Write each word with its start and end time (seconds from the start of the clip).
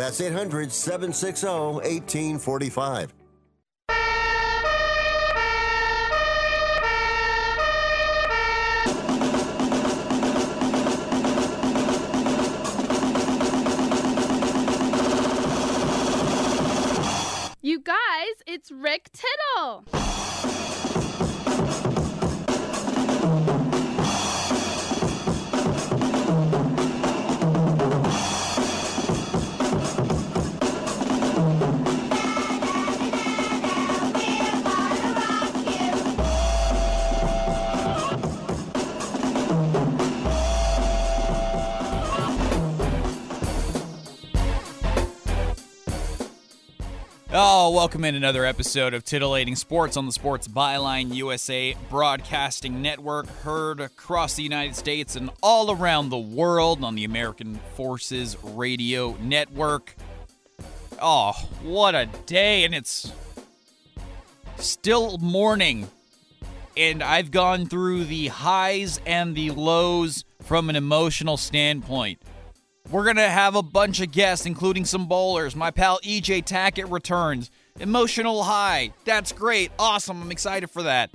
That's 0.00 0.18
800 0.18 0.72
760 0.72 1.46
1845. 1.46 3.12
You 17.60 17.82
guys, 17.82 17.96
it's 18.46 18.72
Rick 18.72 19.10
Tittle. 19.12 19.84
Oh, 47.70 47.74
welcome 47.74 48.04
in 48.04 48.16
another 48.16 48.44
episode 48.44 48.94
of 48.94 49.04
Titillating 49.04 49.54
Sports 49.54 49.96
on 49.96 50.04
the 50.04 50.10
Sports 50.10 50.48
Byline 50.48 51.14
USA 51.14 51.76
Broadcasting 51.88 52.82
Network, 52.82 53.28
heard 53.28 53.78
across 53.78 54.34
the 54.34 54.42
United 54.42 54.74
States 54.74 55.14
and 55.14 55.30
all 55.40 55.70
around 55.70 56.08
the 56.08 56.18
world 56.18 56.82
on 56.82 56.96
the 56.96 57.04
American 57.04 57.60
Forces 57.76 58.36
Radio 58.42 59.16
Network. 59.20 59.94
Oh, 61.00 61.30
what 61.62 61.94
a 61.94 62.06
day! 62.26 62.64
And 62.64 62.74
it's 62.74 63.12
still 64.56 65.18
morning, 65.18 65.88
and 66.76 67.04
I've 67.04 67.30
gone 67.30 67.66
through 67.66 68.02
the 68.06 68.26
highs 68.26 69.00
and 69.06 69.36
the 69.36 69.52
lows 69.52 70.24
from 70.42 70.70
an 70.70 70.74
emotional 70.74 71.36
standpoint. 71.36 72.20
We're 72.90 73.04
going 73.04 73.14
to 73.14 73.28
have 73.28 73.54
a 73.54 73.62
bunch 73.62 74.00
of 74.00 74.10
guests, 74.10 74.44
including 74.44 74.84
some 74.84 75.06
bowlers. 75.06 75.54
My 75.54 75.70
pal 75.70 76.00
EJ 76.02 76.44
Tackett 76.44 76.90
returns. 76.90 77.48
Emotional 77.80 78.42
high. 78.42 78.92
That's 79.04 79.32
great. 79.32 79.72
Awesome. 79.78 80.22
I'm 80.22 80.30
excited 80.30 80.70
for 80.70 80.82
that. 80.82 81.10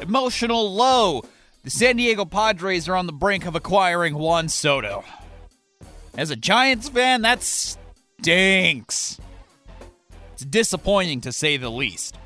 Emotional 0.00 0.72
low. 0.72 1.24
The 1.62 1.70
San 1.70 1.96
Diego 1.96 2.26
Padres 2.26 2.88
are 2.90 2.96
on 2.96 3.06
the 3.06 3.12
brink 3.12 3.46
of 3.46 3.56
acquiring 3.56 4.14
Juan 4.14 4.50
Soto. 4.50 5.02
As 6.16 6.30
a 6.30 6.36
Giants 6.36 6.90
fan, 6.90 7.22
that 7.22 7.42
stinks. 7.42 9.18
It's 10.34 10.44
disappointing 10.44 11.22
to 11.22 11.32
say 11.32 11.56
the 11.56 11.70
least. 11.70 12.18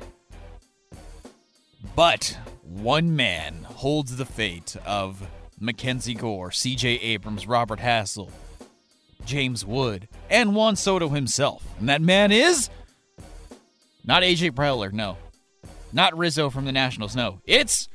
But 1.95 2.37
one 2.61 3.15
man 3.15 3.63
holds 3.63 4.17
the 4.17 4.25
fate 4.25 4.75
of 4.85 5.25
Mackenzie 5.57 6.15
Gore, 6.15 6.49
CJ 6.49 6.99
Abrams, 7.01 7.47
Robert 7.47 7.79
Hassell, 7.79 8.29
James 9.25 9.65
Wood, 9.65 10.09
and 10.29 10.53
Juan 10.53 10.75
Soto 10.75 11.09
himself. 11.09 11.63
And 11.79 11.87
that 11.87 12.01
man 12.01 12.31
is 12.31 12.69
not 14.09 14.23
AJ 14.23 14.53
Preller, 14.53 14.91
no. 14.91 15.17
Not 15.93 16.17
Rizzo 16.17 16.49
from 16.49 16.65
the 16.65 16.71
Nationals, 16.71 17.15
no. 17.15 17.41
It's 17.45 17.87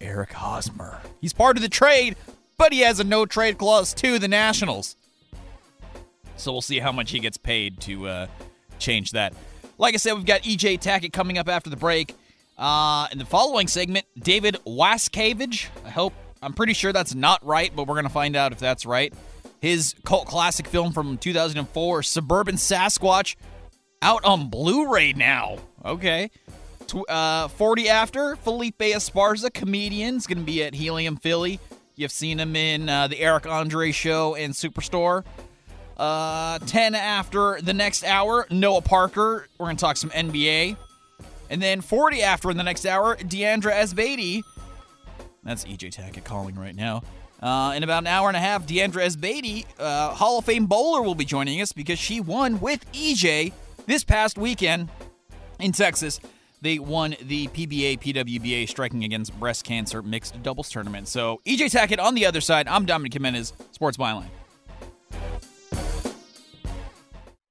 Eric 0.00 0.32
Hosmer. 0.32 1.00
He's 1.20 1.32
part 1.32 1.56
of 1.56 1.62
the 1.64 1.68
trade, 1.68 2.14
but 2.56 2.72
he 2.72 2.82
has 2.82 3.00
a 3.00 3.04
no 3.04 3.26
trade 3.26 3.58
clause 3.58 3.92
to 3.94 4.20
the 4.20 4.28
Nationals. 4.28 4.94
So 6.36 6.52
we'll 6.52 6.60
see 6.60 6.78
how 6.78 6.92
much 6.92 7.10
he 7.10 7.18
gets 7.18 7.36
paid 7.36 7.80
to 7.80 8.06
uh, 8.06 8.26
change 8.78 9.10
that. 9.10 9.34
Like 9.76 9.94
I 9.94 9.96
said, 9.96 10.12
we've 10.12 10.24
got 10.24 10.42
EJ 10.42 10.80
Tackett 10.80 11.12
coming 11.12 11.36
up 11.36 11.48
after 11.48 11.68
the 11.68 11.76
break. 11.76 12.14
Uh, 12.56 13.08
in 13.10 13.18
the 13.18 13.24
following 13.24 13.66
segment, 13.66 14.06
David 14.16 14.56
Wascavage. 14.64 15.66
I 15.84 15.90
hope, 15.90 16.14
I'm 16.44 16.52
pretty 16.52 16.74
sure 16.74 16.92
that's 16.92 17.16
not 17.16 17.44
right, 17.44 17.74
but 17.74 17.88
we're 17.88 17.94
going 17.94 18.04
to 18.04 18.08
find 18.08 18.36
out 18.36 18.52
if 18.52 18.60
that's 18.60 18.86
right 18.86 19.12
his 19.60 19.94
cult 20.04 20.26
classic 20.26 20.66
film 20.66 20.92
from 20.92 21.18
2004, 21.18 22.02
Suburban 22.02 22.56
Sasquatch, 22.56 23.36
out 24.02 24.24
on 24.24 24.48
Blu 24.48 24.92
ray 24.92 25.12
now. 25.12 25.58
Okay. 25.84 26.30
Uh, 27.08 27.48
40 27.48 27.88
after, 27.88 28.36
Felipe 28.36 28.78
Esparza, 28.78 29.52
comedian, 29.52 30.16
is 30.16 30.26
going 30.26 30.38
to 30.38 30.44
be 30.44 30.64
at 30.64 30.74
Helium 30.74 31.16
Philly. 31.16 31.60
You've 31.94 32.10
seen 32.10 32.40
him 32.40 32.56
in 32.56 32.88
uh, 32.88 33.08
the 33.08 33.20
Eric 33.20 33.46
Andre 33.46 33.92
Show 33.92 34.34
and 34.34 34.52
Superstore. 34.54 35.24
Uh, 35.96 36.58
10 36.60 36.94
after 36.94 37.60
the 37.60 37.74
next 37.74 38.04
hour, 38.04 38.46
Noah 38.50 38.80
Parker. 38.80 39.46
We're 39.58 39.66
going 39.66 39.76
to 39.76 39.80
talk 39.80 39.98
some 39.98 40.10
NBA. 40.10 40.76
And 41.50 41.60
then 41.60 41.80
40 41.80 42.22
after 42.22 42.50
in 42.50 42.56
the 42.56 42.62
next 42.62 42.86
hour, 42.86 43.16
Diandra 43.16 43.72
Asbaty. 43.72 44.42
That's 45.44 45.64
EJ 45.64 45.94
Tackett 45.94 46.24
calling 46.24 46.54
right 46.54 46.74
now. 46.74 47.02
Uh, 47.42 47.72
in 47.74 47.82
about 47.82 48.02
an 48.02 48.06
hour 48.06 48.28
and 48.28 48.36
a 48.36 48.40
half, 48.40 48.66
Diandra 48.66 49.04
Asbaty, 49.06 49.64
uh, 49.78 50.10
Hall 50.10 50.38
of 50.38 50.44
Fame 50.44 50.66
bowler, 50.66 51.02
will 51.02 51.14
be 51.14 51.24
joining 51.24 51.60
us 51.60 51.72
because 51.72 51.98
she 51.98 52.20
won 52.20 52.60
with 52.60 52.90
EJ 52.92 53.52
this 53.90 54.04
past 54.04 54.38
weekend 54.38 54.88
in 55.58 55.72
Texas. 55.72 56.20
They 56.62 56.78
won 56.78 57.16
the 57.22 57.48
PBA 57.48 57.98
PWBA 57.98 58.68
Striking 58.68 59.02
Against 59.02 59.38
Breast 59.40 59.64
Cancer 59.64 60.00
Mixed 60.00 60.40
Doubles 60.44 60.70
Tournament. 60.70 61.08
So 61.08 61.40
EJ 61.44 61.74
Tackett 61.74 61.98
on 61.98 62.14
the 62.14 62.24
other 62.24 62.40
side. 62.40 62.68
I'm 62.68 62.86
Dominic 62.86 63.14
Jimenez, 63.14 63.52
Sports 63.72 63.96
Byline. 63.96 64.28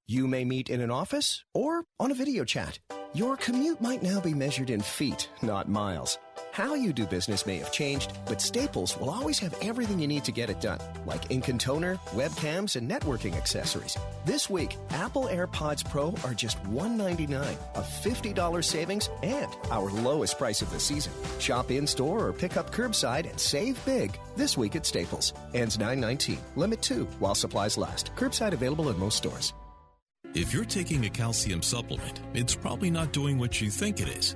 You 0.08 0.28
may 0.28 0.46
meet 0.46 0.70
in 0.70 0.80
an 0.80 0.90
office 0.90 1.44
or 1.54 1.84
on 2.00 2.10
a 2.10 2.16
video 2.16 2.46
chat. 2.46 2.80
Your 3.14 3.36
commute 3.36 3.82
might 3.82 4.02
now 4.02 4.22
be 4.22 4.34
measured 4.34 4.70
in 4.70 4.80
feet, 4.80 5.30
not 5.42 5.68
miles. 5.68 6.18
How 6.52 6.74
you 6.74 6.94
do 6.94 7.06
business 7.06 7.46
may 7.46 7.58
have 7.58 7.72
changed, 7.72 8.14
but 8.26 8.42
Staples 8.42 8.98
will 8.98 9.10
always 9.10 9.40
have 9.40 9.56
everything 9.62 10.00
you 10.00 10.08
need 10.08 10.24
to 10.26 10.32
get 10.32 10.50
it 10.50 10.60
done, 10.60 10.80
like 11.06 11.32
ink 11.32 11.48
and 11.48 11.60
toner, 11.60 11.96
webcams, 12.12 12.76
and 12.76 12.90
networking 12.90 13.36
accessories. 13.36 13.98
This 14.26 14.50
week, 14.50 14.78
Apple 14.90 15.26
AirPods 15.26 15.88
Pro 15.90 16.14
are 16.26 16.34
just 16.34 16.60
199, 16.66 17.58
a 17.76 17.82
$50 17.82 18.64
savings, 18.64 19.10
and 19.22 19.52
our 19.72 19.92
lowest 19.92 20.38
price 20.38 20.62
of 20.62 20.72
the 20.72 20.80
season. 20.80 21.14
Shop 21.40 21.72
in 21.72 21.86
store 21.86 22.28
or 22.28 22.34
pick 22.34 22.58
up 22.58 22.72
curbside 22.72 23.30
and 23.30 23.40
save 23.40 23.84
big 23.86 24.18
this 24.36 24.58
week 24.58 24.76
at 24.76 24.86
Staples. 24.86 25.34
Ends 25.54 25.78
919. 25.78 26.40
Limit 26.56 26.82
2 26.82 27.06
while 27.20 27.36
supplies 27.36 27.78
last. 27.78 28.12
Curbside 28.16 28.54
available 28.54 28.90
in 28.90 29.00
most 29.00 29.18
stores. 29.18 29.54
If 30.36 30.54
you're 30.54 30.66
taking 30.66 31.06
a 31.06 31.10
calcium 31.10 31.64
supplement, 31.64 32.22
it's 32.36 32.54
probably 32.54 32.92
not 32.92 33.12
doing 33.12 33.40
what 33.40 33.60
you 33.62 33.72
think 33.72 34.00
it 34.00 34.10
is. 34.10 34.36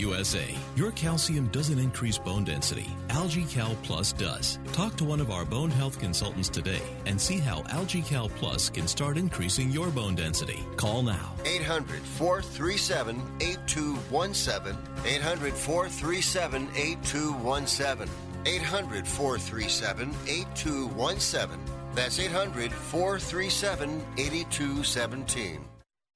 USA. 0.00 0.54
Your 0.76 0.90
calcium 0.92 1.48
doesn't 1.48 1.78
increase 1.78 2.18
bone 2.18 2.44
density. 2.44 2.88
Algae 3.10 3.44
Cal 3.44 3.76
Plus 3.82 4.12
does. 4.12 4.58
Talk 4.72 4.96
to 4.96 5.04
one 5.04 5.20
of 5.20 5.30
our 5.30 5.44
bone 5.44 5.70
health 5.70 5.98
consultants 5.98 6.48
today 6.48 6.82
and 7.06 7.20
see 7.20 7.38
how 7.38 7.62
Algae 7.68 8.02
Cal 8.02 8.28
Plus 8.30 8.70
can 8.70 8.88
start 8.88 9.18
increasing 9.18 9.70
your 9.70 9.90
bone 9.90 10.14
density. 10.14 10.60
Call 10.76 11.02
now. 11.02 11.34
800 11.44 12.00
437 12.00 13.22
8217. 13.40 14.76
800 15.04 15.54
437 15.54 16.68
8217. 16.74 18.08
800 18.46 19.06
437 19.06 20.14
8217. 20.26 21.60
That's 21.94 22.18
800 22.18 22.72
437 22.72 24.02
8217. 24.16 25.60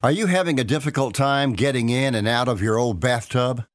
Are 0.02 0.12
you 0.12 0.26
having 0.26 0.60
a 0.60 0.64
difficult 0.64 1.14
time 1.14 1.54
getting 1.54 1.88
in 1.88 2.14
and 2.14 2.28
out 2.28 2.46
of 2.46 2.60
your 2.60 2.78
old 2.78 3.00
bathtub? 3.00 3.64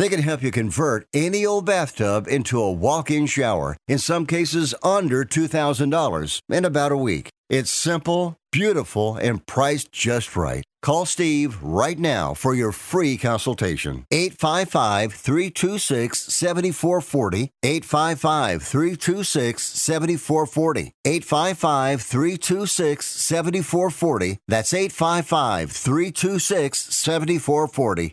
They 0.00 0.08
can 0.08 0.22
help 0.22 0.42
you 0.42 0.50
convert 0.50 1.06
any 1.12 1.44
old 1.44 1.66
bathtub 1.66 2.26
into 2.26 2.58
a 2.58 2.72
walk 2.72 3.10
in 3.10 3.26
shower, 3.26 3.76
in 3.86 3.98
some 3.98 4.24
cases 4.24 4.74
under 4.82 5.26
$2,000, 5.26 6.40
in 6.48 6.64
about 6.64 6.92
a 6.92 6.96
week. 6.96 7.28
It's 7.50 7.70
simple, 7.70 8.38
beautiful, 8.50 9.16
and 9.16 9.44
priced 9.44 9.92
just 9.92 10.36
right. 10.36 10.64
Call 10.80 11.04
Steve 11.04 11.62
right 11.62 11.98
now 11.98 12.32
for 12.32 12.54
your 12.54 12.72
free 12.72 13.18
consultation. 13.18 14.06
855 14.10 15.12
326 15.12 16.18
7440. 16.18 17.50
855 17.62 18.62
326 18.62 19.62
7440. 19.62 20.94
855 21.04 22.00
326 22.00 23.04
7440. 23.06 24.38
That's 24.48 24.72
855 24.72 25.70
326 25.70 26.78
7440. 26.78 28.12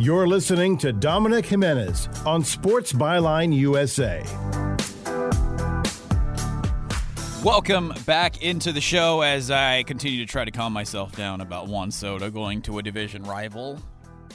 You're 0.00 0.26
listening 0.26 0.78
to 0.78 0.94
Dominic 0.94 1.44
Jimenez 1.44 2.08
on 2.24 2.42
Sports 2.42 2.90
Byline 2.90 3.54
USA. 3.54 4.22
Welcome 7.44 7.92
back 8.06 8.42
into 8.42 8.72
the 8.72 8.80
show 8.80 9.20
as 9.20 9.50
I 9.50 9.82
continue 9.82 10.24
to 10.24 10.32
try 10.32 10.46
to 10.46 10.50
calm 10.50 10.72
myself 10.72 11.14
down 11.14 11.42
about 11.42 11.68
Juan 11.68 11.90
Soto 11.90 12.30
going 12.30 12.62
to 12.62 12.78
a 12.78 12.82
division 12.82 13.24
rival. 13.24 13.78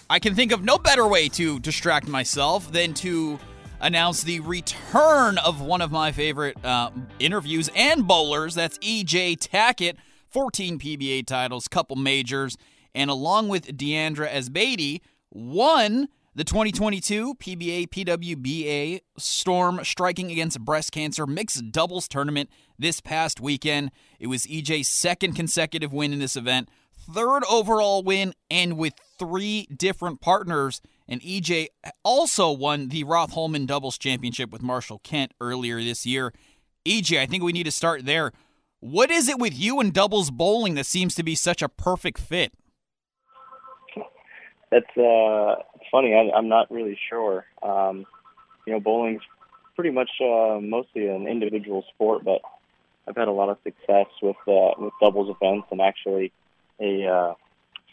I 0.07 0.19
can 0.19 0.35
think 0.35 0.51
of 0.51 0.63
no 0.63 0.77
better 0.77 1.07
way 1.07 1.29
to 1.29 1.59
distract 1.61 2.07
myself 2.07 2.71
than 2.71 2.93
to 2.95 3.39
announce 3.79 4.21
the 4.21 4.41
return 4.41 5.39
of 5.39 5.61
one 5.61 5.81
of 5.81 5.91
my 5.91 6.11
favorite 6.11 6.63
uh, 6.63 6.91
interviews 7.17 7.71
and 7.75 8.07
bowlers. 8.07 8.53
That's 8.53 8.77
EJ 8.77 9.39
Tackett, 9.39 9.95
14 10.29 10.77
PBA 10.77 11.25
titles, 11.25 11.67
couple 11.67 11.95
majors, 11.95 12.55
and 12.93 13.09
along 13.09 13.47
with 13.47 13.75
Diandra 13.75 14.29
Asbaty, 14.29 15.01
won 15.35 16.07
the 16.33 16.45
2022 16.45 17.35
PBA 17.35 17.89
PWBA 17.89 19.01
Storm 19.17 19.81
Striking 19.83 20.31
Against 20.31 20.59
Breast 20.61 20.91
Cancer 20.93 21.27
Mixed 21.27 21.71
Doubles 21.71 22.07
Tournament 22.07 22.49
this 22.79 23.01
past 23.01 23.41
weekend. 23.41 23.91
It 24.17 24.27
was 24.27 24.45
EJ's 24.45 24.87
second 24.87 25.33
consecutive 25.33 25.91
win 25.91 26.13
in 26.13 26.19
this 26.19 26.37
event, 26.37 26.69
third 27.13 27.43
overall 27.49 28.01
win, 28.01 28.33
and 28.49 28.77
with 28.77 28.93
three 29.19 29.67
different 29.75 30.21
partners. 30.21 30.81
And 31.07 31.21
EJ 31.21 31.67
also 32.03 32.51
won 32.51 32.87
the 32.87 33.03
Roth 33.03 33.33
Holman 33.33 33.65
Doubles 33.65 33.97
Championship 33.97 34.51
with 34.51 34.63
Marshall 34.63 34.99
Kent 35.03 35.33
earlier 35.41 35.81
this 35.83 36.05
year. 36.05 36.33
EJ, 36.85 37.19
I 37.19 37.25
think 37.25 37.43
we 37.43 37.51
need 37.51 37.63
to 37.63 37.71
start 37.71 38.05
there. 38.05 38.31
What 38.79 39.11
is 39.11 39.27
it 39.27 39.39
with 39.39 39.57
you 39.57 39.79
and 39.79 39.93
doubles 39.93 40.31
bowling 40.31 40.75
that 40.75 40.85
seems 40.85 41.13
to 41.15 41.23
be 41.23 41.35
such 41.35 41.61
a 41.61 41.69
perfect 41.69 42.19
fit? 42.19 42.53
It's 44.71 44.97
uh, 44.97 45.63
it's 45.75 45.85
funny. 45.91 46.13
I, 46.13 46.35
I'm 46.35 46.49
not 46.49 46.71
really 46.71 46.97
sure. 47.09 47.45
Um, 47.61 48.05
you 48.65 48.73
know, 48.73 48.79
bowling's 48.79 49.21
pretty 49.75 49.91
much 49.91 50.09
uh, 50.21 50.59
mostly 50.61 51.07
an 51.07 51.27
individual 51.27 51.83
sport, 51.93 52.23
but 52.23 52.41
I've 53.07 53.15
had 53.15 53.27
a 53.27 53.31
lot 53.31 53.49
of 53.49 53.57
success 53.63 54.07
with 54.21 54.37
uh, 54.47 54.71
with 54.77 54.93
doubles 54.99 55.35
events. 55.39 55.67
And 55.71 55.81
actually, 55.81 56.31
a 56.79 57.05
uh, 57.05 57.33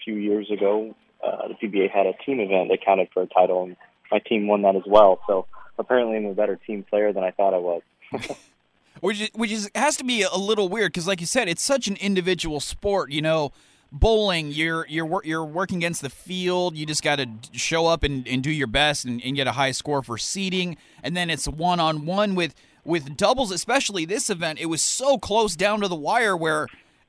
few 0.05 0.15
years 0.15 0.51
ago, 0.51 0.95
uh, 1.25 1.49
the 1.49 1.55
PBA 1.55 1.91
had 1.91 2.07
a 2.07 2.15
team 2.25 2.41
event 2.41 2.71
that 2.71 2.85
counted 2.85 3.09
for 3.13 3.23
a 3.23 3.27
title, 3.27 3.65
and 3.65 3.77
my 4.11 4.19
team 4.19 4.47
won 4.47 4.63
that 4.63 4.77
as 4.77 4.83
well. 4.87 5.21
So 5.27 5.47
apparently, 5.79 6.17
I'm 6.17 6.27
a 6.27 6.35
better 6.35 6.57
team 6.57 6.85
player 6.89 7.13
than 7.13 7.23
I 7.23 7.31
thought 7.33 7.55
I 7.55 7.59
was. 7.59 7.83
which 9.01 9.21
is, 9.21 9.31
which 9.35 9.53
is 9.53 9.71
has 9.75 9.97
to 9.97 10.05
be 10.05 10.23
a 10.23 10.37
little 10.37 10.69
weird 10.69 10.93
because, 10.93 11.06
like 11.06 11.20
you 11.20 11.27
said, 11.27 11.49
it's 11.49 11.63
such 11.63 11.89
an 11.89 11.96
individual 11.96 12.61
sport. 12.61 13.11
You 13.11 13.23
know, 13.23 13.53
bowling, 13.93 14.51
you're 14.51 14.87
you're 14.89 15.20
you're 15.25 15.44
working 15.44 15.79
against 15.79 16.03
the 16.03 16.11
field. 16.11 16.77
You 16.77 16.87
just 16.87 17.03
got 17.03 17.17
to 17.17 17.29
show 17.53 17.87
up 17.87 18.03
and, 18.03 18.27
and 18.27 18.43
do 18.43 18.51
your 18.51 18.67
best 18.67 19.05
and, 19.05 19.22
and 19.22 19.37
get 19.37 19.46
a 19.46 19.53
high 19.53 19.72
score 19.72 20.03
for 20.03 20.19
seeding. 20.19 20.77
And 21.03 21.17
then 21.17 21.31
it's 21.31 21.46
one 21.46 21.79
on 21.79 22.06
one 22.06 22.34
with 22.34 22.55
with 22.84 23.17
doubles, 23.17 23.53
especially 23.53 24.05
this 24.05 24.31
event. 24.31 24.58
It 24.61 24.67
was 24.67 24.82
so 24.82 25.19
close 25.19 25.55
down 25.55 25.82
to 25.82 25.89
the 25.89 25.94
wire 25.94 26.37
where 26.37 26.67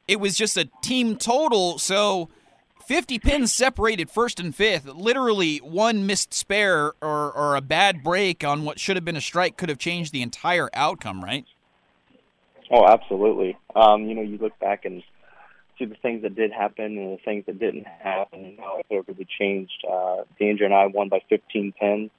it 0.08 0.20
was 0.20 0.38
just 0.38 0.58
a 0.58 0.70
team 0.82 1.16
total. 1.16 1.80
So. 1.80 2.30
50 2.86 3.18
pins 3.20 3.54
separated 3.54 4.10
first 4.10 4.42
and 4.42 4.54
fifth. 4.54 4.86
Literally, 4.88 5.60
one 5.60 6.06
missed 6.06 6.34
spare 6.34 6.92
or, 7.02 7.32
or 7.32 7.56
a 7.56 7.62
bad 7.62 8.04
break 8.04 8.44
on 8.44 8.66
what 8.66 8.78
should 8.78 8.98
have 8.98 9.06
been 9.06 9.16
a 9.16 9.22
strike 9.22 9.56
could 9.56 9.70
have 9.70 9.78
changed 9.78 10.12
the 10.12 10.22
entire 10.22 10.70
outcome, 10.74 11.24
right? 11.24 11.46
Oh, 12.70 12.86
absolutely. 12.86 13.58
Um, 13.74 14.04
you 14.10 14.16
know, 14.16 14.22
you 14.22 14.38
look 14.38 14.60
back 14.60 14.84
and 14.84 15.02
see 15.78 15.86
the 15.86 15.96
things 15.96 16.22
that 16.24 16.36
did 16.36 16.52
happen 16.52 16.98
and 16.98 17.18
the 17.18 17.22
things 17.24 17.46
that 17.48 17.60
didn't 17.60 17.88
happen 17.88 18.46
and 18.46 18.60
how 18.60 18.82
it 18.90 19.06
really 19.08 19.28
changed. 19.40 19.86
Uh, 19.90 20.24
Danger 20.40 20.66
and 20.66 20.74
I 20.74 20.88
won 20.88 21.10
by 21.10 21.22
15 21.30 21.74
pins, 21.80 22.12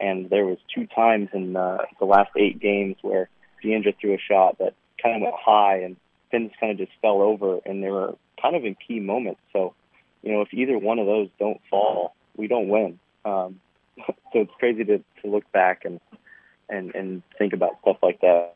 and 0.00 0.30
there 0.30 0.44
was 0.46 0.58
two 0.74 0.86
times 0.86 1.28
in 1.32 1.56
uh, 1.56 1.78
the 1.98 2.04
last 2.04 2.30
eight 2.36 2.60
games 2.60 2.96
where 3.02 3.28
Diandra 3.62 3.94
threw 4.00 4.14
a 4.14 4.18
shot 4.18 4.58
that 4.58 4.74
kind 5.02 5.16
of 5.16 5.22
went 5.22 5.34
high 5.38 5.78
and 5.78 5.96
pins 6.30 6.52
kind 6.60 6.72
of 6.72 6.78
just 6.78 6.92
fell 7.02 7.20
over, 7.20 7.58
and 7.64 7.82
they 7.82 7.90
were 7.90 8.14
kind 8.40 8.56
of 8.56 8.64
in 8.64 8.76
key 8.86 9.00
moments. 9.00 9.40
So, 9.52 9.74
you 10.22 10.32
know, 10.32 10.42
if 10.42 10.48
either 10.52 10.78
one 10.78 10.98
of 10.98 11.06
those 11.06 11.28
don't 11.38 11.60
fall, 11.70 12.14
we 12.36 12.46
don't 12.46 12.68
win. 12.68 12.98
Um, 13.24 13.60
so 14.06 14.14
it's 14.34 14.52
crazy 14.58 14.84
to, 14.84 14.98
to 14.98 15.30
look 15.30 15.50
back 15.52 15.84
and 15.84 16.00
and 16.68 16.94
and 16.94 17.22
think 17.36 17.52
about 17.52 17.80
stuff 17.82 17.96
like 18.02 18.20
that. 18.20 18.54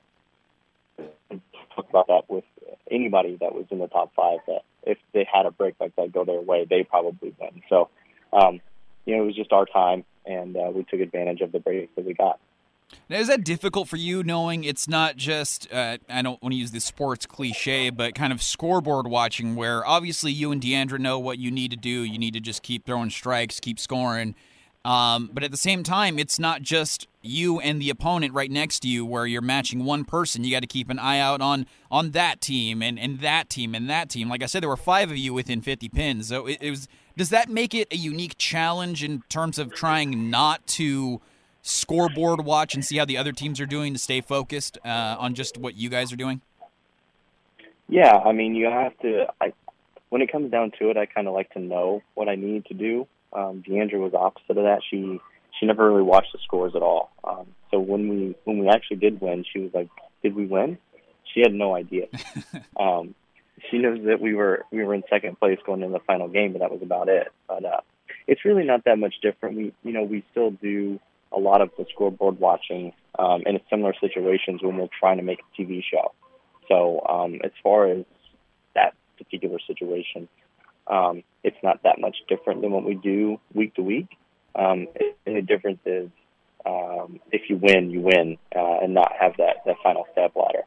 And 1.30 1.40
talk 1.74 1.88
about 1.88 2.06
that 2.06 2.22
with 2.28 2.44
anybody 2.90 3.36
that 3.40 3.54
was 3.54 3.66
in 3.70 3.78
the 3.78 3.88
top 3.88 4.12
five 4.14 4.40
that 4.46 4.62
if 4.82 4.98
they 5.12 5.26
had 5.30 5.46
a 5.46 5.50
break 5.50 5.74
like 5.80 5.94
that 5.96 6.12
go 6.12 6.24
their 6.24 6.40
way, 6.40 6.66
they 6.68 6.82
probably 6.82 7.34
win. 7.38 7.62
So, 7.68 7.88
um, 8.32 8.60
you 9.06 9.16
know, 9.16 9.22
it 9.22 9.26
was 9.26 9.36
just 9.36 9.52
our 9.52 9.66
time, 9.66 10.04
and 10.26 10.56
uh, 10.56 10.70
we 10.74 10.84
took 10.84 11.00
advantage 11.00 11.40
of 11.40 11.52
the 11.52 11.60
break 11.60 11.94
that 11.94 12.04
we 12.04 12.14
got. 12.14 12.38
Now, 13.08 13.18
is 13.18 13.28
that 13.28 13.44
difficult 13.44 13.88
for 13.88 13.96
you 13.96 14.22
knowing 14.22 14.64
it's 14.64 14.88
not 14.88 15.16
just, 15.16 15.72
uh, 15.72 15.98
I 16.08 16.22
don't 16.22 16.40
want 16.42 16.52
to 16.52 16.58
use 16.58 16.70
the 16.70 16.80
sports 16.80 17.26
cliche, 17.26 17.90
but 17.90 18.14
kind 18.14 18.32
of 18.32 18.42
scoreboard 18.42 19.06
watching 19.06 19.56
where 19.56 19.84
obviously 19.86 20.32
you 20.32 20.52
and 20.52 20.60
Diandra 20.60 20.98
know 20.98 21.18
what 21.18 21.38
you 21.38 21.50
need 21.50 21.70
to 21.70 21.76
do. 21.76 22.02
You 22.02 22.18
need 22.18 22.34
to 22.34 22.40
just 22.40 22.62
keep 22.62 22.84
throwing 22.84 23.10
strikes, 23.10 23.58
keep 23.58 23.78
scoring. 23.78 24.34
Um, 24.84 25.30
but 25.32 25.42
at 25.42 25.50
the 25.50 25.56
same 25.56 25.82
time, 25.82 26.18
it's 26.18 26.38
not 26.38 26.60
just 26.60 27.08
you 27.22 27.58
and 27.58 27.80
the 27.80 27.88
opponent 27.88 28.34
right 28.34 28.50
next 28.50 28.80
to 28.80 28.88
you 28.88 29.06
where 29.06 29.26
you're 29.26 29.40
matching 29.40 29.84
one 29.84 30.04
person. 30.04 30.44
You 30.44 30.50
got 30.50 30.60
to 30.60 30.66
keep 30.66 30.90
an 30.90 30.98
eye 30.98 31.18
out 31.18 31.40
on 31.40 31.66
on 31.90 32.10
that 32.10 32.40
team 32.40 32.82
and, 32.82 32.98
and 32.98 33.20
that 33.20 33.48
team 33.48 33.74
and 33.74 33.88
that 33.88 34.10
team. 34.10 34.28
Like 34.28 34.42
I 34.42 34.46
said, 34.46 34.62
there 34.62 34.68
were 34.68 34.76
five 34.76 35.10
of 35.10 35.16
you 35.16 35.32
within 35.32 35.62
50 35.62 35.88
pins. 35.88 36.28
So 36.28 36.46
it, 36.46 36.58
it 36.60 36.70
was. 36.70 36.88
Does 37.16 37.30
that 37.30 37.48
make 37.48 37.74
it 37.74 37.88
a 37.92 37.96
unique 37.96 38.34
challenge 38.38 39.04
in 39.04 39.22
terms 39.28 39.58
of 39.58 39.72
trying 39.72 40.30
not 40.30 40.66
to 40.66 41.20
scoreboard 41.62 42.44
watch 42.44 42.74
and 42.74 42.84
see 42.84 42.98
how 42.98 43.04
the 43.04 43.16
other 43.16 43.32
teams 43.32 43.60
are 43.60 43.66
doing 43.66 43.94
to 43.94 43.98
stay 43.98 44.20
focused 44.20 44.78
uh, 44.84 45.16
on 45.18 45.34
just 45.34 45.56
what 45.56 45.76
you 45.76 45.88
guys 45.88 46.12
are 46.12 46.16
doing? 46.16 46.40
Yeah, 47.88 48.16
I 48.16 48.32
mean, 48.32 48.54
you 48.54 48.66
have 48.66 48.98
to. 48.98 49.26
I, 49.40 49.52
when 50.10 50.22
it 50.22 50.30
comes 50.30 50.50
down 50.50 50.72
to 50.78 50.90
it, 50.90 50.96
I 50.96 51.06
kind 51.06 51.26
of 51.26 51.34
like 51.34 51.50
to 51.54 51.60
know 51.60 52.02
what 52.14 52.28
I 52.28 52.34
need 52.34 52.66
to 52.66 52.74
do. 52.74 53.06
Um, 53.34 53.62
Diandra 53.66 53.98
was 53.98 54.14
opposite 54.14 54.56
of 54.56 54.64
that. 54.64 54.80
She 54.88 55.20
she 55.58 55.66
never 55.66 55.88
really 55.88 56.02
watched 56.02 56.32
the 56.32 56.38
scores 56.44 56.74
at 56.74 56.82
all. 56.82 57.10
Um, 57.22 57.46
so 57.70 57.78
when 57.78 58.08
we 58.08 58.36
when 58.44 58.58
we 58.58 58.68
actually 58.68 58.98
did 58.98 59.20
win, 59.20 59.44
she 59.50 59.60
was 59.60 59.70
like, 59.74 59.88
"Did 60.22 60.34
we 60.34 60.46
win?" 60.46 60.78
She 61.32 61.40
had 61.40 61.52
no 61.52 61.74
idea. 61.74 62.06
um, 62.78 63.14
she 63.70 63.78
knows 63.78 63.98
that 64.06 64.20
we 64.20 64.34
were 64.34 64.64
we 64.70 64.84
were 64.84 64.94
in 64.94 65.02
second 65.08 65.38
place 65.38 65.58
going 65.64 65.82
into 65.82 65.92
the 65.92 66.04
final 66.04 66.28
game, 66.28 66.52
but 66.52 66.60
that 66.60 66.70
was 66.70 66.82
about 66.82 67.08
it. 67.08 67.28
But 67.48 67.64
uh, 67.64 67.80
it's 68.26 68.44
really 68.44 68.64
not 68.64 68.84
that 68.84 68.98
much 68.98 69.14
different. 69.22 69.56
We 69.56 69.74
you 69.82 69.92
know 69.92 70.02
we 70.02 70.24
still 70.30 70.50
do 70.50 71.00
a 71.32 71.38
lot 71.38 71.60
of 71.60 71.70
the 71.76 71.86
scoreboard 71.92 72.38
watching 72.38 72.92
um, 73.18 73.42
in 73.46 73.60
similar 73.68 73.94
situations 74.00 74.62
when 74.62 74.76
we're 74.76 74.88
trying 74.98 75.16
to 75.16 75.22
make 75.22 75.40
a 75.40 75.60
TV 75.60 75.82
show. 75.82 76.12
So 76.68 77.04
um, 77.08 77.40
as 77.44 77.50
far 77.62 77.88
as 77.88 78.04
that 78.74 78.94
particular 79.18 79.58
situation, 79.66 80.28
um, 80.86 81.22
it's 81.42 81.56
not 81.62 81.82
that 81.84 82.00
much 82.00 82.16
different 82.28 82.62
than 82.62 82.70
what 82.72 82.84
we 82.84 82.94
do 82.94 83.40
week 83.52 83.74
to 83.74 83.82
week. 83.82 84.08
Um, 84.54 84.86
and 85.26 85.36
the 85.36 85.42
difference 85.42 85.80
is 85.84 86.10
um, 86.64 87.20
if 87.32 87.50
you 87.50 87.56
win, 87.56 87.90
you 87.90 88.00
win, 88.00 88.38
uh, 88.54 88.78
and 88.82 88.94
not 88.94 89.12
have 89.18 89.36
that, 89.38 89.64
that 89.66 89.76
final 89.82 90.06
step 90.12 90.32
ladder. 90.34 90.64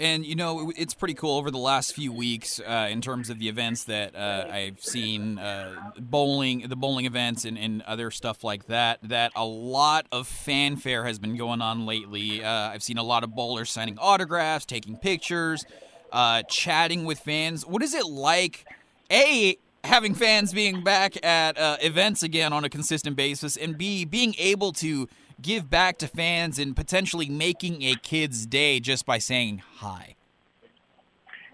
And 0.00 0.26
you 0.26 0.34
know, 0.34 0.72
it's 0.76 0.94
pretty 0.94 1.14
cool 1.14 1.36
over 1.36 1.50
the 1.50 1.58
last 1.58 1.94
few 1.94 2.12
weeks 2.12 2.58
uh, 2.58 2.88
in 2.90 3.00
terms 3.00 3.30
of 3.30 3.38
the 3.38 3.48
events 3.48 3.84
that 3.84 4.16
uh, 4.16 4.48
I've 4.50 4.80
seen, 4.80 5.38
uh, 5.38 5.74
bowling, 5.96 6.66
the 6.68 6.74
bowling 6.74 7.04
events, 7.04 7.44
and, 7.44 7.56
and, 7.56 7.82
other 7.82 8.10
stuff 8.10 8.42
like 8.42 8.66
that. 8.66 8.98
That 9.04 9.30
a 9.36 9.44
lot 9.44 10.06
of 10.10 10.26
fanfare 10.26 11.04
has 11.04 11.20
been 11.20 11.36
going 11.36 11.60
on 11.60 11.86
lately. 11.86 12.42
Uh, 12.42 12.50
I've 12.50 12.82
seen 12.82 12.98
a 12.98 13.02
lot 13.04 13.22
of 13.22 13.34
bowlers 13.36 13.70
signing 13.70 13.96
autographs, 13.98 14.66
taking 14.66 14.96
pictures, 14.96 15.64
uh, 16.10 16.42
chatting 16.48 17.04
with 17.04 17.20
fans. 17.20 17.64
What 17.64 17.82
is 17.82 17.94
it 17.94 18.06
like? 18.06 18.64
A 19.12 19.58
having 19.84 20.14
fans 20.14 20.52
being 20.52 20.82
back 20.82 21.24
at 21.24 21.58
uh, 21.58 21.76
events 21.82 22.22
again 22.22 22.52
on 22.52 22.64
a 22.64 22.68
consistent 22.68 23.16
basis, 23.16 23.56
and 23.56 23.76
B 23.76 24.04
being 24.04 24.34
able 24.38 24.72
to 24.74 25.08
give 25.40 25.68
back 25.68 25.98
to 25.98 26.08
fans 26.08 26.58
and 26.58 26.74
potentially 26.74 27.28
making 27.28 27.82
a 27.82 27.94
kid's 27.96 28.46
day 28.46 28.80
just 28.80 29.04
by 29.04 29.18
saying 29.18 29.62
hi? 29.76 30.14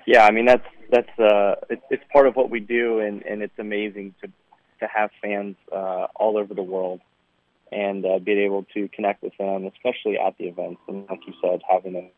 Yeah, 0.07 0.25
I 0.25 0.31
mean 0.31 0.47
that's 0.47 0.67
that's 0.91 1.19
uh, 1.19 1.57
it's, 1.69 1.83
it's 1.91 2.05
part 2.13 2.27
of 2.27 2.37
what 2.37 2.51
we 2.51 2.61
do, 2.61 3.01
and 3.01 3.23
and 3.23 3.43
it's 3.43 3.59
amazing 3.59 4.15
to 4.23 4.29
to 4.81 4.87
have 4.87 5.11
fans 5.21 5.57
uh, 5.73 6.07
all 6.15 6.39
over 6.39 6.55
the 6.55 6.63
world 6.63 7.01
and 7.73 8.07
uh, 8.07 8.19
being 8.19 8.39
able 8.39 8.65
to 8.75 8.89
connect 8.89 9.23
with 9.23 9.37
them, 9.39 9.67
especially 9.67 10.19
at 10.19 10.39
the 10.39 10.45
events. 10.45 10.81
And 10.87 11.07
like 11.11 11.21
you 11.27 11.35
said, 11.43 11.61
having 11.69 11.95
them 11.95 12.11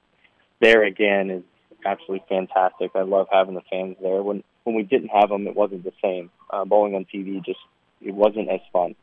there 0.61 0.85
again 0.85 1.30
is 1.30 1.42
absolutely 1.85 2.25
fantastic. 2.28 2.90
I 2.94 3.02
love 3.02 3.26
having 3.32 3.54
the 3.54 3.62
fans 3.70 3.97
there. 4.02 4.23
When 4.23 4.44
when 4.64 4.76
we 4.76 4.83
didn't 4.83 5.09
have 5.09 5.29
them, 5.29 5.47
it 5.47 5.57
wasn't 5.57 5.85
the 5.85 5.93
same. 6.02 6.31
Uh, 6.50 6.64
bowling 6.64 6.95
on 6.95 7.07
TV 7.12 7.45
just 7.45 7.61
it 8.00 8.14
wasn't 8.14 8.49
as 8.49 8.61
fun. 8.73 8.95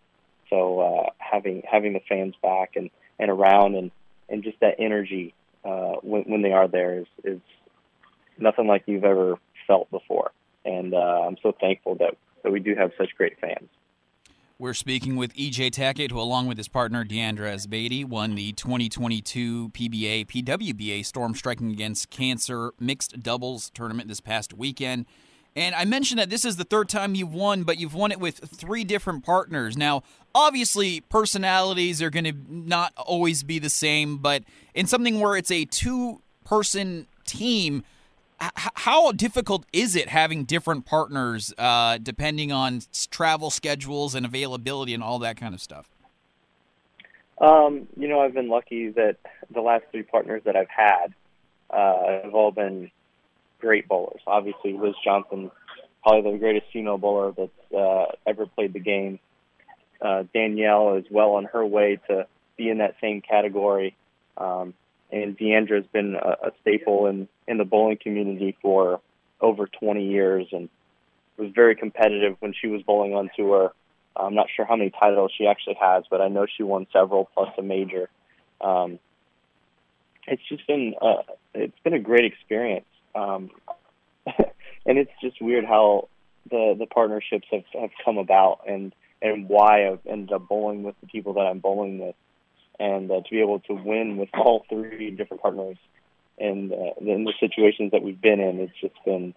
So 0.49 0.79
uh, 0.79 1.09
having 1.17 1.63
having 1.69 1.93
the 1.93 2.01
fans 2.07 2.35
back 2.41 2.75
and, 2.75 2.89
and 3.19 3.29
around 3.29 3.75
and, 3.75 3.91
and 4.29 4.43
just 4.43 4.59
that 4.59 4.75
energy 4.79 5.33
uh, 5.63 5.95
when, 6.01 6.23
when 6.23 6.41
they 6.41 6.51
are 6.51 6.67
there 6.67 6.99
is, 6.99 7.07
is 7.23 7.39
nothing 8.37 8.67
like 8.67 8.83
you've 8.85 9.03
ever 9.03 9.35
felt 9.65 9.89
before. 9.91 10.31
And 10.65 10.93
uh, 10.93 10.97
I'm 10.97 11.37
so 11.41 11.53
thankful 11.59 11.95
that, 11.95 12.15
that 12.43 12.51
we 12.51 12.59
do 12.59 12.75
have 12.75 12.91
such 12.97 13.09
great 13.17 13.39
fans. 13.39 13.69
We're 14.59 14.73
speaking 14.73 15.17
with 15.17 15.35
EJ 15.35 15.69
Tackett, 15.71 16.09
who, 16.09 16.19
along 16.19 16.47
with 16.47 16.57
his 16.57 16.67
partner 16.67 17.05
Diandra 17.05 17.53
Asbaty, 17.53 18.03
won 18.03 18.33
the 18.33 18.53
2022 18.53 19.69
PBA 19.69 20.25
PWBA 20.25 21.05
Storm 21.05 21.35
Striking 21.35 21.69
Against 21.69 22.09
Cancer 22.09 22.71
Mixed 22.79 23.21
Doubles 23.21 23.69
Tournament 23.69 24.07
this 24.07 24.19
past 24.19 24.55
weekend. 24.55 25.05
And 25.57 25.73
I 25.73 25.85
mentioned 25.85 26.19
that 26.19 26.29
this 26.29 26.45
is 26.45 26.57
the 26.57 26.63
third 26.63 26.87
time 26.87 27.15
you've 27.15 27.33
won, 27.33 27.63
but 27.63 27.79
you've 27.79 27.95
won 27.95 28.11
it 28.11 28.19
with 28.19 28.37
three 28.37 28.83
different 28.83 29.25
partners. 29.25 29.75
Now, 29.75 30.03
obviously, 30.35 31.01
personalities 31.01 31.99
are 31.99 32.11
going 32.11 32.25
to 32.25 32.35
not 32.47 32.93
always 32.95 33.41
be 33.41 33.57
the 33.57 33.71
same, 33.71 34.19
but 34.19 34.43
in 34.75 34.85
something 34.85 35.19
where 35.19 35.35
it's 35.35 35.49
a 35.49 35.65
two 35.65 36.21
person 36.45 37.07
team, 37.25 37.83
h- 38.39 38.51
how 38.55 39.11
difficult 39.11 39.65
is 39.73 39.95
it 39.95 40.09
having 40.09 40.43
different 40.43 40.85
partners 40.85 41.51
uh, 41.57 41.97
depending 41.97 42.51
on 42.51 42.81
travel 43.09 43.49
schedules 43.49 44.13
and 44.13 44.27
availability 44.27 44.93
and 44.93 45.01
all 45.01 45.17
that 45.17 45.37
kind 45.37 45.55
of 45.55 45.59
stuff? 45.59 45.89
Um, 47.39 47.87
you 47.97 48.07
know, 48.07 48.19
I've 48.19 48.35
been 48.35 48.49
lucky 48.49 48.89
that 48.89 49.17
the 49.49 49.61
last 49.61 49.85
three 49.89 50.03
partners 50.03 50.43
that 50.45 50.55
I've 50.55 50.69
had 50.69 51.15
uh, 51.71 52.21
have 52.25 52.35
all 52.35 52.51
been 52.51 52.91
great 53.59 53.87
bowlers. 53.87 54.21
Obviously, 54.25 54.73
Liz 54.73 54.95
Johnson, 55.03 55.51
probably 56.03 56.31
the 56.31 56.37
greatest 56.37 56.67
female 56.71 56.97
bowler 56.97 57.31
that's 57.31 57.73
uh, 57.73 58.05
ever 58.25 58.45
played 58.45 58.73
the 58.73 58.79
game. 58.79 59.19
Uh, 60.01 60.23
Danielle 60.33 60.95
is 60.95 61.05
well 61.09 61.31
on 61.31 61.45
her 61.45 61.65
way 61.65 61.99
to 62.07 62.27
be 62.55 62.69
in 62.69 62.79
that 62.79 62.95
same 63.01 63.21
category. 63.21 63.95
Um, 64.37 64.73
and 65.11 65.37
Diandra 65.37 65.77
has 65.77 65.85
been 65.91 66.15
a, 66.15 66.47
a 66.47 66.51
staple 66.61 67.07
in, 67.07 67.27
in 67.47 67.57
the 67.57 67.65
bowling 67.65 67.97
community 68.01 68.55
for 68.61 68.99
over 69.41 69.67
20 69.67 70.05
years 70.05 70.47
and 70.51 70.69
was 71.37 71.51
very 71.53 71.75
competitive 71.75 72.35
when 72.39 72.53
she 72.59 72.67
was 72.67 72.81
bowling 72.81 73.13
on 73.13 73.29
tour. 73.35 73.73
I'm 74.15 74.33
not 74.33 74.47
sure 74.55 74.65
how 74.65 74.75
many 74.75 74.89
titles 74.89 75.31
she 75.37 75.47
actually 75.47 75.77
has, 75.79 76.03
but 76.09 76.21
I 76.21 76.27
know 76.27 76.45
she 76.45 76.63
won 76.63 76.87
several 76.91 77.29
plus 77.33 77.49
a 77.57 77.61
major. 77.61 78.09
Um, 78.59 78.99
it's 80.27 80.41
just 80.49 80.65
been 80.67 80.95
uh, 80.99 81.21
it's 81.53 81.79
been 81.83 81.93
a 81.93 81.99
great 81.99 82.25
experience. 82.25 82.85
Um, 83.17 83.49
and 84.85 84.97
it's 84.97 85.11
just 85.21 85.41
weird 85.41 85.65
how 85.65 86.09
the 86.49 86.75
the 86.77 86.85
partnerships 86.85 87.47
have 87.51 87.63
have 87.79 87.89
come 88.03 88.17
about 88.17 88.61
and 88.67 88.93
and 89.21 89.49
why 89.49 89.87
I've 89.87 90.05
ended 90.05 90.31
up 90.31 90.47
bowling 90.47 90.83
with 90.83 90.95
the 91.01 91.07
people 91.07 91.33
that 91.33 91.41
I'm 91.41 91.59
bowling 91.59 91.99
with, 91.99 92.15
and 92.79 93.09
uh, 93.09 93.21
to 93.21 93.29
be 93.29 93.41
able 93.41 93.59
to 93.61 93.73
win 93.73 94.17
with 94.17 94.29
all 94.33 94.65
three 94.69 95.11
different 95.11 95.41
partners, 95.41 95.77
and 96.37 96.71
uh, 96.71 96.93
in 97.01 97.23
the 97.23 97.33
situations 97.39 97.91
that 97.91 98.03
we've 98.03 98.21
been 98.21 98.39
in, 98.39 98.59
it's 98.59 98.79
just 98.79 98.95
been 99.05 99.33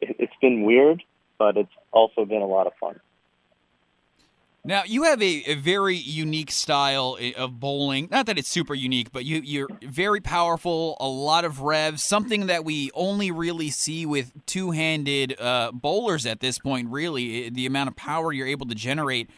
it, 0.00 0.16
it's 0.18 0.36
been 0.40 0.64
weird, 0.64 1.02
but 1.38 1.56
it's 1.56 1.72
also 1.92 2.24
been 2.24 2.42
a 2.42 2.46
lot 2.46 2.66
of 2.66 2.72
fun. 2.80 2.98
Now 4.64 4.82
you 4.84 5.04
have 5.04 5.22
a, 5.22 5.42
a, 5.46 5.54
very 5.54 5.96
unique 5.96 6.50
style 6.50 7.16
of 7.36 7.58
bowling. 7.58 8.08
Not 8.10 8.26
that 8.26 8.38
it's 8.38 8.48
super 8.48 8.74
unique, 8.74 9.10
but 9.10 9.24
you, 9.24 9.40
you're 9.42 9.68
very 9.82 10.20
powerful. 10.20 10.98
A 11.00 11.08
lot 11.08 11.46
of 11.46 11.60
revs, 11.60 12.04
something 12.04 12.46
that 12.46 12.64
we 12.64 12.90
only 12.92 13.30
really 13.30 13.70
see 13.70 14.04
with 14.04 14.32
two-handed 14.44 15.40
uh, 15.40 15.70
bowlers 15.72 16.26
at 16.26 16.40
this 16.40 16.58
point. 16.58 16.90
Really, 16.90 17.48
the 17.48 17.64
amount 17.64 17.88
of 17.88 17.96
power 17.96 18.32
you're 18.32 18.46
able 18.46 18.66
to 18.66 18.74
generate. 18.74 19.30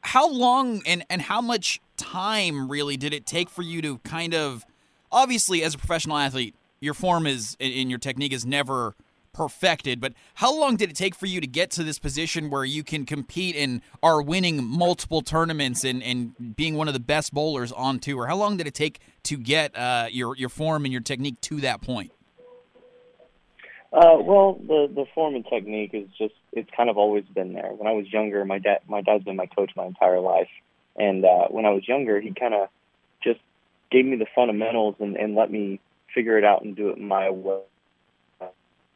How 0.00 0.28
long 0.28 0.82
and 0.86 1.04
and 1.08 1.22
how 1.22 1.40
much 1.40 1.80
time 1.96 2.68
really 2.68 2.96
did 2.96 3.14
it 3.14 3.26
take 3.26 3.48
for 3.48 3.62
you 3.62 3.80
to 3.82 3.98
kind 3.98 4.34
of, 4.34 4.66
obviously, 5.12 5.62
as 5.62 5.74
a 5.74 5.78
professional 5.78 6.16
athlete, 6.16 6.56
your 6.80 6.94
form 6.94 7.28
is 7.28 7.56
and 7.60 7.88
your 7.90 8.00
technique 8.00 8.32
is 8.32 8.44
never 8.44 8.96
perfected, 9.34 10.00
but 10.00 10.14
how 10.34 10.56
long 10.56 10.76
did 10.76 10.88
it 10.88 10.96
take 10.96 11.14
for 11.14 11.26
you 11.26 11.40
to 11.40 11.46
get 11.46 11.70
to 11.72 11.84
this 11.84 11.98
position 11.98 12.48
where 12.48 12.64
you 12.64 12.82
can 12.82 13.04
compete 13.04 13.56
and 13.56 13.82
are 14.02 14.22
winning 14.22 14.64
multiple 14.64 15.20
tournaments 15.20 15.84
and, 15.84 16.02
and 16.02 16.56
being 16.56 16.76
one 16.76 16.88
of 16.88 16.94
the 16.94 17.00
best 17.00 17.34
bowlers 17.34 17.72
on 17.72 17.98
tour? 17.98 18.26
How 18.26 18.36
long 18.36 18.56
did 18.56 18.66
it 18.66 18.74
take 18.74 19.00
to 19.24 19.36
get 19.36 19.76
uh, 19.76 20.06
your 20.10 20.36
your 20.36 20.48
form 20.48 20.84
and 20.84 20.92
your 20.92 21.02
technique 21.02 21.40
to 21.42 21.60
that 21.60 21.82
point? 21.82 22.12
Uh, 23.92 24.18
well, 24.20 24.54
the 24.66 24.90
the 24.92 25.04
form 25.14 25.34
and 25.34 25.44
technique 25.46 25.90
is 25.92 26.08
just 26.16 26.34
it's 26.52 26.70
kind 26.76 26.88
of 26.88 26.96
always 26.96 27.24
been 27.26 27.52
there. 27.52 27.70
When 27.72 27.86
I 27.86 27.92
was 27.92 28.10
younger, 28.12 28.44
my 28.44 28.58
dad 28.58 28.80
my 28.88 29.02
dad's 29.02 29.24
been 29.24 29.36
my 29.36 29.46
coach 29.46 29.72
my 29.76 29.84
entire 29.84 30.20
life, 30.20 30.48
and 30.96 31.24
uh, 31.24 31.48
when 31.48 31.66
I 31.66 31.70
was 31.70 31.86
younger, 31.86 32.20
he 32.20 32.32
kind 32.32 32.54
of 32.54 32.68
just 33.22 33.40
gave 33.90 34.04
me 34.04 34.16
the 34.16 34.26
fundamentals 34.34 34.96
and, 34.98 35.16
and 35.16 35.34
let 35.34 35.50
me 35.50 35.80
figure 36.14 36.38
it 36.38 36.44
out 36.44 36.62
and 36.62 36.76
do 36.76 36.90
it 36.90 36.98
my 36.98 37.30
way 37.30 37.60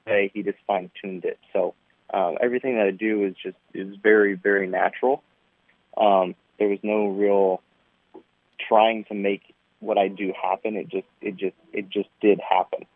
say 0.09 0.31
he 0.33 0.43
just 0.43 0.59
fine 0.67 0.91
tuned 1.03 1.25
it. 1.25 1.39
So 1.53 1.75
um, 2.13 2.37
everything 2.41 2.77
that 2.77 2.87
I 2.87 2.91
do 2.91 3.25
is 3.25 3.35
just 3.43 3.57
is 3.75 3.97
very 4.03 4.35
very 4.35 4.67
natural. 4.67 5.23
Um, 5.97 6.35
there 6.59 6.69
was 6.69 6.79
no 6.83 7.09
real 7.09 7.63
trying 8.69 9.05
to 9.05 9.15
make 9.15 9.43
what 9.81 9.99
I 9.99 10.09
do 10.09 10.33
happen. 10.41 10.77
It 10.77 10.89
just 10.89 11.07
it 11.21 11.37
just 11.37 11.57
it 11.73 11.89
just 11.91 12.09
did 12.21 12.41
happen, 12.41 12.87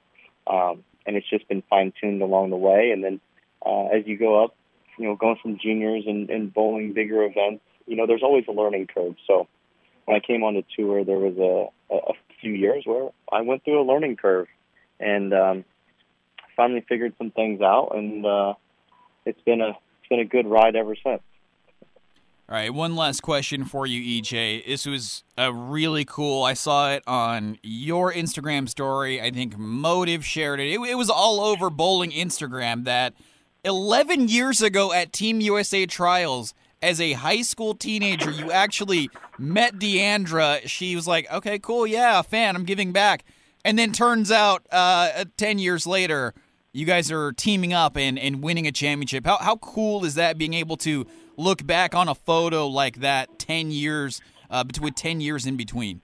um, 0.46 0.84
and 1.06 1.16
it's 1.16 1.28
just 1.28 1.48
been 1.48 1.62
fine 1.68 1.92
tuned 2.00 2.22
along 2.22 2.50
the 2.50 2.56
way. 2.56 2.90
And 2.90 3.04
then 3.04 3.20
uh, 3.64 3.86
as 3.86 4.06
you 4.06 4.18
go 4.18 4.42
up, 4.42 4.56
you 4.98 5.06
know, 5.06 5.14
going 5.14 5.36
from 5.40 5.58
juniors 5.58 6.04
and, 6.06 6.30
and 6.30 6.52
bowling 6.52 6.92
bigger 6.92 7.22
events 7.24 7.62
you 7.86 7.96
know, 7.96 8.06
there's 8.06 8.22
always 8.22 8.44
a 8.48 8.52
learning 8.52 8.88
curve. 8.92 9.14
So 9.26 9.48
when 10.04 10.16
I 10.16 10.20
came 10.20 10.42
on 10.42 10.54
the 10.54 10.64
tour, 10.76 11.04
there 11.04 11.18
was 11.18 11.36
a, 11.90 11.94
a 11.94 12.14
few 12.40 12.52
years 12.52 12.84
where 12.86 13.10
I 13.30 13.42
went 13.42 13.64
through 13.64 13.80
a 13.80 13.86
learning 13.86 14.16
curve 14.16 14.48
and 15.00 15.34
um, 15.34 15.64
finally 16.56 16.84
figured 16.88 17.14
some 17.18 17.30
things 17.30 17.60
out, 17.60 17.92
and 17.94 18.24
uh, 18.24 18.54
it's 19.24 19.40
been 19.42 19.60
a 19.60 19.70
it's 19.70 20.08
been 20.08 20.20
a 20.20 20.24
good 20.24 20.46
ride 20.46 20.76
ever 20.76 20.94
since. 20.96 21.22
All 22.48 22.58
right, 22.58 22.74
one 22.74 22.96
last 22.96 23.22
question 23.22 23.64
for 23.64 23.86
you, 23.86 24.22
EJ. 24.22 24.66
This 24.66 24.84
was 24.84 25.24
a 25.38 25.52
really 25.52 26.04
cool. 26.04 26.42
I 26.42 26.52
saw 26.52 26.90
it 26.90 27.02
on 27.06 27.56
your 27.62 28.12
Instagram 28.12 28.68
story. 28.68 29.22
I 29.22 29.30
think 29.30 29.56
Motive 29.56 30.24
shared 30.24 30.60
it. 30.60 30.66
It, 30.66 30.80
it 30.80 30.94
was 30.96 31.08
all 31.08 31.40
over 31.40 31.70
bowling 31.70 32.10
Instagram 32.10 32.84
that 32.84 33.14
11 33.64 34.28
years 34.28 34.60
ago 34.60 34.92
at 34.92 35.12
Team 35.12 35.40
USA 35.40 35.86
trials, 35.86 36.52
as 36.82 37.00
a 37.00 37.12
high 37.12 37.42
school 37.42 37.74
teenager, 37.74 38.30
you 38.30 38.50
actually 38.50 39.08
met 39.38 39.76
Diandra. 39.78 40.66
She 40.66 40.96
was 40.96 41.06
like, 41.06 41.32
okay, 41.32 41.58
cool, 41.58 41.86
yeah, 41.86 42.20
fan, 42.22 42.56
I'm 42.56 42.64
giving 42.64 42.92
back. 42.92 43.24
And 43.64 43.78
then 43.78 43.92
turns 43.92 44.30
out, 44.30 44.66
uh, 44.70 45.24
10 45.36 45.58
years 45.58 45.86
later, 45.86 46.34
you 46.72 46.84
guys 46.84 47.12
are 47.12 47.32
teaming 47.32 47.72
up 47.72 47.96
and, 47.96 48.18
and 48.18 48.42
winning 48.42 48.66
a 48.66 48.72
championship. 48.72 49.26
How, 49.26 49.38
how 49.38 49.56
cool 49.56 50.04
is 50.04 50.14
that 50.14 50.38
being 50.38 50.54
able 50.54 50.76
to 50.78 51.06
look 51.36 51.66
back 51.66 51.94
on 51.94 52.08
a 52.08 52.14
photo 52.14 52.66
like 52.66 53.00
that 53.00 53.38
10 53.38 53.70
years, 53.70 54.20
uh, 54.50 54.64
between 54.64 54.94
10 54.94 55.20
years 55.20 55.46
in 55.46 55.56
between? 55.56 56.00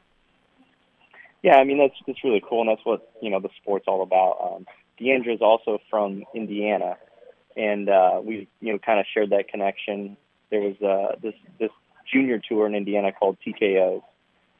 Yeah, 1.42 1.56
I 1.56 1.64
mean, 1.64 1.78
that's, 1.78 1.94
that's 2.06 2.22
really 2.24 2.42
cool, 2.46 2.60
and 2.62 2.70
that's 2.70 2.84
what, 2.84 3.12
you 3.22 3.30
know, 3.30 3.40
the 3.40 3.50
sport's 3.60 3.86
all 3.86 4.02
about. 4.02 4.38
Um, 4.40 4.66
is 5.00 5.40
also 5.40 5.78
from 5.88 6.24
Indiana, 6.34 6.96
and 7.56 7.88
uh, 7.88 8.20
we, 8.22 8.48
you 8.60 8.72
know, 8.72 8.78
kind 8.80 8.98
of 8.98 9.06
shared 9.14 9.30
that 9.30 9.46
connection 9.48 10.16
there 10.50 10.60
was 10.60 10.80
uh, 10.80 11.16
this 11.22 11.34
this 11.58 11.70
junior 12.10 12.40
tour 12.46 12.66
in 12.66 12.74
Indiana 12.74 13.12
called 13.12 13.36
TKO. 13.46 14.02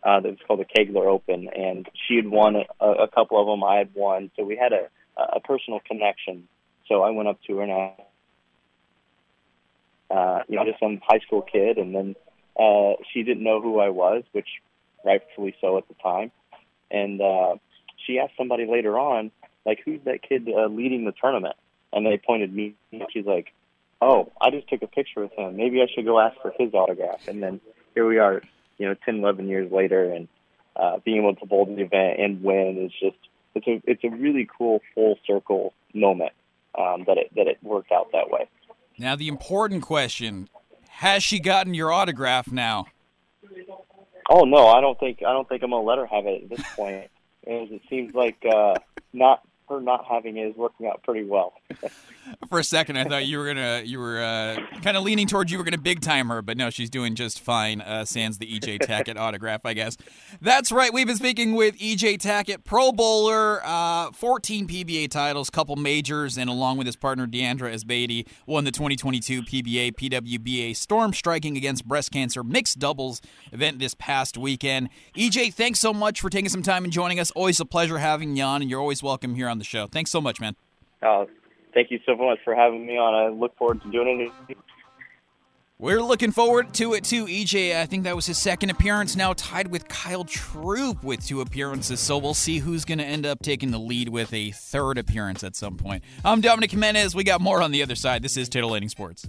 Uh, 0.09 0.21
that 0.21 0.31
was 0.31 0.43
called 0.47 0.61
the 0.65 0.71
Kegler 0.75 1.07
Open, 1.17 1.41
and 1.69 1.83
she 2.03 2.17
had 2.17 2.29
won 2.41 2.53
a, 2.57 2.87
a 3.07 3.09
couple 3.09 3.37
of 3.41 3.47
them. 3.47 3.63
I 3.63 3.77
had 3.83 3.91
won, 3.95 4.31
so 4.35 4.41
we 4.45 4.57
had 4.57 4.73
a 4.73 4.85
a 5.19 5.41
personal 5.41 5.81
connection. 5.81 6.49
So 6.89 7.03
I 7.03 7.11
went 7.11 7.29
up 7.29 7.39
to 7.47 7.57
her 7.57 7.63
and 7.63 7.73
I, 7.73 7.95
uh, 10.15 10.43
you 10.49 10.57
know, 10.57 10.65
just 10.65 10.81
some 10.81 11.01
high 11.07 11.19
school 11.27 11.43
kid, 11.43 11.77
and 11.77 11.95
then 11.95 12.17
uh, 12.59 12.93
she 13.13 13.23
didn't 13.25 13.43
know 13.43 13.61
who 13.61 13.81
I 13.81 13.91
was, 13.91 14.23
which 14.33 14.49
rightfully 15.05 15.55
so 15.61 15.77
at 15.77 15.89
the 15.89 15.95
time. 16.03 16.31
And 16.91 17.21
uh, 17.21 17.57
she 18.07 18.19
asked 18.19 18.35
somebody 18.39 18.67
later 18.67 18.99
on, 18.99 19.31
like, 19.67 19.81
who's 19.85 20.01
that 20.05 20.23
kid 20.27 20.49
uh, 20.49 20.67
leading 20.67 21.05
the 21.05 21.13
tournament? 21.13 21.57
And 21.93 22.07
they 22.07 22.19
pointed 22.25 22.55
me. 22.55 22.75
And 22.93 23.03
she's 23.13 23.27
like, 23.27 23.53
oh, 24.01 24.33
I 24.41 24.51
just 24.51 24.69
took 24.69 24.83
a 24.83 24.87
picture 24.87 25.21
with 25.21 25.33
him. 25.33 25.57
Maybe 25.57 25.83
I 25.83 25.87
should 25.93 26.07
go 26.07 26.19
ask 26.21 26.37
for 26.41 26.53
his 26.59 26.73
autograph. 26.75 27.27
And 27.29 27.43
then 27.43 27.61
here 27.95 28.07
we 28.07 28.19
are, 28.19 28.43
you 28.79 28.87
know, 28.87 28.95
10, 29.05 29.17
11 29.17 29.49
years 29.49 29.71
later, 29.71 30.13
and 30.13 30.29
uh, 30.77 30.99
being 31.05 31.19
able 31.19 31.35
to 31.35 31.47
bowl 31.47 31.67
the 31.67 31.83
event 31.83 32.21
and 32.21 32.43
win 32.43 32.79
is 32.79 32.93
just 33.01 33.17
it's 33.55 33.67
a 33.67 33.91
it's 33.91 34.05
a 34.05 34.11
really 34.11 34.49
cool 34.57 34.81
full 34.95 35.19
circle 35.27 35.75
moment 35.93 36.33
um, 36.79 37.05
that 37.07 37.19
it 37.19 37.35
that 37.35 37.47
it 37.49 37.59
worked 37.63 37.91
out 37.91 38.13
that 38.13 38.31
way. 38.31 38.49
Now 38.99 39.17
the 39.17 39.29
important 39.29 39.83
question: 39.83 40.49
Has 40.89 41.23
she 41.23 41.41
gotten 41.41 41.75
your 41.75 41.93
autograph 41.93 42.53
now? 42.53 42.87
Oh 44.31 44.45
no, 44.45 44.69
I 44.69 44.81
don't 44.81 44.99
think 45.01 45.23
I 45.27 45.33
don't 45.33 45.49
think 45.49 45.63
I'm 45.63 45.71
gonna 45.71 45.83
let 45.83 45.99
her 45.99 46.07
have 46.07 46.27
it 46.27 46.45
at 46.45 46.49
this 46.51 46.67
point. 46.77 47.11
as 47.49 47.71
it 47.71 47.81
seems 47.89 48.15
like 48.15 48.45
uh, 48.45 48.75
not 49.13 49.43
her 49.69 49.81
not 49.81 50.05
having 50.05 50.37
it 50.37 50.49
is 50.49 50.57
working 50.57 50.87
out 50.87 51.03
pretty 51.03 51.25
well. 51.25 51.55
For 52.49 52.59
a 52.59 52.65
second, 52.65 52.99
I 52.99 53.05
thought 53.05 53.27
you 53.27 53.39
were 53.39 53.47
gonna 53.47 53.83
you 53.85 53.99
were 53.99 54.21
uh, 54.21 54.57
kind 54.83 54.97
of 54.97 55.03
leaning 55.03 55.27
towards 55.27 55.51
you 55.51 55.59
were 55.59 55.65
gonna 55.65 55.79
big 55.79 56.01
time 56.01 56.29
her, 56.29 56.43
but 56.43 56.57
no, 56.57 56.71
she's 56.71 56.91
doing 56.91 57.15
just 57.15 57.41
fine. 57.41 57.81
Uh, 57.81 58.05
sans 58.05 58.39
the 58.39 58.47
EJ 58.47 58.81
Tackett 58.81 59.17
autograph, 59.19 59.65
I 59.65 59.75
guess. 59.75 59.97
That's 60.41 60.71
right. 60.71 60.93
We've 60.93 61.07
been 61.07 61.17
speaking 61.17 61.55
with 61.55 61.77
EJ 61.79 62.19
Tackett, 62.19 62.65
Pro 62.65 62.93
Bowler, 62.93 63.61
uh, 63.65 64.13
14 64.13 64.69
PBA 64.69 65.11
titles, 65.11 65.51
couple 65.51 65.77
majors, 65.77 66.37
and 66.37 66.51
along 66.51 66.79
with 66.79 66.87
his 66.87 66.97
partner 66.97 67.27
Diandra 67.27 67.73
Asbaty, 67.73 68.27
won 68.47 68.65
the 68.65 68.71
2022 68.73 69.43
PBA 69.43 69.95
PWBA 69.95 70.77
Storm 70.77 71.13
Striking 71.13 71.57
Against 71.57 71.87
Breast 71.87 72.11
Cancer 72.11 72.43
mixed 72.45 72.79
doubles 72.79 73.21
event 73.53 73.79
this 73.79 73.95
past 73.95 74.37
weekend. 74.37 74.89
EJ, 75.17 75.53
thanks 75.55 75.81
so 75.81 75.93
much 75.93 76.21
for 76.21 76.31
taking 76.31 76.49
some 76.49 76.63
time 76.63 76.85
and 76.85 76.93
joining 76.93 77.21
us. 77.21 77.31
Always 77.33 77.61
a 77.61 77.65
pleasure 77.65 77.99
having 77.99 78.37
you 78.37 78.45
on, 78.45 78.63
and 78.63 78.71
you're 78.71 78.81
always 78.81 79.03
welcome 79.03 79.35
here 79.35 79.49
on 79.49 79.58
the 79.59 79.65
show. 79.65 79.87
Thanks 79.87 80.11
so 80.11 80.21
much, 80.21 80.41
man. 80.41 80.57
Uh, 81.03 81.27
thank 81.75 81.91
you 81.91 82.01
so 82.07 82.17
much 82.17 82.39
for 82.45 82.55
having 82.55 82.87
me 82.87 82.97
on. 82.97 83.15
I 83.15 83.29
look 83.29 83.57
forward 83.57 83.83
to 83.83 83.91
doing 83.91 84.31
it. 84.49 84.57
We're 85.81 86.03
looking 86.03 86.33
forward 86.33 86.75
to 86.75 86.95
it 86.95 87.05
too, 87.05 87.27
EJ. 87.27 87.77
I 87.77 87.87
think 87.87 88.03
that 88.03 88.17
was 88.17 88.27
his 88.27 88.37
second 88.37 88.71
appearance, 88.71 89.15
now 89.15 89.33
tied 89.35 89.69
with 89.69 89.87
Kyle 89.87 90.25
Troup 90.25 91.05
with 91.05 91.25
two 91.25 91.41
appearances. 91.41 92.01
So 92.01 92.19
we'll 92.19 92.35
see 92.35 92.59
who's 92.59 92.85
going 92.85 92.99
to 92.99 93.05
end 93.05 93.25
up 93.25 93.43
taking 93.43 93.71
the 93.71 93.79
lead 93.79 94.09
with 94.09 94.35
a 94.35 94.51
third 94.51 94.99
appearance 94.99 95.45
at 95.45 95.55
some 95.55 95.77
point. 95.77 96.03
I'm 96.25 96.41
Dominic 96.41 96.73
Jimenez. 96.73 97.15
We 97.15 97.23
got 97.23 97.41
more 97.41 97.63
on 97.63 97.71
the 97.71 97.85
other 97.85 97.95
side. 97.95 98.23
This 98.23 98.37
is 98.37 98.49
Titillating 98.49 98.89
Sports. 98.89 99.29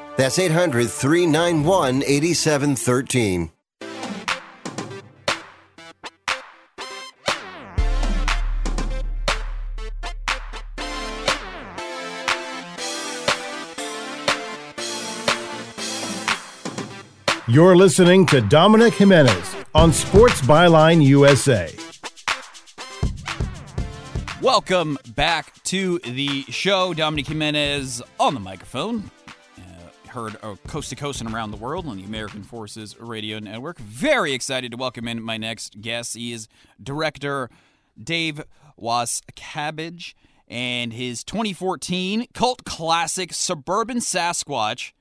That's 0.17 0.37
800 0.37 0.89
391 0.89 2.03
8713. 2.03 3.51
You're 17.47 17.75
listening 17.75 18.25
to 18.27 18.39
Dominic 18.39 18.93
Jimenez 18.93 19.55
on 19.75 19.91
Sports 19.91 20.39
Byline 20.41 21.03
USA. 21.03 21.69
Welcome 24.41 24.97
back 25.15 25.61
to 25.65 25.99
the 25.99 26.43
show. 26.43 26.93
Dominic 26.93 27.27
Jimenez 27.27 28.01
on 28.19 28.35
the 28.35 28.39
microphone. 28.39 29.11
Heard 30.11 30.35
uh, 30.43 30.55
coast 30.67 30.89
to 30.89 30.97
coast 30.97 31.21
and 31.21 31.33
around 31.33 31.51
the 31.51 31.57
world 31.57 31.87
on 31.87 31.95
the 31.95 32.03
American 32.03 32.43
Forces 32.43 32.99
Radio 32.99 33.39
Network. 33.39 33.79
Very 33.79 34.33
excited 34.33 34.71
to 34.71 34.77
welcome 34.77 35.07
in 35.07 35.23
my 35.23 35.37
next 35.37 35.79
guest. 35.79 36.15
He 36.15 36.33
is 36.33 36.49
director 36.83 37.49
Dave 37.97 38.43
Wascavage 38.77 40.13
and 40.49 40.91
his 40.91 41.23
2014 41.23 42.27
cult 42.33 42.65
classic 42.65 43.31
Suburban 43.31 43.99
Sasquatch 43.99 44.91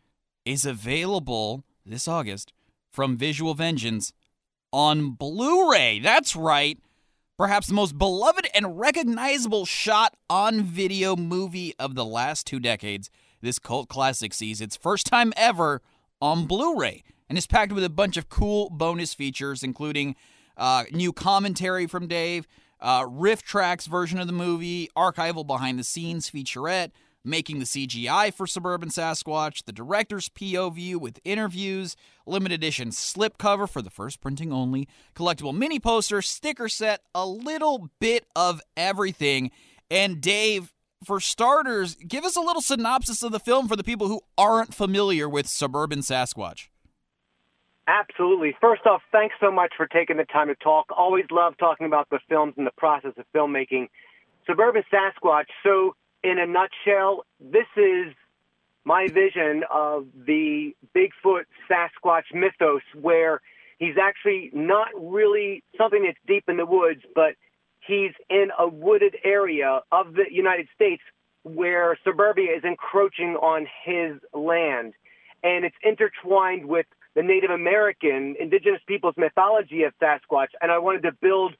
is 0.45 0.65
available 0.65 1.65
this 1.85 2.07
August 2.07 2.53
from 2.89 3.17
Visual 3.17 3.55
Vengeance 3.55 4.13
on 4.73 5.11
Blu 5.11 5.73
ray. 5.73 5.99
That's 5.99 6.37
right. 6.37 6.79
Perhaps 7.37 7.67
the 7.67 7.75
most 7.75 7.99
beloved 7.99 8.47
and 8.55 8.79
recognizable 8.79 9.67
shot 9.67 10.15
on 10.29 10.63
video 10.63 11.17
movie 11.17 11.75
of 11.81 11.97
the 11.97 12.05
last 12.05 12.47
two 12.47 12.61
decades. 12.61 13.11
This 13.41 13.59
cult 13.59 13.89
classic 13.89 14.35
sees 14.35 14.61
its 14.61 14.77
first 14.77 15.07
time 15.07 15.33
ever 15.37 15.83
on 16.21 16.47
Blu 16.47 16.79
ray 16.79 17.03
and 17.29 17.39
is 17.39 17.47
packed 17.47 17.73
with 17.73 17.85
a 17.85 17.91
bunch 17.91 18.17
of 18.17 18.29
cool 18.29 18.71
bonus 18.71 19.15
features, 19.15 19.63
including 19.63 20.17
uh, 20.57 20.85
new 20.93 21.13
commentary 21.13 21.87
from 21.87 22.07
Dave, 22.07 22.47
uh, 22.81 23.05
RiffTrax 23.05 23.87
version 23.87 24.19
of 24.19 24.27
the 24.27 24.33
movie, 24.33 24.89
archival 24.97 25.47
behind 25.47 25.79
the 25.79 25.85
scenes 25.85 26.31
featurette, 26.31 26.91
making 27.25 27.59
the 27.59 27.65
CGI 27.65 28.33
for 28.33 28.47
Suburban 28.47 28.89
Sasquatch, 28.89 29.65
the 29.65 29.73
director's 29.73 30.29
POV 30.29 30.97
with 30.97 31.21
interviews, 31.25 31.95
limited 32.27 32.55
edition 32.55 32.89
slipcover 32.89 33.69
for 33.69 33.83
the 33.83 33.91
first 33.91 34.21
printing 34.21 34.53
only, 34.53 34.89
collectible 35.15 35.55
mini 35.55 35.79
poster, 35.79 36.23
sticker 36.23 36.69
set, 36.69 37.03
a 37.15 37.27
little 37.27 37.91
bit 38.01 38.27
of 38.35 38.61
everything. 38.77 39.51
And 39.91 40.21
Dave, 40.21 40.73
for 41.05 41.21
starters, 41.21 41.95
give 41.95 42.25
us 42.25 42.37
a 42.37 42.41
little 42.41 42.63
synopsis 42.63 43.23
of 43.23 43.33
the 43.33 43.41
film 43.41 43.69
for 43.69 43.77
the 43.77 43.85
people 43.85 44.09
who 44.09 44.21
aren't 44.37 44.75
familiar 44.75 45.29
with 45.29 45.47
Suburban 45.47 46.01
Sasquatch. 46.01 46.69
Absolutely. 47.87 48.55
First 48.61 48.87
off, 48.87 49.03
thanks 49.11 49.35
so 49.41 49.51
much 49.51 49.73
for 49.77 49.87
taking 49.87 50.17
the 50.17 50.25
time 50.25 50.49
to 50.49 50.55
talk. 50.55 50.87
Always 50.97 51.25
love 51.31 51.57
talking 51.59 51.87
about 51.87 52.09
the 52.11 52.21
films 52.29 52.55
and 52.57 52.67
the 52.67 52.73
process 52.77 53.13
of 53.17 53.25
filmmaking. 53.35 53.89
Suburban 54.47 54.85
Sasquatch. 54.93 55.47
So, 55.65 55.97
in 56.23 56.39
a 56.39 56.47
nutshell, 56.47 57.25
this 57.41 57.67
is 57.77 58.15
my 58.85 59.09
vision 59.09 59.63
of 59.71 60.07
the 60.15 60.75
Bigfoot 60.95 61.45
Sasquatch 61.69 62.33
mythos, 62.33 62.83
where 63.01 63.41
he's 63.79 63.97
actually 64.01 64.51
not 64.53 64.89
really 64.97 65.65
something 65.77 66.05
that's 66.05 66.19
deep 66.27 66.45
in 66.49 66.59
the 66.59 66.67
woods, 66.67 67.01
but 67.15 67.35
he's 67.91 68.13
in 68.29 68.49
a 68.59 68.69
wooded 68.69 69.17
area 69.25 69.81
of 69.91 70.15
the 70.15 70.25
United 70.31 70.69
States 70.75 71.03
where 71.43 71.99
suburbia 72.05 72.57
is 72.57 72.65
encroaching 72.65 73.37
on 73.37 73.67
his 73.85 74.21
land. 74.33 74.95
And 75.43 75.65
it's 75.65 75.77
intertwined 75.83 76.67
with 76.67 76.87
the 77.15 77.23
Native 77.23 77.51
American, 77.51 78.37
indigenous 78.39 78.81
people's 78.87 79.15
mythology 79.17 79.83
of 79.85 79.93
Sasquatch. 80.01 80.49
And 80.61 80.71
I 80.71 80.79
wanted 80.79 81.03
to 81.03 81.13
build 81.13 81.55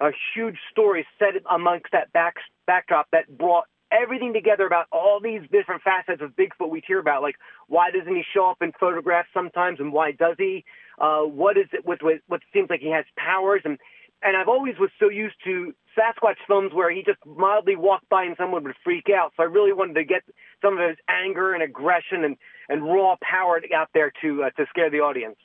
a 0.00 0.10
huge 0.34 0.56
story 0.70 1.06
set 1.18 1.34
amongst 1.50 1.86
that 1.92 2.12
back, 2.12 2.36
backdrop 2.66 3.08
that 3.12 3.36
brought 3.36 3.64
everything 3.92 4.32
together 4.32 4.66
about 4.66 4.86
all 4.90 5.20
these 5.20 5.42
different 5.52 5.82
facets 5.82 6.20
of 6.20 6.30
Bigfoot 6.30 6.70
we 6.70 6.82
hear 6.86 6.98
about, 6.98 7.22
like 7.22 7.36
why 7.68 7.90
doesn't 7.90 8.14
he 8.14 8.24
show 8.34 8.50
up 8.50 8.58
in 8.60 8.72
photographs 8.78 9.28
sometimes, 9.32 9.78
and 9.78 9.92
why 9.92 10.12
does 10.12 10.36
he? 10.38 10.64
Uh, 10.98 11.20
what 11.20 11.56
is 11.56 11.66
it 11.72 11.84
with, 11.86 12.00
with 12.02 12.20
what 12.26 12.40
seems 12.52 12.70
like 12.70 12.80
he 12.80 12.90
has 12.90 13.04
powers, 13.16 13.62
and 13.64 13.78
and 14.24 14.36
I've 14.36 14.48
always 14.48 14.74
was 14.78 14.90
so 14.98 15.08
used 15.10 15.36
to 15.44 15.74
Sasquatch 15.96 16.36
films 16.48 16.72
where 16.72 16.90
he 16.90 17.02
just 17.02 17.18
mildly 17.26 17.76
walked 17.76 18.08
by 18.08 18.24
and 18.24 18.34
someone 18.36 18.64
would 18.64 18.74
freak 18.82 19.06
out. 19.14 19.32
So 19.36 19.42
I 19.42 19.46
really 19.46 19.72
wanted 19.72 19.94
to 19.94 20.04
get 20.04 20.22
some 20.62 20.78
of 20.78 20.88
his 20.88 20.96
anger 21.08 21.52
and 21.52 21.62
aggression 21.62 22.24
and 22.24 22.36
and 22.68 22.82
raw 22.82 23.16
power 23.20 23.60
out 23.76 23.90
there 23.92 24.10
to 24.22 24.44
uh, 24.44 24.50
to 24.50 24.66
scare 24.70 24.90
the 24.90 25.00
audience. 25.00 25.36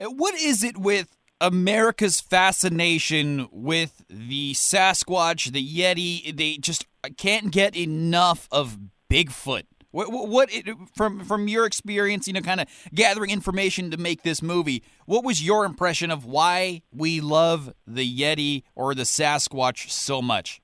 What 0.00 0.34
is 0.34 0.64
it 0.64 0.78
with 0.78 1.16
America's 1.40 2.20
fascination 2.20 3.48
with 3.52 4.04
the 4.08 4.54
Sasquatch, 4.54 5.52
the 5.52 5.64
Yeti? 5.64 6.34
They 6.36 6.56
just 6.56 6.86
can't 7.16 7.52
get 7.52 7.76
enough 7.76 8.48
of 8.50 8.78
Bigfoot. 9.10 9.64
What, 9.94 10.10
what 10.10 10.52
it, 10.52 10.66
from 10.92 11.24
from 11.24 11.46
your 11.46 11.66
experience, 11.66 12.26
you 12.26 12.32
know, 12.32 12.40
kind 12.40 12.60
of 12.60 12.66
gathering 12.92 13.30
information 13.30 13.92
to 13.92 13.96
make 13.96 14.24
this 14.24 14.42
movie? 14.42 14.82
What 15.06 15.24
was 15.24 15.40
your 15.40 15.64
impression 15.64 16.10
of 16.10 16.24
why 16.24 16.82
we 16.92 17.20
love 17.20 17.72
the 17.86 18.04
Yeti 18.04 18.64
or 18.74 18.96
the 18.96 19.04
Sasquatch 19.04 19.88
so 19.88 20.20
much? 20.20 20.60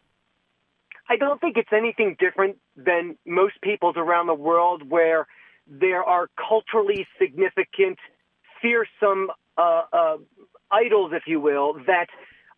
I 1.09 1.17
don't 1.17 1.41
think 1.41 1.57
it's 1.57 1.73
anything 1.73 2.17
different 2.19 2.57
than 2.77 3.17
most 3.25 3.55
people's 3.63 3.95
around 3.97 4.27
the 4.27 4.35
world, 4.35 4.91
where 4.91 5.29
there 5.69 6.03
are 6.03 6.27
culturally 6.37 7.07
significant, 7.17 7.99
fearsome 8.61 9.31
uh, 9.57 9.83
uh, 9.93 10.17
idols, 10.73 11.13
if 11.15 11.23
you 11.29 11.39
will, 11.39 11.75
that 11.87 12.07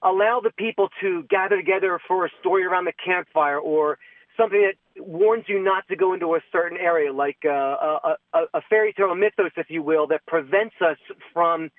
allow 0.03 0.41
the 0.43 0.51
people 0.51 0.89
to 1.03 1.23
gather 1.29 1.57
together 1.57 2.01
for 2.09 2.25
a 2.25 2.31
story 2.41 2.65
around 2.65 2.87
the 2.87 2.95
campfire 3.05 3.59
or 3.59 3.99
something 4.39 4.63
that 4.63 4.77
warns 4.99 5.45
you 5.49 5.63
not 5.63 5.87
to 5.89 5.97
go 5.97 6.13
into 6.13 6.35
a 6.35 6.41
certain 6.51 6.79
area, 6.79 7.13
like 7.13 7.39
uh, 7.45 7.51
a, 7.51 8.17
a, 8.35 8.41
a 8.55 8.61
fairy 8.69 8.93
tale 8.93 9.15
mythos, 9.15 9.53
if 9.57 9.67
you 9.69 9.83
will, 9.83 10.07
that 10.09 10.25
prevents 10.27 10.75
us 10.81 10.99
from 11.33 11.71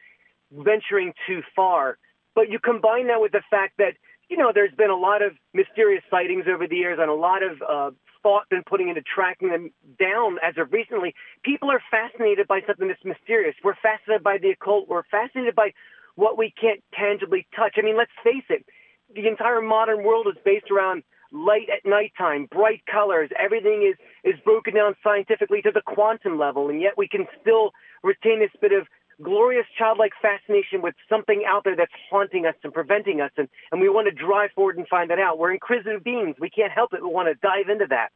venturing 0.52 1.14
too 1.28 1.42
far. 1.56 1.98
But 2.36 2.50
you 2.50 2.60
combine 2.60 3.08
that 3.08 3.22
with 3.22 3.32
the 3.32 3.44
fact 3.50 3.74
that, 3.78 3.94
you 4.30 4.38
know, 4.38 4.52
there's 4.54 4.74
been 4.76 4.90
a 4.90 4.96
lot 4.96 5.22
of 5.22 5.34
mysterious 5.54 6.04
sightings 6.10 6.46
over 6.48 6.68
the 6.68 6.76
years 6.76 7.00
and 7.02 7.10
a 7.10 7.14
lot 7.14 7.44
of 7.44 7.62
uh, 7.62 7.92
thought 8.24 8.50
been 8.50 8.64
putting 8.64 8.90
into 8.90 9.02
tracking 9.02 9.50
them 9.50 9.72
down 10.00 10.38
as 10.42 10.56
of 10.58 10.72
recently. 10.72 11.14
People 11.44 11.70
are 11.70 11.82
fascinated 11.92 12.48
by 12.48 12.62
something 12.66 12.88
that's 12.88 13.04
mysterious. 13.04 13.56
We're 13.64 13.76
fascinated 13.76 14.24
by 14.24 14.38
the 14.38 14.52
occult. 14.52 14.88
We're 14.88 15.04
fascinated 15.12 15.56
by 15.56 15.74
what 16.16 16.38
we 16.38 16.54
can't 16.60 16.84
tangibly 16.94 17.46
touch. 17.56 17.76
I 17.78 17.82
mean, 17.82 17.98
let's 17.98 18.12
face 18.24 18.46
it, 18.50 18.66
the 19.14 19.28
entire 19.28 19.62
modern 19.62 20.04
world 20.04 20.28
is 20.28 20.42
based 20.44 20.72
around 20.72 21.04
light 21.34 21.68
at 21.68 21.84
nighttime, 21.84 22.48
bright 22.50 22.84
colors. 22.90 23.30
Everything 23.38 23.92
is, 23.92 23.98
is 24.24 24.40
broken 24.46 24.76
down 24.76 24.96
scientifically 25.04 25.62
to 25.64 25.72
the 25.72 25.82
quantum 25.82 26.38
level, 26.38 26.70
and 26.70 26.80
yet 26.80 26.94
we 26.96 27.08
can 27.08 27.26
still 27.42 27.72
retain 28.04 28.40
this 28.40 28.52
bit 28.62 28.72
of 28.72 28.88
glorious 29.22 29.66
childlike 29.78 30.12
fascination 30.22 30.82
with 30.82 30.96
something 31.10 31.44
out 31.48 31.64
there 31.64 31.76
that's 31.76 31.92
haunting 32.10 32.46
us 32.46 32.56
and 32.64 32.74
preventing 32.74 33.20
us, 33.20 33.32
and, 33.38 33.50
and 33.72 33.82
we 33.82 33.90
want 33.90 34.08
to 34.08 34.14
drive 34.14 34.52
forward 34.56 34.78
and 34.78 34.88
find 34.88 35.10
that 35.10 35.20
out. 35.20 35.40
We're 35.40 35.54
inquisitive 35.54 36.04
beings. 36.04 36.36
We 36.40 36.50
can't 36.50 36.72
help 36.72 36.94
it. 36.94 37.02
We 37.02 37.10
want 37.10 37.28
to 37.28 37.36
dive 37.36 37.70
into 37.70 37.88
that. 37.90 38.10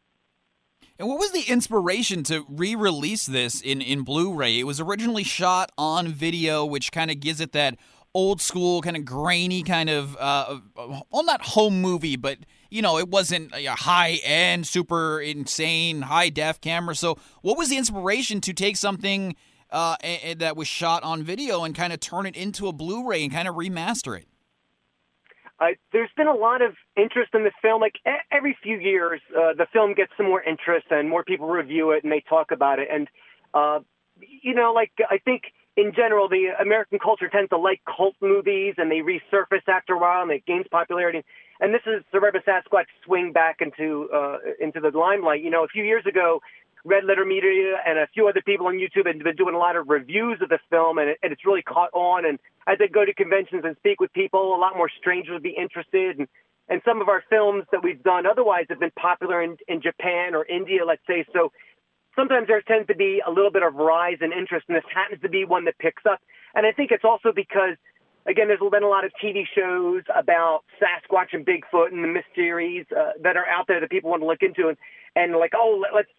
And 1.00 1.08
what 1.08 1.20
was 1.20 1.32
the 1.32 1.52
inspiration 1.52 2.24
to 2.24 2.46
re-release 2.50 3.26
this 3.26 3.62
in 3.62 3.82
in 3.82 4.04
Blu-ray? 4.04 4.60
It 4.60 4.64
was 4.64 4.80
originally 4.80 5.24
shot 5.24 5.72
on 5.78 6.08
video, 6.08 6.66
which 6.66 6.92
kind 6.92 7.12
of 7.12 7.20
gives 7.20 7.40
it 7.40 7.52
that 7.52 7.78
old 8.14 8.42
school, 8.42 8.82
kind 8.82 8.98
of 8.98 9.06
grainy, 9.06 9.62
kind 9.62 9.90
of 9.90 10.18
uh, 10.20 10.60
well, 10.76 11.24
not 11.24 11.42
home 11.42 11.82
movie, 11.82 12.16
but 12.16 12.40
you 12.70 12.82
know, 12.82 12.98
it 12.98 13.10
wasn't 13.10 13.54
a 13.54 13.66
high 13.68 14.20
end, 14.24 14.68
super 14.68 15.20
insane, 15.20 16.04
high 16.04 16.30
def 16.30 16.62
camera. 16.62 16.96
So, 16.96 17.18
what 17.42 17.58
was 17.58 17.70
the 17.70 17.78
inspiration 17.78 18.42
to 18.42 18.54
take 18.54 18.78
something 18.78 19.36
uh, 19.72 19.96
that 20.38 20.56
was 20.56 20.68
shot 20.68 21.04
on 21.04 21.24
video 21.24 21.64
and 21.64 21.76
kind 21.76 21.94
of 21.94 22.00
turn 22.00 22.26
it 22.26 22.36
into 22.36 22.68
a 22.68 22.74
Blu-ray 22.74 23.24
and 23.24 23.32
kind 23.32 23.48
of 23.48 23.56
remaster 23.56 24.18
it? 24.18 24.28
Uh, 25.60 25.68
there's 25.92 26.12
been 26.16 26.28
a 26.28 26.36
lot 26.36 26.62
of 26.62 26.76
interest 26.96 27.32
in 27.34 27.44
the 27.44 27.52
film. 27.62 27.82
Like 27.82 27.96
every 28.32 28.56
few 28.62 28.78
years, 28.78 29.22
uh, 29.36 29.54
the 29.58 29.66
film 29.74 29.94
gets 29.94 30.12
some 30.16 30.28
more 30.28 30.42
interest 30.42 30.88
and 30.92 31.10
more 31.10 31.24
people 31.24 31.48
review 31.48 31.92
it 31.92 32.04
and 32.04 32.12
they 32.12 32.24
talk 32.30 32.52
about 32.52 32.80
it. 32.80 32.88
And, 32.92 33.08
uh, 33.54 33.80
you 34.20 34.54
know, 34.54 34.72
like 34.74 34.92
I 35.10 35.18
think 35.18 35.44
in 35.76 35.94
general, 35.96 36.30
the 36.30 36.50
American 36.60 37.00
culture 37.00 37.28
tends 37.28 37.50
to 37.50 37.58
like 37.58 37.82
cult 37.86 38.16
movies 38.22 38.76
and 38.78 38.92
they 38.92 39.00
resurface 39.00 39.68
after 39.68 39.94
a 39.94 40.00
while 40.00 40.22
and 40.22 40.32
it 40.32 40.46
gains 40.46 40.66
popularity. 40.70 41.24
And 41.60 41.74
this 41.74 41.82
is 41.86 42.04
Suburban 42.12 42.42
Sasquatch 42.48 42.86
swing 43.06 43.32
back 43.32 43.58
into, 43.62 44.10
uh, 44.14 44.38
into 44.60 44.80
the 44.80 44.96
limelight. 44.98 45.44
You 45.44 45.50
know, 45.50 45.64
a 45.64 45.68
few 45.68 45.84
years 45.84 46.06
ago, 46.06 46.42
Red 46.86 47.04
Letter 47.04 47.26
Media 47.26 47.76
and 47.86 48.00
a 48.00 48.08
few 48.14 48.28
other 48.28 48.42
people 48.46 48.68
on 48.68 48.76
YouTube 48.76 49.08
have 49.08 49.24
been 49.24 49.36
doing 49.36 49.56
a 49.56 49.58
lot 49.58 49.76
of 49.76 49.90
reviews 49.90 50.40
of 50.42 50.50
the 50.50 50.60
film, 50.70 51.00
and, 51.00 51.10
it, 51.10 51.18
and 51.22 51.34
it's 51.34 51.46
really 51.46 51.64
caught 51.64 51.90
on. 51.94 52.26
And 52.26 52.40
as 52.68 52.78
I 52.80 52.88
go 52.88 53.04
to 53.04 53.14
conventions 53.14 53.64
and 53.66 53.76
speak 53.78 54.00
with 54.00 54.14
people, 54.14 54.56
a 54.56 54.60
lot 54.60 54.78
more 54.78 54.90
strangers 55.00 55.34
would 55.34 55.44
be 55.44 55.56
interested. 55.58 56.20
And, 56.20 56.28
and 56.70 56.82
some 56.86 57.02
of 57.02 57.10
our 57.10 57.24
films 57.30 57.66
that 57.72 57.84
we've 57.84 58.02
done 58.04 58.26
otherwise 58.26 58.66
have 58.70 58.80
been 58.80 58.92
popular 58.92 59.42
in, 59.42 59.58
in 59.68 59.82
Japan 59.82 60.36
or 60.36 60.46
India, 60.46 60.86
let's 60.86 61.02
say. 61.08 61.26
So 61.34 61.52
sometimes 62.16 62.48
there 62.48 62.62
tends 62.62 62.88
to 62.88 62.96
be 62.96 63.22
a 63.26 63.32
little 63.32 63.52
bit 63.52 63.64
of 63.64 63.76
rise 63.76 64.18
in 64.22 64.32
interest, 64.32 64.66
and 64.68 64.78
this 64.78 64.84
happens 64.94 65.22
to 65.24 65.30
be 65.30 65.44
one 65.44 65.66
that 65.66 65.78
picks 65.80 66.04
up. 66.06 66.20
And 66.56 66.66
I 66.66 66.72
think 66.72 66.92
it's 66.92 67.06
also 67.06 67.32
because, 67.36 67.76
again, 68.28 68.48
there's 68.48 68.60
been 68.60 68.84
a 68.84 68.90
lot 68.90 69.06
of 69.06 69.12
TV 69.24 69.44
shows 69.56 70.04
about 70.14 70.64
Sasquatch 70.82 71.34
and 71.34 71.46
Bigfoot 71.46 71.92
and 71.92 72.04
the 72.04 72.08
mysteries 72.08 72.86
uh, 72.96 73.12
that 73.24 73.38
are 73.38 73.48
out 73.48 73.68
there 73.68 73.80
that 73.80 73.90
people 73.90 74.10
want 74.10 74.22
to 74.22 74.28
look 74.28 74.42
into, 74.42 74.68
and 74.68 74.78
and 75.16 75.36
like, 75.36 75.54
oh, 75.56 75.84
let's 75.96 76.10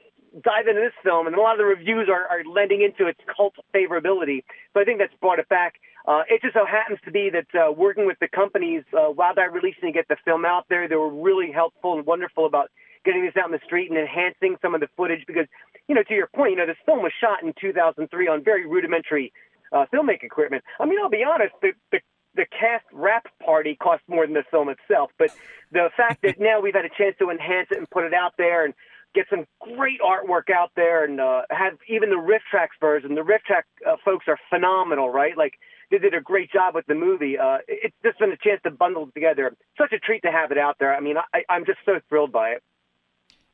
dive 0.42 0.66
into 0.66 0.80
this 0.80 0.96
film, 1.02 1.26
and 1.26 1.36
a 1.36 1.40
lot 1.40 1.52
of 1.52 1.58
the 1.58 1.64
reviews 1.64 2.08
are, 2.08 2.26
are 2.26 2.44
lending 2.44 2.82
into 2.82 3.06
its 3.08 3.20
cult 3.34 3.54
favorability. 3.74 4.42
So 4.74 4.80
I 4.80 4.84
think 4.84 4.98
that's 4.98 5.14
brought 5.20 5.38
it 5.38 5.48
back. 5.48 5.74
Uh, 6.06 6.22
it 6.28 6.40
just 6.42 6.54
so 6.54 6.64
happens 6.64 6.98
to 7.04 7.10
be 7.10 7.30
that 7.30 7.48
uh, 7.54 7.72
working 7.72 8.06
with 8.06 8.18
the 8.18 8.28
companies 8.28 8.82
uh, 8.92 9.12
while 9.12 9.34
they're 9.34 9.50
releasing 9.50 9.88
to 9.88 9.92
get 9.92 10.08
the 10.08 10.16
film 10.24 10.44
out 10.44 10.66
there, 10.68 10.88
they 10.88 10.96
were 10.96 11.12
really 11.12 11.52
helpful 11.52 11.96
and 11.96 12.06
wonderful 12.06 12.46
about 12.46 12.70
getting 13.04 13.24
this 13.24 13.36
out 13.36 13.46
in 13.46 13.52
the 13.52 13.60
street 13.64 13.90
and 13.90 13.98
enhancing 13.98 14.56
some 14.60 14.74
of 14.74 14.80
the 14.80 14.88
footage 14.96 15.24
because, 15.26 15.46
you 15.86 15.94
know, 15.94 16.02
to 16.02 16.14
your 16.14 16.26
point, 16.26 16.52
you 16.52 16.56
know, 16.56 16.66
this 16.66 16.76
film 16.84 17.02
was 17.02 17.12
shot 17.20 17.42
in 17.42 17.52
2003 17.60 18.28
on 18.28 18.42
very 18.42 18.66
rudimentary 18.66 19.32
uh, 19.72 19.86
filmmaking 19.92 20.24
equipment. 20.24 20.64
I 20.80 20.86
mean, 20.86 20.98
I'll 21.02 21.10
be 21.10 21.24
honest, 21.24 21.54
the, 21.62 21.72
the 21.92 22.00
the 22.34 22.46
cast 22.46 22.84
wrap 22.92 23.26
party 23.44 23.76
cost 23.82 24.02
more 24.06 24.24
than 24.24 24.34
the 24.34 24.44
film 24.50 24.68
itself, 24.68 25.10
but 25.18 25.30
the 25.72 25.88
fact 25.96 26.22
that 26.22 26.36
now 26.38 26.60
we've 26.60 26.74
had 26.74 26.84
a 26.84 26.90
chance 26.96 27.16
to 27.18 27.30
enhance 27.30 27.68
it 27.70 27.78
and 27.78 27.90
put 27.90 28.04
it 28.04 28.14
out 28.14 28.34
there 28.38 28.64
and 28.64 28.74
get 29.14 29.26
some 29.30 29.44
great 29.60 30.00
artwork 30.00 30.50
out 30.54 30.70
there 30.76 31.04
and 31.04 31.20
uh, 31.20 31.42
have 31.50 31.78
even 31.88 32.10
the 32.10 32.16
RiffTrax 32.16 32.68
version. 32.80 33.14
The 33.14 33.22
RiffTrax 33.22 33.62
uh, 33.86 33.96
folks 34.04 34.26
are 34.28 34.38
phenomenal, 34.50 35.10
right? 35.10 35.36
Like 35.36 35.54
they 35.90 35.98
did 35.98 36.14
a 36.14 36.20
great 36.20 36.52
job 36.52 36.74
with 36.74 36.86
the 36.86 36.94
movie. 36.94 37.38
Uh, 37.38 37.58
it's 37.66 37.96
just 38.04 38.18
been 38.18 38.30
a 38.30 38.36
chance 38.36 38.60
to 38.64 38.70
bundle 38.70 39.04
it 39.04 39.14
together. 39.14 39.56
Such 39.78 39.92
a 39.92 39.98
treat 39.98 40.22
to 40.22 40.30
have 40.30 40.52
it 40.52 40.58
out 40.58 40.76
there. 40.78 40.94
I 40.94 41.00
mean, 41.00 41.16
I, 41.16 41.42
I'm 41.48 41.64
just 41.64 41.78
so 41.86 42.00
thrilled 42.08 42.32
by 42.32 42.50
it. 42.50 42.62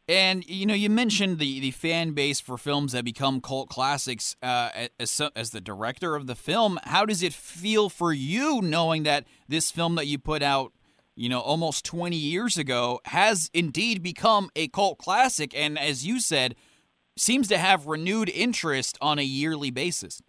And 0.07 0.45
you 0.49 0.67
know, 0.67 0.75
you 0.75 0.91
mentioned 0.91 1.39
the, 1.39 1.61
the 1.61 1.71
fan 1.71 2.13
base 2.13 2.41
for 2.41 2.59
films 2.59 2.93
that 2.93 3.05
become 3.05 3.41
cult 3.41 3.69
classics. 3.69 4.37
Uh, 4.43 4.89
as 5.01 5.21
as 5.35 5.51
the 5.51 5.61
director 5.61 6.15
of 6.15 6.27
the 6.27 6.35
film, 6.35 6.79
how 6.85 7.07
does 7.07 7.23
it 7.23 7.33
feel 7.33 7.89
for 7.89 8.13
you 8.13 8.61
knowing 8.61 9.05
that 9.05 9.25
this 9.49 9.71
film 9.71 9.95
that 9.95 10.07
you 10.07 10.19
put 10.19 10.43
out 10.43 10.73
you 11.17 11.29
know, 11.29 11.41
almost 11.41 11.85
20 11.85 12.17
years 12.17 12.59
ago, 12.59 13.01
has 13.07 13.51
indeed 13.55 14.03
become 14.03 14.51
a 14.57 14.69
cult 14.69 14.99
classic. 14.99 15.55
And 15.57 15.79
as 15.79 16.07
you 16.07 16.21
said, 16.21 16.57
seems 17.17 17.49
to 17.49 17.59
have 17.59 17.87
renewed 17.87 18.29
interest 18.29 18.99
on 19.01 19.19
a 19.19 19.23
yearly 19.23 19.71
basis. 19.71 20.21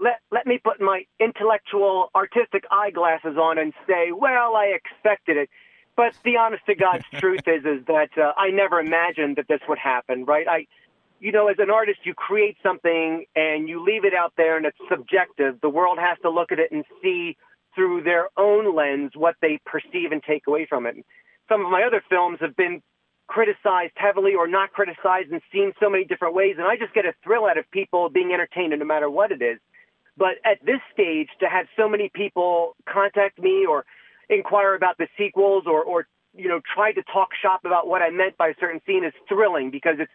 Let, 0.00 0.20
let 0.30 0.46
me 0.46 0.58
put 0.62 0.80
my 0.80 1.04
intellectual, 1.20 2.10
artistic 2.14 2.64
eyeglasses 2.70 3.36
on 3.36 3.58
and 3.58 3.74
say, 3.86 4.12
well, 4.12 4.54
I 4.54 4.66
expected 4.66 5.36
it. 5.36 5.50
But 5.98 6.14
the 6.24 6.36
honest 6.36 6.64
to 6.66 6.76
God's 6.76 7.04
truth 7.14 7.42
is, 7.48 7.64
is 7.64 7.84
that 7.88 8.10
uh, 8.16 8.32
I 8.36 8.50
never 8.50 8.78
imagined 8.78 9.34
that 9.34 9.48
this 9.48 9.58
would 9.68 9.78
happen, 9.78 10.24
right? 10.24 10.46
I, 10.48 10.66
you 11.18 11.32
know, 11.32 11.48
as 11.48 11.56
an 11.58 11.70
artist, 11.70 11.98
you 12.04 12.14
create 12.14 12.56
something 12.62 13.24
and 13.34 13.68
you 13.68 13.84
leave 13.84 14.04
it 14.04 14.14
out 14.14 14.32
there 14.36 14.56
and 14.56 14.64
it's 14.64 14.78
subjective. 14.88 15.60
The 15.60 15.68
world 15.68 15.98
has 15.98 16.16
to 16.22 16.30
look 16.30 16.52
at 16.52 16.60
it 16.60 16.70
and 16.70 16.84
see 17.02 17.36
through 17.74 18.04
their 18.04 18.28
own 18.36 18.76
lens 18.76 19.10
what 19.16 19.34
they 19.42 19.58
perceive 19.66 20.12
and 20.12 20.22
take 20.22 20.46
away 20.46 20.66
from 20.66 20.86
it. 20.86 21.04
Some 21.48 21.64
of 21.64 21.70
my 21.72 21.82
other 21.82 22.02
films 22.08 22.38
have 22.42 22.54
been 22.54 22.80
criticized 23.26 23.94
heavily 23.96 24.36
or 24.36 24.46
not 24.46 24.70
criticized 24.70 25.32
and 25.32 25.42
seen 25.52 25.72
so 25.80 25.90
many 25.90 26.04
different 26.04 26.34
ways, 26.34 26.54
and 26.58 26.66
I 26.66 26.76
just 26.76 26.94
get 26.94 27.06
a 27.06 27.12
thrill 27.24 27.46
out 27.46 27.58
of 27.58 27.68
people 27.72 28.08
being 28.08 28.32
entertained 28.32 28.72
no 28.78 28.84
matter 28.84 29.10
what 29.10 29.32
it 29.32 29.42
is. 29.42 29.58
But 30.16 30.38
at 30.44 30.64
this 30.64 30.80
stage, 30.92 31.28
to 31.40 31.48
have 31.48 31.66
so 31.76 31.88
many 31.88 32.08
people 32.08 32.76
contact 32.86 33.38
me 33.40 33.66
or 33.68 33.84
inquire 34.28 34.74
about 34.74 34.98
the 34.98 35.08
sequels 35.16 35.64
or, 35.66 35.82
or 35.82 36.06
you 36.34 36.48
know, 36.48 36.60
try 36.74 36.92
to 36.92 37.02
talk 37.02 37.30
shop 37.40 37.60
about 37.64 37.88
what 37.88 38.02
I 38.02 38.10
meant 38.10 38.36
by 38.36 38.48
a 38.48 38.54
certain 38.60 38.80
scene 38.86 39.04
is 39.04 39.12
thrilling 39.28 39.70
because 39.70 39.96
it's 39.98 40.12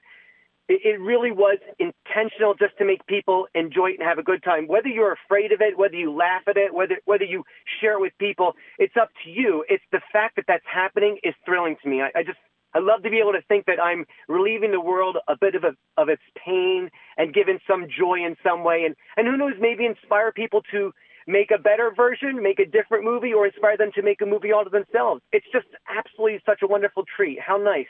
it 0.70 1.00
really 1.02 1.32
was 1.32 1.58
intentional 1.78 2.54
just 2.54 2.78
to 2.78 2.86
make 2.86 3.06
people 3.06 3.48
enjoy 3.54 3.88
it 3.88 4.00
and 4.00 4.08
have 4.08 4.18
a 4.18 4.24
good 4.24 4.42
time. 4.44 4.66
Whether 4.66 4.88
you're 4.88 5.12
afraid 5.12 5.52
of 5.52 5.60
it, 5.60 5.78
whether 5.78 5.96
you 5.96 6.12
laugh 6.12 6.44
at 6.48 6.56
it, 6.56 6.74
whether 6.74 7.00
whether 7.04 7.26
you 7.26 7.44
share 7.82 7.94
it 7.94 8.02
with 8.02 8.14
people, 8.18 8.54
it's 8.80 8.96
up 8.96 9.10
to 9.24 9.30
you. 9.30 9.66
It's 9.68 9.84
the 9.92 10.00
fact 10.14 10.38
that 10.38 10.46
that's 10.48 10.66
happening 10.72 11.20
is 11.24 11.34
thrilling 11.46 11.76
to 11.84 11.90
me. 11.90 12.02
I, 12.02 12.12
I 12.16 12.24
just 12.24 12.40
I 12.74 12.80
love 12.80 13.04
to 13.04 13.10
be 13.10 13.20
able 13.20 13.34
to 13.34 13.42
think 13.48 13.66
that 13.66 13.80
I'm 13.82 14.06
relieving 14.28 14.72
the 14.72 14.80
world 14.80 15.18
a 15.28 15.36
bit 15.38 15.56
of 15.56 15.64
a, 15.64 15.76
of 15.98 16.10
its 16.10 16.24
pain 16.44 16.90
and 17.18 17.34
giving 17.34 17.60
some 17.68 17.88
joy 17.90 18.26
in 18.26 18.38
some 18.42 18.64
way, 18.64 18.84
and 18.86 18.96
and 19.18 19.28
who 19.28 19.36
knows, 19.36 19.54
maybe 19.60 19.86
inspire 19.86 20.32
people 20.32 20.62
to 20.72 20.94
make 21.28 21.52
a 21.52 21.58
better 21.58 21.92
version, 21.96 22.42
make 22.42 22.60
a 22.60 22.66
different 22.66 23.04
movie, 23.04 23.34
or 23.34 23.46
inspire 23.46 23.78
them 23.78 23.92
to 23.96 24.02
make 24.02 24.22
a 24.22 24.26
movie 24.26 24.52
all 24.52 24.64
to 24.64 24.70
themselves. 24.70 25.22
It's 25.32 25.46
just 25.52 25.68
absolutely 25.90 26.42
such 26.46 26.62
a 26.62 26.68
wonderful 26.68 27.04
treat. 27.16 27.40
How 27.40 27.58
nice. 27.58 27.88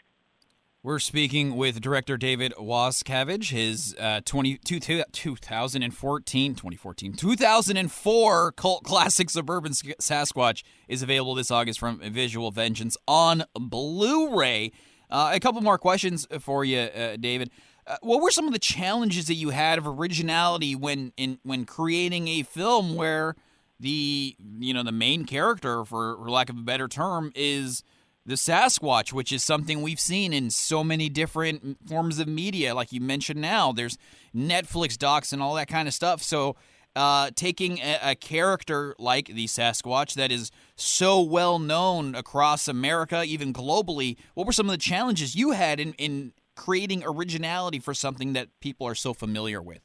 We're 0.85 0.99
speaking 0.99 1.55
with 1.55 1.79
director 1.79 2.17
David 2.17 2.53
Wascavage. 2.59 3.51
His 3.51 3.95
uh, 3.97 4.19
20, 4.25 4.57
2014, 4.57 6.55
2014, 6.55 7.13
2004 7.13 8.51
cult 8.51 8.83
classic 8.83 9.29
Suburban 9.29 9.71
Sasquatch 9.71 10.63
is 10.89 11.01
available 11.01 11.35
this 11.35 11.51
August 11.51 11.79
from 11.79 12.01
Visual 12.01 12.51
Vengeance 12.51 12.97
on 13.07 13.45
Blu 13.57 14.37
ray. 14.37 14.73
Uh, 15.09 15.31
a 15.33 15.39
couple 15.39 15.61
more 15.61 15.77
questions 15.77 16.27
for 16.41 16.65
you, 16.65 16.79
uh, 16.79 17.15
David. 17.15 17.49
Uh, 17.85 17.97
what 18.01 18.21
were 18.21 18.31
some 18.31 18.47
of 18.47 18.53
the 18.53 18.59
challenges 18.59 19.27
that 19.27 19.33
you 19.33 19.49
had 19.49 19.77
of 19.77 19.85
originality 19.87 20.75
when 20.75 21.11
in 21.17 21.39
when 21.43 21.65
creating 21.65 22.27
a 22.27 22.43
film 22.43 22.95
where 22.95 23.35
the 23.79 24.35
you 24.59 24.73
know 24.73 24.83
the 24.83 24.91
main 24.91 25.25
character, 25.25 25.83
for, 25.83 26.17
for 26.17 26.29
lack 26.29 26.49
of 26.49 26.57
a 26.57 26.61
better 26.61 26.87
term, 26.87 27.31
is 27.35 27.83
the 28.25 28.35
Sasquatch, 28.35 29.11
which 29.11 29.31
is 29.31 29.43
something 29.43 29.81
we've 29.81 29.99
seen 29.99 30.31
in 30.33 30.49
so 30.49 30.83
many 30.83 31.09
different 31.09 31.77
forms 31.87 32.19
of 32.19 32.27
media, 32.27 32.73
like 32.73 32.91
you 32.91 33.01
mentioned 33.01 33.41
now. 33.41 33.73
There's 33.73 33.97
Netflix 34.33 34.97
docs 34.97 35.33
and 35.33 35.41
all 35.41 35.55
that 35.55 35.67
kind 35.67 35.87
of 35.87 35.93
stuff. 35.93 36.23
So, 36.23 36.55
uh, 36.95 37.31
taking 37.35 37.79
a, 37.79 37.99
a, 38.11 38.15
character 38.15 38.95
like 38.99 39.25
the 39.25 39.47
Sasquatch 39.47 40.13
that 40.13 40.31
is 40.31 40.51
so 40.75 41.21
well 41.21 41.59
known 41.59 42.13
across 42.15 42.67
America, 42.67 43.23
even 43.23 43.51
globally, 43.51 44.15
what 44.35 44.45
were 44.45 44.53
some 44.53 44.67
of 44.67 44.71
the 44.71 44.77
challenges 44.77 45.35
you 45.35 45.51
had 45.51 45.79
in, 45.79 45.93
in 45.93 46.33
creating 46.55 47.03
originality 47.05 47.79
for 47.79 47.93
something 47.93 48.33
that 48.33 48.47
people 48.59 48.87
are 48.87 48.95
so 48.95 49.13
familiar 49.13 49.61
with? 49.61 49.81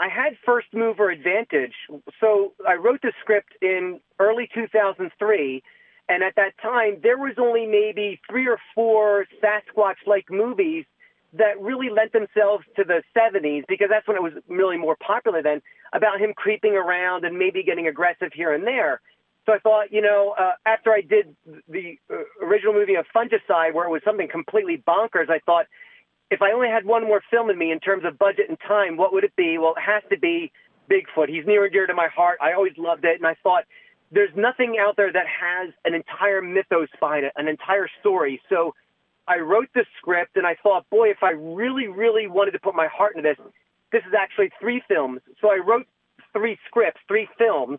I 0.00 0.08
had 0.08 0.36
first 0.46 0.68
mover 0.72 1.10
advantage. 1.10 1.74
So 2.20 2.52
I 2.66 2.74
wrote 2.74 3.02
the 3.02 3.12
script 3.20 3.52
in 3.60 4.00
early 4.18 4.48
2003 4.54 5.62
and 6.08 6.22
at 6.22 6.34
that 6.36 6.52
time, 6.60 6.98
there 7.02 7.18
was 7.18 7.34
only 7.38 7.66
maybe 7.66 8.20
three 8.28 8.48
or 8.48 8.58
four 8.74 9.26
Sasquatch 9.42 10.06
like 10.06 10.30
movies 10.30 10.86
that 11.34 11.60
really 11.60 11.90
lent 11.90 12.12
themselves 12.12 12.64
to 12.76 12.84
the 12.84 13.02
70s 13.16 13.64
because 13.68 13.88
that's 13.90 14.08
when 14.08 14.16
it 14.16 14.22
was 14.22 14.32
really 14.48 14.78
more 14.78 14.96
popular 14.96 15.42
then 15.42 15.60
about 15.92 16.18
him 16.18 16.32
creeping 16.34 16.72
around 16.72 17.26
and 17.26 17.38
maybe 17.38 17.62
getting 17.62 17.86
aggressive 17.86 18.30
here 18.32 18.54
and 18.54 18.66
there. 18.66 19.02
So 19.48 19.54
I 19.54 19.58
thought, 19.60 19.90
you 19.90 20.02
know, 20.02 20.34
uh, 20.38 20.52
after 20.66 20.92
I 20.92 21.00
did 21.00 21.34
the 21.68 21.96
uh, 22.12 22.16
original 22.44 22.74
movie 22.74 22.96
of 22.96 23.06
Fungicide, 23.16 23.72
where 23.72 23.86
it 23.86 23.90
was 23.90 24.02
something 24.04 24.28
completely 24.28 24.76
bonkers, 24.86 25.30
I 25.30 25.38
thought, 25.46 25.64
if 26.30 26.42
I 26.42 26.52
only 26.52 26.68
had 26.68 26.84
one 26.84 27.04
more 27.04 27.22
film 27.30 27.48
in 27.48 27.56
me 27.56 27.72
in 27.72 27.80
terms 27.80 28.04
of 28.04 28.18
budget 28.18 28.50
and 28.50 28.58
time, 28.60 28.98
what 28.98 29.14
would 29.14 29.24
it 29.24 29.34
be? 29.36 29.56
Well, 29.56 29.72
it 29.74 29.80
has 29.80 30.02
to 30.10 30.18
be 30.18 30.52
Bigfoot. 30.90 31.30
He's 31.30 31.46
near 31.46 31.64
and 31.64 31.72
dear 31.72 31.86
to 31.86 31.94
my 31.94 32.08
heart. 32.14 32.36
I 32.42 32.52
always 32.52 32.74
loved 32.76 33.06
it. 33.06 33.16
And 33.16 33.26
I 33.26 33.36
thought, 33.42 33.64
there's 34.12 34.28
nothing 34.36 34.76
out 34.78 34.96
there 34.98 35.10
that 35.10 35.24
has 35.26 35.72
an 35.86 35.94
entire 35.94 36.42
mythos 36.42 36.88
behind 37.00 37.24
it, 37.24 37.32
an 37.36 37.48
entire 37.48 37.88
story. 38.00 38.42
So 38.50 38.74
I 39.26 39.38
wrote 39.38 39.68
the 39.74 39.86
script 39.96 40.36
and 40.36 40.46
I 40.46 40.56
thought, 40.62 40.84
boy, 40.90 41.08
if 41.08 41.22
I 41.22 41.30
really, 41.30 41.88
really 41.88 42.26
wanted 42.26 42.50
to 42.50 42.58
put 42.58 42.74
my 42.74 42.88
heart 42.88 43.16
into 43.16 43.26
this, 43.26 43.38
this 43.92 44.02
is 44.06 44.12
actually 44.12 44.50
three 44.60 44.82
films. 44.86 45.22
So 45.40 45.48
I 45.48 45.56
wrote 45.56 45.86
three 46.34 46.58
scripts, 46.66 47.00
three 47.08 47.28
films, 47.38 47.78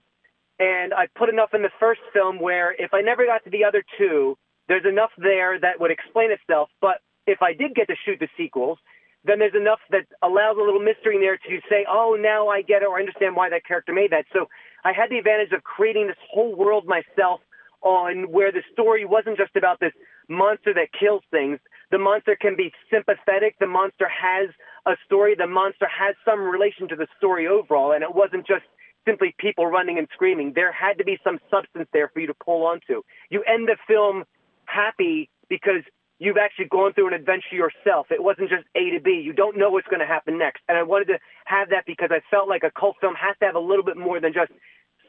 and 0.60 0.94
I 0.94 1.08
put 1.16 1.30
enough 1.30 1.54
in 1.54 1.62
the 1.62 1.72
first 1.80 2.02
film 2.14 2.40
where 2.40 2.76
if 2.78 2.94
I 2.94 3.02
never 3.02 3.26
got 3.26 3.44
to 3.46 3.50
the 3.50 3.64
other 3.64 3.84
two, 3.98 4.38
there's 4.68 4.86
enough 4.86 5.12
there 5.18 5.60
that 5.60 5.80
would 5.80 5.92
explain 5.92 6.32
itself. 6.32 6.70
But 6.82 7.00
if 7.26 7.42
I 7.42 7.54
did 7.54 7.76
get 7.76 7.88
to 7.88 7.96
shoot 8.06 8.20
the 8.20 8.28
sequels, 8.38 8.78
then 9.24 9.40
there's 9.40 9.56
enough 9.56 9.80
that 9.92 10.06
allows 10.22 10.58
a 10.58 10.64
little 10.64 10.80
mystery 10.80 11.16
in 11.16 11.22
there 11.22 11.38
to 11.38 11.60
say, 11.70 11.86
oh, 11.90 12.18
now 12.20 12.48
I 12.48 12.62
get 12.62 12.84
it 12.84 12.88
or 12.88 12.98
I 12.98 13.00
understand 13.00 13.36
why 13.36 13.50
that 13.50 13.66
character 13.66 13.94
made 13.94 14.12
that. 14.12 14.26
So 14.32 14.48
I 14.84 14.94
had 14.94 15.10
the 15.10 15.18
advantage 15.18 15.52
of 15.52 15.64
creating 15.64 16.08
this 16.08 16.20
whole 16.32 16.56
world 16.56 16.86
myself 16.88 17.42
on 17.82 18.32
where 18.32 18.52
the 18.52 18.64
story 18.72 19.06
wasn't 19.06 19.38
just 19.38 19.56
about 19.56 19.80
this 19.80 19.94
monster 20.28 20.74
that 20.74 20.90
kills 20.98 21.24
things. 21.32 21.60
The 21.92 21.98
monster 21.98 22.38
can 22.40 22.56
be 22.56 22.72
sympathetic. 22.92 23.56
The 23.60 23.68
monster 23.68 24.08
has 24.08 24.50
a 24.86 24.96
story. 25.06 25.36
The 25.36 25.48
monster 25.48 25.88
has 25.88 26.16
some 26.24 26.42
relation 26.42 26.88
to 26.90 26.96
the 26.96 27.08
story 27.18 27.48
overall. 27.48 27.94
And 27.94 28.04
it 28.04 28.14
wasn't 28.14 28.46
just 28.46 28.68
simply 29.10 29.34
people 29.38 29.66
running 29.66 29.98
and 29.98 30.08
screaming. 30.14 30.54
There 30.54 30.72
had 30.72 30.98
to 31.00 31.04
be 31.04 31.18
some 31.24 31.40
substance 31.50 31.88
there 31.94 32.10
for 32.14 32.20
you 32.20 32.28
to 32.28 32.34
pull 32.34 32.66
onto. 32.66 33.02
You 33.30 33.44
end 33.44 33.68
the 33.68 33.78
film 33.88 34.24
happy 34.66 35.30
because 35.50 35.82
you've 36.20 36.38
actually 36.38 36.66
gone 36.66 36.94
through 36.94 37.08
an 37.08 37.14
adventure 37.14 37.56
yourself. 37.56 38.08
It 38.12 38.22
wasn't 38.22 38.50
just 38.50 38.66
A 38.76 38.92
to 38.92 39.00
B. 39.00 39.22
You 39.24 39.34
don't 39.34 39.58
know 39.58 39.72
what's 39.72 39.88
going 39.88 40.02
to 40.02 40.06
happen 40.06 40.38
next. 40.38 40.62
And 40.68 40.78
I 40.78 40.84
wanted 40.84 41.06
to 41.06 41.20
have 41.46 41.70
that 41.70 41.86
because 41.88 42.10
I 42.12 42.22
felt 42.30 42.48
like 42.48 42.64
a 42.64 42.72
cult 42.72 42.98
film 43.02 43.16
has 43.16 43.36
to 43.40 43.46
have 43.46 43.56
a 43.56 43.60
little 43.60 43.84
bit 43.84 43.98
more 43.98 44.20
than 44.20 44.34
just 44.34 44.52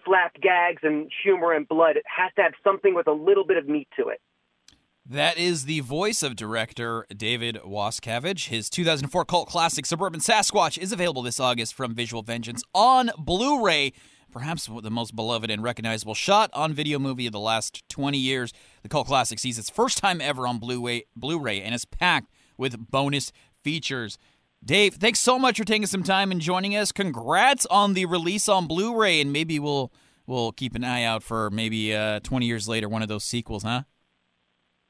slap 0.05 0.35
gags 0.41 0.81
and 0.83 1.11
humor 1.23 1.53
and 1.53 1.69
blood. 1.69 1.97
It 1.97 2.05
has 2.07 2.33
to 2.37 2.43
have 2.43 2.53
something 2.65 2.95
with 2.95 3.07
a 3.07 3.13
little 3.13 3.45
bit 3.45 3.59
of 3.59 3.69
meat 3.69 3.89
to 3.99 4.09
it. 4.09 4.21
That 5.07 5.39
is 5.39 5.65
the 5.65 5.81
voice 5.81 6.23
of 6.23 6.37
director 6.37 7.07
David 7.15 7.59
Wascavage. 7.65 8.49
His 8.49 8.71
2004 8.71 9.25
cult 9.25 9.49
classic 9.49 9.87
Suburban 9.87 10.21
Sasquatch 10.21 10.79
is 10.79 10.93
available 10.93 11.23
this 11.23 11.41
August 11.41 11.75
from 11.75 11.95
Visual 11.95 12.23
Vengeance 12.23 12.63
on 12.75 13.11
Blu 13.19 13.65
ray. 13.65 13.93
Perhaps 14.31 14.69
the 14.83 14.91
most 14.91 15.17
beloved 15.17 15.51
and 15.51 15.63
recognizable 15.63 16.15
shot 16.15 16.51
on 16.53 16.73
video 16.73 17.01
movie 17.01 17.27
of 17.27 17.33
the 17.33 17.41
last 17.41 17.83
20 17.89 18.17
years. 18.19 18.53
The 18.83 18.89
cult 18.89 19.09
classic 19.09 19.41
sees 19.41 19.59
its 19.59 19.69
first 19.69 19.99
time 19.99 20.21
ever 20.21 20.47
on 20.47 20.59
Blu-ray, 20.59 21.07
Blu-ray 21.17 21.61
and 21.61 21.75
is 21.75 21.85
packed 21.85 22.31
with 22.57 22.91
bonus 22.91 23.33
features. 23.65 24.17
Dave, 24.65 24.95
thanks 24.95 25.19
so 25.19 25.39
much 25.39 25.59
for 25.59 25.65
taking 25.65 25.87
some 25.87 26.05
time 26.05 26.31
and 26.31 26.41
joining 26.41 26.77
us. 26.77 26.93
Congrats 26.93 27.67
on 27.67 27.95
the 27.95 28.07
release 28.07 28.49
on 28.49 28.69
Blu-ray, 28.69 29.21
and 29.21 29.33
maybe 29.33 29.59
we'll 29.59 29.93
we'll 30.29 30.53
keep 30.53 30.77
an 30.77 30.85
eye 30.85 31.03
out 31.03 31.25
for 31.25 31.51
maybe 31.51 31.93
uh, 31.93 32.21
20 32.21 32.47
years 32.47 32.69
later 32.69 32.89
one 32.89 33.03
of 33.03 33.09
those 33.09 33.25
sequels, 33.25 33.65
huh? 33.65 33.83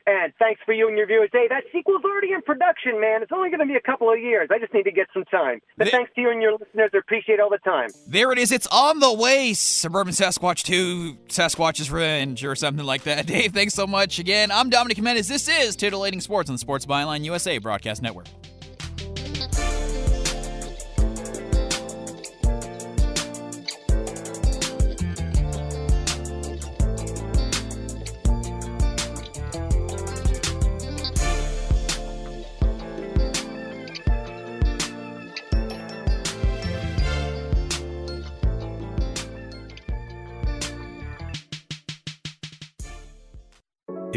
And 0.07 0.33
thanks 0.39 0.61
for 0.65 0.73
you 0.73 0.89
and 0.89 0.97
your 0.97 1.07
viewers. 1.07 1.31
Hey, 1.33 1.47
that 1.49 1.65
sequel's 1.73 2.03
already 2.05 2.33
in 2.33 2.43
production, 2.43 3.01
man. 3.01 3.23
It's 3.23 3.33
only 3.33 3.51
going 3.51 3.61
to 3.61 3.67
be 3.67 3.75
a 3.75 3.81
couple 3.81 4.11
of 4.13 4.19
years. 4.19 4.49
I 4.51 4.59
just 4.59 4.73
need 4.73 4.85
to 4.85 4.91
get 4.91 5.09
some 5.13 5.25
time. 5.25 5.61
But 5.77 5.85
there, 5.85 5.93
thanks 5.93 6.13
to 6.15 6.21
you 6.21 6.31
and 6.31 6.41
your 6.41 6.53
listeners. 6.53 6.91
I 6.95 6.99
appreciate 6.99 7.39
all 7.39 7.51
the 7.51 7.59
time. 7.59 7.91
There 8.07 8.33
it 8.33 8.39
is. 8.39 8.51
It's 8.51 8.67
on 8.69 9.01
the 9.01 9.13
way. 9.13 9.53
Suburban 9.53 10.13
Sasquatch 10.13 10.63
2, 10.65 11.17
Sasquatch's 11.29 11.91
Revenge, 11.91 12.45
or 12.45 12.55
something 12.55 12.85
like 12.85 13.03
that. 13.05 13.27
Dave, 13.31 13.53
thanks 13.53 13.75
so 13.75 13.87
much 13.87 14.19
again. 14.19 14.51
I'm 14.51 14.71
Dominic 14.71 14.97
Jimenez. 14.97 15.29
This 15.29 15.49
is 15.49 15.77
Titillating 15.77 16.21
Sports 16.21 16.49
on 16.49 16.55
the 16.55 16.59
Sports 16.59 16.87
Byline 16.87 17.25
USA 17.25 17.59
Broadcast 17.59 18.03
Network. 18.03 18.27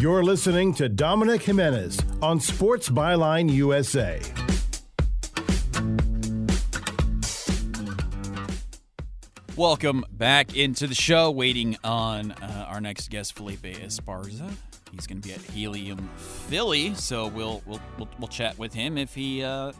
You're 0.00 0.24
listening 0.24 0.72
to 0.76 0.88
Dominic 0.88 1.42
Jimenez 1.42 1.98
on 2.22 2.40
Sports 2.40 2.88
Byline 2.88 3.52
USA. 3.52 4.18
Welcome 9.56 10.06
back 10.12 10.56
into 10.56 10.86
the 10.86 10.94
show. 10.94 11.30
Waiting 11.30 11.76
on 11.84 12.32
uh, 12.32 12.64
our 12.70 12.80
next 12.80 13.10
guest, 13.10 13.36
Felipe 13.36 13.60
Esparza. 13.60 14.50
He's 14.90 15.06
going 15.06 15.20
to 15.20 15.28
be 15.28 15.34
at 15.34 15.42
Helium 15.42 16.08
Philly, 16.16 16.94
so 16.94 17.26
we'll 17.26 17.60
we'll 17.66 17.82
we'll, 17.98 18.08
we'll 18.18 18.28
chat 18.28 18.58
with 18.58 18.72
him 18.72 18.96
if 18.96 19.14
he 19.14 19.44
uh, 19.44 19.72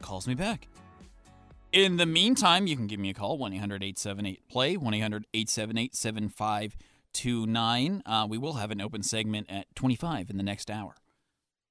calls 0.00 0.26
me 0.26 0.32
back. 0.32 0.66
In 1.72 1.98
the 1.98 2.06
meantime, 2.06 2.66
you 2.66 2.74
can 2.74 2.86
give 2.86 2.98
me 2.98 3.10
a 3.10 3.14
call 3.14 3.36
1 3.36 3.52
800 3.52 3.82
878 3.82 4.48
play 4.48 4.78
1 4.78 4.94
800 4.94 5.26
878 5.34 5.94
7529. 7.14 8.02
Uh, 8.06 8.26
We 8.28 8.38
will 8.38 8.54
have 8.54 8.70
an 8.70 8.80
open 8.80 9.02
segment 9.02 9.46
at 9.50 9.66
25 9.74 10.30
in 10.30 10.36
the 10.36 10.42
next 10.42 10.70
hour. 10.70 10.94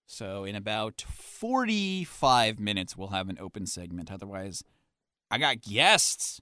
So 0.06 0.44
in 0.44 0.56
about 0.56 1.02
45 1.02 2.60
minutes, 2.60 2.98
we'll 2.98 3.10
have 3.10 3.30
an 3.30 3.38
open 3.40 3.66
segment. 3.66 4.12
Otherwise, 4.12 4.64
I 5.30 5.38
got 5.38 5.62
guests. 5.62 6.42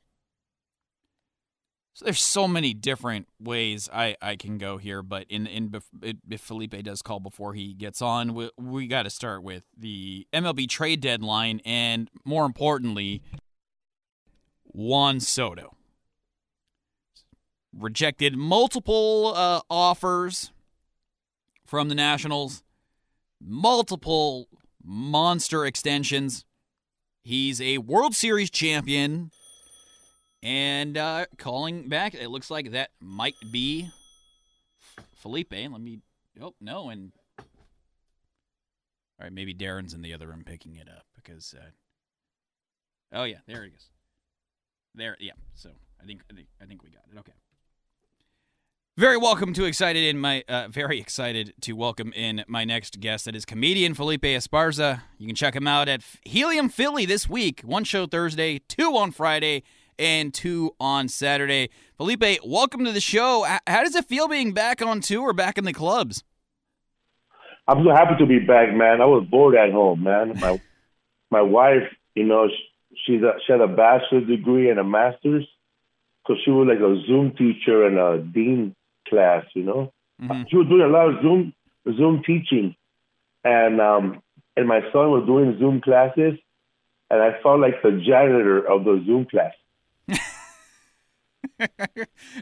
So 1.93 2.05
there's 2.05 2.21
so 2.21 2.47
many 2.47 2.73
different 2.73 3.27
ways 3.39 3.89
I, 3.93 4.15
I 4.21 4.37
can 4.37 4.57
go 4.57 4.77
here, 4.77 5.03
but 5.03 5.25
in 5.29 5.45
in 5.47 5.73
if 6.29 6.41
Felipe 6.41 6.81
does 6.81 7.01
call 7.01 7.19
before 7.19 7.53
he 7.53 7.73
gets 7.73 8.01
on, 8.01 8.33
we, 8.33 8.49
we 8.57 8.87
got 8.87 9.03
to 9.03 9.09
start 9.09 9.43
with 9.43 9.63
the 9.77 10.25
MLB 10.33 10.67
trade 10.69 11.01
deadline 11.01 11.59
and 11.65 12.09
more 12.23 12.45
importantly, 12.45 13.21
Juan 14.63 15.19
Soto 15.19 15.75
rejected 17.77 18.35
multiple 18.35 19.33
uh, 19.35 19.61
offers 19.69 20.51
from 21.65 21.89
the 21.89 21.95
Nationals, 21.95 22.63
multiple 23.41 24.47
monster 24.83 25.65
extensions. 25.65 26.45
He's 27.23 27.61
a 27.61 27.77
World 27.79 28.15
Series 28.15 28.49
champion 28.49 29.31
and 30.41 30.97
uh, 30.97 31.25
calling 31.37 31.89
back, 31.89 32.13
it 32.13 32.29
looks 32.29 32.49
like 32.49 32.71
that 32.71 32.91
might 32.99 33.35
be 33.51 33.89
Felipe. 35.17 35.51
Let 35.51 35.81
me. 35.81 35.99
Oh 36.41 36.53
no, 36.61 36.89
and 36.89 37.11
all 37.37 37.45
right, 39.21 39.33
maybe 39.33 39.53
Darren's 39.53 39.93
in 39.93 40.01
the 40.01 40.13
other 40.13 40.27
room 40.27 40.43
picking 40.45 40.75
it 40.75 40.87
up 40.87 41.05
because. 41.15 41.53
Uh, 41.57 41.71
oh 43.17 43.23
yeah, 43.25 43.39
there 43.47 43.63
he 43.63 43.71
is. 43.71 43.89
There, 44.95 45.17
yeah. 45.19 45.33
So 45.55 45.71
I 46.01 46.05
think 46.05 46.21
I 46.31 46.35
think 46.35 46.47
I 46.61 46.65
think 46.65 46.83
we 46.83 46.89
got 46.89 47.03
it. 47.11 47.19
Okay. 47.19 47.33
Very 48.99 49.15
welcome 49.15 49.53
to 49.53 49.63
excited 49.63 50.03
in 50.03 50.19
my 50.19 50.43
uh, 50.49 50.67
very 50.67 50.99
excited 50.99 51.53
to 51.61 51.71
welcome 51.71 52.11
in 52.11 52.43
my 52.49 52.65
next 52.65 52.99
guest. 52.99 53.23
That 53.23 53.33
is 53.33 53.45
comedian 53.45 53.93
Felipe 53.93 54.23
Esparza. 54.23 55.03
You 55.17 55.25
can 55.25 55.37
check 55.37 55.55
him 55.55 55.69
out 55.69 55.87
at 55.87 56.01
Helium 56.23 56.67
Philly 56.67 57.05
this 57.05 57.29
week. 57.29 57.61
One 57.61 57.85
show 57.85 58.07
Thursday, 58.07 58.59
two 58.67 58.97
on 58.97 59.11
Friday 59.11 59.63
and 59.97 60.33
two 60.33 60.75
on 60.81 61.07
Saturday. 61.07 61.69
Felipe, 61.95 62.39
welcome 62.43 62.83
to 62.83 62.91
the 62.91 62.99
show. 62.99 63.47
How 63.65 63.83
does 63.85 63.95
it 63.95 64.03
feel 64.03 64.27
being 64.27 64.51
back 64.51 64.81
on 64.81 64.99
tour, 64.99 65.31
back 65.31 65.57
in 65.57 65.63
the 65.63 65.71
clubs? 65.71 66.25
I'm 67.69 67.85
so 67.85 67.91
happy 67.91 68.15
to 68.19 68.25
be 68.25 68.39
back, 68.39 68.75
man. 68.75 68.99
I 68.99 69.05
was 69.05 69.25
bored 69.31 69.55
at 69.55 69.71
home, 69.71 70.03
man. 70.03 70.37
My 70.41 70.61
my 71.31 71.41
wife, 71.41 71.87
you 72.15 72.25
know, 72.25 72.49
she's 73.05 73.21
a, 73.21 73.35
she 73.47 73.53
had 73.53 73.61
a 73.61 73.67
bachelor's 73.69 74.27
degree 74.27 74.69
and 74.69 74.77
a 74.77 74.83
master's, 74.83 75.47
so 76.27 76.35
she 76.43 76.51
was 76.51 76.67
like 76.67 76.79
a 76.79 77.01
Zoom 77.07 77.31
teacher 77.37 77.85
and 77.85 77.97
a 77.97 78.21
dean 78.21 78.75
class, 79.09 79.45
you 79.55 79.63
know. 79.63 79.91
Mm-hmm. 80.21 80.43
She 80.49 80.57
was 80.57 80.67
doing 80.67 80.81
a 80.81 80.87
lot 80.87 81.09
of 81.09 81.21
Zoom 81.21 81.53
Zoom 81.97 82.21
teaching, 82.25 82.75
and 83.43 83.81
um, 83.81 84.21
and 84.55 84.67
my 84.67 84.81
son 84.91 85.11
was 85.11 85.23
doing 85.25 85.57
Zoom 85.59 85.81
classes, 85.81 86.33
and 87.09 87.21
I 87.21 87.41
felt 87.41 87.59
like 87.59 87.81
the 87.81 87.91
janitor 88.05 88.59
of 88.59 88.83
the 88.83 89.03
Zoom 89.05 89.25
class. 89.25 89.53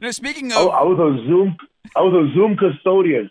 now, 0.02 0.12
speaking 0.12 0.52
of, 0.52 0.70
I, 0.70 0.80
I, 0.80 0.84
was 0.84 1.00
a 1.00 1.28
Zoom, 1.28 1.58
I 1.96 2.02
was 2.02 2.14
a 2.14 2.34
Zoom 2.36 2.58
custodian. 2.58 3.30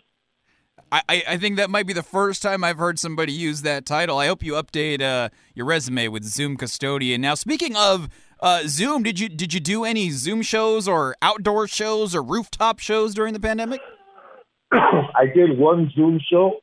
I, 0.89 1.23
I 1.27 1.37
think 1.37 1.57
that 1.57 1.69
might 1.69 1.85
be 1.85 1.91
the 1.91 2.03
first 2.03 2.41
time 2.41 2.63
I've 2.63 2.77
heard 2.77 2.97
somebody 2.97 3.33
use 3.33 3.61
that 3.63 3.85
title. 3.85 4.17
I 4.17 4.27
hope 4.27 4.41
you 4.41 4.53
update 4.53 5.01
uh, 5.01 5.29
your 5.53 5.65
resume 5.65 6.07
with 6.07 6.23
Zoom 6.23 6.55
custodian. 6.55 7.19
Now, 7.19 7.35
speaking 7.35 7.75
of 7.75 8.07
uh, 8.39 8.61
Zoom, 8.67 9.03
did 9.03 9.19
you 9.19 9.29
did 9.29 9.53
you 9.53 9.59
do 9.59 9.85
any 9.85 10.09
Zoom 10.11 10.41
shows 10.41 10.87
or 10.87 11.15
outdoor 11.21 11.67
shows 11.67 12.15
or 12.15 12.21
rooftop 12.21 12.79
shows 12.79 13.13
during 13.13 13.33
the 13.33 13.39
pandemic? 13.39 13.81
I 14.71 15.25
did 15.33 15.57
one 15.57 15.91
Zoom 15.95 16.19
show, 16.29 16.59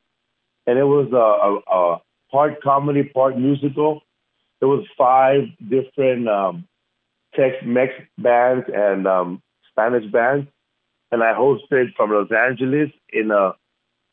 and 0.67 0.77
it 0.77 0.83
was 0.83 1.11
a, 1.11 1.71
a, 1.71 1.77
a 1.77 2.01
part 2.31 2.61
comedy, 2.61 3.03
part 3.03 3.37
musical. 3.37 4.01
There 4.59 4.69
was 4.69 4.85
five 4.97 5.43
different 5.59 6.29
um, 6.29 6.65
Tex-Mex 7.35 7.93
bands 8.17 8.65
and 8.73 9.07
um, 9.07 9.41
Spanish 9.71 10.09
bands, 10.11 10.47
and 11.11 11.21
I 11.21 11.33
hosted 11.33 11.93
from 11.95 12.11
Los 12.11 12.31
Angeles 12.31 12.89
in 13.11 13.31
a 13.31 13.51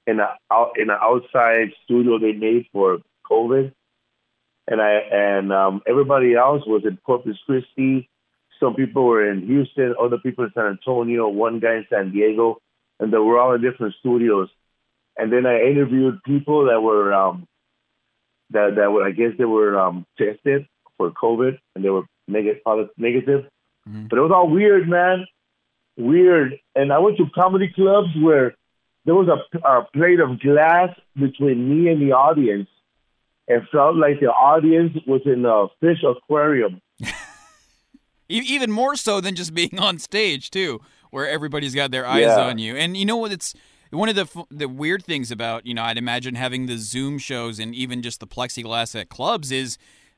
in 0.06 0.18
a 0.18 0.36
out 0.50 0.72
in 0.76 0.90
an 0.90 0.98
outside 1.00 1.72
studio 1.84 2.18
they 2.18 2.32
made 2.32 2.66
for 2.72 2.98
COVID, 3.30 3.72
and 4.68 4.80
I 4.80 4.92
and 5.10 5.52
um, 5.52 5.82
everybody 5.86 6.34
else 6.34 6.62
was 6.66 6.82
in 6.84 6.98
Corpus 7.04 7.36
Christi. 7.46 8.08
Some 8.60 8.74
people 8.74 9.04
were 9.04 9.28
in 9.28 9.46
Houston, 9.46 9.94
other 10.00 10.18
people 10.18 10.44
in 10.44 10.52
San 10.54 10.66
Antonio, 10.66 11.28
one 11.28 11.58
guy 11.58 11.76
in 11.76 11.86
San 11.90 12.12
Diego, 12.12 12.58
and 13.00 13.12
they 13.12 13.18
were 13.18 13.40
all 13.40 13.54
in 13.54 13.62
different 13.62 13.94
studios. 13.98 14.48
And 15.16 15.32
then 15.32 15.46
I 15.46 15.62
interviewed 15.62 16.22
people 16.22 16.66
that 16.66 16.80
were 16.80 17.12
um, 17.12 17.46
that 18.50 18.76
that 18.76 18.92
were 18.92 19.04
I 19.04 19.10
guess 19.10 19.32
they 19.36 19.44
were 19.44 19.78
um, 19.78 20.06
tested 20.16 20.66
for 20.96 21.10
COVID 21.10 21.58
and 21.74 21.84
they 21.84 21.90
were 21.90 22.04
negative, 22.28 22.62
negative. 22.96 23.44
Mm-hmm. 23.88 24.06
But 24.08 24.18
it 24.18 24.22
was 24.22 24.32
all 24.32 24.48
weird, 24.48 24.88
man. 24.88 25.26
Weird. 25.96 26.54
And 26.74 26.92
I 26.92 26.98
went 26.98 27.18
to 27.18 27.26
comedy 27.34 27.70
clubs 27.74 28.08
where 28.20 28.54
there 29.04 29.14
was 29.14 29.28
a, 29.28 29.58
a 29.66 29.84
plate 29.92 30.20
of 30.20 30.40
glass 30.40 30.90
between 31.16 31.68
me 31.68 31.90
and 31.90 32.00
the 32.00 32.12
audience. 32.12 32.68
It 33.52 33.62
felt 33.70 33.96
like 33.96 34.20
the 34.20 34.26
audience 34.26 34.96
was 35.06 35.20
in 35.24 35.44
a 35.44 35.66
fish 35.80 36.02
aquarium. 36.02 36.80
Even 38.28 38.70
more 38.70 38.96
so 38.96 39.20
than 39.20 39.34
just 39.34 39.52
being 39.54 39.78
on 39.78 39.98
stage, 39.98 40.50
too, 40.50 40.80
where 41.10 41.28
everybody's 41.28 41.74
got 41.74 41.90
their 41.90 42.06
eyes 42.06 42.22
yeah. 42.22 42.40
on 42.40 42.58
you. 42.58 42.76
And 42.76 42.96
you 42.96 43.04
know 43.04 43.16
what? 43.16 43.32
It's 43.32 43.54
one 43.90 44.08
of 44.08 44.16
the 44.16 44.44
the 44.50 44.68
weird 44.68 45.04
things 45.04 45.30
about 45.30 45.66
you 45.66 45.74
know 45.74 45.82
I'd 45.82 45.98
imagine 45.98 46.34
having 46.34 46.66
the 46.66 46.78
Zoom 46.78 47.18
shows 47.18 47.58
and 47.58 47.74
even 47.74 48.00
just 48.00 48.20
the 48.20 48.26
plexiglass 48.26 48.98
at 48.98 49.10
clubs 49.10 49.52
is 49.52 49.76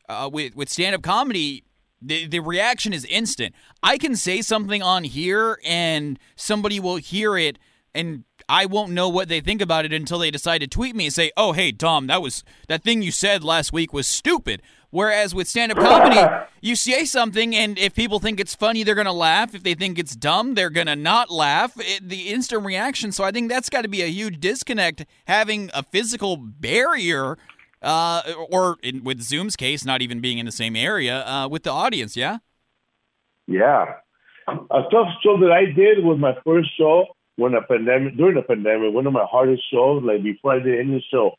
uh, 0.08 0.30
with 0.32 0.54
with 0.54 0.68
stand 0.68 0.94
up 0.94 1.02
comedy 1.02 1.64
the, 2.00 2.26
the 2.26 2.40
reaction 2.40 2.92
is 2.92 3.04
instant. 3.06 3.54
I 3.82 3.96
can 3.96 4.14
say 4.14 4.42
something 4.42 4.82
on 4.82 5.04
here 5.04 5.58
and 5.64 6.18
somebody 6.36 6.78
will 6.78 6.96
hear 6.96 7.38
it 7.38 7.58
and 7.94 8.24
I 8.48 8.66
won't 8.66 8.92
know 8.92 9.08
what 9.08 9.28
they 9.28 9.40
think 9.40 9.60
about 9.60 9.84
it 9.84 9.92
until 9.92 10.18
they 10.18 10.30
decide 10.30 10.58
to 10.58 10.66
tweet 10.66 10.94
me 10.94 11.06
and 11.06 11.14
say, 11.14 11.30
"Oh, 11.36 11.52
hey 11.52 11.72
Tom, 11.72 12.06
that 12.08 12.22
was 12.22 12.44
that 12.68 12.82
thing 12.82 13.02
you 13.02 13.10
said 13.10 13.44
last 13.44 13.72
week 13.72 13.92
was 13.92 14.06
stupid." 14.06 14.62
Whereas 14.90 15.34
with 15.34 15.48
stand-up 15.48 15.78
comedy, 15.80 16.46
you 16.60 16.76
say 16.76 17.04
something 17.04 17.54
and 17.56 17.76
if 17.78 17.94
people 17.94 18.20
think 18.20 18.38
it's 18.38 18.54
funny, 18.54 18.84
they're 18.84 18.94
going 18.94 19.06
to 19.06 19.12
laugh. 19.12 19.52
If 19.52 19.64
they 19.64 19.74
think 19.74 19.98
it's 19.98 20.14
dumb, 20.14 20.54
they're 20.54 20.70
going 20.70 20.86
to 20.86 20.94
not 20.94 21.30
laugh. 21.30 21.72
It, 21.76 22.08
the 22.08 22.28
instant 22.28 22.64
reaction. 22.64 23.10
So 23.10 23.24
I 23.24 23.32
think 23.32 23.48
that's 23.48 23.68
got 23.68 23.82
to 23.82 23.88
be 23.88 24.02
a 24.02 24.06
huge 24.06 24.38
disconnect 24.38 25.04
having 25.26 25.68
a 25.74 25.82
physical 25.82 26.36
barrier 26.36 27.38
uh, 27.82 28.22
or 28.50 28.76
in, 28.84 29.02
with 29.02 29.20
Zoom's 29.20 29.56
case, 29.56 29.84
not 29.84 30.00
even 30.00 30.20
being 30.20 30.38
in 30.38 30.46
the 30.46 30.52
same 30.52 30.76
area 30.76 31.26
uh, 31.26 31.48
with 31.48 31.64
the 31.64 31.72
audience. 31.72 32.16
Yeah. 32.16 32.38
Yeah, 33.48 33.84
a 34.48 34.82
tough 34.90 35.08
show 35.22 35.38
that 35.40 35.50
I 35.52 35.66
did 35.66 36.04
was 36.04 36.18
my 36.18 36.34
first 36.44 36.70
show 36.78 37.06
when 37.36 37.52
the 37.52 37.60
pandemic 37.60 38.16
during 38.16 38.36
the 38.36 38.42
pandemic. 38.42 38.92
One 38.92 39.06
of 39.06 39.12
my 39.12 39.26
hardest 39.30 39.62
shows, 39.72 40.02
like 40.04 40.22
before 40.22 40.54
I 40.54 40.58
did 40.60 40.78
any 40.78 41.04
show, 41.10 41.32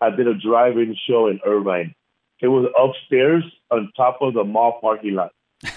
I 0.00 0.10
did 0.10 0.26
a 0.26 0.34
drive-in 0.34 0.96
show 1.08 1.28
in 1.28 1.40
Irvine. 1.44 1.94
It 2.40 2.48
was 2.48 2.70
upstairs 2.78 3.44
on 3.70 3.92
top 3.96 4.18
of 4.22 4.34
the 4.34 4.44
mall 4.44 4.78
parking 4.80 5.14
lot. 5.14 5.32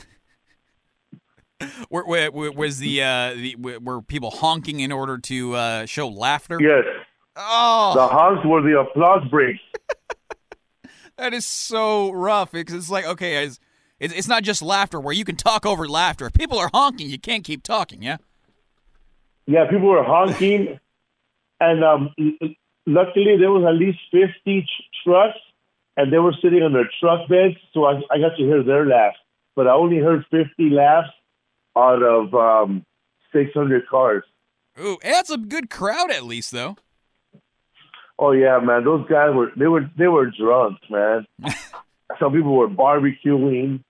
where, 1.89 2.05
where, 2.05 2.31
where 2.31 2.51
was 2.51 2.79
the, 2.79 3.01
uh, 3.01 3.33
the 3.33 3.55
were 3.57 4.01
people 4.01 4.31
honking 4.31 4.79
in 4.79 4.91
order 4.91 5.17
to 5.17 5.55
uh, 5.55 5.85
show 5.85 6.07
laughter? 6.07 6.57
Yes. 6.61 6.85
Oh, 7.35 7.93
The 7.95 8.07
honks 8.07 8.45
were 8.45 8.61
the 8.61 8.79
applause 8.79 9.27
breaks. 9.29 9.59
that 11.17 11.33
is 11.33 11.45
so 11.45 12.11
rough. 12.11 12.51
Because 12.51 12.75
it's 12.75 12.91
like 12.91 13.05
okay, 13.05 13.43
it's, 13.43 13.59
it's 13.99 14.13
it's 14.13 14.27
not 14.27 14.43
just 14.43 14.61
laughter 14.61 14.99
where 14.99 15.13
you 15.13 15.25
can 15.25 15.35
talk 15.35 15.65
over 15.65 15.87
laughter. 15.87 16.27
If 16.27 16.33
people 16.33 16.59
are 16.59 16.69
honking, 16.73 17.09
you 17.09 17.19
can't 17.19 17.43
keep 17.43 17.63
talking. 17.63 18.03
Yeah. 18.03 18.17
Yeah, 19.45 19.69
people 19.69 19.89
were 19.89 20.03
honking, 20.03 20.79
and 21.59 21.83
um, 21.83 22.13
luckily 22.85 23.37
there 23.37 23.51
was 23.51 23.65
at 23.67 23.75
least 23.75 23.99
fifty 24.11 24.61
tr- 24.61 25.09
trucks, 25.09 25.39
and 25.97 26.11
they 26.11 26.19
were 26.19 26.33
sitting 26.41 26.63
on 26.63 26.73
their 26.73 26.89
truck 26.99 27.27
beds, 27.27 27.55
so 27.73 27.85
I, 27.85 28.01
I 28.11 28.19
got 28.19 28.37
to 28.37 28.43
hear 28.43 28.63
their 28.63 28.85
laughs. 28.85 29.17
But 29.55 29.67
I 29.67 29.71
only 29.71 29.97
heard 29.97 30.25
fifty 30.31 30.69
laughs 30.69 31.09
out 31.75 32.01
of 32.01 32.33
um, 32.33 32.85
six 33.31 33.51
hundred 33.53 33.87
cars. 33.87 34.23
Ooh, 34.79 34.97
that's 35.03 35.29
a 35.29 35.37
good 35.37 35.69
crowd 35.69 36.09
at 36.11 36.23
least, 36.23 36.51
though. 36.51 36.77
Oh 38.17 38.31
yeah, 38.31 38.59
man, 38.59 38.83
those 38.83 39.07
guys 39.09 39.33
were 39.33 39.51
they 39.57 39.67
were 39.67 39.89
they 39.97 40.07
were 40.07 40.31
drunk, 40.31 40.77
man. 40.89 41.25
Some 42.19 42.31
people 42.33 42.55
were 42.55 42.69
barbecuing. 42.69 43.83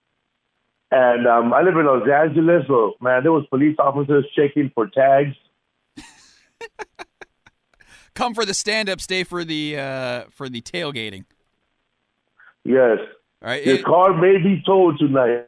And 0.96 1.26
um, 1.26 1.54
I 1.54 1.62
live 1.64 1.76
in 1.76 1.88
Los 1.88 2.08
Angeles, 2.08 2.66
so 2.68 2.94
man, 3.02 3.24
there 3.24 3.32
was 3.32 3.48
police 3.50 3.76
officers 3.80 4.26
checking 4.36 4.70
for 4.76 4.86
tags. 4.88 5.36
Come 8.14 8.36
for 8.36 8.46
the 8.46 8.54
stand-up, 8.54 9.02
stay 9.02 9.24
for 9.24 9.44
the 9.44 9.76
uh, 9.80 10.24
for 10.30 10.50
the 10.50 10.62
tailgating. 10.62 11.26
Yes. 12.64 13.00
All 13.42 13.50
right. 13.50 13.66
Your 13.66 13.78
it- 13.78 13.84
car 13.86 14.14
may 14.16 14.38
be 14.38 14.62
towed 14.64 15.00
tonight. 15.00 15.48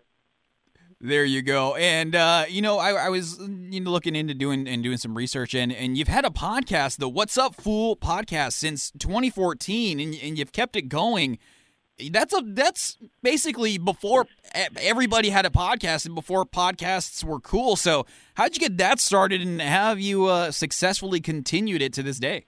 There 1.00 1.26
you 1.26 1.44
go. 1.44 1.76
And 1.76 2.16
uh, 2.16 2.46
you 2.50 2.64
know, 2.64 2.80
I, 2.80 2.94
I 2.94 3.10
was 3.10 3.38
you 3.40 3.82
know 3.82 3.92
looking 3.92 4.16
into 4.16 4.34
doing 4.34 4.68
and 4.68 4.82
doing 4.82 4.98
some 4.98 5.16
research, 5.16 5.54
and 5.54 5.72
and 5.72 5.96
you've 5.96 6.08
had 6.08 6.26
a 6.26 6.32
podcast, 6.32 6.98
the 6.98 7.08
What's 7.10 7.38
Up 7.38 7.54
Fool 7.54 7.96
podcast, 7.96 8.54
since 8.54 8.90
2014, 8.98 10.00
and 10.00 10.16
and 10.16 10.40
you've 10.40 10.54
kept 10.54 10.76
it 10.76 10.90
going. 10.90 11.38
That's 12.12 12.34
a 12.34 12.42
that's 12.46 12.98
basically 13.24 13.78
before 13.78 14.26
everybody 14.54 15.30
had 15.30 15.46
a 15.46 15.50
podcast 15.50 16.06
and 16.06 16.14
before 16.14 16.46
podcasts 16.46 17.24
were 17.24 17.40
cool. 17.40 17.78
So 17.78 18.06
how'd 18.34 18.54
you 18.54 18.60
get 18.60 18.78
that 18.80 19.00
started, 19.00 19.42
and 19.42 19.62
have 19.62 20.00
you 20.00 20.26
uh, 20.26 20.52
successfully 20.52 21.22
continued 21.22 21.82
it 21.82 21.94
to 21.94 22.04
this 22.04 22.20
day? 22.20 22.48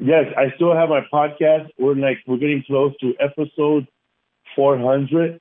Yes, 0.00 0.26
I 0.36 0.54
still 0.54 0.74
have 0.76 0.88
my 0.90 1.00
podcast. 1.12 1.70
We're 1.76 1.96
like 1.96 2.18
we're 2.26 2.36
getting 2.36 2.62
close 2.64 2.94
to 3.00 3.14
episode 3.18 3.88
400, 4.54 5.40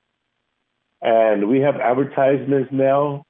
and 1.03 1.47
we 1.47 1.60
have 1.60 1.76
advertisements 1.76 2.72
now, 2.72 3.24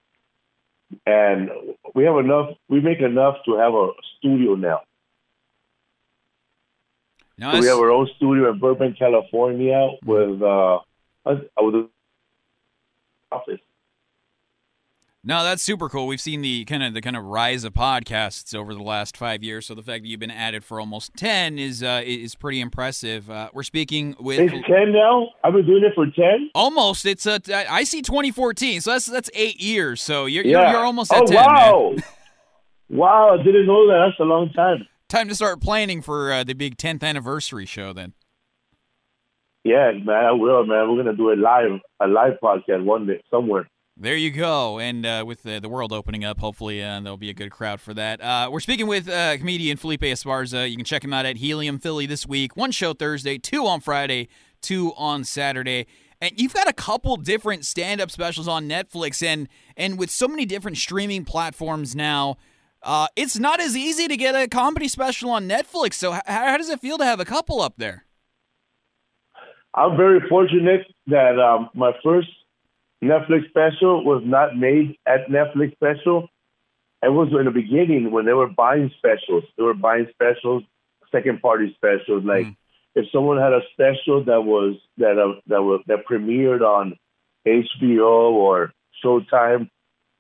and 1.06 1.50
we 1.94 2.06
have 2.06 2.16
enough. 2.16 2.52
We 2.70 2.80
make 2.80 3.02
enough 3.02 3.36
to 3.46 3.58
have 3.58 3.74
a 3.74 3.90
studio 4.20 4.56
now. 4.56 4.82
So 7.40 7.60
we 7.60 7.68
have 7.68 7.78
our 7.78 7.92
own 7.92 8.10
studio 8.16 8.52
in 8.52 8.60
Burbank, 8.60 8.98
California, 8.98 9.90
with 10.06 10.42
uh, 10.42 10.80
with 11.26 11.86
office. 13.32 13.60
No, 15.24 15.44
that's 15.44 15.62
super 15.62 15.90
cool. 15.90 16.08
We've 16.08 16.22
seen 16.22 16.42
the 16.42 16.64
kind 16.66 16.82
of 16.84 16.94
the 16.94 17.02
kind 17.02 17.18
of 17.18 17.24
rise 17.26 17.64
of 17.66 17.74
podcasts 17.74 18.56
over 18.56 18.74
the 18.74 18.82
last 18.82 19.18
five 19.18 19.44
years. 19.44 19.66
So 19.66 19.76
the 19.76 19.84
fact 19.84 20.04
that 20.04 20.08
you've 20.08 20.22
been 20.22 20.32
at 20.32 20.54
it 20.56 20.64
for 20.64 20.80
almost 20.80 21.12
ten 21.18 21.60
is 21.60 21.84
uh, 21.84 22.02
is 22.06 22.34
pretty 22.34 22.62
impressive. 22.62 23.30
Uh, 23.30 23.50
we're 23.54 23.64
speaking 23.64 24.16
with 24.20 24.40
It's 24.40 24.54
ten 24.68 24.94
now. 24.94 25.28
I've 25.44 25.54
been 25.54 25.66
doing 25.68 25.84
it 25.84 25.94
for 25.96 26.06
ten. 26.08 26.50
almost. 26.56 27.06
It's 27.06 27.26
a 27.26 27.40
I 27.72 27.84
see 27.84 28.02
2014, 28.02 28.82
so 28.82 28.92
that's 28.92 29.06
that's 29.06 29.30
eight 29.36 29.62
years. 29.62 30.02
So 30.02 30.26
you're 30.28 30.46
Yeah. 30.46 30.62
you're, 30.62 30.70
you're 30.72 30.86
almost 30.86 31.12
at 31.12 31.24
oh 31.24 31.26
10. 31.28 31.36
wow, 31.36 31.96
wow! 32.90 33.38
I 33.40 33.44
didn't 33.44 33.68
know 33.68 33.86
that. 33.88 34.08
That's 34.08 34.20
a 34.22 34.24
long 34.24 34.50
time. 34.54 34.88
Time 35.10 35.30
to 35.30 35.36
start 35.36 35.62
planning 35.62 36.02
for 36.02 36.34
uh, 36.34 36.44
the 36.44 36.54
big 36.54 36.76
10th 36.76 37.02
anniversary 37.02 37.66
show. 37.66 37.94
Then 37.94 38.14
Yeah, 39.64 39.92
man, 40.04 40.26
I 40.26 40.32
will, 40.34 40.66
man. 40.66 40.90
We're 40.90 41.02
gonna 41.02 41.16
do 41.16 41.32
a 41.32 41.36
live, 41.36 41.80
a 42.02 42.08
live 42.08 42.34
podcast 42.44 42.84
one 42.84 43.08
day 43.08 43.24
somewhere. 43.32 43.70
there 43.96 44.16
you 44.18 44.32
go. 44.32 44.80
And 44.80 45.06
uh, 45.06 45.24
with 45.26 45.44
the, 45.44 45.60
the 45.60 45.70
world 45.70 45.94
opening 45.94 46.26
up, 46.26 46.40
hopefully 46.40 46.84
uh, 46.84 47.00
there'll 47.00 47.16
be 47.18 47.30
a 47.30 47.34
good 47.34 47.52
crowd 47.52 47.80
for 47.80 47.94
that. 47.94 48.22
Uh, 48.22 48.50
we're 48.52 48.60
speaking 48.60 48.88
with 48.88 49.08
uh, 49.08 49.38
comedian 49.38 49.78
Felipe 49.78 50.02
Esparza. 50.02 50.70
You 50.70 50.76
can 50.76 50.86
check 50.86 51.06
him 51.06 51.14
out 51.14 51.26
at 51.26 51.38
Helium 51.38 51.80
Philly 51.80 52.06
this 52.06 52.28
week. 52.28 52.58
One 52.58 52.72
show 52.72 52.94
Thursday, 52.94 53.38
two 53.38 53.66
on 53.66 53.80
Friday, 53.80 54.28
two 54.62 54.94
on 54.98 55.24
Saturday. 55.24 55.88
And 56.20 56.34
you've 56.36 56.54
got 56.54 56.68
a 56.68 56.74
couple 56.74 57.16
different 57.16 57.66
stand-up 57.66 58.12
specials 58.12 58.48
on 58.48 58.68
Netflix, 58.68 59.26
and 59.26 59.48
and 59.78 59.98
with 60.00 60.10
so 60.10 60.28
many 60.28 60.46
different 60.46 60.78
streaming 60.78 61.24
platforms 61.24 61.96
now, 61.96 62.38
uh, 62.84 63.08
it's 63.16 63.38
not 63.38 63.60
as 63.60 63.76
easy 63.76 64.08
to 64.08 64.18
get 64.18 64.36
a 64.36 64.48
comedy 64.48 64.88
special 64.88 65.30
on 65.32 65.48
Netflix. 65.48 65.96
So 65.96 66.16
h- 66.16 66.22
how 66.26 66.58
does 66.58 66.70
it 66.70 66.80
feel 66.80 66.98
to 66.98 67.06
have 67.06 67.20
a 67.20 67.26
couple 67.26 67.62
up 67.62 67.76
there? 67.78 68.06
I'm 69.74 69.96
very 69.96 70.20
fortunate 70.28 70.88
that 71.08 71.40
um, 71.40 71.70
my 71.74 71.92
first 72.04 72.30
Netflix 73.04 73.50
special 73.50 74.04
was 74.04 74.24
not 74.26 74.58
made 74.58 74.98
at 75.06 75.28
Netflix 75.30 75.74
special. 75.74 76.30
It 77.04 77.10
was 77.10 77.30
in 77.38 77.46
the 77.46 77.52
beginning 77.52 78.12
when 78.12 78.26
they 78.26 78.34
were 78.34 78.48
buying 78.48 78.92
specials. 78.98 79.44
They 79.56 79.64
were 79.64 79.76
buying 79.76 80.08
specials, 80.12 80.64
second 81.12 81.42
party 81.42 81.76
specials. 81.76 82.24
Like 82.24 82.48
if 82.96 83.06
someone 83.12 83.38
had 83.38 83.54
a 83.54 83.62
special 83.74 84.24
that 84.26 84.42
was 84.42 84.78
that 84.98 85.20
uh, 85.20 85.40
that 85.48 85.62
was 85.62 85.82
that 85.86 86.08
premiered 86.10 86.62
on 86.62 86.98
HBO 87.48 88.32
or 88.32 88.74
Showtime, 89.04 89.70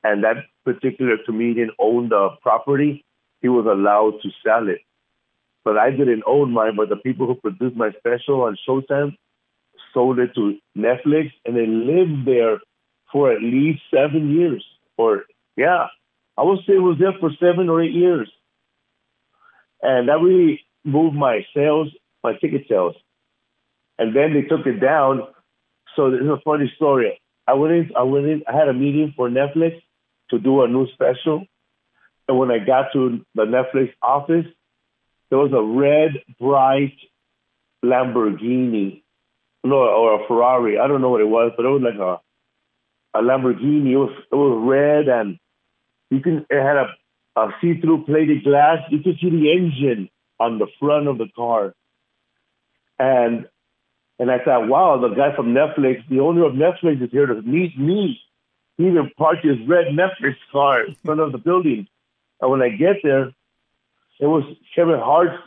and 0.03 0.23
that 0.23 0.37
particular 0.67 1.15
comedian 1.25 1.71
owned 1.79 2.11
the 2.11 2.29
property, 2.41 3.05
he 3.41 3.47
was 3.47 3.65
allowed 3.65 4.21
to 4.21 4.29
sell 4.45 4.67
it. 4.67 4.81
But 5.63 5.77
I 5.77 5.91
didn't 5.91 6.23
own 6.25 6.51
mine. 6.51 6.75
But 6.75 6.89
the 6.89 6.97
people 6.97 7.25
who 7.27 7.35
produced 7.35 7.77
my 7.77 7.91
special 7.99 8.41
on 8.41 8.57
Showtime 8.67 9.15
sold 9.93 10.19
it 10.19 10.35
to 10.35 10.57
Netflix, 10.77 11.31
and 11.45 11.55
they 11.55 11.67
lived 11.67 12.25
there 12.25 12.59
for 13.11 13.31
at 13.31 13.41
least 13.41 13.81
seven 13.93 14.33
years. 14.37 14.63
Or 14.97 15.23
yeah, 15.55 15.87
I 16.37 16.43
would 16.43 16.59
say 16.67 16.73
it 16.73 16.87
was 16.89 16.97
there 16.99 17.13
for 17.19 17.31
seven 17.39 17.69
or 17.69 17.81
eight 17.81 17.93
years, 17.93 18.29
and 19.81 20.09
that 20.09 20.19
really 20.21 20.61
moved 20.83 21.15
my 21.15 21.45
sales, 21.55 21.87
my 22.23 22.33
ticket 22.33 22.65
sales. 22.67 22.95
And 23.99 24.15
then 24.15 24.33
they 24.33 24.41
took 24.41 24.65
it 24.67 24.79
down. 24.79 25.21
So 25.95 26.11
this 26.11 26.21
is 26.21 26.27
a 26.27 26.41
funny 26.43 26.71
story. 26.75 27.19
I 27.47 27.53
went 27.53 27.73
in. 27.73 27.91
I 27.95 28.03
went 28.03 28.25
in. 28.25 28.43
I 28.47 28.55
had 28.55 28.67
a 28.67 28.73
meeting 28.73 29.13
for 29.15 29.29
Netflix 29.29 29.81
to 30.29 30.39
do 30.39 30.63
a 30.63 30.67
new 30.67 30.87
special, 30.93 31.45
and 32.27 32.37
when 32.37 32.51
I 32.51 32.59
got 32.59 32.93
to 32.93 33.25
the 33.35 33.43
Netflix 33.43 33.93
office, 34.01 34.45
there 35.29 35.39
was 35.39 35.51
a 35.53 35.61
red, 35.61 36.11
bright 36.39 36.97
Lamborghini 37.83 39.03
no, 39.67 39.75
or 39.75 40.21
a 40.21 40.27
Ferrari. 40.27 40.79
I 40.79 40.87
don't 40.87 41.01
know 41.01 41.09
what 41.09 41.21
it 41.21 41.27
was, 41.27 41.51
but 41.55 41.65
it 41.65 41.69
was 41.69 41.81
like 41.81 41.99
a 41.99 42.21
a 43.17 43.21
Lamborghini. 43.21 43.91
It 43.91 43.97
was 43.97 44.13
it 44.31 44.35
was 44.35 44.63
red 44.65 45.07
and 45.07 45.39
you 46.09 46.21
can 46.21 46.45
it 46.49 46.61
had 46.61 46.77
a, 46.77 46.87
a 47.35 47.51
see 47.61 47.79
through 47.79 48.05
plated 48.05 48.43
glass. 48.43 48.79
You 48.89 48.99
could 48.99 49.17
see 49.21 49.29
the 49.29 49.51
engine 49.51 50.09
on 50.39 50.59
the 50.59 50.67
front 50.79 51.07
of 51.07 51.17
the 51.17 51.27
car. 51.35 51.73
And 52.99 53.47
and 54.19 54.31
I 54.31 54.39
thought, 54.39 54.67
wow, 54.67 54.99
the 54.99 55.13
guy 55.13 55.35
from 55.35 55.53
Netflix, 55.53 56.07
the 56.09 56.21
owner 56.21 56.45
of 56.45 56.53
Netflix 56.53 57.03
is 57.03 57.11
here 57.11 57.27
to 57.27 57.41
meet 57.41 57.77
me. 57.77 58.19
He 58.77 58.87
even 58.87 59.11
parked 59.17 59.43
his 59.43 59.57
red 59.67 59.87
Netflix 59.87 60.35
car 60.51 60.85
in 60.85 60.95
front 61.03 61.19
of 61.19 61.31
the 61.31 61.37
building. 61.37 61.87
And 62.39 62.51
when 62.51 62.61
I 62.61 62.69
get 62.69 62.97
there, 63.03 63.33
it 64.19 64.25
was 64.25 64.43
Kevin 64.75 64.99
Hart's 64.99 65.41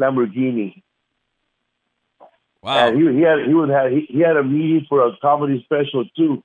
Lamborghini. 0.00 0.82
Wow. 2.62 2.88
And 2.88 2.96
he, 2.96 3.18
he 3.18 3.20
had 3.20 3.46
he 3.46 3.52
would 3.52 3.68
have 3.68 3.92
he, 3.92 4.06
he 4.08 4.20
had 4.20 4.36
a 4.36 4.42
meeting 4.42 4.86
for 4.88 5.06
a 5.06 5.16
comedy 5.20 5.62
special 5.64 6.06
too. 6.16 6.42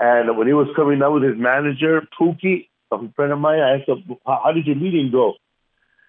And 0.00 0.36
when 0.36 0.46
he 0.46 0.54
was 0.54 0.68
coming 0.74 1.02
up 1.02 1.12
with 1.12 1.22
his 1.22 1.36
manager, 1.36 2.02
Pookie, 2.18 2.68
a 2.90 2.98
friend 3.14 3.32
of 3.32 3.38
mine, 3.38 3.60
I 3.60 3.76
asked 3.76 3.88
him, 3.88 4.16
how, 4.26 4.40
how 4.44 4.52
did 4.52 4.66
your 4.66 4.76
meeting 4.76 5.10
go? 5.12 5.34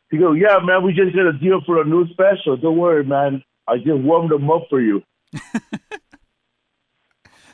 He 0.10 0.18
goes, 0.18 0.38
Yeah, 0.40 0.60
man, 0.64 0.84
we 0.84 0.94
just 0.94 1.16
got 1.16 1.28
a 1.28 1.34
deal 1.34 1.62
for 1.66 1.82
a 1.82 1.86
new 1.86 2.08
special. 2.10 2.58
Don't 2.58 2.78
worry, 2.78 3.04
man. 3.04 3.44
I 3.68 3.78
just 3.78 4.00
warmed 4.00 4.32
them 4.32 4.50
up 4.50 4.68
for 4.70 4.80
you. 4.80 5.04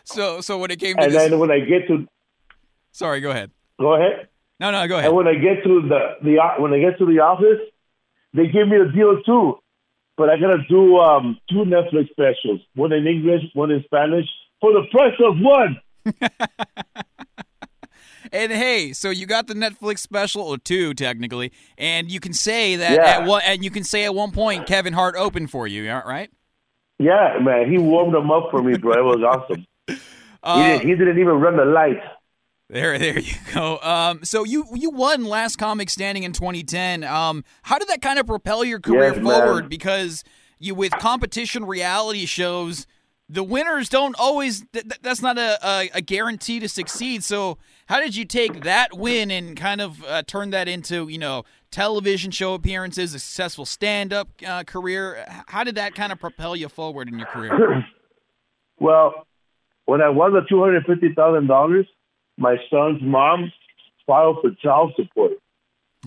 So 0.04 0.42
so 0.42 0.58
when 0.58 0.72
it 0.72 0.80
came 0.80 0.96
to 0.98 1.04
And 1.04 1.14
this, 1.14 1.30
then 1.30 1.40
when 1.40 1.52
I 1.52 1.60
get 1.60 1.88
to 1.88 2.08
sorry, 2.92 3.22
go 3.22 3.32
ahead. 3.32 3.52
go 3.80 3.94
ahead. 3.94 4.28
No, 4.60 4.72
no, 4.72 4.88
go 4.88 4.96
ahead. 4.98 5.08
And 5.08 5.16
when 5.16 5.28
I 5.28 5.34
get 5.36 5.64
to 5.64 5.82
the 5.88 6.16
the 6.24 6.38
when 6.62 6.74
I 6.74 6.80
get 6.80 6.98
to 7.00 7.06
the 7.06 7.20
office, 7.20 7.60
they 8.34 8.48
give 8.48 8.68
me 8.68 8.78
a 8.78 8.92
deal 8.92 9.22
too. 9.24 9.58
But 10.18 10.30
I 10.30 10.38
gotta 10.38 10.64
do 10.70 10.98
um, 10.98 11.38
two 11.50 11.64
Netflix 11.66 12.10
specials, 12.12 12.60
one 12.76 12.92
in 12.92 13.08
English, 13.08 13.42
one 13.54 13.72
in 13.72 13.84
Spanish, 13.86 14.28
for 14.60 14.72
the 14.74 14.84
price 14.92 15.16
of 15.26 15.36
one. 15.40 15.82
And 18.34 18.50
hey, 18.52 18.94
so 18.94 19.10
you 19.10 19.26
got 19.26 19.48
the 19.48 19.54
Netflix 19.56 20.00
special 20.00 20.44
or 20.44 20.58
two 20.58 20.94
technically, 20.94 21.52
and 21.78 22.10
you 22.10 22.22
can 22.22 22.32
say 22.34 22.78
that 22.78 22.94
Yeah. 22.94 23.20
at 23.20 23.28
one, 23.28 23.42
and 23.46 23.62
you 23.62 23.70
can 23.70 23.84
say 23.84 24.06
at 24.06 24.16
one 24.16 24.32
point 24.32 24.68
Kevin 24.68 24.94
Hart 24.94 25.16
opened 25.18 25.50
for 25.52 25.68
you, 25.68 25.92
right? 25.92 26.30
Yeah, 26.98 27.40
man, 27.42 27.70
he 27.70 27.78
warmed 27.78 28.14
them 28.14 28.32
up 28.32 28.50
for 28.52 28.62
me, 28.64 28.78
bro. 28.78 28.94
It 28.94 29.04
was 29.04 29.24
awesome. 29.50 29.66
he, 30.46 30.64
didn't, 30.64 30.88
he 30.88 30.96
didn't 30.96 31.20
even 31.20 31.36
run 31.36 31.58
the 31.58 31.66
lights. 31.66 32.06
There, 32.70 32.98
there 32.98 33.20
you 33.20 33.34
go. 33.54 33.80
Um, 33.82 34.24
so 34.24 34.46
you 34.46 34.66
you 34.74 34.92
won 34.92 35.26
Last 35.26 35.58
Comic 35.58 35.90
Standing 35.90 36.24
in 36.24 36.32
2010. 36.32 37.04
Um, 37.04 37.44
how 37.64 37.78
did 37.78 37.90
that 37.90 38.02
kind 38.02 38.18
of 38.18 38.26
propel 38.28 38.64
your 38.64 38.80
career 38.80 39.14
Yes, 39.14 39.22
forward? 39.22 39.64
man. 39.64 39.70
Because 39.70 40.24
you 40.58 40.74
with 40.74 40.98
competition 40.98 41.66
reality 41.66 42.26
shows, 42.26 42.88
the 43.28 43.44
winners 43.44 43.90
don't 43.90 44.16
always. 44.18 44.64
Th- 44.72 44.86
that's 45.02 45.22
not 45.22 45.38
a, 45.38 45.60
a 45.62 45.90
a 45.96 46.02
guarantee 46.02 46.62
to 46.62 46.70
succeed. 46.70 47.26
So 47.26 47.58
how 47.88 48.00
did 48.00 48.16
you 48.16 48.24
take 48.24 48.64
that 48.64 48.98
win 48.98 49.32
and 49.32 49.58
kind 49.58 49.82
of 49.82 50.02
uh, 50.06 50.24
turn 50.24 50.52
that 50.52 50.70
into 50.70 51.10
you 51.10 51.18
know 51.18 51.44
television 51.72 52.32
show 52.32 52.54
appearances, 52.54 53.14
a 53.14 53.20
successful 53.20 53.66
stand 53.66 54.14
up 54.14 54.30
uh, 54.48 54.64
career? 54.64 55.26
How 55.48 55.66
did 55.66 55.76
that 55.76 55.94
kind 55.94 56.14
of 56.14 56.20
propel 56.22 56.56
you 56.56 56.70
forward 56.70 57.10
in 57.10 57.20
your 57.20 57.28
career? 57.28 57.86
Well, 58.80 59.28
when 59.92 60.02
I 60.02 60.08
won 60.08 60.32
the 60.32 60.40
two 60.48 60.62
hundred 60.62 60.86
fifty 60.86 61.14
thousand 61.14 61.48
dollars, 61.48 61.86
my 62.38 62.56
son's 62.70 63.02
mom 63.02 63.52
filed 64.08 64.38
for 64.42 64.52
child 64.52 64.94
support, 64.96 65.34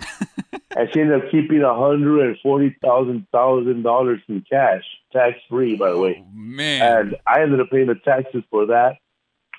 and 0.74 0.88
she 0.90 1.02
ended 1.02 1.22
up 1.22 1.30
keeping 1.30 1.60
a 1.60 1.74
hundred 1.74 2.28
and 2.28 2.38
forty 2.42 2.74
thousand 2.82 3.26
thousand 3.30 3.82
dollars 3.82 4.22
in 4.26 4.42
cash, 4.50 4.84
tax 5.12 5.36
free, 5.50 5.76
by 5.76 5.90
the 5.90 5.98
way. 5.98 6.24
Oh, 6.26 6.30
man, 6.32 6.80
and 6.98 7.16
I 7.26 7.42
ended 7.42 7.60
up 7.60 7.68
paying 7.70 7.88
the 7.88 7.96
taxes 7.96 8.42
for 8.50 8.64
that. 8.68 8.96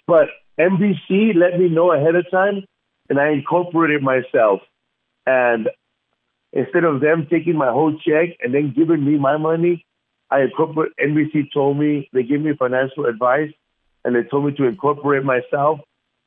But 0.08 0.30
NBC 0.60 1.36
let 1.36 1.60
me 1.60 1.70
know 1.70 1.92
ahead 1.92 2.16
of 2.16 2.26
time, 2.32 2.66
and 3.08 3.20
I 3.20 3.30
incorporated 3.30 4.02
myself. 4.02 4.62
And 5.28 5.70
instead 6.52 6.84
of 6.84 7.00
them 7.00 7.28
taking 7.30 7.58
my 7.58 7.70
whole 7.70 7.96
check 8.00 8.30
and 8.44 8.56
then 8.56 8.74
giving 8.76 9.06
me 9.06 9.20
my 9.20 9.38
money, 9.38 9.86
I 10.32 10.42
incorporated 10.42 10.96
NBC 10.98 11.54
told 11.54 11.78
me 11.78 12.10
they 12.12 12.24
gave 12.24 12.42
me 12.42 12.54
financial 12.58 13.06
advice, 13.06 13.52
and 14.06 14.16
they 14.16 14.24
told 14.24 14.46
me 14.46 14.54
to 14.54 14.66
incorporate 14.66 15.24
myself, 15.24 15.80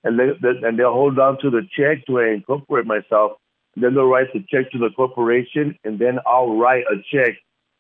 and 0.05 0.19
they, 0.19 0.27
they 0.43 0.67
and 0.67 0.79
they'll 0.79 0.93
hold 0.93 1.19
on 1.19 1.39
to 1.41 1.49
the 1.49 1.63
check 1.77 2.05
to 2.07 2.19
incorporate 2.19 2.85
myself. 2.85 3.33
Then 3.77 3.95
they'll 3.95 4.07
write 4.07 4.33
the 4.35 4.45
check 4.51 4.71
to 4.73 4.79
the 4.79 4.91
corporation, 4.95 5.79
and 5.85 5.99
then 5.99 6.19
I'll 6.27 6.57
write 6.57 6.85
a 6.93 6.97
check 7.13 7.37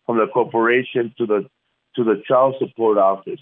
from 0.06 0.18
the 0.18 0.28
corporation 0.32 1.12
to 1.18 1.26
the 1.26 1.50
to 1.96 2.04
the 2.04 2.22
child 2.26 2.54
support 2.60 2.96
office. 2.96 3.40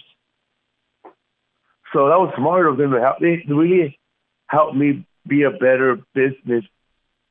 So 1.92 2.08
that 2.08 2.18
was 2.18 2.32
smart 2.36 2.66
of 2.66 2.78
them 2.78 2.92
to 2.92 3.00
help. 3.00 3.18
They 3.20 3.44
really 3.46 3.98
helped 4.46 4.74
me 4.74 5.06
be 5.26 5.42
a 5.42 5.50
better 5.50 5.98
business 6.14 6.64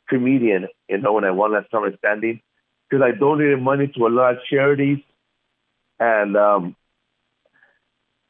comedian. 0.08 0.68
You 0.88 1.00
know, 1.00 1.14
when 1.14 1.24
I 1.24 1.32
won 1.32 1.54
that 1.54 1.66
summer 1.72 1.92
standing, 1.98 2.42
because 2.88 3.04
I 3.04 3.18
donated 3.18 3.62
money 3.62 3.88
to 3.88 4.06
a 4.06 4.10
lot 4.10 4.36
of 4.36 4.40
charities, 4.50 5.00
and 6.00 6.38
um, 6.38 6.76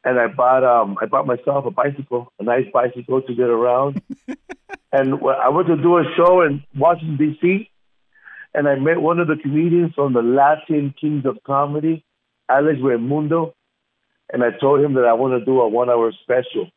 and 0.06 0.20
I 0.20 0.28
bought 0.28 0.62
um, 0.62 0.96
I 1.02 1.06
bought 1.06 1.26
myself 1.26 1.66
a 1.66 1.70
bicycle, 1.72 2.32
a 2.38 2.44
nice 2.44 2.66
bicycle 2.72 3.22
to 3.22 3.34
get 3.34 3.48
around. 3.48 4.00
and 4.92 5.14
I 5.14 5.48
went 5.48 5.66
to 5.66 5.76
do 5.76 5.98
a 5.98 6.04
show 6.16 6.42
in 6.42 6.62
Washington 6.76 7.16
D.C. 7.16 7.68
And 8.54 8.68
I 8.68 8.76
met 8.76 9.02
one 9.02 9.18
of 9.18 9.26
the 9.26 9.34
comedians 9.34 9.94
from 9.94 10.12
the 10.12 10.22
Latin 10.22 10.94
Kings 10.98 11.26
of 11.26 11.38
Comedy, 11.44 12.04
Alex 12.48 12.78
Reymundo, 12.78 13.52
and 14.32 14.44
I 14.44 14.50
told 14.58 14.80
him 14.80 14.94
that 14.94 15.04
I 15.04 15.12
want 15.14 15.38
to 15.38 15.44
do 15.44 15.60
a 15.60 15.68
one-hour 15.68 16.12
special. 16.22 16.70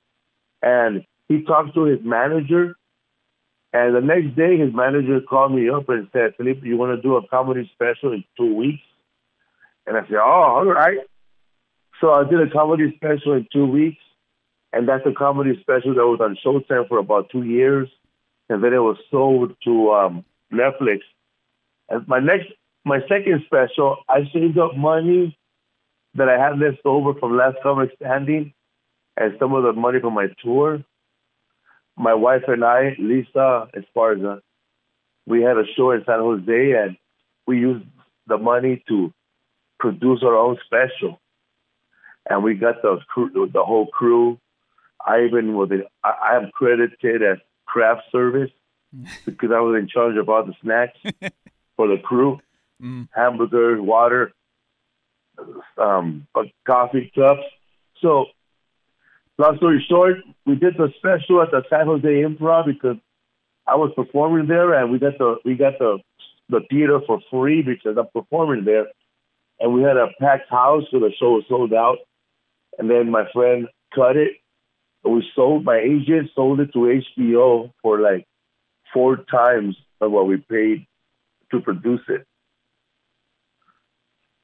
And 0.62 1.06
he 1.28 1.44
talked 1.44 1.76
to 1.76 1.84
his 1.84 2.00
manager, 2.04 2.76
and 3.72 3.96
the 3.96 4.02
next 4.02 4.36
day 4.36 4.58
his 4.58 4.74
manager 4.74 5.22
called 5.22 5.54
me 5.54 5.70
up 5.70 5.88
and 5.88 6.10
said, 6.12 6.34
"Felipe, 6.36 6.64
you 6.64 6.78
want 6.78 6.98
to 6.98 7.02
do 7.02 7.16
a 7.16 7.28
comedy 7.28 7.70
special 7.76 8.12
in 8.12 8.24
two 8.36 8.56
weeks?" 8.56 8.82
And 9.86 9.96
I 9.96 10.02
said, 10.02 10.18
"Oh, 10.18 10.44
all 10.58 10.66
right." 10.66 10.98
So 12.00 12.14
I 12.14 12.24
did 12.24 12.40
a 12.42 12.50
comedy 12.50 12.94
special 12.96 13.34
in 13.34 13.48
two 13.52 13.66
weeks, 13.66 14.02
and 14.72 14.88
that's 14.88 15.06
a 15.06 15.12
comedy 15.12 15.58
special 15.60 15.94
that 15.96 16.06
was 16.06 16.20
on 16.22 16.38
Showtime 16.44 16.88
for 16.88 16.98
about 16.98 17.30
two 17.30 17.44
years, 17.44 17.90
and 18.50 18.64
then 18.64 18.74
it 18.74 18.80
was 18.80 18.98
sold 19.12 19.54
to 19.66 19.92
um, 19.92 20.26
Netflix. 20.52 21.00
And 21.90 22.08
my 22.08 22.20
next, 22.20 22.48
my 22.86 23.00
second 23.02 23.44
special, 23.46 23.98
I 24.08 24.30
saved 24.32 24.58
up 24.58 24.78
money 24.78 25.38
that 26.16 26.30
I 26.30 26.40
had 26.42 26.58
left 26.58 26.86
over 26.86 27.14
from 27.20 27.36
Last 27.36 27.58
Comic 27.62 27.92
Standing, 27.98 28.54
and 29.18 29.36
some 29.38 29.54
of 29.54 29.64
the 29.64 29.74
money 29.74 30.00
from 30.00 30.14
my 30.14 30.28
tour. 30.42 30.84
My 31.98 32.14
wife 32.14 32.44
and 32.48 32.64
I, 32.64 32.96
Lisa 32.98 33.68
Esparza, 33.76 34.40
we 35.28 35.42
had 35.42 35.58
a 35.58 35.66
show 35.76 35.92
in 35.92 36.04
San 36.06 36.20
Jose, 36.20 36.72
and 36.72 36.96
we 37.46 37.60
used 37.60 37.86
the 38.28 38.38
money 38.38 38.84
to 38.88 39.14
produce 39.80 40.24
our 40.24 40.36
own 40.36 40.58
special. 40.66 41.20
And 42.30 42.44
we 42.44 42.54
got 42.54 42.82
the 42.82 43.00
crew, 43.08 43.50
the 43.52 43.64
whole 43.64 43.88
crew. 43.88 44.40
I 45.06 45.24
even 45.26 45.56
was, 45.56 45.72
in, 45.72 45.84
I, 46.04 46.36
am 46.36 46.52
credited 46.54 47.24
as 47.24 47.38
craft 47.66 48.04
service 48.12 48.52
because 49.26 49.52
I 49.52 49.60
was 49.60 49.80
in 49.80 49.88
charge 49.88 50.16
of 50.18 50.30
all 50.30 50.46
the 50.46 50.54
snacks 50.62 50.98
for 51.76 51.88
the 51.88 51.98
crew, 51.98 52.40
hamburgers, 53.12 53.82
water, 53.82 54.32
um, 55.78 56.28
coffee 56.66 57.12
cups. 57.16 57.42
So, 58.02 58.26
long 59.38 59.58
story 59.58 59.86
short, 59.90 60.18
we 60.46 60.56
did 60.56 60.76
the 60.78 60.94
special 60.98 61.42
at 61.42 61.52
the 61.52 61.64
San 61.70 61.86
Jose 61.88 62.08
Improv 62.08 62.66
because 62.66 62.98
I 63.66 63.76
was 63.76 63.92
performing 63.96 64.48
there, 64.48 64.74
and 64.74 64.92
we 64.92 65.00
got 65.00 65.18
the 65.18 65.38
we 65.46 65.56
got 65.56 65.80
the 65.80 66.00
the 66.50 66.62
theater 66.70 67.00
for 67.06 67.20
free 67.30 67.62
because 67.62 67.98
I'm 67.98 68.08
performing 68.14 68.66
there, 68.66 68.88
and 69.60 69.74
we 69.74 69.82
had 69.84 69.98
a 69.98 70.08
packed 70.20 70.50
house, 70.50 70.84
so 70.92 71.00
the 71.00 71.12
show 71.20 71.34
was 71.34 71.44
sold 71.48 71.74
out. 71.74 72.00
And 72.80 72.90
then 72.90 73.12
my 73.12 73.26
friend 73.32 73.68
cut 73.94 74.18
it, 74.18 74.32
we 75.04 75.24
sold. 75.36 75.64
My 75.64 75.78
agent 75.78 76.32
sold 76.34 76.60
it 76.60 76.74
to 76.74 77.02
HBO 77.20 77.72
for 77.82 78.00
like 78.00 78.26
four 78.94 79.18
times 79.18 79.78
of 80.02 80.12
what 80.12 80.28
we 80.28 80.38
paid 80.38 80.88
to 81.52 81.60
produce 81.60 82.02
it 82.08 82.26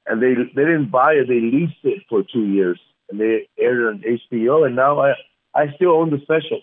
and 0.05 0.21
they 0.21 0.33
they 0.55 0.63
didn't 0.63 0.91
buy 0.91 1.13
it; 1.13 1.27
they 1.27 1.39
leased 1.39 1.83
it 1.83 2.03
for 2.09 2.23
two 2.23 2.45
years, 2.45 2.79
and 3.09 3.19
they 3.19 3.47
aired 3.59 3.87
on 3.87 4.03
HBO. 4.31 4.65
And 4.65 4.75
now 4.75 4.99
I 4.99 5.13
I 5.53 5.73
still 5.75 5.91
own 5.91 6.11
the 6.11 6.19
special. 6.21 6.61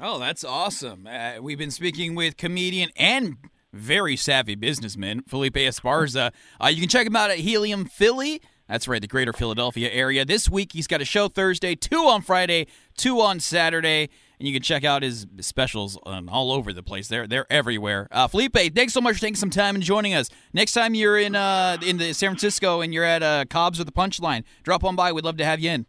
Oh, 0.00 0.18
that's 0.18 0.44
awesome. 0.44 1.06
Uh, 1.06 1.34
we've 1.40 1.58
been 1.58 1.70
speaking 1.70 2.14
with 2.14 2.36
comedian 2.36 2.90
and 2.96 3.36
very 3.72 4.16
savvy 4.16 4.54
businessman 4.54 5.22
Felipe 5.22 5.54
Esparza. 5.54 6.32
Uh, 6.62 6.66
you 6.66 6.80
can 6.80 6.88
check 6.88 7.06
him 7.06 7.16
out 7.16 7.30
at 7.30 7.38
Helium 7.38 7.84
Philly. 7.84 8.42
That's 8.68 8.88
right, 8.88 9.00
the 9.00 9.06
greater 9.06 9.32
Philadelphia 9.32 9.90
area. 9.90 10.24
This 10.24 10.48
week, 10.48 10.72
he's 10.72 10.86
got 10.86 11.02
a 11.02 11.04
show 11.04 11.28
Thursday, 11.28 11.74
two 11.74 12.06
on 12.06 12.22
Friday, 12.22 12.66
two 12.96 13.20
on 13.20 13.38
Saturday. 13.40 14.08
And 14.38 14.48
you 14.48 14.54
can 14.54 14.62
check 14.62 14.84
out 14.84 15.02
his 15.02 15.26
specials 15.40 15.98
on 16.04 16.28
all 16.28 16.50
over 16.50 16.72
the 16.72 16.82
place. 16.82 17.06
They're 17.08 17.26
they're 17.26 17.46
everywhere. 17.50 18.08
Uh, 18.10 18.26
Felipe, 18.26 18.56
thanks 18.74 18.92
so 18.92 19.00
much 19.00 19.14
for 19.16 19.20
taking 19.20 19.36
some 19.36 19.50
time 19.50 19.74
and 19.74 19.84
joining 19.84 20.14
us. 20.14 20.28
Next 20.52 20.72
time 20.72 20.94
you're 20.94 21.18
in 21.18 21.36
uh, 21.36 21.76
in 21.86 21.98
the 21.98 22.12
San 22.14 22.30
Francisco 22.30 22.80
and 22.80 22.92
you're 22.92 23.04
at 23.04 23.22
uh, 23.22 23.44
Cobb's 23.48 23.78
with 23.78 23.86
the 23.86 23.92
Punchline, 23.92 24.42
drop 24.62 24.82
on 24.82 24.96
by. 24.96 25.12
We'd 25.12 25.24
love 25.24 25.36
to 25.36 25.44
have 25.44 25.60
you 25.60 25.70
in. 25.70 25.86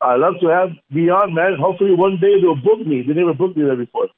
I 0.00 0.16
love 0.16 0.34
to 0.42 0.48
have 0.48 0.70
Beyond, 0.92 1.34
man. 1.34 1.56
Hopefully, 1.58 1.94
one 1.94 2.18
day 2.20 2.40
they'll 2.40 2.56
book 2.56 2.86
me. 2.86 3.02
They 3.06 3.14
never 3.14 3.32
booked 3.32 3.56
me 3.56 3.64
there 3.64 3.76
before. 3.76 4.08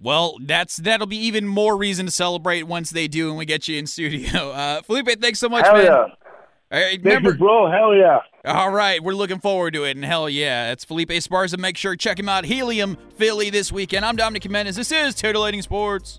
Well, 0.00 0.36
that's 0.44 0.78
that'll 0.78 1.06
be 1.06 1.18
even 1.18 1.46
more 1.46 1.76
reason 1.76 2.06
to 2.06 2.12
celebrate 2.12 2.64
once 2.64 2.90
they 2.90 3.06
do 3.06 3.28
and 3.28 3.38
we 3.38 3.44
get 3.44 3.68
you 3.68 3.78
in 3.78 3.86
studio. 3.86 4.50
Uh, 4.50 4.82
Felipe, 4.82 5.20
thanks 5.20 5.38
so 5.38 5.48
much, 5.48 5.64
Hell 5.64 5.74
man. 5.74 5.84
yeah. 5.84 6.06
Thank 6.72 7.04
remember, 7.04 7.32
you, 7.32 7.36
bro. 7.36 7.70
Hell 7.70 7.94
yeah. 7.94 8.20
All 8.46 8.70
right, 8.70 9.02
we're 9.02 9.14
looking 9.14 9.38
forward 9.38 9.74
to 9.74 9.84
it, 9.84 9.94
and 9.94 10.04
hell 10.04 10.28
yeah, 10.28 10.72
it's 10.72 10.84
Felipe 10.84 11.10
Esparza. 11.10 11.58
Make 11.58 11.76
sure 11.76 11.92
to 11.92 11.98
check 11.98 12.18
him 12.18 12.28
out, 12.28 12.44
Helium 12.44 12.96
Philly 13.16 13.50
this 13.50 13.70
weekend. 13.70 14.04
I'm 14.04 14.16
Dominic 14.16 14.42
Jimenez. 14.42 14.76
This 14.76 14.90
is 14.90 15.14
Titillating 15.14 15.62
Sports. 15.62 16.18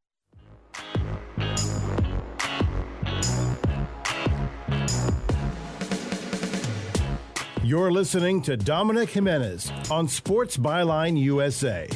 You're 7.71 7.89
listening 7.93 8.41
to 8.41 8.57
Dominic 8.57 9.11
Jimenez 9.11 9.71
on 9.89 10.05
Sports 10.05 10.57
Byline 10.57 11.17
USA. 11.17 11.87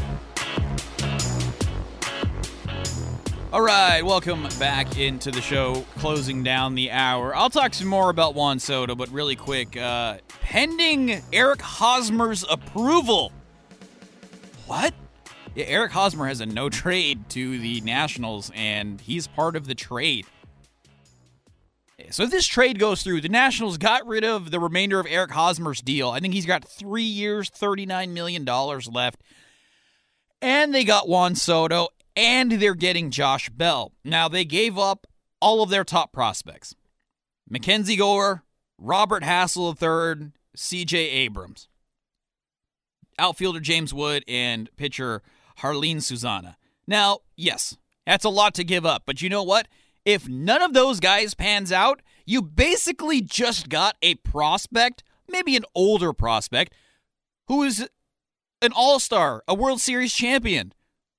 All 3.52 3.60
right, 3.62 4.02
welcome 4.02 4.48
back 4.58 4.98
into 4.98 5.32
the 5.32 5.42
show, 5.42 5.84
closing 5.98 6.44
down 6.44 6.76
the 6.76 6.92
hour. 6.92 7.36
I'll 7.36 7.50
talk 7.50 7.74
some 7.74 7.90
more 7.90 8.10
about 8.10 8.36
Juan 8.36 8.58
Soto, 8.60 8.96
but 8.96 9.10
really 9.10 9.36
quick, 9.36 9.76
uh, 9.76 10.20
pending 10.44 11.22
Eric 11.34 11.62
Hosmer's 11.62 12.46
approval. 12.50 13.34
What? 14.68 14.94
Yeah, 15.56 15.66
Eric 15.66 15.92
Hosmer 15.92 16.28
has 16.28 16.40
a 16.40 16.46
no 16.46 16.70
trade 16.70 17.28
to 17.32 17.60
the 17.60 17.82
Nationals, 17.82 18.50
and 18.56 19.02
he's 19.02 19.28
part 19.28 19.58
of 19.58 19.68
the 19.68 19.76
trade. 19.76 20.26
So 22.12 22.24
if 22.24 22.32
this 22.32 22.48
trade 22.48 22.80
goes 22.80 23.04
through, 23.04 23.22
the 23.22 23.30
Nationals 23.30 23.78
got 23.78 24.06
rid 24.08 24.24
of 24.24 24.52
the 24.52 24.60
remainder 24.60 25.00
of 25.00 25.08
Eric 25.10 25.32
Hosmer's 25.32 25.82
deal. 25.82 26.10
I 26.10 26.20
think 26.20 26.34
he's 26.34 26.46
got 26.46 26.68
three 26.68 27.04
years, 27.04 27.50
$39 27.50 28.10
million 28.10 28.46
left. 28.46 29.22
And 30.42 30.74
they 30.74 30.84
got 30.84 31.08
Juan 31.08 31.36
Soto, 31.36 31.90
and 32.16 32.52
they're 32.54 32.76
getting 32.76 33.12
Josh 33.12 33.50
Bell. 33.50 33.94
Now, 34.04 34.28
they 34.28 34.46
gave 34.46 34.78
up 34.78 35.08
all 35.42 35.62
of 35.62 35.70
their 35.70 35.84
top 35.84 36.12
prospects 36.12 36.76
Mackenzie 37.50 37.96
Gore, 37.96 38.44
Robert 38.78 39.24
Hassell 39.24 39.74
III, 39.74 40.32
CJ 40.58 40.96
Abrams, 40.96 41.68
outfielder 43.20 43.60
James 43.60 43.94
Wood, 43.94 44.24
and 44.28 44.70
pitcher 44.78 45.22
Jarlin 45.60 46.02
Susana. 46.02 46.58
Now, 46.88 47.20
yes, 47.36 47.78
that's 48.06 48.26
a 48.26 48.30
lot 48.30 48.54
to 48.56 48.64
give 48.64 48.86
up, 48.86 49.04
but 49.06 49.22
you 49.22 49.30
know 49.30 49.44
what? 49.44 49.68
If 50.06 50.30
none 50.30 50.62
of 50.62 50.74
those 50.74 51.00
guys 51.00 51.34
pans 51.34 51.72
out, 51.72 52.02
you 52.26 52.42
basically 52.42 53.22
just 53.22 53.70
got 53.70 53.96
a 54.02 54.16
prospect, 54.16 55.04
maybe 55.28 55.56
an 55.56 55.66
older 55.74 56.14
prospect, 56.14 56.74
who 57.48 57.64
is 57.64 57.90
an 58.62 58.72
all 58.76 59.00
star, 59.00 59.44
a 59.48 59.56
World 59.56 59.82
Series 59.82 60.14
champion. 60.14 60.74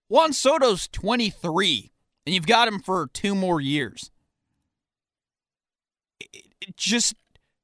Juan 0.09 0.32
Soto's 0.32 0.87
23, 0.89 1.91
and 2.24 2.34
you've 2.34 2.47
got 2.47 2.68
him 2.68 2.78
for 2.78 3.09
two 3.12 3.34
more 3.34 3.61
years. 3.61 4.12
It, 6.20 6.47
it 6.61 6.76
just 6.76 7.14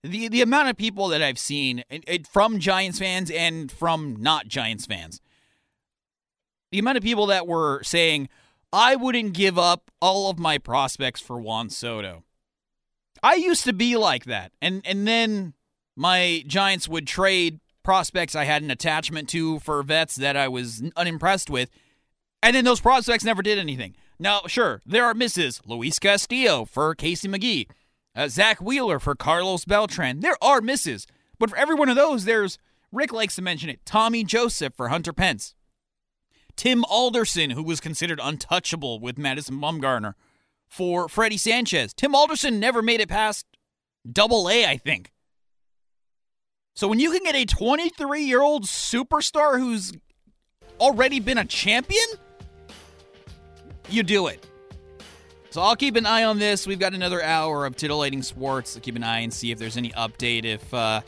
the 0.03 0.27
the 0.27 0.43
amount 0.43 0.69
of 0.69 0.77
people 0.77 1.09
that 1.09 1.23
I've 1.23 1.39
seen 1.39 1.85
it, 1.89 2.27
from 2.27 2.59
Giants 2.59 2.99
fans 2.99 3.31
and 3.31 3.71
from 3.71 4.17
not 4.19 4.49
Giants 4.49 4.87
fans, 4.87 5.21
the 6.73 6.81
amount 6.81 6.97
of 6.97 7.05
people 7.05 7.27
that 7.27 7.47
were 7.47 7.83
saying, 7.85 8.29
I 8.73 8.97
wouldn't 8.97 9.35
give 9.35 9.59
up 9.59 9.91
all 10.01 10.31
of 10.31 10.39
my 10.39 10.59
prospects 10.59 11.21
for 11.21 11.41
Juan 11.41 11.69
Soto. 11.69 12.25
I 13.23 13.35
used 13.35 13.65
to 13.65 13.73
be 13.73 13.97
like 13.97 14.25
that. 14.25 14.53
And 14.61 14.83
and 14.85 15.07
then 15.07 15.55
my 15.95 16.43
Giants 16.47 16.89
would 16.89 17.07
trade 17.07 17.61
prospects 17.83 18.35
I 18.35 18.45
had 18.45 18.63
an 18.63 18.71
attachment 18.71 19.29
to 19.31 19.59
for 19.61 19.83
vets 19.83 20.17
that 20.17 20.37
I 20.37 20.49
was 20.49 20.83
unimpressed 20.97 21.51
with. 21.51 21.71
And 22.43 22.57
then 22.57 22.65
those 22.65 22.81
prospects 22.81 23.25
never 23.25 23.43
did 23.43 23.59
anything. 23.59 23.95
Now, 24.19 24.43
sure, 24.47 24.83
there 24.87 25.05
are 25.05 25.15
misses. 25.15 25.61
Luis 25.67 25.99
Castillo 25.99 26.65
for 26.65 26.95
Casey 26.95 27.29
McGehee. 27.29 27.69
Uh, 28.15 28.29
Zack 28.29 28.61
Wheeler 28.61 28.99
for 28.99 29.15
Carlos 29.15 29.65
Beltran. 29.65 30.21
There 30.21 30.37
are 30.43 30.61
misses. 30.61 31.07
But 31.39 31.51
for 31.51 31.57
every 31.57 31.75
one 31.75 31.89
of 31.89 31.97
those, 31.97 32.25
there's 32.25 32.59
Rick 32.91 33.13
likes 33.13 33.37
to 33.37 33.43
mention 33.43 33.71
it. 33.71 33.85
Tommy 33.85 34.23
Joseph 34.23 34.75
for 34.75 34.89
Hunter 34.89 35.13
Pence. 35.13 35.55
Tim 36.57 36.85
Alderson, 36.85 37.51
who 37.51 37.63
was 37.63 37.81
considered 37.81 38.21
untouchable 38.23 39.01
with 39.01 39.19
Madison 39.19 39.61
Bumgarner 39.61 40.15
for 40.69 41.09
Freddie 41.09 41.37
Sanchez. 41.37 41.93
Tim 41.93 42.15
Alderson 42.15 42.59
never 42.61 42.83
made 42.83 43.01
it 43.01 43.09
past 43.09 43.47
double 44.11 44.49
A, 44.49 44.67
I 44.67 44.77
think. 44.77 45.13
So 46.75 46.89
when 46.89 46.99
you 46.99 47.11
can 47.11 47.23
get 47.25 47.35
a 47.35 47.45
23 47.45 48.23
year 48.23 48.41
old 48.41 48.65
superstar 48.65 49.59
who's 49.59 49.93
already 50.81 51.21
been 51.21 51.39
a 51.39 51.45
champion, 51.45 52.07
you 53.89 54.03
do 54.03 54.27
it. 54.29 54.47
So 55.51 55.61
I'll 55.61 55.77
keep 55.77 55.97
an 55.97 56.07
eye 56.07 56.25
on 56.25 56.39
this. 56.39 56.67
We've 56.67 56.79
got 56.79 56.95
another 56.95 57.23
hour 57.23 57.67
of 57.67 57.77
titillating 57.77 58.23
sports. 58.23 58.79
Keep 58.81 58.97
an 58.97 59.05
eye 59.05 59.21
and 59.21 59.33
see 59.33 59.51
if 59.51 59.59
there's 59.59 59.77
any 59.77 59.91
update. 59.91 60.47
If 60.47 60.73
uh, 60.73 61.03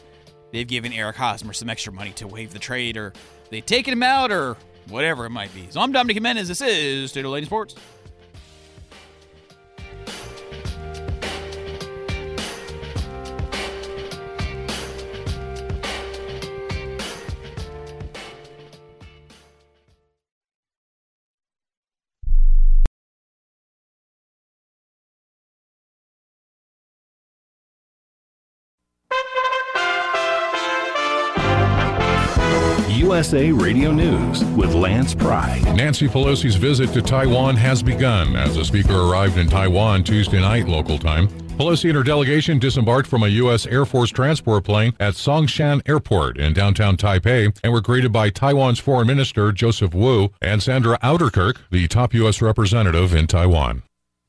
they've 0.53 0.69
given 0.69 0.93
Eric 0.93 1.17
Hosmer 1.17 1.55
some 1.55 1.71
extra 1.71 1.95
money 1.95 2.13
to 2.13 2.27
waive 2.27 2.53
the 2.53 2.59
trade, 2.59 2.99
or 2.99 3.15
they've 3.49 3.65
taken 3.65 3.95
him 3.95 4.03
out, 4.03 4.31
or 4.31 4.59
whatever 4.89 5.27
it 5.27 5.31
might 5.31 5.55
be. 5.55 5.67
So 5.71 5.81
I'm 5.81 5.93
Dominic 5.93 6.17
Jimenez. 6.17 6.49
This 6.49 6.61
is 6.61 7.13
Titillating 7.13 7.47
Sports. 7.47 7.75
USA 33.15 33.53
Radio 33.53 33.93
News 33.93 34.43
with 34.57 34.75
Lance 34.75 35.15
Pry. 35.15 35.61
Nancy 35.77 36.09
Pelosi's 36.09 36.57
visit 36.57 36.93
to 36.95 37.01
Taiwan 37.01 37.55
has 37.55 37.81
begun 37.81 38.35
as 38.35 38.57
the 38.57 38.65
speaker 38.65 39.03
arrived 39.03 39.39
in 39.39 39.49
Taiwan 39.49 40.03
Tuesday 40.03 40.41
night 40.41 40.67
local 40.67 40.99
time. 40.99 41.29
Pelosi 41.57 41.91
and 41.91 41.97
her 41.97 42.03
delegation 42.03 42.59
disembarked 42.59 43.09
from 43.09 43.23
a 43.23 43.29
U.S. 43.29 43.67
Air 43.67 43.85
Force 43.85 44.11
transport 44.11 44.65
plane 44.65 44.95
at 44.99 45.15
Songshan 45.15 45.89
Airport 45.89 46.39
in 46.39 46.55
downtown 46.55 46.97
Taipei 46.97 47.57
and 47.63 47.73
were 47.73 47.81
greeted 47.81 48.11
by 48.11 48.31
Taiwan's 48.31 48.81
Foreign 48.81 49.07
Minister 49.07 49.53
Joseph 49.53 49.95
Wu 49.95 50.31
and 50.43 50.61
Sandra 50.61 50.99
Oudkirk, 51.01 51.59
the 51.71 51.87
top 51.87 52.15
U.S. 52.15 52.43
representative 52.43 53.15
in 53.15 53.29
Taiwan. 53.29 53.85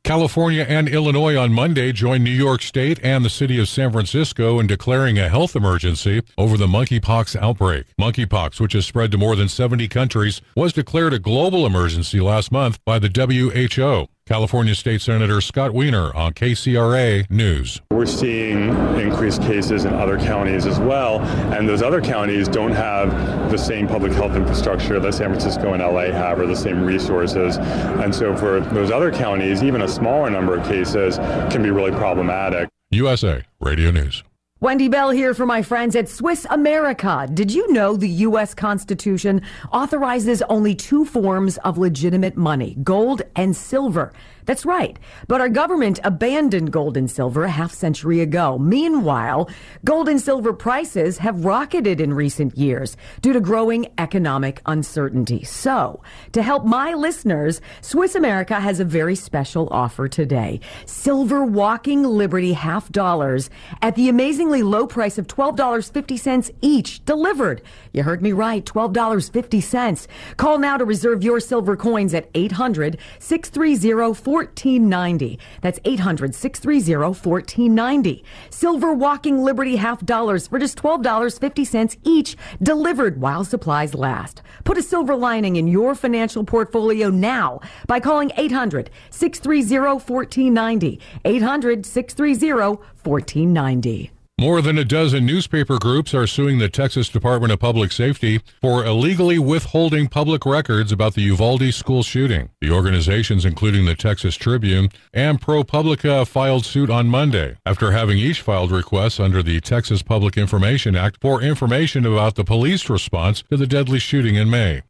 California 0.05 0.63
and 0.69 0.87
Illinois 0.87 1.35
on 1.35 1.51
Monday 1.51 1.91
joined 1.91 2.23
New 2.23 2.29
York 2.29 2.61
State 2.61 2.99
and 3.01 3.25
the 3.25 3.29
city 3.29 3.59
of 3.59 3.67
San 3.67 3.91
Francisco 3.91 4.59
in 4.59 4.67
declaring 4.67 5.17
a 5.17 5.29
health 5.29 5.55
emergency 5.55 6.21
over 6.37 6.57
the 6.57 6.67
monkeypox 6.67 7.35
outbreak. 7.35 7.87
Monkeypox, 7.99 8.59
which 8.59 8.73
has 8.73 8.85
spread 8.85 9.11
to 9.13 9.17
more 9.17 9.35
than 9.35 9.49
70 9.49 9.87
countries, 9.87 10.43
was 10.55 10.73
declared 10.73 11.13
a 11.13 11.17
global 11.17 11.65
emergency 11.65 12.19
last 12.19 12.51
month 12.51 12.77
by 12.85 12.99
the 12.99 13.09
WHO. 13.09 14.07
California 14.27 14.73
State 14.73 15.01
Senator 15.01 15.39
Scott 15.39 15.71
Wiener 15.71 16.11
on 16.15 16.33
KCRA 16.33 17.29
News. 17.29 17.79
We're 17.91 18.07
seeing 18.07 18.69
increased 18.99 19.39
cases 19.43 19.85
in 19.85 19.93
other 19.93 20.17
counties 20.17 20.65
as 20.65 20.79
well, 20.79 21.19
and 21.53 21.69
those 21.69 21.83
other 21.83 22.01
counties 22.01 22.47
don't 22.47 22.71
have 22.71 23.51
the 23.51 23.57
same 23.57 23.87
public 23.87 24.13
health 24.13 24.35
infrastructure 24.35 24.99
that 24.99 25.13
San 25.13 25.29
Francisco 25.29 25.73
and 25.73 25.83
LA 25.83 26.05
have 26.05 26.39
or 26.39 26.47
the 26.47 26.55
same 26.55 26.83
resources. 26.83 27.57
And 27.57 28.15
so 28.15 28.35
for 28.35 28.61
those 28.61 28.89
other 28.89 29.11
counties, 29.11 29.61
even 29.61 29.83
a 29.83 29.87
smaller 29.87 30.31
number 30.31 30.57
of 30.57 30.65
cases 30.65 31.17
can 31.51 31.61
be 31.61 31.69
really 31.69 31.91
problematic. 31.91 32.67
USA 32.89 33.43
Radio 33.59 33.91
News. 33.91 34.23
Wendy 34.65 34.87
Bell 34.87 35.11
here 35.11 35.35
for 35.35 35.45
my 35.45 35.61
friends 35.61 35.95
at 35.95 36.09
Swiss 36.09 36.47
America. 36.49 37.29
Did 37.31 37.53
you 37.53 37.71
know 37.71 37.95
the 37.95 38.09
U.S. 38.09 38.55
Constitution 38.55 39.43
authorizes 39.71 40.41
only 40.49 40.73
two 40.73 41.05
forms 41.05 41.57
of 41.57 41.77
legitimate 41.77 42.35
money, 42.35 42.75
gold 42.81 43.21
and 43.35 43.55
silver? 43.55 44.11
That's 44.45 44.65
right. 44.65 44.97
But 45.27 45.41
our 45.41 45.49
government 45.49 45.99
abandoned 46.03 46.71
gold 46.71 46.97
and 46.97 47.09
silver 47.09 47.43
a 47.43 47.49
half 47.49 47.73
century 47.73 48.21
ago. 48.21 48.57
Meanwhile, 48.59 49.49
gold 49.83 50.07
and 50.07 50.21
silver 50.21 50.53
prices 50.53 51.17
have 51.17 51.45
rocketed 51.45 51.99
in 51.99 52.13
recent 52.13 52.57
years 52.57 52.95
due 53.21 53.33
to 53.33 53.39
growing 53.39 53.87
economic 53.97 54.61
uncertainty. 54.65 55.43
So, 55.43 56.01
to 56.33 56.43
help 56.43 56.65
my 56.65 56.93
listeners, 56.93 57.59
Swiss 57.81 58.13
America 58.15 58.59
has 58.59 58.79
a 58.79 58.85
very 58.85 59.15
special 59.15 59.67
offer 59.71 60.07
today. 60.07 60.59
Silver 60.85 61.43
walking 61.43 62.03
Liberty 62.03 62.53
half 62.53 62.91
dollars 62.91 63.49
at 63.81 63.95
the 63.95 64.09
amazingly 64.09 64.61
low 64.61 64.85
price 64.85 65.17
of 65.17 65.27
$12.50 65.27 66.51
each 66.61 67.03
delivered. 67.05 67.61
You 67.93 68.03
heard 68.03 68.21
me 68.21 68.31
right, 68.31 68.63
$12.50. 68.63 70.07
Call 70.37 70.59
now 70.59 70.77
to 70.77 70.85
reserve 70.85 71.23
your 71.23 71.39
silver 71.39 71.75
coins 71.75 72.13
at 72.13 72.29
800 72.35 72.97
630 73.19 74.03
1490. 74.35 75.39
That's 75.61 75.79
800 75.85 76.35
630 76.35 76.95
1490. 76.95 78.23
Silver 78.49 78.93
Walking 78.93 79.41
Liberty 79.41 79.77
half 79.77 80.05
dollars 80.05 80.47
for 80.47 80.59
just 80.59 80.77
$12.50 80.77 81.97
each, 82.03 82.35
delivered 82.61 83.21
while 83.21 83.45
supplies 83.45 83.93
last. 83.95 84.41
Put 84.65 84.77
a 84.77 84.83
silver 84.83 85.15
lining 85.15 85.55
in 85.55 85.67
your 85.67 85.95
financial 85.95 86.43
portfolio 86.43 87.09
now 87.09 87.61
by 87.87 87.99
calling 87.99 88.31
800 88.35 88.89
630 89.09 89.79
1490. 89.79 90.99
800 91.23 91.85
630 91.85 92.81
1490. 93.03 94.14
More 94.37 94.61
than 94.61 94.77
a 94.77 94.83
dozen 94.83 95.25
newspaper 95.25 95.79
groups 95.79 96.13
are 96.13 96.27
suing 96.27 96.57
the 96.57 96.67
Texas 96.67 97.07
Department 97.07 97.53
of 97.53 97.59
Public 97.59 97.93
Safety 97.93 98.41
for 98.59 98.83
illegally 98.83 99.39
withholding 99.39 100.09
public 100.09 100.45
records 100.45 100.91
about 100.91 101.13
the 101.13 101.21
Uvalde 101.21 101.73
school 101.73 102.03
shooting. 102.03 102.49
The 102.59 102.69
organizations, 102.69 103.45
including 103.45 103.85
the 103.85 103.95
Texas 103.95 104.35
Tribune 104.35 104.89
and 105.13 105.39
ProPublica, 105.39 106.27
filed 106.27 106.65
suit 106.65 106.89
on 106.89 107.07
Monday 107.07 107.55
after 107.65 107.93
having 107.93 108.17
each 108.17 108.41
filed 108.41 108.71
requests 108.71 109.21
under 109.21 109.41
the 109.41 109.61
Texas 109.61 110.03
Public 110.03 110.35
Information 110.35 110.97
Act 110.97 111.17
for 111.21 111.41
information 111.41 112.05
about 112.05 112.35
the 112.35 112.43
police 112.43 112.89
response 112.89 113.41
to 113.49 113.55
the 113.55 113.65
deadly 113.65 113.99
shooting 113.99 114.35
in 114.35 114.49
May. 114.49 114.81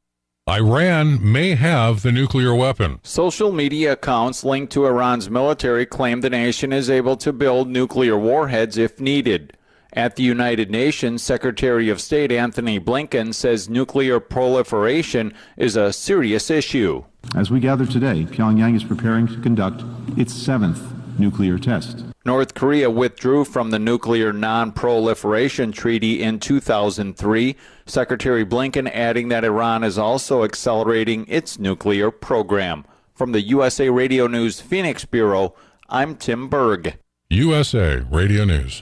Iran 0.47 1.31
may 1.31 1.55
have 1.55 2.03
the 2.03 2.11
nuclear 2.11 2.53
weapon. 2.53 2.99
Social 3.01 3.51
media 3.51 3.93
accounts 3.93 4.43
linked 4.43 4.71
to 4.73 4.85
Iran's 4.85 5.27
military 5.27 5.87
claim 5.87 6.21
the 6.21 6.29
nation 6.29 6.71
is 6.71 6.87
able 6.87 7.17
to 7.17 7.33
build 7.33 7.67
nuclear 7.67 8.15
warheads 8.15 8.77
if 8.77 8.99
needed. 8.99 9.57
At 9.93 10.17
the 10.17 10.21
United 10.21 10.69
Nations, 10.69 11.23
Secretary 11.23 11.89
of 11.89 11.99
State 11.99 12.31
Antony 12.31 12.79
Blinken 12.79 13.33
says 13.33 13.69
nuclear 13.69 14.19
proliferation 14.19 15.33
is 15.57 15.75
a 15.75 15.91
serious 15.91 16.51
issue. 16.51 17.03
As 17.35 17.49
we 17.49 17.59
gather 17.59 17.87
today, 17.87 18.25
Pyongyang 18.25 18.75
is 18.75 18.83
preparing 18.83 19.25
to 19.25 19.39
conduct 19.39 19.83
its 20.15 20.31
seventh 20.31 20.79
nuclear 21.17 21.57
test. 21.57 22.05
North 22.23 22.53
Korea 22.55 22.89
withdrew 22.89 23.45
from 23.45 23.69
the 23.69 23.79
Nuclear 23.79 24.33
Non 24.33 24.71
Proliferation 24.71 25.71
Treaty 25.71 26.21
in 26.21 26.39
2003. 26.39 27.55
Secretary 27.87 28.43
Blinken 28.43 28.89
adding 28.91 29.29
that 29.29 29.45
Iran 29.45 29.83
is 29.83 29.97
also 29.97 30.43
accelerating 30.43 31.23
its 31.27 31.59
nuclear 31.59 32.09
program. 32.09 32.83
From 33.13 33.31
the 33.31 33.41
USA 33.41 33.89
Radio 33.89 34.25
News 34.25 34.59
Phoenix 34.59 35.05
Bureau, 35.05 35.53
I'm 35.87 36.15
Tim 36.15 36.49
Berg. 36.49 36.97
USA 37.29 37.97
Radio 38.09 38.43
News. 38.43 38.81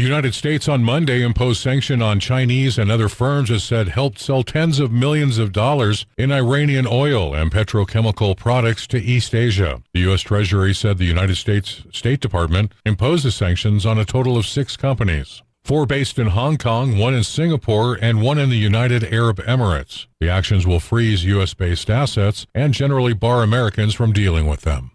The 0.00 0.06
United 0.06 0.34
States 0.34 0.66
on 0.66 0.82
Monday 0.82 1.20
imposed 1.20 1.60
sanction 1.60 2.00
on 2.00 2.20
Chinese 2.20 2.78
and 2.78 2.90
other 2.90 3.10
firms 3.10 3.50
it 3.50 3.60
said 3.60 3.88
helped 3.88 4.18
sell 4.18 4.42
tens 4.42 4.80
of 4.80 4.90
millions 4.90 5.36
of 5.36 5.52
dollars 5.52 6.06
in 6.16 6.32
Iranian 6.32 6.86
oil 6.90 7.34
and 7.34 7.52
petrochemical 7.52 8.34
products 8.34 8.86
to 8.86 8.98
East 8.98 9.34
Asia. 9.34 9.82
The 9.92 10.00
U.S. 10.00 10.22
Treasury 10.22 10.72
said 10.72 10.96
the 10.96 11.04
United 11.04 11.36
States 11.36 11.82
State 11.92 12.20
Department 12.20 12.72
imposed 12.86 13.26
the 13.26 13.30
sanctions 13.30 13.84
on 13.84 13.98
a 13.98 14.06
total 14.06 14.38
of 14.38 14.46
six 14.46 14.74
companies. 14.74 15.42
Four 15.64 15.84
based 15.84 16.18
in 16.18 16.28
Hong 16.28 16.56
Kong, 16.56 16.96
one 16.96 17.12
in 17.12 17.22
Singapore, 17.22 17.98
and 18.00 18.22
one 18.22 18.38
in 18.38 18.48
the 18.48 18.56
United 18.56 19.04
Arab 19.12 19.36
Emirates. 19.40 20.06
The 20.18 20.30
actions 20.30 20.66
will 20.66 20.80
freeze 20.80 21.26
U.S. 21.26 21.52
based 21.52 21.90
assets 21.90 22.46
and 22.54 22.72
generally 22.72 23.12
bar 23.12 23.42
Americans 23.42 23.92
from 23.92 24.14
dealing 24.14 24.46
with 24.46 24.62
them. 24.62 24.92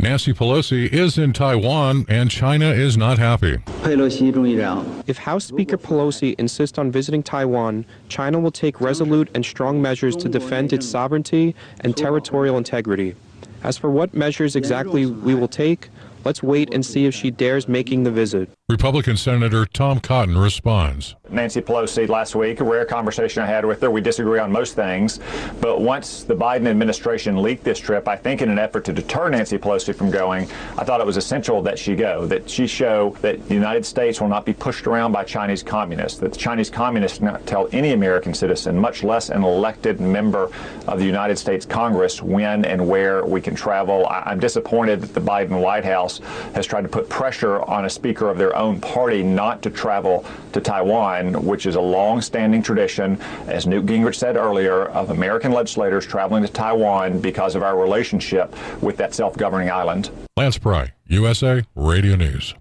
Nancy 0.00 0.32
Pelosi 0.32 0.86
is 0.92 1.18
in 1.18 1.32
Taiwan 1.32 2.06
and 2.08 2.30
China 2.30 2.66
is 2.66 2.96
not 2.96 3.18
happy. 3.18 3.58
If 3.82 5.18
House 5.18 5.44
Speaker 5.44 5.76
Pelosi 5.76 6.36
insists 6.38 6.78
on 6.78 6.92
visiting 6.92 7.20
Taiwan, 7.20 7.84
China 8.08 8.38
will 8.38 8.52
take 8.52 8.80
resolute 8.80 9.28
and 9.34 9.44
strong 9.44 9.82
measures 9.82 10.14
to 10.18 10.28
defend 10.28 10.72
its 10.72 10.86
sovereignty 10.86 11.52
and 11.80 11.96
territorial 11.96 12.56
integrity. 12.56 13.16
As 13.64 13.76
for 13.76 13.90
what 13.90 14.14
measures 14.14 14.54
exactly 14.54 15.04
we 15.04 15.34
will 15.34 15.48
take, 15.48 15.90
let's 16.24 16.42
wait 16.42 16.72
and 16.74 16.84
see 16.84 17.06
if 17.06 17.14
she 17.14 17.30
dares 17.30 17.68
making 17.68 18.04
the 18.04 18.10
visit. 18.10 18.50
Republican 18.68 19.16
Senator 19.16 19.64
Tom 19.64 19.98
Cotton 19.98 20.36
responds. 20.36 21.14
Nancy 21.30 21.60
Pelosi 21.60 22.08
last 22.08 22.34
week, 22.34 22.60
a 22.60 22.64
rare 22.64 22.84
conversation 22.84 23.42
I 23.42 23.46
had 23.46 23.64
with 23.64 23.80
her. 23.80 23.90
We 23.90 24.00
disagree 24.00 24.38
on 24.38 24.52
most 24.52 24.74
things, 24.74 25.20
but 25.60 25.80
once 25.80 26.22
the 26.22 26.34
Biden 26.34 26.66
administration 26.66 27.42
leaked 27.42 27.64
this 27.64 27.78
trip, 27.78 28.08
I 28.08 28.16
think 28.16 28.42
in 28.42 28.50
an 28.50 28.58
effort 28.58 28.84
to 28.86 28.92
deter 28.92 29.28
Nancy 29.30 29.58
Pelosi 29.58 29.94
from 29.94 30.10
going, 30.10 30.44
I 30.76 30.84
thought 30.84 31.00
it 31.00 31.06
was 31.06 31.16
essential 31.16 31.62
that 31.62 31.78
she 31.78 31.94
go, 31.94 32.26
that 32.26 32.48
she 32.48 32.66
show 32.66 33.16
that 33.20 33.46
the 33.48 33.54
United 33.54 33.86
States 33.86 34.20
will 34.20 34.28
not 34.28 34.44
be 34.44 34.52
pushed 34.52 34.86
around 34.86 35.12
by 35.12 35.24
Chinese 35.24 35.62
communists, 35.62 36.18
that 36.20 36.32
the 36.32 36.38
Chinese 36.38 36.70
communists 36.70 37.20
not 37.20 37.46
tell 37.46 37.68
any 37.72 37.92
American 37.92 38.34
citizen, 38.34 38.78
much 38.78 39.02
less 39.02 39.30
an 39.30 39.44
elected 39.44 40.00
member 40.00 40.50
of 40.86 40.98
the 40.98 41.06
United 41.06 41.38
States 41.38 41.64
Congress, 41.64 42.22
when 42.22 42.64
and 42.64 42.86
where 42.86 43.24
we 43.24 43.40
can 43.40 43.54
travel. 43.54 44.06
I'm 44.08 44.40
disappointed 44.40 45.00
that 45.02 45.14
the 45.14 45.20
Biden 45.20 45.60
White 45.60 45.84
House 45.84 46.07
has 46.54 46.66
tried 46.66 46.82
to 46.82 46.88
put 46.88 47.08
pressure 47.08 47.60
on 47.62 47.84
a 47.84 47.90
speaker 47.90 48.30
of 48.30 48.38
their 48.38 48.56
own 48.56 48.80
party 48.80 49.22
not 49.22 49.60
to 49.62 49.70
travel 49.70 50.24
to 50.52 50.60
Taiwan, 50.60 51.44
which 51.44 51.66
is 51.66 51.74
a 51.74 51.80
long-standing 51.80 52.62
tradition, 52.62 53.20
as 53.46 53.66
Newt 53.66 53.86
Gingrich 53.86 54.14
said 54.14 54.36
earlier, 54.36 54.86
of 54.86 55.10
American 55.10 55.52
legislators 55.52 56.06
traveling 56.06 56.42
to 56.42 56.52
Taiwan 56.52 57.20
because 57.20 57.54
of 57.54 57.62
our 57.62 57.78
relationship 57.78 58.54
with 58.82 58.96
that 58.96 59.14
self-governing 59.14 59.70
island. 59.70 60.10
Lance 60.36 60.58
Pry, 60.58 60.92
USA 61.06 61.64
Radio 61.74 62.16
News. 62.16 62.54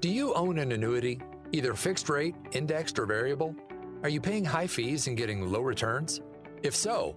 Do 0.00 0.08
you 0.08 0.32
own 0.32 0.58
an 0.58 0.72
annuity, 0.72 1.20
either 1.52 1.74
fixed 1.74 2.08
rate, 2.08 2.34
indexed, 2.52 2.98
or 2.98 3.04
variable? 3.04 3.54
Are 4.02 4.08
you 4.08 4.18
paying 4.18 4.46
high 4.46 4.66
fees 4.66 5.08
and 5.08 5.16
getting 5.16 5.52
low 5.52 5.60
returns? 5.60 6.22
If 6.62 6.74
so, 6.74 7.16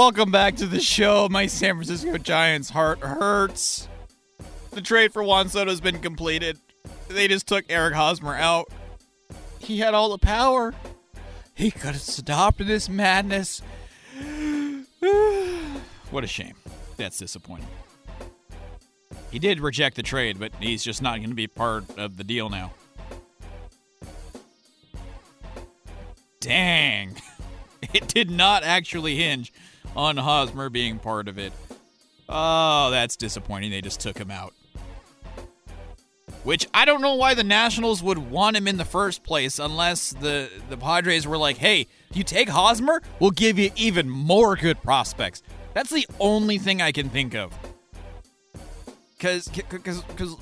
Welcome 0.00 0.30
back 0.30 0.56
to 0.56 0.66
the 0.66 0.80
show. 0.80 1.28
My 1.30 1.46
San 1.46 1.74
Francisco 1.74 2.16
Giants 2.16 2.70
heart 2.70 3.00
hurts. 3.00 3.86
The 4.70 4.80
trade 4.80 5.12
for 5.12 5.22
Juan 5.22 5.50
Soto 5.50 5.70
has 5.70 5.82
been 5.82 5.98
completed. 5.98 6.56
They 7.08 7.28
just 7.28 7.46
took 7.46 7.66
Eric 7.68 7.92
Hosmer 7.92 8.34
out. 8.34 8.72
He 9.58 9.80
had 9.80 9.92
all 9.92 10.08
the 10.08 10.16
power. 10.16 10.72
He 11.52 11.70
could 11.70 11.92
have 11.92 12.00
stopped 12.00 12.66
this 12.66 12.88
madness. 12.88 13.60
what 16.10 16.24
a 16.24 16.26
shame. 16.26 16.54
That's 16.96 17.18
disappointing. 17.18 17.68
He 19.30 19.38
did 19.38 19.60
reject 19.60 19.96
the 19.96 20.02
trade, 20.02 20.40
but 20.40 20.52
he's 20.60 20.82
just 20.82 21.02
not 21.02 21.18
going 21.18 21.28
to 21.28 21.36
be 21.36 21.46
part 21.46 21.84
of 21.98 22.16
the 22.16 22.24
deal 22.24 22.48
now. 22.48 22.72
Dang. 26.40 27.16
It 27.94 28.08
did 28.08 28.30
not 28.30 28.62
actually 28.62 29.16
hinge 29.16 29.52
on 29.96 30.16
Hosmer 30.16 30.68
being 30.68 30.98
part 30.98 31.28
of 31.28 31.38
it. 31.38 31.52
Oh, 32.28 32.90
that's 32.90 33.16
disappointing. 33.16 33.70
They 33.70 33.80
just 33.80 34.00
took 34.00 34.16
him 34.16 34.30
out. 34.30 34.54
Which 36.44 36.66
I 36.72 36.84
don't 36.84 37.02
know 37.02 37.16
why 37.16 37.34
the 37.34 37.44
Nationals 37.44 38.02
would 38.02 38.18
want 38.18 38.56
him 38.56 38.66
in 38.66 38.78
the 38.78 38.84
first 38.84 39.22
place 39.24 39.58
unless 39.58 40.10
the, 40.10 40.48
the 40.70 40.76
Padres 40.76 41.26
were 41.26 41.36
like, 41.36 41.58
hey, 41.58 41.86
you 42.14 42.24
take 42.24 42.48
Hosmer, 42.48 43.02
we'll 43.18 43.30
give 43.30 43.58
you 43.58 43.70
even 43.76 44.08
more 44.08 44.56
good 44.56 44.80
prospects. 44.80 45.42
That's 45.74 45.90
the 45.90 46.06
only 46.18 46.58
thing 46.58 46.80
I 46.80 46.92
can 46.92 47.10
think 47.10 47.34
of. 47.34 47.52
Because, 49.16 49.48
because, 49.48 50.02
because, 50.02 50.36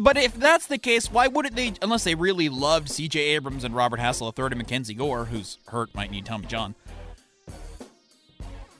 but 0.00 0.16
if 0.16 0.34
that's 0.34 0.66
the 0.68 0.78
case, 0.78 1.10
why 1.12 1.28
wouldn't 1.28 1.54
they, 1.54 1.74
unless 1.82 2.04
they 2.04 2.14
really 2.14 2.48
loved 2.48 2.88
CJ 2.88 3.16
Abrams 3.16 3.64
and 3.64 3.76
Robert 3.76 4.00
Hassell 4.00 4.36
III 4.36 4.46
and 4.46 4.56
Mackenzie 4.56 4.94
Gore, 4.94 5.26
who's 5.26 5.58
hurt, 5.68 5.94
might 5.94 6.10
need 6.10 6.24
Tommy 6.24 6.46
John, 6.46 6.74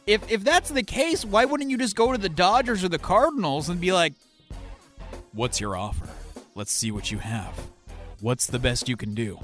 if 0.07 0.31
if 0.31 0.45
that's 0.45 0.71
the 0.71 0.83
case, 0.83 1.25
why 1.25 1.45
wouldn't 1.45 1.71
you 1.71 1.79
just 1.79 1.97
go 1.97 2.13
to 2.13 2.19
the 2.19 2.29
Dodgers 2.29 2.85
or 2.85 2.89
the 2.89 2.99
Cardinals 2.99 3.69
and 3.69 3.81
be 3.81 3.93
like, 3.93 4.15
"What's 5.33 5.61
your 5.61 5.77
offer? 5.77 6.09
Let's 6.55 6.73
see 6.73 6.91
what 6.91 7.11
you 7.11 7.19
have. 7.19 7.55
What's 8.21 8.47
the 8.47 8.59
best 8.59 8.89
you 8.89 8.97
can 8.97 9.15
do?" 9.15 9.39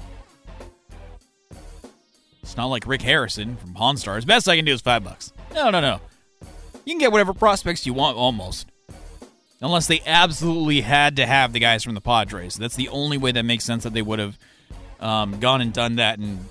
It's 2.41 2.57
not 2.57 2.65
like 2.65 2.87
Rick 2.87 3.03
Harrison 3.03 3.57
from 3.57 3.73
Pawn 3.73 3.97
Stars. 3.97 4.25
Best 4.25 4.49
I 4.49 4.55
can 4.55 4.65
do 4.65 4.73
is 4.73 4.81
five 4.81 5.03
bucks. 5.03 5.31
No, 5.53 5.69
no, 5.69 5.79
no. 5.79 6.01
You 6.83 6.93
can 6.93 6.99
get 6.99 7.11
whatever 7.11 7.33
prospects 7.33 7.85
you 7.85 7.93
want, 7.93 8.17
almost. 8.17 8.67
Unless 9.61 9.87
they 9.87 10.01
absolutely 10.05 10.81
had 10.81 11.17
to 11.17 11.27
have 11.27 11.53
the 11.53 11.59
guys 11.59 11.83
from 11.83 11.93
the 11.93 12.01
Padres. 12.01 12.55
That's 12.55 12.75
the 12.75 12.89
only 12.89 13.17
way 13.17 13.31
that 13.33 13.43
makes 13.43 13.65
sense 13.65 13.83
that 13.83 13.93
they 13.93 14.01
would 14.01 14.17
have 14.17 14.39
um, 14.99 15.39
gone 15.39 15.61
and 15.61 15.71
done 15.71 15.97
that 15.97 16.17
and 16.17 16.45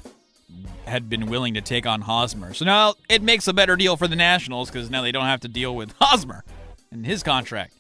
had 0.87 1.09
been 1.09 1.27
willing 1.27 1.55
to 1.55 1.61
take 1.61 1.87
on 1.87 2.03
Hosmer. 2.03 2.55
So 2.55 2.65
now 2.65 2.95
it 3.09 3.23
makes 3.23 3.47
a 3.49 3.53
better 3.53 3.77
deal 3.77 3.97
for 3.97 4.09
the 4.09 4.17
Nationals 4.17 4.71
because 4.71 4.91
now 4.91 5.03
they 5.03 5.13
don't 5.13 5.27
have 5.27 5.41
to 5.41 5.49
deal 5.49 5.75
with 5.75 5.93
Hosmer 6.01 6.45
and 6.91 7.05
his 7.05 7.23
contract. 7.23 7.75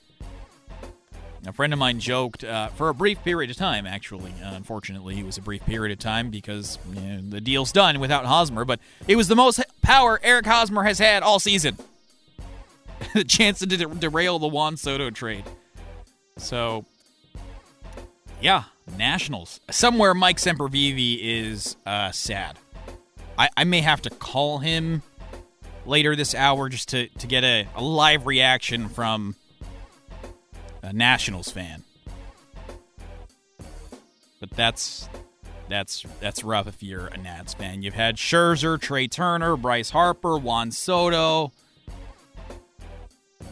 A 1.46 1.52
friend 1.52 1.72
of 1.72 1.78
mine 1.78 2.00
joked 2.00 2.44
uh, 2.44 2.68
for 2.68 2.88
a 2.88 2.94
brief 2.94 3.22
period 3.22 3.50
of 3.50 3.56
time, 3.56 3.86
actually. 3.86 4.32
Uh, 4.44 4.54
unfortunately, 4.54 5.18
it 5.18 5.24
was 5.24 5.38
a 5.38 5.40
brief 5.40 5.64
period 5.64 5.92
of 5.92 5.98
time 5.98 6.30
because 6.30 6.78
you 6.92 7.00
know, 7.00 7.20
the 7.22 7.40
deal's 7.40 7.72
done 7.72 8.00
without 8.00 8.26
Hosmer, 8.26 8.64
but 8.64 8.80
it 9.06 9.16
was 9.16 9.28
the 9.28 9.36
most 9.36 9.62
power 9.80 10.20
Eric 10.22 10.46
Hosmer 10.46 10.82
has 10.82 10.98
had 10.98 11.22
all 11.22 11.38
season. 11.38 11.78
the 13.14 13.24
chance 13.24 13.60
to 13.60 13.66
de- 13.66 13.86
derail 13.86 14.38
the 14.38 14.48
Juan 14.48 14.76
Soto 14.76 15.10
trade. 15.10 15.44
So, 16.36 16.84
yeah, 18.40 18.64
Nationals. 18.96 19.60
Somewhere 19.70 20.14
Mike 20.14 20.38
Sempervive 20.38 21.18
is 21.20 21.76
uh, 21.86 22.10
sad. 22.10 22.58
I, 23.38 23.48
I 23.56 23.64
may 23.64 23.80
have 23.80 24.02
to 24.02 24.10
call 24.10 24.58
him 24.58 25.02
later 25.86 26.16
this 26.16 26.34
hour 26.34 26.68
just 26.68 26.88
to, 26.88 27.08
to 27.08 27.26
get 27.26 27.44
a, 27.44 27.66
a 27.76 27.82
live 27.82 28.26
reaction 28.26 28.88
from 28.88 29.36
a 30.82 30.92
Nationals 30.92 31.50
fan. 31.50 31.84
But 34.40 34.50
that's 34.50 35.08
that's 35.68 36.04
that's 36.20 36.44
rough 36.44 36.66
if 36.66 36.82
you're 36.82 37.08
a 37.08 37.16
Nats 37.18 37.54
fan. 37.54 37.82
You've 37.82 37.94
had 37.94 38.16
Scherzer, 38.16 38.80
Trea 38.80 39.08
Turner, 39.08 39.56
Bryce 39.56 39.90
Harper, 39.90 40.38
Juan 40.38 40.70
Soto. 40.70 41.52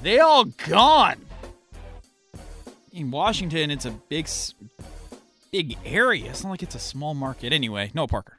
They 0.03 0.21
all 0.21 0.45
gone. 0.45 1.25
In 2.93 3.11
Washington, 3.11 3.71
it's 3.71 3.85
a 3.85 3.91
big 3.91 4.29
big 5.51 5.77
area. 5.85 6.31
It's 6.31 6.45
not 6.45 6.51
like 6.51 6.63
it's 6.63 6.77
a 6.77 6.81
small 6.81 7.15
market. 7.15 7.53
Anyway, 7.53 7.91
no 7.93 8.07
Parker. 8.07 8.39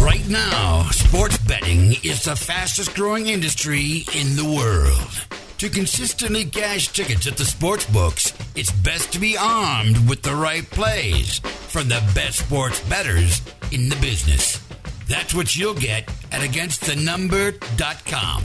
Right 0.00 0.26
now, 0.28 0.84
sports 0.90 1.36
betting 1.38 1.92
is 2.02 2.24
the 2.24 2.34
fastest 2.34 2.94
growing 2.94 3.26
industry 3.26 4.04
in 4.14 4.36
the 4.36 4.44
world. 4.44 5.38
To 5.58 5.68
consistently 5.68 6.44
cash 6.44 6.88
tickets 6.88 7.26
at 7.26 7.36
the 7.36 7.44
sports 7.44 7.84
books, 7.86 8.32
it's 8.54 8.70
best 8.70 9.12
to 9.12 9.18
be 9.18 9.36
armed 9.36 10.08
with 10.08 10.22
the 10.22 10.34
right 10.34 10.64
plays 10.70 11.40
from 11.40 11.88
the 11.88 12.02
best 12.14 12.38
sports 12.38 12.80
bettors 12.88 13.42
in 13.70 13.88
the 13.88 13.96
business. 13.96 14.67
That's 15.08 15.34
what 15.34 15.56
you'll 15.56 15.74
get 15.74 16.08
at 16.30 16.42
againstthenumber.com. 16.42 18.42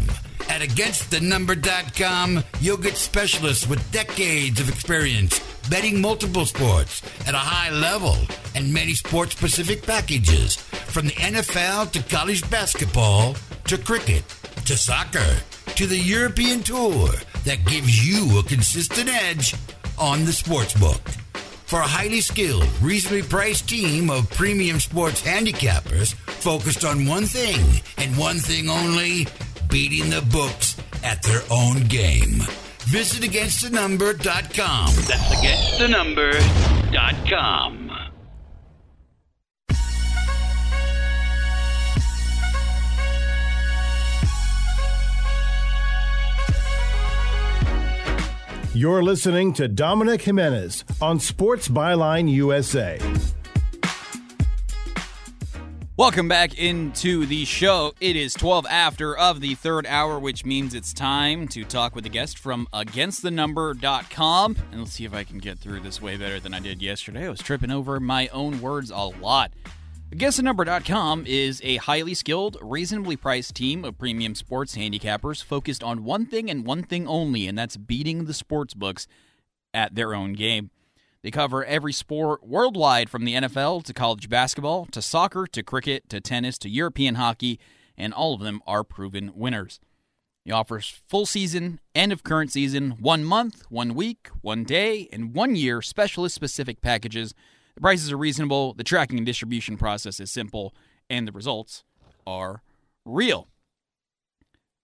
At 0.49 0.61
againstthenumber.com, 0.61 2.43
you'll 2.61 2.78
get 2.78 2.97
specialists 2.97 3.68
with 3.68 3.91
decades 3.91 4.59
of 4.59 4.70
experience 4.70 5.39
betting 5.70 6.01
multiple 6.01 6.45
sports 6.45 7.01
at 7.28 7.34
a 7.34 7.38
high 7.38 7.72
level 7.72 8.18
and 8.55 8.74
many 8.74 8.93
sports 8.93 9.36
specific 9.36 9.86
packages 9.86 10.55
from 10.55 11.07
the 11.07 11.14
NFL 11.14 11.91
to 11.91 12.01
college 12.03 12.49
basketball 12.49 13.36
to 13.66 13.78
cricket 13.78 14.24
to 14.66 14.78
soccer 14.78 15.36
to 15.76 15.88
the 15.88 15.97
European 15.97 16.61
tour 16.61 17.09
that 17.45 17.66
gives 17.66 18.07
you 18.07 18.39
a 18.39 18.43
consistent 18.43 19.09
edge 19.09 19.55
on 19.97 20.26
the 20.26 20.34
sports 20.34 20.74
book. 20.80 21.01
For 21.74 21.80
a 21.80 21.88
highly 21.88 22.21
skilled, 22.21 22.67
reasonably 22.84 23.24
priced 23.24 23.67
team 23.67 24.11
of 24.11 24.30
premium 24.30 24.80
sports 24.80 25.24
handicappers 25.24 26.13
focused 26.13 26.86
on 26.86 27.07
one 27.07 27.26
thing 27.26 27.82
and 27.97 28.15
one 28.15 28.38
thing 28.38 28.69
only 28.69 29.26
beating 29.71 30.11
the 30.11 30.21
books 30.32 30.78
at 31.03 31.24
their 31.24 31.41
own 31.49 31.80
game. 31.86 32.43
Visit 32.82 33.24
againstthenumber.com. 33.24 34.86
That's 35.07 35.34
againstthenumber.com. 35.34 37.82
You're 48.76 49.03
listening 49.03 49.53
to 49.53 49.67
Dominic 49.67 50.24
Jimenez 50.24 50.84
on 50.99 51.19
Sports 51.19 51.67
Byline 51.67 52.28
USA. 52.28 52.99
Welcome 55.95 56.28
back 56.28 56.57
into 56.57 57.28
the 57.28 57.45
show. 57.45 57.93
It 58.01 58.15
is 58.15 58.34
12 58.34 58.65
after 58.67 59.15
of 59.15 59.41
the 59.41 59.53
third 59.53 59.86
hour, 59.86 60.17
which 60.17 60.43
means 60.43 60.74
it's 60.74 60.91
time 60.91 61.47
to 61.49 61.63
talk 61.63 61.93
with 61.93 62.07
a 62.07 62.09
guest 62.09 62.39
from 62.39 62.67
againstthenumber.com. 62.74 64.57
And 64.71 64.80
let's 64.80 64.93
see 64.93 65.05
if 65.05 65.13
I 65.13 65.24
can 65.24 65.38
get 65.38 65.59
through 65.59 65.82
this 65.82 66.01
way 66.01 66.17
better 66.17 66.39
than 66.39 66.55
I 66.55 66.59
did 66.59 66.82
yesterday. 66.82 67.28
I 67.28 67.30
was 67.30 67.41
tripping 67.41 67.69
over 67.69 67.99
my 67.99 68.28
own 68.30 68.59
words 68.59 68.89
a 68.89 68.97
lot. 68.97 69.51
AgainstTheNumber.com 70.14 71.26
is 71.26 71.59
a 71.64 71.78
highly 71.78 72.14
skilled, 72.14 72.55
reasonably 72.61 73.18
priced 73.18 73.55
team 73.55 73.84
of 73.84 73.97
premium 73.97 74.36
sports 74.36 74.78
handicappers 74.78 75.43
focused 75.43 75.82
on 75.82 76.03
one 76.03 76.28
thing 76.28 76.51
and 76.51 76.68
one 76.68 76.84
thing 76.84 77.07
only, 77.07 77.47
and 77.47 77.57
that's 77.57 77.78
beating 77.78 78.26
the 78.26 78.34
sports 78.36 78.76
books 78.76 79.07
at 79.74 79.95
their 79.95 80.14
own 80.14 80.34
game. 80.34 80.70
They 81.24 81.32
cover 81.32 81.66
every 81.66 81.93
sport 81.93 82.45
worldwide 82.47 83.09
from 83.09 83.26
the 83.26 83.34
NFL 83.34 83.86
to 83.86 83.93
college 83.93 84.30
basketball 84.30 84.86
to 84.91 85.01
soccer 85.01 85.47
to 85.47 85.64
cricket 85.64 86.07
to 86.09 86.22
tennis 86.22 86.59
to 86.59 86.70
European 86.70 87.16
hockey, 87.16 87.59
and 87.97 88.14
all 88.14 88.36
of 88.36 88.41
them 88.41 88.61
are 88.68 88.84
proven 88.84 89.32
winners. 89.34 89.80
He 90.45 90.51
offers 90.51 91.01
full 91.07 91.26
season, 91.26 91.80
end 91.95 92.11
of 92.11 92.22
current 92.22 92.51
season, 92.51 92.97
one 92.99 93.24
month, 93.24 93.64
one 93.70 93.95
week, 93.95 94.30
one 94.41 94.64
day, 94.64 95.09
and 95.11 95.34
one 95.34 95.55
year 95.55 95.82
specialist 95.82 96.36
specific 96.36 96.82
packages 96.82 97.34
the 97.76 97.82
prices 97.82 98.11
are 98.11 98.17
reasonable, 98.17 98.74
the 98.74 98.84
tracking 98.84 99.17
and 99.17 99.26
distribution 99.26 99.78
process 99.78 100.19
is 100.19 100.32
simple, 100.32 100.74
and 101.09 101.28
the 101.28 101.32
results 101.32 101.84
are 102.26 102.61
real. 103.05 103.47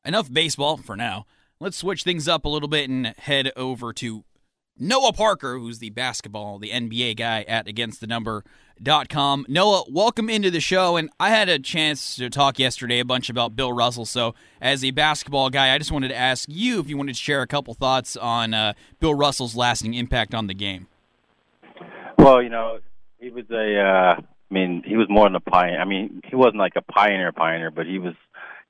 Enough 0.06 0.32
baseball 0.32 0.78
for 0.78 0.96
now. 0.96 1.26
Let's 1.60 1.78
switch 1.78 2.04
things 2.04 2.28
up 2.28 2.46
a 2.46 2.50
little 2.50 2.70
bit 2.70 2.90
and 2.90 3.08
head 3.18 3.52
over 3.56 3.92
to 3.94 4.24
Noah 4.82 5.12
Parker, 5.12 5.60
who's 5.60 5.80
the 5.80 5.90
basketball, 5.90 6.58
the 6.58 6.70
NBA 6.70 7.18
guy 7.18 7.42
at 7.44 7.68
againstthenumber.com. 7.68 9.46
Noah, 9.50 9.84
welcome 9.90 10.30
into 10.30 10.50
the 10.50 10.62
show. 10.62 10.96
And 10.96 11.10
I 11.20 11.32
had 11.32 11.50
a 11.50 11.60
chance 11.60 12.16
to 12.16 12.30
talk 12.30 12.58
yesterday 12.58 13.00
a 13.00 13.06
bunch 13.06 13.30
about 13.30 13.58
Bill 13.58 13.74
Russell. 13.74 14.06
So, 14.06 14.36
as 14.62 14.86
a 14.86 14.92
basketball 14.92 15.50
guy, 15.50 15.76
I 15.76 15.78
just 15.78 15.92
wanted 15.92 16.08
to 16.08 16.16
ask 16.16 16.48
you 16.50 16.80
if 16.80 16.88
you 16.88 16.96
wanted 16.96 17.16
to 17.16 17.22
share 17.22 17.42
a 17.42 17.48
couple 17.48 17.74
thoughts 17.74 18.16
on 18.16 18.54
uh, 18.54 18.72
Bill 19.02 19.14
Russell's 19.14 19.54
lasting 19.54 19.96
impact 19.96 20.34
on 20.34 20.48
the 20.48 20.54
game. 20.54 20.88
Well, 22.18 22.42
you 22.42 22.50
know, 22.50 22.80
he 23.20 23.30
was 23.30 23.46
a. 23.52 23.80
Uh, 23.80 24.22
I 24.22 24.54
mean, 24.54 24.82
he 24.86 24.98
was 24.98 25.08
more 25.10 25.28
than 25.28 25.36
a 25.36 25.40
pioneer. 25.40 25.80
I 25.80 25.86
mean, 25.86 26.22
he 26.28 26.36
wasn't 26.36 26.58
like 26.58 26.74
a 26.76 26.82
pioneer 26.82 27.32
pioneer, 27.32 27.70
but 27.70 27.86
he 27.86 28.00
was 28.00 28.16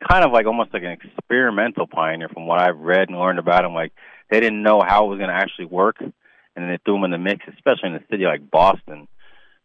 kind 0.07 0.25
of 0.25 0.31
like 0.31 0.45
almost 0.45 0.73
like 0.73 0.83
an 0.83 0.97
experimental 1.01 1.87
pioneer 1.87 2.27
from 2.29 2.47
what 2.47 2.59
I've 2.59 2.77
read 2.77 3.09
and 3.09 3.17
learned 3.17 3.39
about 3.39 3.63
him. 3.63 3.73
Like 3.73 3.93
they 4.29 4.39
didn't 4.39 4.63
know 4.63 4.81
how 4.85 5.05
it 5.05 5.09
was 5.09 5.19
going 5.19 5.29
to 5.29 5.35
actually 5.35 5.65
work, 5.65 5.97
and 5.99 6.13
then 6.55 6.67
they 6.69 6.79
threw 6.83 6.97
him 6.97 7.05
in 7.05 7.11
the 7.11 7.17
mix, 7.17 7.45
especially 7.47 7.89
in 7.89 7.95
a 7.95 8.05
city 8.11 8.25
like 8.25 8.49
Boston, 8.51 9.07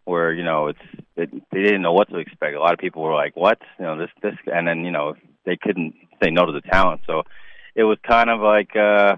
where 0.05 0.33
you 0.33 0.45
know 0.45 0.69
it's 0.69 1.03
it, 1.17 1.31
they 1.51 1.63
didn't 1.63 1.83
know 1.83 1.93
what 1.93 2.09
to 2.11 2.19
expect. 2.19 2.55
A 2.55 2.61
lot 2.61 2.75
of 2.75 2.79
people 2.79 3.03
were 3.03 3.15
like, 3.15 3.37
"What?" 3.37 3.59
You 3.79 3.87
know, 3.87 3.99
this 3.99 4.11
this, 4.23 4.35
and 4.47 4.69
then 4.69 4.85
you 4.85 4.93
know 4.93 5.15
they 5.45 5.57
couldn't 5.57 5.95
say 6.23 6.31
no 6.31 6.47
to 6.47 6.53
the 6.53 6.61
talent. 6.61 7.03
So 7.07 7.23
it 7.75 7.85
was 7.85 7.99
kind 8.07 8.31
of 8.31 8.41
like 8.41 8.77
uh 8.77 9.17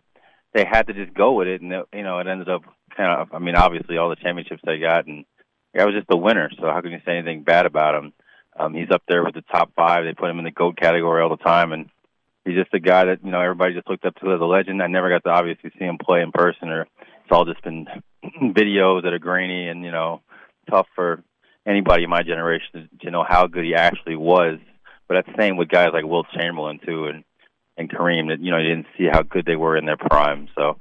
they 0.55 0.65
had 0.65 0.87
to 0.87 0.95
just 0.95 1.13
go 1.13 1.33
with 1.33 1.49
it, 1.49 1.61
and 1.61 1.73
it, 1.73 1.87
you 1.93 2.03
know 2.03 2.21
it 2.21 2.27
ended 2.27 2.49
up 2.49 2.63
kind 2.97 3.21
of. 3.21 3.35
I 3.35 3.39
mean, 3.39 3.55
obviously 3.55 3.99
all 3.99 4.09
the 4.09 4.17
championships 4.17 4.63
they 4.65 4.79
got, 4.79 5.07
and 5.07 5.27
guy 5.77 5.85
was 5.85 5.95
just 5.95 6.07
a 6.11 6.17
winner. 6.17 6.51
So 6.59 6.67
how 6.67 6.81
can 6.81 6.93
you 6.93 7.01
say 7.05 7.13
anything 7.13 7.43
bad 7.43 7.67
about 7.67 7.95
him? 7.95 8.13
Um, 8.59 8.75
he's 8.75 8.91
up 8.91 9.03
there 9.07 9.23
with 9.23 9.35
the 9.35 9.43
top 9.43 9.73
five. 9.77 10.05
They 10.05 10.15
put 10.15 10.31
him 10.31 10.39
in 10.39 10.45
the 10.45 10.51
goat 10.51 10.77
category 10.77 11.23
all 11.23 11.29
the 11.29 11.37
time, 11.37 11.73
and 11.73 11.91
he's 12.45 12.57
just 12.57 12.73
a 12.73 12.81
guy 12.81 13.05
that 13.05 13.23
you 13.23 13.31
know 13.31 13.41
everybody 13.41 13.75
just 13.75 13.89
looked 13.89 14.07
up 14.07 14.15
to 14.17 14.33
as 14.33 14.41
a 14.41 14.45
legend. 14.45 14.83
I 14.83 14.87
never 14.87 15.11
got 15.11 15.25
to 15.25 15.31
obviously 15.31 15.71
see 15.79 15.85
him 15.85 15.99
play 15.99 16.23
in 16.23 16.33
person, 16.33 16.71
or 16.71 16.83
it's 16.83 17.31
all 17.31 17.45
just 17.45 17.63
been 17.63 17.87
videos 18.43 19.03
that 19.03 19.13
are 19.13 19.19
grainy 19.19 19.69
and 19.69 19.85
you 19.85 19.93
know 19.93 20.23
tough 20.71 20.87
for 20.95 21.23
anybody 21.67 22.05
in 22.05 22.11
my 22.11 22.23
generation 22.23 22.89
to 23.01 23.11
know 23.11 23.25
how 23.29 23.47
good 23.47 23.65
he 23.65 23.75
actually 23.75 24.17
was. 24.17 24.59
But 25.09 25.15
that's 25.15 25.37
the 25.37 25.43
same 25.43 25.57
with 25.57 25.69
guys 25.69 25.91
like 25.93 26.05
Wilt 26.05 26.27
Chamberlain 26.35 26.81
too, 26.85 27.07
and 27.07 27.25
and 27.77 27.91
Kareem. 27.91 28.29
That 28.29 28.41
you 28.41 28.51
know 28.51 28.59
you 28.59 28.69
didn't 28.69 28.87
see 28.97 29.07
how 29.11 29.23
good 29.23 29.45
they 29.45 29.57
were 29.57 29.77
in 29.77 29.85
their 29.85 29.99
prime. 29.99 30.49
So 30.55 30.79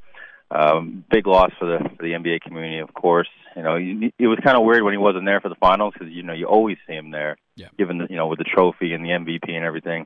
um, 0.52 1.04
big 1.10 1.28
loss 1.28 1.52
for 1.60 1.66
the 1.66 1.90
for 1.90 2.04
the 2.04 2.14
NBA 2.14 2.42
community, 2.42 2.80
of 2.80 2.94
course. 2.94 3.30
You 3.56 3.64
know, 3.64 3.76
you, 3.76 4.12
it 4.20 4.28
was 4.28 4.40
kind 4.44 4.58
of 4.58 4.64
weird 4.64 4.84
when 4.84 4.94
he 4.94 4.98
wasn't 4.98 5.26
there 5.26 5.42
for 5.42 5.50
the 5.50 5.56
finals 5.56 5.94
because 5.94 6.14
you 6.14 6.24
know 6.24 6.34
you 6.34 6.46
always 6.46 6.78
see 6.88 6.94
him 6.94 7.12
there, 7.12 7.38
yeah. 7.56 7.68
given 7.78 7.98
the 7.98 8.08
you 8.10 8.16
know 8.16 8.28
with 8.28 8.40
the 8.40 8.46
trophy 8.46 8.94
and 8.94 9.04
the 9.04 9.10
MVP 9.10 9.50
and 9.50 9.66
everything. 9.66 10.06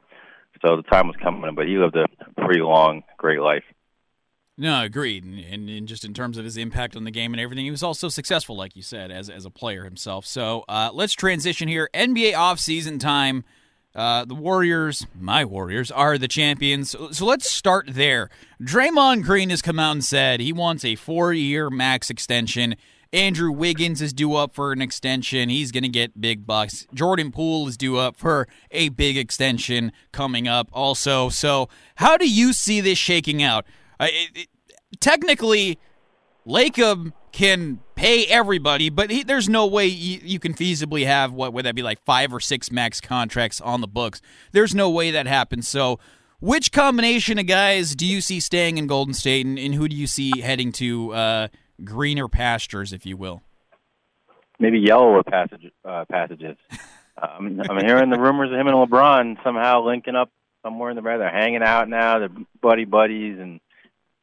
So 0.65 0.75
the 0.75 0.83
time 0.83 1.07
was 1.07 1.15
coming, 1.21 1.55
but 1.55 1.67
he 1.67 1.77
lived 1.77 1.95
a 1.95 2.05
pretty 2.41 2.61
long, 2.61 3.03
great 3.17 3.39
life. 3.39 3.63
No, 4.57 4.83
agreed. 4.83 5.23
And, 5.23 5.39
and, 5.39 5.69
and, 5.69 5.87
just 5.87 6.03
in 6.03 6.13
terms 6.13 6.37
of 6.37 6.43
his 6.43 6.57
impact 6.57 6.97
on 6.97 7.05
the 7.05 7.11
game 7.11 7.33
and 7.33 7.39
everything, 7.39 7.63
he 7.63 7.71
was 7.71 7.81
also 7.81 8.09
successful, 8.09 8.57
like 8.57 8.75
you 8.75 8.81
said, 8.81 9.09
as 9.09 9.29
as 9.29 9.45
a 9.45 9.49
player 9.49 9.85
himself. 9.85 10.25
So 10.25 10.65
uh, 10.67 10.89
let's 10.93 11.13
transition 11.13 11.69
here. 11.69 11.89
NBA 11.93 12.33
offseason 12.33 12.99
time. 12.99 13.45
Uh, 13.99 14.23
the 14.23 14.33
Warriors, 14.33 15.05
my 15.19 15.43
Warriors, 15.43 15.91
are 15.91 16.17
the 16.17 16.29
champions. 16.29 16.95
So, 17.11 17.25
let's 17.25 17.51
start 17.51 17.85
there. 17.89 18.29
Draymond 18.61 19.23
Green 19.23 19.49
has 19.49 19.61
come 19.61 19.77
out 19.77 19.91
and 19.91 20.05
said 20.05 20.39
he 20.39 20.53
wants 20.53 20.85
a 20.85 20.95
four 20.95 21.33
year 21.33 21.69
max 21.69 22.09
extension. 22.09 22.77
Andrew 23.11 23.51
Wiggins 23.51 24.01
is 24.01 24.13
due 24.13 24.35
up 24.35 24.55
for 24.55 24.71
an 24.71 24.81
extension. 24.81 25.49
He's 25.49 25.73
going 25.73 25.83
to 25.83 25.89
get 25.89 26.21
big 26.21 26.47
bucks. 26.47 26.87
Jordan 26.93 27.29
Poole 27.29 27.67
is 27.67 27.75
due 27.75 27.97
up 27.97 28.15
for 28.15 28.47
a 28.71 28.87
big 28.87 29.17
extension 29.17 29.91
coming 30.13 30.47
up 30.47 30.69
also. 30.71 31.27
So, 31.27 31.67
how 31.95 32.15
do 32.15 32.29
you 32.29 32.53
see 32.53 32.79
this 32.79 32.97
shaking 32.97 33.43
out? 33.43 33.65
Uh, 33.99 34.07
it, 34.11 34.29
it, 34.33 34.47
technically, 35.01 35.77
Lacob 36.47 37.11
can 37.33 37.81
pay 37.99 38.25
everybody, 38.27 38.89
but 38.89 39.11
he, 39.11 39.23
there's 39.23 39.49
no 39.49 39.67
way 39.67 39.85
you, 39.85 40.21
you, 40.23 40.39
can 40.39 40.53
feasibly 40.53 41.05
have 41.05 41.33
what 41.33 41.51
would 41.51 41.65
that 41.65 41.75
be 41.75 41.83
like 41.83 41.99
five 42.05 42.33
or 42.33 42.39
six 42.39 42.71
max 42.71 43.01
contracts 43.01 43.59
on 43.59 43.81
the 43.81 43.87
books. 43.87 44.21
There's 44.53 44.73
no 44.73 44.89
way 44.89 45.11
that 45.11 45.27
happens. 45.27 45.67
So, 45.67 45.99
which 46.39 46.71
combination 46.71 47.37
of 47.37 47.47
guys 47.47 47.95
do 47.95 48.05
you 48.05 48.21
see 48.21 48.39
staying 48.39 48.77
in 48.77 48.87
Golden 48.87 49.13
State, 49.13 49.45
and, 49.45 49.59
and 49.59 49.75
who 49.75 49.89
do 49.89 49.95
you 49.95 50.07
see 50.07 50.39
heading 50.39 50.71
to 50.73 51.13
uh, 51.13 51.47
greener 51.83 52.29
pastures, 52.29 52.93
if 52.93 53.05
you 53.05 53.17
will? 53.17 53.41
Maybe 54.59 54.79
yellower 54.79 55.21
passage, 55.23 55.69
uh, 55.83 56.05
passages. 56.09 56.55
I'm, 57.17 57.59
I'm 57.69 57.85
hearing 57.85 58.09
the 58.09 58.19
rumors 58.19 58.49
of 58.51 58.57
him 58.57 58.67
and 58.67 58.77
LeBron 58.77 59.43
somehow 59.43 59.83
linking 59.83 60.15
up 60.15 60.31
somewhere 60.63 60.89
in 60.89 60.95
the 60.95 61.01
back. 61.01 61.19
They're 61.19 61.29
hanging 61.29 61.63
out 61.63 61.89
now. 61.89 62.19
They're 62.19 62.29
buddy 62.61 62.85
buddies, 62.85 63.37
and 63.37 63.59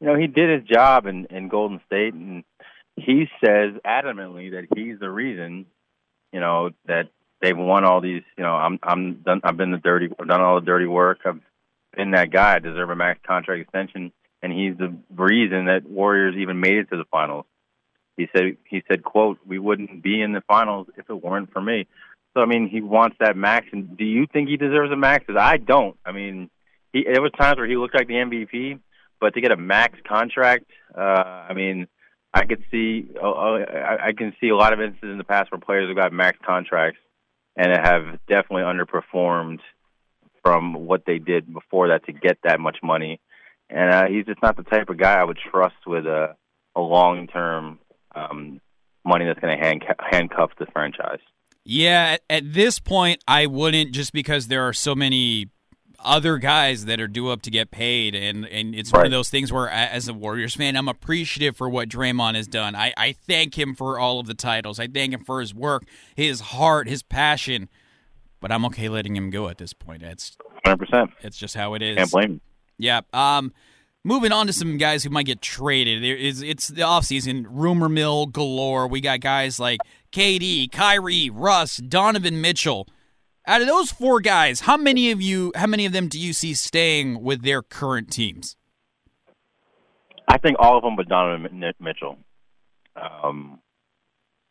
you 0.00 0.06
know 0.06 0.16
he 0.16 0.28
did 0.28 0.60
his 0.60 0.66
job 0.66 1.06
in 1.06 1.26
in 1.26 1.48
Golden 1.48 1.82
State, 1.84 2.14
and 2.14 2.42
he 2.97 3.28
says 3.44 3.74
adamantly 3.85 4.52
that 4.52 4.66
he's 4.74 4.98
the 4.98 5.10
reason, 5.10 5.66
you 6.32 6.40
know, 6.40 6.70
that 6.86 7.09
they've 7.40 7.56
won 7.56 7.85
all 7.85 8.01
these. 8.01 8.23
You 8.36 8.44
know, 8.44 8.55
I'm 8.55 8.78
I'm 8.82 9.14
done. 9.16 9.40
I've 9.44 9.56
been 9.56 9.70
the 9.70 9.78
dirty. 9.78 10.09
I've 10.18 10.28
done 10.28 10.40
all 10.40 10.60
the 10.60 10.66
dirty 10.66 10.86
work. 10.86 11.20
I've 11.24 11.40
been 11.94 12.12
that 12.12 12.31
guy. 12.31 12.56
I 12.56 12.59
deserve 12.59 12.90
a 12.90 12.97
max 12.97 13.20
contract 13.27 13.60
extension, 13.60 14.12
and 14.43 14.52
he's 14.52 14.77
the 14.77 14.97
reason 15.14 15.66
that 15.66 15.89
Warriors 15.89 16.36
even 16.36 16.60
made 16.60 16.78
it 16.78 16.90
to 16.90 16.97
the 16.97 17.05
finals. 17.10 17.44
He 18.16 18.28
said 18.35 18.56
he 18.68 18.82
said, 18.89 19.05
"quote 19.05 19.39
We 19.47 19.59
wouldn't 19.59 20.02
be 20.02 20.23
in 20.23 20.32
the 20.32 20.43
finals 20.43 20.89
if 20.97 21.09
it 21.10 21.23
weren't 21.23 21.52
for 21.52 21.60
me." 21.60 21.86
So 22.35 22.40
I 22.40 22.47
mean, 22.47 22.68
he 22.68 22.81
wants 22.81 23.16
that 23.20 23.36
max. 23.36 23.66
And 23.73 23.97
do 23.97 24.05
you 24.05 24.27
think 24.27 24.48
he 24.48 24.56
deserves 24.56 24.93
a 24.93 24.97
max? 24.97 25.24
Because 25.27 25.40
I 25.40 25.59
don't. 25.59 25.97
I 26.05 26.12
mean, 26.12 26.51
he 26.93 27.05
there 27.05 27.23
was 27.23 27.32
times 27.32 27.59
where 27.59 27.66
he 27.66 27.77
looked 27.77 27.94
like 27.94 28.09
the 28.09 28.14
MVP, 28.14 28.81
but 29.20 29.35
to 29.35 29.40
get 29.43 29.52
a 29.52 29.56
max 29.56 29.98
contract, 30.09 30.64
uh, 30.97 31.44
I 31.48 31.52
mean 31.52 31.89
I 32.34 32.44
could 32.44 32.62
see 32.70 33.08
uh, 33.22 33.26
I 33.26 34.12
can 34.16 34.34
see 34.40 34.48
a 34.48 34.56
lot 34.56 34.72
of 34.72 34.80
instances 34.80 35.10
in 35.10 35.18
the 35.18 35.24
past 35.24 35.50
where 35.50 35.60
players 35.60 35.88
have 35.88 35.96
got 35.96 36.12
max 36.12 36.38
contracts 36.44 37.00
and 37.56 37.72
have 37.72 38.18
definitely 38.28 38.62
underperformed 38.62 39.60
from 40.42 40.74
what 40.86 41.04
they 41.06 41.18
did 41.18 41.52
before 41.52 41.88
that 41.88 42.04
to 42.06 42.12
get 42.12 42.38
that 42.44 42.60
much 42.60 42.76
money. 42.82 43.20
And 43.70 43.90
uh, 43.92 44.06
he's 44.06 44.26
just 44.26 44.42
not 44.42 44.56
the 44.56 44.62
type 44.62 44.90
of 44.90 44.98
guy 44.98 45.14
I 45.14 45.24
would 45.24 45.38
trust 45.50 45.76
with 45.86 46.06
a 46.06 46.36
a 46.76 46.80
long 46.80 47.26
term 47.26 47.78
um, 48.14 48.60
money 49.04 49.24
that's 49.24 49.40
going 49.40 49.56
to 49.56 49.64
hand, 49.64 49.84
handcuff 49.98 50.50
the 50.58 50.66
franchise. 50.66 51.20
Yeah, 51.64 52.12
at, 52.14 52.20
at 52.30 52.52
this 52.52 52.78
point, 52.78 53.24
I 53.26 53.46
wouldn't 53.46 53.92
just 53.92 54.12
because 54.12 54.46
there 54.48 54.62
are 54.68 54.72
so 54.72 54.94
many 54.94 55.48
other 56.01 56.39
guys 56.39 56.85
that 56.86 57.01
are 57.01 57.09
due 57.09 57.28
up 57.28 57.43
to 57.43 57.51
get 57.51 57.70
paid, 57.70 58.14
and 58.14 58.47
and 58.47 58.74
it's 58.74 58.93
right. 58.93 59.01
one 59.01 59.06
of 59.06 59.12
those 59.12 59.31
things 59.31 59.52
where, 59.52 59.68
as 59.68 60.09
a 60.09 60.14
Warriors 60.14 60.55
fan, 60.55 60.77
I'm 60.77 60.89
appreciative 60.89 61.56
for 61.56 61.68
what 61.68 61.89
Draymond 61.89 62.35
has 62.35 62.47
done. 62.47 62.74
I 62.74 62.93
I 62.97 63.12
thank 63.12 63.59
him 63.59 63.74
for 63.74 63.98
all 63.98 64.20
of 64.20 64.27
the 64.27 64.35
titles. 64.35 64.78
I 64.78 64.86
thank 64.86 65.12
him 65.12 65.24
for 65.24 65.40
his 65.40 65.55
work, 65.55 65.85
his 66.14 66.40
heart, 66.40 66.89
his 66.89 67.02
passion. 67.02 67.68
But 68.40 68.52
I'm 68.52 68.64
okay 68.66 68.89
letting 68.89 69.16
him 69.16 69.31
go 69.31 69.48
at 69.48 69.59
this 69.59 69.73
point. 69.73 70.02
It's 70.02 70.36
100. 70.64 70.77
percent 70.77 71.10
It's 71.23 71.39
just 71.39 71.55
how 71.55 71.74
it 71.74 71.82
is. 71.82 71.97
Can't 71.97 72.10
blame 72.10 72.31
him. 72.32 72.40
Yeah. 72.78 73.01
Um. 73.12 73.52
Moving 74.05 74.31
on 74.31 74.47
to 74.47 74.52
some 74.52 74.78
guys 74.78 75.02
who 75.02 75.10
might 75.10 75.27
get 75.27 75.43
traded. 75.43 76.01
There 76.01 76.14
is 76.14 76.40
it's 76.40 76.68
the 76.68 76.82
offseason, 76.82 77.44
rumor 77.48 77.89
mill 77.89 78.27
galore. 78.27 78.86
We 78.86 79.01
got 79.01 79.20
guys 79.20 79.59
like 79.59 79.81
KD, 80.12 80.70
Kyrie, 80.70 81.28
Russ, 81.28 81.78
Donovan 81.78 82.40
Mitchell. 82.40 82.86
Out 83.47 83.60
of 83.60 83.68
those 83.68 83.93
four 83.93 84.20
guys, 84.20 84.60
how 84.60 84.77
many 84.77 85.12
of 85.12 85.23
you, 85.23 85.52
how 85.55 85.68
many 85.68 85.86
of 85.86 85.93
them 85.93 86.09
do 86.09 86.18
you 86.18 86.32
see 86.32 86.52
staying 86.52 87.23
with 87.23 87.43
their 87.43 87.62
current 87.62 88.10
teams? 88.10 88.56
I 90.27 90.39
think 90.39 90.56
all 90.59 90.77
of 90.77 90.82
them, 90.82 90.97
but 90.97 91.09
Donovan 91.09 91.62
Mitchell. 91.81 92.18
Um, 92.97 93.60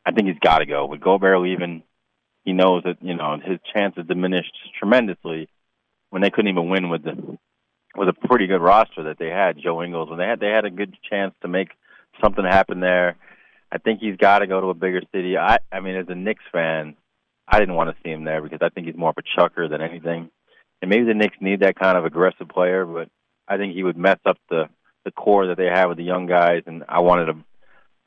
I 0.05 0.11
think 0.11 0.27
he's 0.27 0.39
got 0.39 0.59
to 0.59 0.65
go. 0.65 0.85
With 0.85 1.01
Gobert 1.01 1.41
leaving, 1.41 1.83
he 2.45 2.53
knows 2.53 2.83
that 2.83 2.97
you 3.01 3.15
know 3.15 3.37
his 3.43 3.59
chances 3.73 4.05
diminished 4.07 4.55
tremendously 4.79 5.49
when 6.11 6.21
they 6.21 6.29
couldn't 6.29 6.51
even 6.51 6.69
win 6.69 6.89
with 6.89 7.03
the 7.03 7.37
with 7.97 8.07
a 8.07 8.27
pretty 8.27 8.47
good 8.47 8.61
roster 8.61 9.03
that 9.03 9.17
they 9.19 9.29
had. 9.29 9.57
Joe 9.61 9.83
Ingles, 9.83 10.09
when 10.09 10.19
they 10.19 10.25
had 10.25 10.39
they 10.39 10.49
had 10.49 10.63
a 10.63 10.69
good 10.69 10.95
chance 11.09 11.33
to 11.41 11.49
make 11.49 11.69
something 12.23 12.45
happen 12.45 12.79
there. 12.79 13.17
I 13.71 13.77
think 13.77 13.99
he's 13.99 14.15
got 14.15 14.39
to 14.39 14.47
go 14.47 14.61
to 14.61 14.67
a 14.67 14.73
bigger 14.73 15.01
city. 15.13 15.37
I 15.37 15.57
I 15.71 15.81
mean, 15.81 15.95
as 15.95 16.07
a 16.07 16.15
Knicks 16.15 16.43
fan, 16.53 16.95
I 17.47 17.59
didn't 17.59 17.75
want 17.75 17.89
to 17.89 18.01
see 18.03 18.11
him 18.11 18.23
there 18.23 18.41
because 18.41 18.59
I 18.61 18.69
think 18.69 18.87
he's 18.87 18.97
more 18.97 19.11
of 19.11 19.17
a 19.17 19.39
chucker 19.39 19.67
than 19.67 19.81
anything. 19.81 20.29
And 20.81 20.89
maybe 20.89 21.05
the 21.05 21.13
Knicks 21.13 21.37
need 21.39 21.61
that 21.61 21.79
kind 21.79 21.97
of 21.97 22.05
aggressive 22.05 22.49
player, 22.49 22.85
but 22.85 23.09
I 23.47 23.57
think 23.57 23.73
he 23.73 23.83
would 23.83 23.97
mess 23.97 24.19
up 24.25 24.37
the 24.49 24.69
the 25.03 25.11
core 25.11 25.47
that 25.47 25.57
they 25.57 25.67
have 25.67 25.89
with 25.89 25.97
the 25.97 26.03
young 26.03 26.25
guys. 26.25 26.63
And 26.65 26.83
I 26.89 27.01
wanted 27.01 27.29
a 27.29 27.37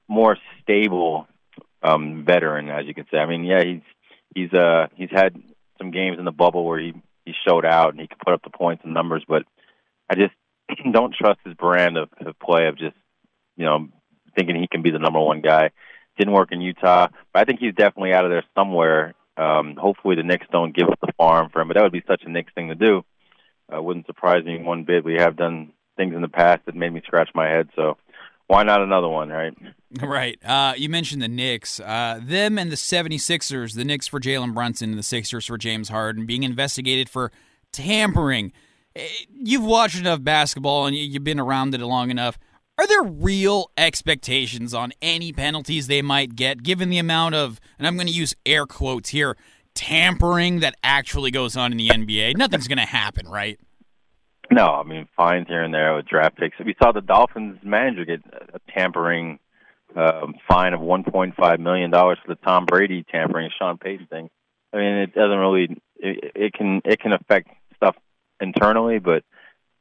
more 0.09 0.36
stable 0.62 1.28
um, 1.82 2.24
veteran, 2.27 2.69
as 2.69 2.86
you 2.86 2.94
can 2.94 3.06
say. 3.10 3.19
I 3.19 3.27
mean, 3.27 3.44
yeah, 3.44 3.62
he's 3.62 3.82
he's 4.35 4.52
uh 4.52 4.89
he's 4.94 5.10
had 5.10 5.40
some 5.78 5.90
games 5.90 6.19
in 6.19 6.24
the 6.24 6.32
bubble 6.32 6.65
where 6.65 6.81
he 6.81 6.94
he 7.24 7.32
showed 7.47 7.65
out 7.65 7.90
and 7.90 8.01
he 8.01 8.09
could 8.09 8.19
put 8.19 8.35
up 8.35 8.43
the 8.43 8.51
points 8.51 8.82
and 8.85 8.94
numbers, 8.94 9.24
but 9.28 9.44
I 10.10 10.15
just 10.15 10.35
don't 10.93 11.15
trust 11.15 11.40
his 11.44 11.55
brand 11.55 11.97
of, 11.97 12.09
of 12.20 12.39
play 12.39 12.66
of 12.66 12.78
just 12.78 12.97
you 13.56 13.65
know 13.65 13.89
thinking 14.36 14.56
he 14.56 14.69
can 14.69 14.82
be 14.82 14.90
the 14.90 14.98
number 14.98 15.20
one 15.20 15.40
guy. 15.40 15.70
Didn't 16.19 16.35
work 16.35 16.51
in 16.51 16.60
Utah, 16.60 17.09
but 17.32 17.40
I 17.40 17.44
think 17.44 17.60
he's 17.60 17.74
definitely 17.74 18.12
out 18.12 18.24
of 18.24 18.32
there 18.32 18.44
somewhere 18.56 19.15
um, 19.39 19.77
hopefully, 19.77 20.16
the 20.16 20.23
Knicks 20.23 20.47
don't 20.51 20.74
give 20.77 20.89
up 20.89 20.98
the 21.01 21.12
farm 21.16 21.51
for 21.51 21.60
him, 21.60 21.69
but 21.69 21.74
that 21.74 21.82
would 21.82 21.93
be 21.93 22.02
such 22.06 22.23
a 22.24 22.31
Knicks 22.31 22.52
thing 22.55 22.69
to 22.69 22.74
do. 22.74 23.05
Uh, 23.73 23.82
wouldn't 23.82 24.06
surprise 24.06 24.44
me 24.44 24.62
one 24.62 24.85
bit. 24.85 25.05
We 25.05 25.15
have 25.15 25.36
done 25.36 25.73
things 25.97 26.15
in 26.15 26.23
the 26.23 26.28
past 26.28 26.65
that 26.66 26.74
made 26.74 26.93
me 26.93 27.02
scratch 27.06 27.31
my 27.35 27.47
head, 27.47 27.69
so 27.77 27.97
why 28.48 28.62
not 28.65 28.82
another 28.82 29.09
one, 29.09 29.28
right? 29.28 29.55
Right. 30.02 30.39
Uh, 30.44 30.74
you 30.77 30.90
mentioned 30.90 31.23
the 31.23 31.28
Knicks. 31.28 31.81
Uh, 31.81 32.20
them 32.23 32.59
and 32.59 32.70
the 32.70 32.77
76ers, 32.77 33.74
the 33.74 33.86
Knicks 33.86 34.06
for 34.06 34.20
Jalen 34.20 34.52
Brunson 34.52 34.90
and 34.90 34.98
the 34.98 35.02
Sixers 35.02 35.47
for 35.47 35.56
James 35.56 35.89
Harden, 35.89 36.27
being 36.27 36.43
investigated 36.43 37.09
for 37.09 37.32
tampering. 37.73 38.52
Eh, 38.94 39.09
you've 39.31 39.65
watched 39.65 39.98
enough 39.98 40.23
basketball 40.23 40.85
and 40.85 40.94
you've 40.94 41.24
been 41.24 41.40
around 41.40 41.74
it 41.74 41.81
long 41.81 42.10
enough. 42.10 42.39
Are 42.78 42.86
there 42.86 43.02
real 43.02 43.70
expectations 43.76 44.72
on 44.72 44.92
any 45.02 45.32
penalties 45.32 45.88
they 45.88 46.00
might 46.00 46.36
get, 46.36 46.62
given 46.62 46.90
the 46.90 46.98
amount 46.98 47.34
of, 47.34 47.60
and 47.76 47.86
I'm 47.86 47.96
going 47.96 48.06
to 48.06 48.12
use 48.12 48.36
air 48.46 48.66
quotes 48.66 49.09
here, 49.09 49.36
tampering 49.74 50.60
that 50.60 50.76
actually 50.84 51.32
goes 51.32 51.56
on 51.56 51.72
in 51.72 51.78
the 51.78 51.88
NBA? 51.88 52.36
Nothing's 52.36 52.68
going 52.68 52.78
to 52.78 52.84
happen, 52.84 53.26
right? 53.26 53.59
No, 54.50 54.66
I 54.66 54.82
mean 54.84 55.09
fines 55.16 55.48
here 55.48 55.62
and 55.62 55.74
there 55.74 55.94
with 55.96 56.06
draft 56.06 56.38
picks. 56.38 56.56
We 56.64 56.74
saw 56.82 56.92
the 56.92 57.02
Dolphins 57.02 57.59
manager 57.62 58.05
get 58.05 58.20
a 58.55 58.60
tampering 58.72 59.40
um, 59.94 60.34
fine 60.48 60.72
of 60.72 60.80
1.5 60.80 61.59
million 61.59 61.90
dollars 61.90 62.18
for 62.24 62.34
the 62.34 62.40
Tom 62.40 62.64
Brady 62.64 63.05
tampering 63.10 63.50
Sean 63.59 63.76
Payton 63.76 64.06
thing, 64.06 64.30
I 64.72 64.76
mean 64.76 64.94
it 64.98 65.14
doesn't 65.14 65.38
really 65.38 65.80
it, 65.96 66.32
it 66.34 66.52
can 66.52 66.80
it 66.84 67.00
can 67.00 67.12
affect 67.12 67.48
stuff 67.76 67.96
internally, 68.40 68.98
but 68.98 69.24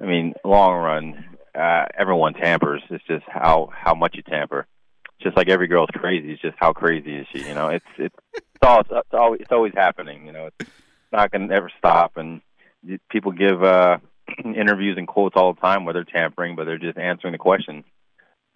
I 0.02 0.06
mean 0.06 0.34
long 0.44 0.74
run 0.74 1.36
uh, 1.58 1.86
everyone 1.98 2.34
tampers. 2.34 2.82
It's 2.90 3.04
just 3.06 3.26
how 3.28 3.70
how 3.74 3.96
much 3.96 4.16
you 4.16 4.22
tamper. 4.22 4.68
just 5.22 5.36
like 5.36 5.50
every 5.50 5.68
girl's 5.68 5.90
crazy. 5.94 6.32
It's 6.34 6.42
just 6.42 6.58
how 6.60 6.74
crazy 6.74 7.18
is 7.18 7.28
she? 7.34 7.48
You 7.48 7.56
know, 7.56 7.70
it's 7.70 7.86
it's, 7.98 8.16
it's 8.34 8.46
all 8.62 8.82
it's 8.82 9.14
always 9.14 9.42
it's 9.42 9.52
always 9.52 9.74
happening. 9.76 10.26
You 10.26 10.34
know, 10.34 10.50
it's 10.60 10.70
not 11.12 11.32
going 11.32 11.48
to 11.48 11.56
ever 11.56 11.72
stop. 11.78 12.18
And 12.18 12.42
people 13.10 13.32
give 13.32 13.64
uh, 13.64 13.98
interviews 14.46 14.98
and 14.98 15.08
quotes 15.08 15.36
all 15.36 15.54
the 15.54 15.62
time, 15.62 15.86
whether 15.86 16.04
tampering, 16.04 16.56
but 16.56 16.66
they're 16.66 16.78
just 16.78 16.98
answering 16.98 17.32
the 17.32 17.40
questions. 17.40 17.86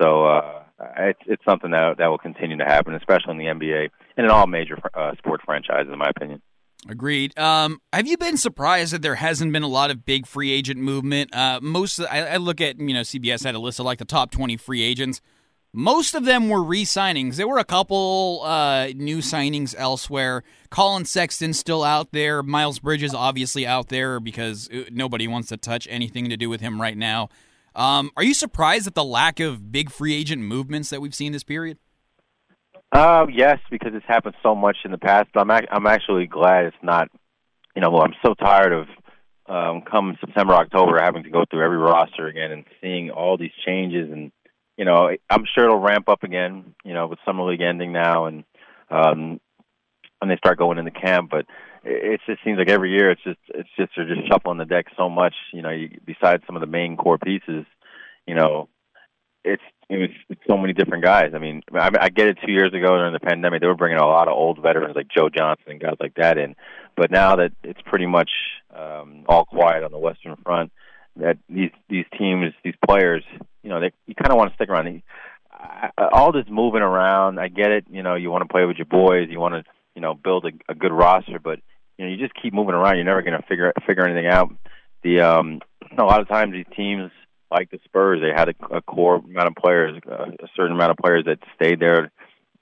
So 0.02 0.26
uh, 0.26 0.64
it's 0.98 1.20
it's 1.26 1.46
something 1.46 1.72
that 1.72 1.98
that 1.98 2.08
will 2.08 2.18
continue 2.18 2.58
to 2.58 2.66
happen, 2.66 2.96
especially 2.96 3.32
in 3.32 3.38
the 3.38 3.46
NBA 3.46 3.90
and 4.18 4.26
in 4.26 4.32
all 4.32 4.48
major 4.48 4.78
uh, 4.94 5.14
sports 5.18 5.44
franchises, 5.46 5.92
in 5.92 5.98
my 5.98 6.10
opinion. 6.10 6.42
Agreed. 6.90 7.38
Um, 7.38 7.80
have 7.94 8.08
you 8.08 8.18
been 8.18 8.38
surprised 8.38 8.94
that 8.94 9.04
there 9.04 9.16
hasn't 9.16 9.54
been 9.54 9.62
a 9.64 9.68
lot 9.68 9.92
of 9.92 10.04
big 10.04 10.26
free 10.26 10.52
agent 10.52 10.80
movement? 10.80 11.34
Uh, 11.34 11.60
most 11.62 12.00
I, 12.00 12.22
I, 12.22 12.38
look 12.38 12.60
at 12.60 12.80
you 12.80 12.94
know 12.94 13.02
CBS 13.02 13.44
had 13.44 13.54
a 13.54 13.60
list 13.60 13.80
of 13.80 13.86
like 13.86 14.00
the 14.00 14.06
top 14.06 14.32
twenty 14.32 14.58
free 14.58 14.82
agents. 14.82 15.22
Most 15.74 16.16
of 16.16 16.26
them 16.26 16.50
were 16.50 16.62
re-signings. 16.62 17.38
There 17.38 17.48
were 17.48 17.60
a 17.60 17.64
couple 17.64 18.42
uh, 18.44 18.88
new 18.88 19.20
signings 19.20 19.74
elsewhere. 19.78 20.44
Collin 20.70 21.06
Sexton 21.06 21.54
still 21.54 21.82
out 21.82 22.12
there. 22.12 22.44
Miles 22.44 22.80
Bridges 22.80 23.14
obviously 23.14 23.66
out 23.66 23.88
there 23.88 24.20
because 24.20 24.70
uh, 24.70 24.84
nobody 24.92 25.30
wants 25.30 25.48
to 25.48 25.56
touch 25.56 25.88
anything 25.90 26.30
to 26.30 26.36
do 26.36 26.50
with 26.50 26.60
him 26.60 26.82
right 26.82 26.98
now. 26.98 27.30
Um, 27.74 28.12
are 28.18 28.24
you 28.24 28.34
surprised 28.34 28.86
at 28.86 28.96
the 28.96 29.04
lack 29.04 29.40
of 29.40 29.72
big 29.72 29.92
free 29.92 30.14
agent 30.14 30.42
movements 30.42 30.90
that 30.90 31.00
we've 31.00 31.16
seen 31.16 31.32
this 31.32 31.44
period? 31.44 31.78
Uh, 32.92 33.26
yes, 33.32 33.60
because 33.70 33.92
it's 33.94 34.06
happened 34.06 34.36
so 34.44 34.54
much 34.54 34.78
in 34.84 34.92
the 34.92 34.98
past. 34.98 35.30
But 35.34 35.42
I'm 35.42 35.52
ac- 35.52 35.68
I'm 35.72 35.88
actually 35.88 36.28
glad 36.28 36.66
it's 36.66 36.76
not. 36.84 37.10
You 37.76 37.82
know, 37.82 38.02
I'm 38.02 38.14
so 38.26 38.34
tired 38.34 38.74
of 38.74 38.88
um, 39.48 39.82
come 39.90 40.18
September, 40.20 40.54
October, 40.54 41.00
having 41.02 41.24
to 41.24 41.30
go 41.30 41.46
through 41.50 41.64
every 41.64 41.78
roster 41.78 42.28
again 42.28 42.52
and 42.52 42.66
seeing 42.82 43.10
all 43.10 43.38
these 43.38 43.52
changes. 43.66 44.12
And 44.12 44.32
you 44.78 44.84
know, 44.84 45.10
I'm 45.30 45.46
sure 45.54 45.66
it'll 45.66 45.80
ramp 45.80 46.10
up 46.10 46.24
again. 46.24 46.76
You 46.84 46.94
know, 46.94 47.08
with 47.08 47.20
summer 47.26 47.44
league 47.44 47.62
ending 47.62 47.94
now, 47.94 48.26
and 48.26 48.44
um, 48.90 49.40
when 50.20 50.30
they 50.30 50.38
start 50.38 50.58
going 50.58 50.78
into 50.78 50.92
camp. 50.92 51.30
But 51.32 51.46
it, 51.86 52.14
it 52.14 52.22
just 52.28 52.44
seems 52.44 52.58
like 52.58 52.70
every 52.70 52.92
year 52.92 53.10
it's 53.12 53.24
just 53.24 53.40
it's 53.50 53.70
just 53.78 53.92
they're 53.96 54.14
just 54.14 54.28
shuffling 54.28 54.58
the 54.58 54.66
deck 54.66 54.88
so 54.98 55.10
much. 55.10 55.36
You 55.54 55.62
know, 55.62 55.70
you, 55.70 55.98
besides 56.06 56.44
some 56.46 56.58
of 56.58 56.62
the 56.62 56.68
main 56.68 56.98
core 56.98 57.18
pieces, 57.18 57.66
you 58.28 58.36
know, 58.36 58.68
it's 59.44 59.64
it 59.90 59.98
was 59.98 60.10
it's 60.30 60.42
so 60.48 60.58
many 60.58 60.74
different 60.74 61.04
guys. 61.04 61.32
I 61.34 61.40
mean, 61.40 61.64
I, 61.74 61.90
I 62.00 62.10
get 62.10 62.28
it. 62.28 62.38
Two 62.46 62.52
years 62.52 62.74
ago 62.74 62.96
during 62.96 63.14
the 63.14 63.20
pandemic, 63.20 63.62
they 63.62 63.68
were 63.68 63.76
bringing 63.76 64.00
a 64.00 64.06
lot 64.06 64.28
of 64.28 64.34
old 64.34 64.62
veterans 64.62 64.96
like 64.96 65.08
Joe 65.16 65.30
Johnson 65.30 65.66
and 65.68 65.82
guys 65.82 65.96
like 66.00 66.16
that 66.16 66.38
in. 66.38 66.56
But 66.96 67.12
now 67.12 67.36
that 67.38 67.52
it's 67.64 67.82
pretty 67.86 68.06
much 68.06 68.30
um, 68.76 69.26
all 69.28 69.46
quiet 69.46 69.84
on 69.84 69.92
the 69.92 69.98
Western 69.98 70.36
Front, 70.38 70.72
that 71.18 71.38
these 71.50 71.72
these 71.90 72.06
teams, 72.18 72.54
these 72.64 72.76
players, 72.88 73.24
you 73.64 73.70
know, 73.70 73.80
they 73.80 73.92
you 74.06 74.16
kind 74.16 74.32
of 74.32 74.38
want 74.38 74.52
to 74.52 74.56
stick 74.56 74.70
around. 74.70 75.02
I, 75.52 75.90
all 76.12 76.32
this 76.32 76.46
moving 76.50 76.82
around, 76.82 77.40
I 77.40 77.48
get 77.48 77.72
it. 77.72 77.86
You 77.90 78.04
know, 78.04 78.16
you 78.16 78.32
want 78.32 78.44
to 78.44 78.52
play 78.52 78.66
with 78.66 78.78
your 78.78 78.86
boys, 78.86 79.28
you 79.30 79.40
want 79.40 79.56
to 79.56 79.64
you 79.96 80.02
know 80.02 80.14
build 80.14 80.46
a, 80.46 80.72
a 80.72 80.76
good 80.76 80.94
roster, 80.94 81.40
but 81.40 81.60
you 81.98 82.06
know 82.06 82.12
you 82.12 82.18
just 82.18 82.34
keep 82.42 82.54
moving 82.54 82.76
around. 82.76 82.96
You're 82.96 83.06
never 83.06 83.22
going 83.22 83.40
to 83.40 83.48
figure 83.48 83.74
figure 83.86 84.06
anything 84.06 84.28
out. 84.28 84.54
The 85.04 85.22
um, 85.22 85.62
a 85.98 86.04
lot 86.04 86.22
of 86.22 86.28
times 86.28 86.54
these 86.54 86.66
teams 86.76 87.12
like 87.52 87.70
the 87.70 87.80
Spurs, 87.86 88.22
they 88.22 88.32
had 88.36 88.50
a, 88.50 88.78
a 88.78 88.82
core 88.82 89.18
amount 89.18 89.48
of 89.48 89.56
players, 89.56 90.00
uh, 90.10 90.32
a 90.42 90.48
certain 90.56 90.76
amount 90.76 90.92
of 90.92 90.98
players 90.98 91.26
that 91.26 91.40
stayed 91.56 91.80
there 91.80 92.12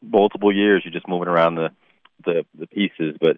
multiple 0.02 0.54
years. 0.54 0.82
You're 0.84 0.94
just 0.94 1.08
moving 1.08 1.28
around 1.28 1.56
the 1.56 1.70
the, 2.26 2.44
the 2.58 2.68
pieces, 2.68 3.16
but 3.22 3.38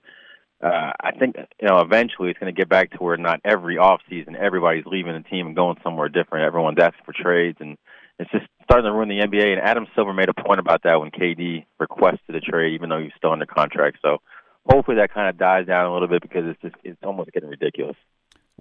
uh, 0.64 0.92
I 1.00 1.12
think 1.12 1.36
you 1.62 1.68
know 1.68 1.80
eventually 1.80 2.30
it's 2.30 2.40
going 2.40 2.54
to 2.54 2.60
get 2.60 2.70
back 2.70 2.92
to 2.92 2.98
where 2.98 3.18
not 3.18 3.42
every 3.44 3.78
off 3.78 4.02
season 4.10 4.36
everybody's 4.36 4.86
leaving 4.86 5.14
the 5.14 5.28
team 5.30 5.48
and 5.48 5.56
going 5.56 5.78
somewhere 5.84 6.10
different. 6.10 6.46
Everyone's 6.46 6.80
asking 6.80 7.06
for 7.06 7.14
trades, 7.14 7.58
and 7.60 7.78
it's 8.18 8.32
just 8.32 8.46
starting 8.64 8.86
to 8.86 8.94
ruin 8.94 9.10
the 9.10 9.20
NBA. 9.20 9.54
And 9.54 9.62
Adam 9.62 9.88
Silver 9.96 10.14
made 10.14 10.30
a 10.30 10.34
point 10.34 10.60
about 10.60 10.84
that 10.84 11.00
when 11.00 11.12
KD 11.12 11.66
requested 11.80 12.36
a 12.36 12.40
trade, 12.40 12.74
even 12.74 12.90
though 12.90 13.00
he 13.00 13.06
was 13.06 13.14
still 13.18 13.32
under 13.32 13.46
contract. 13.46 13.98
So 14.02 14.18
hopefully 14.66 14.98
that 14.98 15.14
kind 15.14 15.30
of 15.30 15.38
dies 15.38 15.68
down 15.68 15.88
a 15.88 15.94
little 15.94 16.08
bit 16.08 16.22
because 16.22 16.44
it's 16.46 16.62
just 16.62 16.76
it's 16.84 17.00
almost 17.04 17.32
getting 17.32 17.50
ridiculous. 17.50 17.98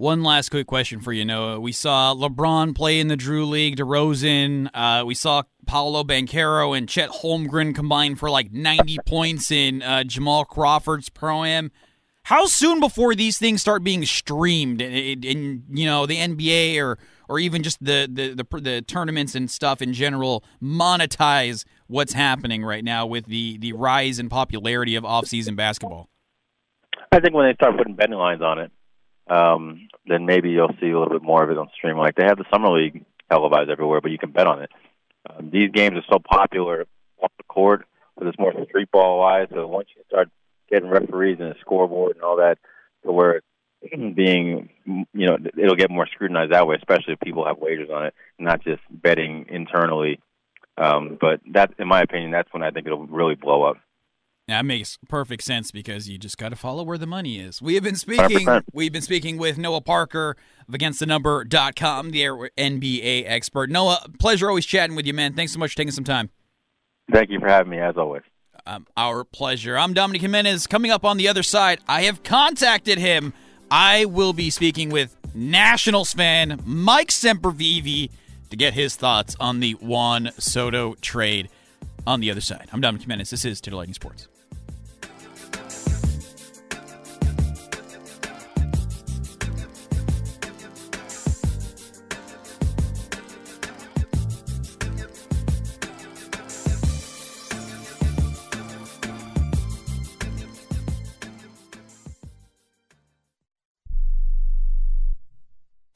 One 0.00 0.22
last 0.22 0.48
quick 0.48 0.66
question 0.66 1.00
for 1.00 1.12
you, 1.12 1.26
Noah. 1.26 1.60
We 1.60 1.72
saw 1.72 2.14
LeBron 2.14 2.74
play 2.74 3.00
in 3.00 3.08
the 3.08 3.16
Drew 3.16 3.44
League, 3.44 3.76
DeRozan. 3.76 4.70
Uh, 4.72 5.04
we 5.04 5.14
saw 5.14 5.42
Paolo 5.66 6.04
Banchero 6.04 6.74
and 6.74 6.88
Chet 6.88 7.10
Holmgren 7.10 7.74
combine 7.74 8.14
for 8.14 8.30
like 8.30 8.50
90 8.50 8.96
points 9.04 9.50
in 9.50 9.82
uh, 9.82 10.04
Jamal 10.04 10.46
Crawford's 10.46 11.10
Pro 11.10 11.44
Am. 11.44 11.70
How 12.22 12.46
soon 12.46 12.80
before 12.80 13.14
these 13.14 13.36
things 13.36 13.60
start 13.60 13.84
being 13.84 14.06
streamed 14.06 14.80
in, 14.80 15.22
in, 15.22 15.64
you 15.70 15.84
know 15.84 16.06
the 16.06 16.16
NBA 16.16 16.82
or 16.82 16.98
or 17.28 17.38
even 17.38 17.62
just 17.62 17.84
the, 17.84 18.08
the 18.10 18.42
the 18.42 18.58
the 18.58 18.80
tournaments 18.80 19.34
and 19.34 19.50
stuff 19.50 19.82
in 19.82 19.92
general 19.92 20.42
monetize 20.62 21.66
what's 21.88 22.14
happening 22.14 22.64
right 22.64 22.84
now 22.84 23.04
with 23.04 23.26
the 23.26 23.58
the 23.58 23.74
rise 23.74 24.18
in 24.18 24.30
popularity 24.30 24.96
of 24.96 25.04
off-season 25.04 25.56
basketball? 25.56 26.08
I 27.12 27.20
think 27.20 27.34
when 27.34 27.46
they 27.46 27.52
start 27.52 27.76
putting 27.76 27.96
betting 27.96 28.14
lines 28.14 28.40
on 28.40 28.58
it, 28.60 28.72
um, 29.30 29.88
then 30.06 30.26
maybe 30.26 30.50
you'll 30.50 30.74
see 30.80 30.90
a 30.90 30.98
little 30.98 31.18
bit 31.18 31.22
more 31.22 31.42
of 31.42 31.50
it 31.50 31.58
on 31.58 31.68
stream. 31.74 31.96
Like 31.96 32.16
they 32.16 32.24
have 32.24 32.38
the 32.38 32.44
summer 32.52 32.70
league 32.70 33.04
televised 33.30 33.70
everywhere, 33.70 34.00
but 34.00 34.10
you 34.10 34.18
can 34.18 34.32
bet 34.32 34.46
on 34.46 34.62
it. 34.62 34.70
Um, 35.28 35.50
these 35.50 35.70
games 35.70 35.96
are 35.96 36.12
so 36.12 36.18
popular 36.18 36.86
off 37.22 37.30
the 37.36 37.44
court, 37.44 37.86
but 38.16 38.26
it's 38.26 38.38
more 38.38 38.52
street 38.68 38.90
ball 38.90 39.20
wise. 39.20 39.48
So 39.52 39.66
once 39.66 39.88
you 39.96 40.02
start 40.08 40.28
getting 40.68 40.90
referees 40.90 41.38
and 41.40 41.54
a 41.54 41.60
scoreboard 41.60 42.16
and 42.16 42.24
all 42.24 42.36
that, 42.36 42.58
to 43.04 43.12
where 43.12 43.36
it's 43.36 43.46
being, 44.16 44.68
you 44.84 45.26
know, 45.26 45.38
it'll 45.56 45.76
get 45.76 45.90
more 45.90 46.06
scrutinized 46.06 46.52
that 46.52 46.66
way, 46.66 46.76
especially 46.76 47.14
if 47.14 47.20
people 47.20 47.46
have 47.46 47.58
wagers 47.58 47.88
on 47.90 48.06
it, 48.06 48.14
not 48.38 48.64
just 48.64 48.82
betting 48.90 49.46
internally. 49.48 50.20
Um, 50.76 51.18
but 51.20 51.40
that, 51.52 51.74
in 51.78 51.88
my 51.88 52.00
opinion, 52.00 52.30
that's 52.30 52.52
when 52.52 52.62
I 52.62 52.70
think 52.70 52.86
it'll 52.86 53.06
really 53.06 53.34
blow 53.34 53.62
up. 53.62 53.76
That 54.50 54.64
makes 54.64 54.98
perfect 55.08 55.44
sense 55.44 55.70
because 55.70 56.08
you 56.08 56.18
just 56.18 56.36
got 56.36 56.48
to 56.48 56.56
follow 56.56 56.82
where 56.82 56.98
the 56.98 57.06
money 57.06 57.38
is. 57.38 57.62
We 57.62 57.76
have 57.76 57.84
been 57.84 57.94
speaking 57.94 58.48
100%. 58.48 58.64
we've 58.72 58.92
been 58.92 59.00
speaking 59.00 59.38
with 59.38 59.58
Noah 59.58 59.80
Parker 59.80 60.36
of 60.66 60.74
againstthenumber.com, 60.74 62.10
the 62.10 62.50
NBA 62.58 63.26
expert. 63.26 63.70
Noah, 63.70 64.04
pleasure 64.18 64.48
always 64.48 64.66
chatting 64.66 64.96
with 64.96 65.06
you, 65.06 65.14
man. 65.14 65.34
Thanks 65.34 65.52
so 65.52 65.60
much 65.60 65.70
for 65.70 65.76
taking 65.76 65.92
some 65.92 66.02
time. 66.02 66.30
Thank 67.12 67.30
you 67.30 67.38
for 67.38 67.46
having 67.46 67.70
me 67.70 67.78
as 67.78 67.96
always. 67.96 68.22
Um, 68.66 68.88
our 68.96 69.22
pleasure. 69.22 69.78
I'm 69.78 69.94
Dominic 69.94 70.22
Jimenez. 70.22 70.66
Coming 70.66 70.90
up 70.90 71.04
on 71.04 71.16
the 71.16 71.28
other 71.28 71.44
side, 71.44 71.78
I 71.86 72.02
have 72.02 72.24
contacted 72.24 72.98
him. 72.98 73.32
I 73.70 74.04
will 74.04 74.32
be 74.32 74.50
speaking 74.50 74.90
with 74.90 75.16
Nationals 75.32 76.12
fan 76.12 76.60
Mike 76.64 77.10
Sempervive 77.10 78.10
to 78.50 78.56
get 78.56 78.74
his 78.74 78.96
thoughts 78.96 79.36
on 79.38 79.60
the 79.60 79.74
Juan 79.74 80.30
Soto 80.38 80.94
trade 81.00 81.50
on 82.04 82.18
the 82.18 82.32
other 82.32 82.40
side. 82.40 82.68
I'm 82.72 82.80
Dominic 82.80 83.02
Jimenez. 83.02 83.30
This 83.30 83.44
is 83.44 83.60
Titillating 83.60 83.94
Sports. 83.94 84.26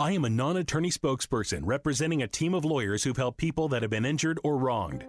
I 0.05 0.11
am 0.11 0.27
a 0.27 0.29
non 0.29 0.59
attorney 0.59 0.91
spokesperson 0.91 1.63
representing 1.65 2.25
a 2.25 2.29
team 2.29 2.53
of 2.53 2.67
lawyers 2.67 3.03
who've 3.03 3.17
helped 3.17 3.39
people 3.39 3.69
that 3.69 3.81
have 3.81 3.91
been 3.91 4.05
injured 4.05 4.39
or 4.45 4.59
wronged. 4.59 5.07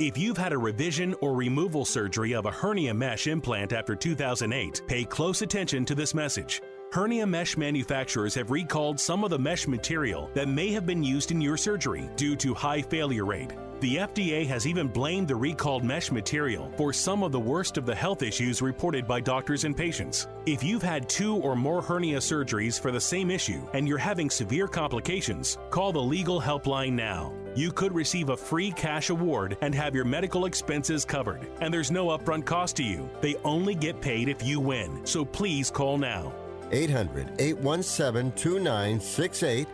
If 0.00 0.16
you've 0.16 0.38
had 0.38 0.54
a 0.54 0.58
revision 0.58 1.14
or 1.20 1.34
removal 1.34 1.84
surgery 1.84 2.34
of 2.34 2.46
a 2.46 2.50
hernia 2.50 2.94
mesh 2.94 3.26
implant 3.26 3.74
after 3.74 3.94
2008, 3.94 4.80
pay 4.86 5.04
close 5.04 5.42
attention 5.42 5.84
to 5.84 5.94
this 5.94 6.14
message. 6.14 6.62
Hernia 6.92 7.26
mesh 7.26 7.58
manufacturers 7.58 8.34
have 8.36 8.50
recalled 8.50 8.98
some 8.98 9.22
of 9.22 9.28
the 9.28 9.38
mesh 9.38 9.68
material 9.68 10.30
that 10.32 10.48
may 10.48 10.72
have 10.72 10.86
been 10.86 11.02
used 11.02 11.30
in 11.30 11.42
your 11.42 11.58
surgery 11.58 12.08
due 12.16 12.34
to 12.36 12.54
high 12.54 12.80
failure 12.80 13.26
rate. 13.26 13.52
The 13.80 13.96
FDA 13.98 14.44
has 14.48 14.66
even 14.66 14.88
blamed 14.88 15.28
the 15.28 15.36
recalled 15.36 15.84
mesh 15.84 16.10
material 16.10 16.72
for 16.76 16.92
some 16.92 17.22
of 17.22 17.30
the 17.30 17.38
worst 17.38 17.76
of 17.76 17.86
the 17.86 17.94
health 17.94 18.22
issues 18.24 18.60
reported 18.60 19.06
by 19.06 19.20
doctors 19.20 19.62
and 19.62 19.76
patients. 19.76 20.26
If 20.46 20.64
you've 20.64 20.82
had 20.82 21.08
two 21.08 21.36
or 21.36 21.54
more 21.54 21.80
hernia 21.80 22.18
surgeries 22.18 22.80
for 22.80 22.90
the 22.90 23.00
same 23.00 23.30
issue 23.30 23.68
and 23.74 23.86
you're 23.86 23.96
having 23.96 24.30
severe 24.30 24.66
complications, 24.66 25.58
call 25.70 25.92
the 25.92 26.02
legal 26.02 26.40
helpline 26.40 26.94
now. 26.94 27.32
You 27.54 27.70
could 27.70 27.94
receive 27.94 28.30
a 28.30 28.36
free 28.36 28.72
cash 28.72 29.10
award 29.10 29.56
and 29.60 29.72
have 29.76 29.94
your 29.94 30.04
medical 30.04 30.46
expenses 30.46 31.04
covered. 31.04 31.46
And 31.60 31.72
there's 31.72 31.92
no 31.92 32.08
upfront 32.08 32.46
cost 32.46 32.74
to 32.78 32.82
you. 32.82 33.08
They 33.20 33.36
only 33.44 33.76
get 33.76 34.00
paid 34.00 34.28
if 34.28 34.42
you 34.42 34.58
win. 34.58 35.06
So 35.06 35.24
please 35.24 35.70
call 35.70 35.98
now. 35.98 36.32
800 36.72 37.30
817 37.38 38.32
2968. 38.32 39.68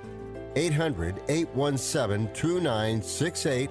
800 0.56 1.22
817 1.28 2.34
2968 2.34 3.70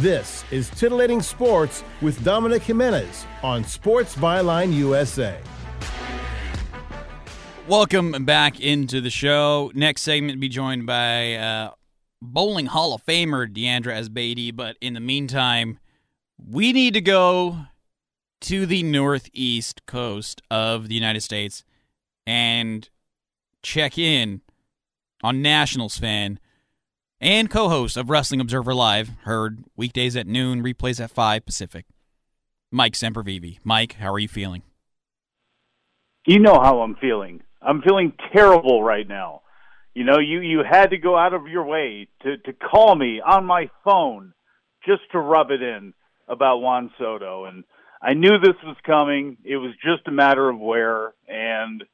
This 0.00 0.44
is 0.50 0.70
Titillating 0.70 1.20
Sports 1.20 1.84
with 2.00 2.24
Dominic 2.24 2.62
Jimenez 2.62 3.26
on 3.42 3.62
Sports 3.62 4.16
Byline 4.16 4.72
USA. 4.72 5.38
Welcome 7.68 8.24
back 8.24 8.60
into 8.60 9.02
the 9.02 9.10
show. 9.10 9.70
Next 9.74 10.00
segment, 10.00 10.40
be 10.40 10.48
joined 10.48 10.86
by 10.86 11.34
uh, 11.34 11.72
bowling 12.22 12.64
Hall 12.64 12.94
of 12.94 13.04
Famer 13.04 13.46
Diandra 13.46 14.00
Asbaty. 14.00 14.56
But 14.56 14.78
in 14.80 14.94
the 14.94 15.00
meantime, 15.00 15.78
we 16.38 16.72
need 16.72 16.94
to 16.94 17.02
go 17.02 17.66
to 18.40 18.64
the 18.64 18.82
northeast 18.82 19.84
coast 19.84 20.40
of 20.50 20.88
the 20.88 20.94
United 20.94 21.20
States 21.20 21.62
and 22.26 22.88
check 23.62 23.98
in 23.98 24.40
on 25.22 25.42
Nationals 25.42 25.98
fan 25.98 26.40
and 27.20 27.50
co-host 27.50 27.96
of 27.96 28.10
Wrestling 28.10 28.40
Observer 28.40 28.74
Live, 28.74 29.10
heard 29.24 29.64
weekdays 29.76 30.16
at 30.16 30.26
noon, 30.26 30.62
replays 30.62 31.00
at 31.00 31.10
5 31.10 31.44
Pacific. 31.44 31.86
Mike 32.70 32.94
Sempervive. 32.94 33.58
Mike, 33.64 33.94
how 33.94 34.12
are 34.12 34.18
you 34.18 34.28
feeling? 34.28 34.62
You 36.26 36.38
know 36.38 36.60
how 36.60 36.80
I'm 36.80 36.96
feeling. 36.96 37.42
I'm 37.60 37.82
feeling 37.82 38.12
terrible 38.32 38.82
right 38.82 39.06
now. 39.06 39.42
You 39.94 40.04
know, 40.04 40.18
you 40.18 40.40
you 40.40 40.62
had 40.62 40.90
to 40.90 40.98
go 40.98 41.16
out 41.16 41.34
of 41.34 41.48
your 41.48 41.64
way 41.64 42.08
to 42.22 42.38
to 42.38 42.52
call 42.52 42.94
me 42.94 43.20
on 43.20 43.44
my 43.44 43.68
phone 43.84 44.32
just 44.86 45.02
to 45.12 45.18
rub 45.18 45.50
it 45.50 45.62
in 45.62 45.92
about 46.28 46.58
Juan 46.58 46.90
Soto 46.96 47.46
and 47.46 47.64
I 48.02 48.14
knew 48.14 48.38
this 48.38 48.56
was 48.64 48.76
coming. 48.86 49.36
It 49.44 49.58
was 49.58 49.72
just 49.84 50.08
a 50.08 50.10
matter 50.10 50.48
of 50.48 50.58
where 50.58 51.12
and 51.28 51.84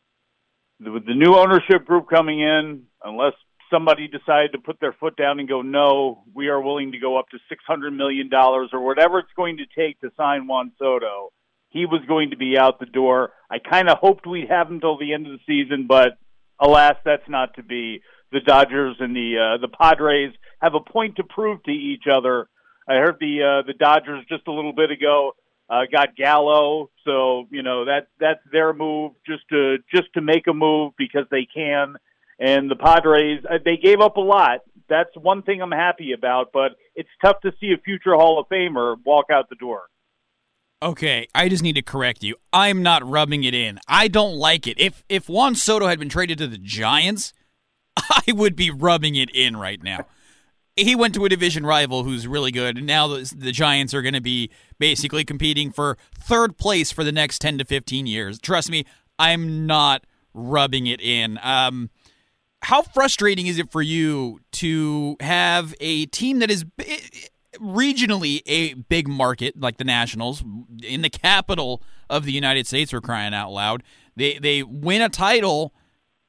with 0.78 1.06
the 1.06 1.14
new 1.14 1.34
ownership 1.34 1.84
group 1.84 2.08
coming 2.08 2.40
in, 2.40 2.82
unless 3.02 3.32
somebody 3.70 4.08
decided 4.08 4.52
to 4.52 4.58
put 4.58 4.80
their 4.80 4.92
foot 4.92 5.16
down 5.16 5.38
and 5.40 5.48
go, 5.48 5.62
no, 5.62 6.24
we 6.34 6.48
are 6.48 6.60
willing 6.60 6.92
to 6.92 6.98
go 6.98 7.18
up 7.18 7.26
to 7.30 7.38
$600 7.52 7.94
million 7.94 8.30
or 8.32 8.80
whatever 8.80 9.18
it's 9.18 9.32
going 9.36 9.58
to 9.58 9.64
take 9.76 10.00
to 10.00 10.10
sign 10.16 10.46
Juan 10.46 10.72
Soto, 10.78 11.32
he 11.70 11.86
was 11.86 12.02
going 12.08 12.30
to 12.30 12.36
be 12.36 12.56
out 12.58 12.80
the 12.80 12.86
door. 12.86 13.32
I 13.50 13.58
kind 13.58 13.88
of 13.88 13.98
hoped 13.98 14.26
we'd 14.26 14.48
have 14.48 14.68
him 14.68 14.74
until 14.74 14.98
the 14.98 15.12
end 15.12 15.26
of 15.26 15.32
the 15.32 15.44
season, 15.46 15.86
but 15.88 16.18
alas, 16.60 16.96
that's 17.04 17.28
not 17.28 17.54
to 17.54 17.62
be. 17.62 18.02
The 18.32 18.40
Dodgers 18.40 18.96
and 18.98 19.14
the 19.14 19.36
uh, 19.38 19.60
the 19.60 19.68
Padres 19.68 20.32
have 20.60 20.74
a 20.74 20.80
point 20.80 21.16
to 21.16 21.24
prove 21.24 21.62
to 21.62 21.70
each 21.70 22.04
other. 22.12 22.48
I 22.88 22.94
heard 22.94 23.16
the 23.20 23.62
uh, 23.62 23.66
the 23.66 23.72
Dodgers 23.72 24.24
just 24.28 24.48
a 24.48 24.52
little 24.52 24.72
bit 24.72 24.90
ago 24.90 25.32
uh, 25.70 25.82
got 25.90 26.16
Gallo, 26.16 26.90
so 27.04 27.46
you 27.50 27.62
know 27.62 27.84
that 27.84 28.08
that's 28.18 28.40
their 28.50 28.72
move 28.72 29.12
just 29.26 29.42
to 29.50 29.78
just 29.94 30.12
to 30.14 30.20
make 30.20 30.46
a 30.48 30.52
move 30.52 30.92
because 30.98 31.26
they 31.30 31.46
can. 31.52 31.96
And 32.38 32.70
the 32.70 32.76
Padres, 32.76 33.44
uh, 33.48 33.58
they 33.64 33.76
gave 33.76 34.00
up 34.00 34.16
a 34.16 34.20
lot. 34.20 34.60
That's 34.88 35.10
one 35.16 35.42
thing 35.42 35.62
I'm 35.62 35.72
happy 35.72 36.12
about, 36.12 36.50
but 36.52 36.72
it's 36.94 37.08
tough 37.22 37.40
to 37.40 37.52
see 37.60 37.72
a 37.72 37.80
future 37.82 38.14
Hall 38.14 38.38
of 38.38 38.46
Famer 38.48 38.96
walk 39.04 39.26
out 39.32 39.48
the 39.48 39.56
door. 39.56 39.84
Okay, 40.82 41.26
I 41.34 41.48
just 41.48 41.62
need 41.62 41.74
to 41.76 41.82
correct 41.82 42.22
you. 42.22 42.36
I'm 42.52 42.82
not 42.82 43.08
rubbing 43.08 43.44
it 43.44 43.54
in. 43.54 43.78
I 43.88 44.08
don't 44.08 44.34
like 44.34 44.66
it. 44.66 44.78
If 44.78 45.02
if 45.08 45.28
Juan 45.28 45.54
Soto 45.54 45.86
had 45.86 45.98
been 45.98 46.10
traded 46.10 46.36
to 46.38 46.46
the 46.46 46.58
Giants, 46.58 47.32
I 47.96 48.32
would 48.32 48.54
be 48.54 48.70
rubbing 48.70 49.14
it 49.16 49.30
in 49.34 49.56
right 49.56 49.82
now. 49.82 50.06
he 50.76 50.94
went 50.94 51.14
to 51.14 51.24
a 51.24 51.30
division 51.30 51.64
rival 51.64 52.04
who's 52.04 52.26
really 52.26 52.52
good, 52.52 52.76
and 52.76 52.86
now 52.86 53.08
the, 53.08 53.34
the 53.34 53.52
Giants 53.52 53.94
are 53.94 54.02
going 54.02 54.14
to 54.14 54.20
be 54.20 54.50
basically 54.78 55.24
competing 55.24 55.72
for 55.72 55.96
third 56.14 56.58
place 56.58 56.92
for 56.92 57.02
the 57.02 57.12
next 57.12 57.38
10 57.38 57.56
to 57.58 57.64
15 57.64 58.06
years. 58.06 58.38
Trust 58.38 58.70
me, 58.70 58.84
I'm 59.18 59.66
not 59.66 60.04
rubbing 60.34 60.86
it 60.86 61.00
in. 61.00 61.38
Um, 61.42 61.88
how 62.62 62.82
frustrating 62.82 63.46
is 63.46 63.58
it 63.58 63.70
for 63.70 63.82
you 63.82 64.40
to 64.52 65.16
have 65.20 65.74
a 65.80 66.06
team 66.06 66.38
that 66.40 66.50
is 66.50 66.64
eh, 66.78 66.98
regionally 67.54 68.42
a 68.46 68.74
big 68.74 69.08
market 69.08 69.58
like 69.60 69.76
the 69.76 69.84
Nationals 69.84 70.42
in 70.82 71.02
the 71.02 71.10
capital 71.10 71.82
of 72.08 72.24
the 72.24 72.32
United 72.32 72.66
States? 72.66 72.92
We're 72.92 73.00
crying 73.00 73.34
out 73.34 73.50
loud. 73.52 73.82
They 74.16 74.38
they 74.38 74.62
win 74.62 75.02
a 75.02 75.08
title, 75.08 75.74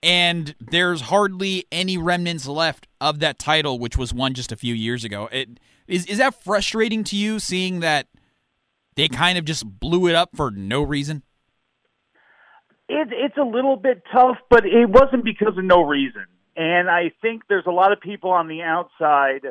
and 0.04 0.54
there's 0.60 1.02
hardly 1.02 1.66
any 1.72 1.98
remnants 1.98 2.46
left 2.46 2.88
of 3.00 3.20
that 3.20 3.40
title, 3.40 3.80
which 3.80 3.98
was 3.98 4.14
won 4.14 4.34
just 4.34 4.52
a 4.52 4.58
few 4.58 4.74
years 4.74 5.04
ago. 5.04 5.30
It, 5.32 5.60
is 5.88 6.06
is 6.06 6.18
that 6.18 6.44
frustrating 6.44 7.04
to 7.06 7.16
you, 7.16 7.40
seeing 7.40 7.80
that 7.80 8.08
they 8.96 9.08
kind 9.08 9.38
of 9.38 9.46
just 9.46 9.66
blew 9.80 10.08
it 10.08 10.16
up 10.16 10.36
for 10.36 10.52
no 10.52 10.82
reason? 10.82 11.24
It, 12.90 13.10
it's 13.12 13.38
a 13.38 13.44
little 13.44 13.76
bit 13.76 14.04
tough, 14.12 14.38
but 14.50 14.66
it 14.66 14.90
wasn't 14.90 15.26
because 15.26 15.58
of 15.58 15.64
no 15.64 15.82
reason. 15.82 16.26
And 16.56 16.90
I 16.90 17.12
think 17.22 17.44
there's 17.48 17.68
a 17.68 17.72
lot 17.72 17.92
of 17.92 18.00
people 18.00 18.32
on 18.32 18.48
the 18.48 18.62
outside. 18.62 19.42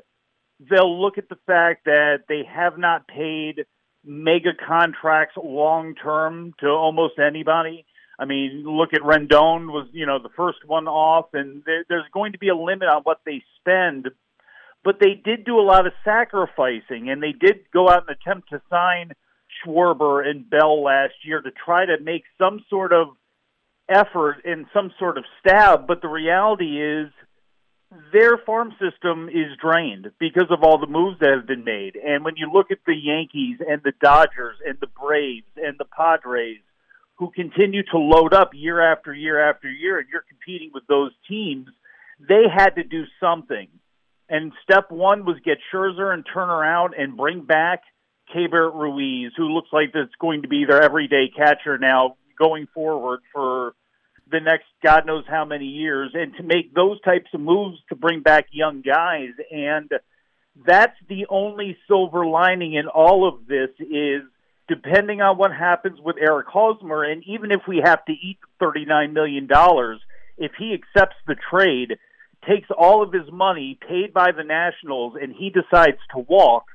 They'll 0.58 1.00
look 1.00 1.18
at 1.18 1.28
the 1.28 1.38
fact 1.46 1.84
that 1.84 2.24
they 2.28 2.42
have 2.48 2.78
not 2.78 3.06
paid 3.06 3.66
mega 4.04 4.52
contracts 4.66 5.34
long 5.36 5.94
term 5.94 6.54
to 6.60 6.68
almost 6.68 7.18
anybody. 7.18 7.84
I 8.18 8.24
mean, 8.24 8.64
look 8.64 8.94
at 8.94 9.02
Rendon 9.02 9.66
was 9.66 9.88
you 9.92 10.06
know 10.06 10.18
the 10.18 10.30
first 10.36 10.58
one 10.64 10.88
off, 10.88 11.26
and 11.34 11.62
there, 11.66 11.84
there's 11.88 12.08
going 12.12 12.32
to 12.32 12.38
be 12.38 12.48
a 12.48 12.56
limit 12.56 12.88
on 12.88 13.02
what 13.02 13.20
they 13.26 13.42
spend. 13.60 14.08
But 14.82 15.00
they 15.00 15.14
did 15.14 15.44
do 15.44 15.58
a 15.58 15.62
lot 15.66 15.86
of 15.86 15.92
sacrificing, 16.04 17.10
and 17.10 17.22
they 17.22 17.32
did 17.32 17.70
go 17.72 17.90
out 17.90 18.06
and 18.08 18.16
attempt 18.16 18.50
to 18.50 18.62
sign 18.70 19.12
Schwarber 19.64 20.26
and 20.26 20.48
Bell 20.48 20.82
last 20.82 21.14
year 21.24 21.42
to 21.42 21.50
try 21.50 21.86
to 21.86 22.00
make 22.00 22.24
some 22.38 22.64
sort 22.70 22.92
of 22.92 23.08
effort 23.88 24.42
and 24.44 24.66
some 24.72 24.92
sort 24.98 25.18
of 25.18 25.24
stab. 25.40 25.86
But 25.86 26.02
the 26.02 26.08
reality 26.08 26.82
is 26.82 27.10
their 28.12 28.36
farm 28.38 28.74
system 28.80 29.28
is 29.28 29.56
drained 29.60 30.10
because 30.18 30.50
of 30.50 30.62
all 30.62 30.78
the 30.78 30.86
moves 30.86 31.18
that 31.20 31.30
have 31.30 31.46
been 31.46 31.64
made. 31.64 31.96
And 31.96 32.24
when 32.24 32.36
you 32.36 32.50
look 32.52 32.70
at 32.70 32.78
the 32.86 32.94
Yankees 32.94 33.58
and 33.66 33.80
the 33.82 33.92
Dodgers 34.00 34.56
and 34.66 34.76
the 34.80 34.88
Braves 34.88 35.46
and 35.56 35.76
the 35.78 35.84
Padres, 35.84 36.58
who 37.16 37.30
continue 37.30 37.82
to 37.82 37.98
load 37.98 38.34
up 38.34 38.50
year 38.52 38.80
after 38.80 39.14
year 39.14 39.48
after 39.48 39.70
year, 39.70 39.98
and 39.98 40.08
you're 40.12 40.24
competing 40.28 40.70
with 40.74 40.86
those 40.86 41.12
teams, 41.28 41.68
they 42.28 42.42
had 42.52 42.70
to 42.70 42.84
do 42.84 43.04
something. 43.20 43.68
And 44.28 44.52
step 44.64 44.90
one 44.90 45.24
was 45.24 45.36
get 45.44 45.58
Scherzer 45.72 46.12
and 46.12 46.24
turn 46.32 46.50
around 46.50 46.94
and 46.98 47.16
bring 47.16 47.44
back 47.44 47.82
Keibert 48.34 48.74
Ruiz, 48.74 49.32
who 49.36 49.54
looks 49.54 49.68
like 49.72 49.92
that's 49.94 50.14
going 50.20 50.42
to 50.42 50.48
be 50.48 50.64
their 50.64 50.82
everyday 50.82 51.28
catcher 51.34 51.78
now 51.78 52.16
going 52.38 52.68
forward 52.74 53.20
for 53.32 53.74
the 54.30 54.40
next 54.40 54.66
God 54.82 55.06
knows 55.06 55.24
how 55.28 55.44
many 55.44 55.66
years, 55.66 56.10
and 56.14 56.34
to 56.36 56.42
make 56.42 56.74
those 56.74 57.00
types 57.02 57.28
of 57.32 57.40
moves 57.40 57.78
to 57.88 57.94
bring 57.94 58.20
back 58.20 58.46
young 58.50 58.82
guys. 58.82 59.30
And 59.50 59.90
that's 60.66 60.96
the 61.08 61.26
only 61.28 61.76
silver 61.86 62.26
lining 62.26 62.74
in 62.74 62.88
all 62.88 63.28
of 63.28 63.46
this 63.46 63.70
is 63.78 64.22
depending 64.68 65.20
on 65.20 65.38
what 65.38 65.52
happens 65.52 66.00
with 66.00 66.16
Eric 66.20 66.48
Hosmer, 66.48 67.04
and 67.04 67.22
even 67.24 67.52
if 67.52 67.60
we 67.68 67.80
have 67.84 68.04
to 68.06 68.12
eat 68.12 68.38
$39 68.60 69.12
million, 69.12 69.48
if 70.38 70.52
he 70.58 70.74
accepts 70.74 71.16
the 71.28 71.36
trade, 71.50 71.98
takes 72.48 72.68
all 72.76 73.02
of 73.02 73.12
his 73.12 73.30
money 73.32 73.78
paid 73.88 74.12
by 74.12 74.32
the 74.32 74.42
Nationals, 74.42 75.14
and 75.20 75.32
he 75.32 75.50
decides 75.50 75.98
to 76.14 76.18
walk, 76.18 76.66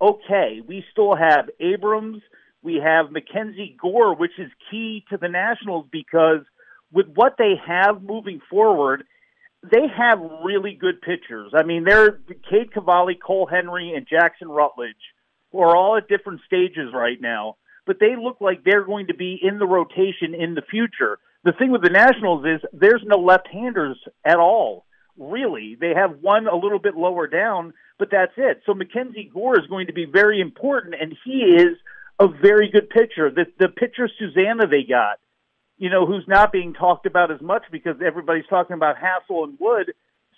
okay, 0.00 0.60
we 0.66 0.84
still 0.90 1.14
have 1.14 1.48
Abrams, 1.60 2.22
we 2.66 2.82
have 2.84 3.12
Mackenzie 3.12 3.76
Gore, 3.80 4.16
which 4.16 4.38
is 4.38 4.50
key 4.68 5.04
to 5.10 5.16
the 5.16 5.28
Nationals 5.28 5.86
because 5.92 6.40
with 6.92 7.06
what 7.14 7.36
they 7.38 7.54
have 7.64 8.02
moving 8.02 8.40
forward, 8.50 9.04
they 9.62 9.86
have 9.96 10.18
really 10.44 10.74
good 10.74 11.00
pitchers. 11.00 11.52
I 11.54 11.62
mean, 11.62 11.84
they're 11.84 12.18
Cade 12.50 12.74
Cavalli, 12.74 13.14
Cole 13.14 13.46
Henry, 13.46 13.94
and 13.94 14.04
Jackson 14.06 14.48
Rutledge, 14.48 14.96
who 15.52 15.60
are 15.60 15.76
all 15.76 15.96
at 15.96 16.08
different 16.08 16.40
stages 16.44 16.92
right 16.92 17.20
now, 17.20 17.56
but 17.86 17.98
they 18.00 18.16
look 18.20 18.40
like 18.40 18.64
they're 18.64 18.84
going 18.84 19.06
to 19.06 19.14
be 19.14 19.38
in 19.40 19.58
the 19.60 19.66
rotation 19.66 20.34
in 20.34 20.54
the 20.54 20.62
future. 20.68 21.20
The 21.44 21.52
thing 21.52 21.70
with 21.70 21.82
the 21.82 21.90
Nationals 21.90 22.44
is 22.44 22.60
there's 22.72 23.04
no 23.06 23.18
left-handers 23.18 23.96
at 24.24 24.38
all. 24.38 24.86
Really, 25.16 25.76
they 25.80 25.92
have 25.94 26.18
one 26.20 26.48
a 26.48 26.56
little 26.56 26.80
bit 26.80 26.96
lower 26.96 27.28
down, 27.28 27.74
but 27.96 28.08
that's 28.10 28.32
it. 28.36 28.62
So 28.66 28.74
Mackenzie 28.74 29.30
Gore 29.32 29.58
is 29.58 29.68
going 29.68 29.86
to 29.86 29.92
be 29.92 30.04
very 30.04 30.40
important, 30.40 30.96
and 31.00 31.16
he 31.24 31.38
is 31.38 31.76
a 32.18 32.28
very 32.28 32.70
good 32.70 32.88
pitcher. 32.90 33.30
The 33.30 33.46
the 33.58 33.68
pitcher 33.68 34.08
Susana 34.18 34.66
they 34.66 34.82
got 34.82 35.18
you 35.78 35.90
know, 35.90 36.06
who's 36.06 36.24
not 36.26 36.52
being 36.52 36.72
talked 36.72 37.06
about 37.06 37.30
as 37.30 37.40
much 37.40 37.62
because 37.70 37.96
everybody's 38.04 38.46
talking 38.48 38.74
about 38.74 38.96
Hassell 38.96 39.44
and 39.44 39.58
Wood. 39.60 39.92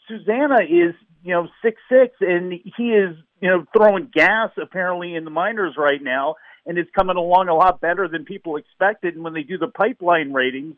Susana 0.08 0.62
is, 0.62 0.94
you 1.22 1.32
know, 1.32 1.48
six 1.62 1.80
six, 1.88 2.16
and 2.20 2.52
he 2.52 2.90
is, 2.90 3.16
you 3.40 3.48
know, 3.48 3.64
throwing 3.76 4.10
gas 4.12 4.50
apparently 4.60 5.14
in 5.14 5.24
the 5.24 5.30
minors 5.30 5.74
right 5.76 6.02
now, 6.02 6.34
and 6.66 6.78
it's 6.78 6.90
coming 6.96 7.16
along 7.16 7.48
a 7.48 7.54
lot 7.54 7.80
better 7.80 8.08
than 8.08 8.24
people 8.24 8.56
expected. 8.56 9.14
And 9.14 9.22
when 9.22 9.34
they 9.34 9.42
do 9.42 9.58
the 9.58 9.68
pipeline 9.68 10.32
ratings, 10.32 10.76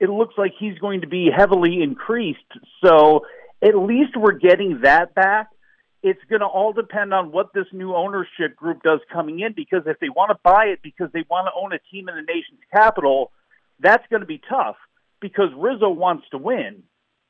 it 0.00 0.10
looks 0.10 0.34
like 0.36 0.52
he's 0.58 0.78
going 0.78 1.02
to 1.02 1.06
be 1.06 1.30
heavily 1.34 1.80
increased. 1.82 2.40
So 2.84 3.20
at 3.62 3.76
least 3.76 4.16
we're 4.16 4.32
getting 4.32 4.80
that 4.82 5.14
back. 5.14 5.48
It's 6.02 6.20
going 6.28 6.40
to 6.40 6.46
all 6.46 6.72
depend 6.72 7.14
on 7.14 7.30
what 7.30 7.52
this 7.54 7.66
new 7.72 7.94
ownership 7.94 8.56
group 8.56 8.82
does 8.82 9.00
coming 9.12 9.40
in 9.40 9.52
because 9.54 9.82
if 9.86 9.98
they 10.00 10.08
want 10.08 10.30
to 10.30 10.38
buy 10.42 10.66
it 10.66 10.80
because 10.82 11.08
they 11.12 11.24
want 11.30 11.46
to 11.46 11.52
own 11.58 11.72
a 11.72 11.78
team 11.90 12.08
in 12.08 12.16
the 12.16 12.22
nation's 12.22 12.60
capital 12.72 13.30
that's 13.82 14.06
going 14.08 14.20
to 14.20 14.26
be 14.26 14.40
tough 14.48 14.76
because 15.20 15.48
Rizzo 15.56 15.90
wants 15.90 16.24
to 16.30 16.38
win. 16.38 16.84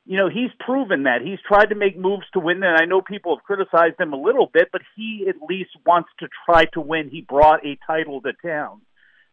You 0.05 0.17
know, 0.17 0.29
he's 0.29 0.51
proven 0.59 1.03
that. 1.03 1.21
He's 1.23 1.39
tried 1.47 1.67
to 1.67 1.75
make 1.75 1.97
moves 1.97 2.25
to 2.33 2.39
win, 2.39 2.61
and 2.61 2.77
I 2.77 2.85
know 2.85 3.01
people 3.01 3.35
have 3.35 3.43
criticized 3.45 3.99
him 3.99 4.11
a 4.11 4.21
little 4.21 4.49
bit, 4.53 4.69
but 4.71 4.81
he 4.95 5.25
at 5.29 5.35
least 5.47 5.69
wants 5.85 6.09
to 6.19 6.27
try 6.45 6.65
to 6.73 6.81
win. 6.81 7.09
He 7.09 7.21
brought 7.21 7.65
a 7.65 7.77
title 7.87 8.21
to 8.21 8.33
town. 8.45 8.81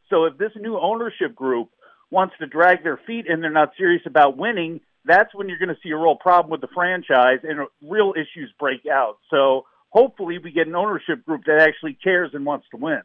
So 0.09 0.25
if 0.25 0.39
this 0.39 0.53
new 0.57 0.79
ownership 0.79 1.35
group 1.35 1.71
wants 2.11 2.35
to 2.39 2.47
drag 2.47 2.85
their 2.85 3.01
feet 3.05 3.27
and 3.29 3.43
they're 3.43 3.51
not 3.51 3.73
serious 3.77 4.03
about 4.07 4.37
winning, 4.37 4.81
that's 5.05 5.35
when 5.35 5.49
you're 5.49 5.59
going 5.59 5.71
to 5.71 5.81
see 5.83 5.91
a 5.91 5.97
real 5.97 6.17
problem 6.17 6.51
with 6.51 6.61
the 6.61 6.69
franchise 6.75 7.39
and 7.43 7.67
real 7.83 8.13
issues 8.17 8.53
break 8.59 8.87
out. 8.87 9.19
So 9.31 9.65
hopefully 9.91 10.39
we 10.39 10.53
get 10.53 10.67
an 10.67 10.77
ownership 10.77 11.25
group 11.25 11.45
that 11.47 11.61
actually 11.61 11.95
cares 12.03 12.31
and 12.35 12.45
wants 12.45 12.67
to 12.71 12.77
win. 12.77 13.03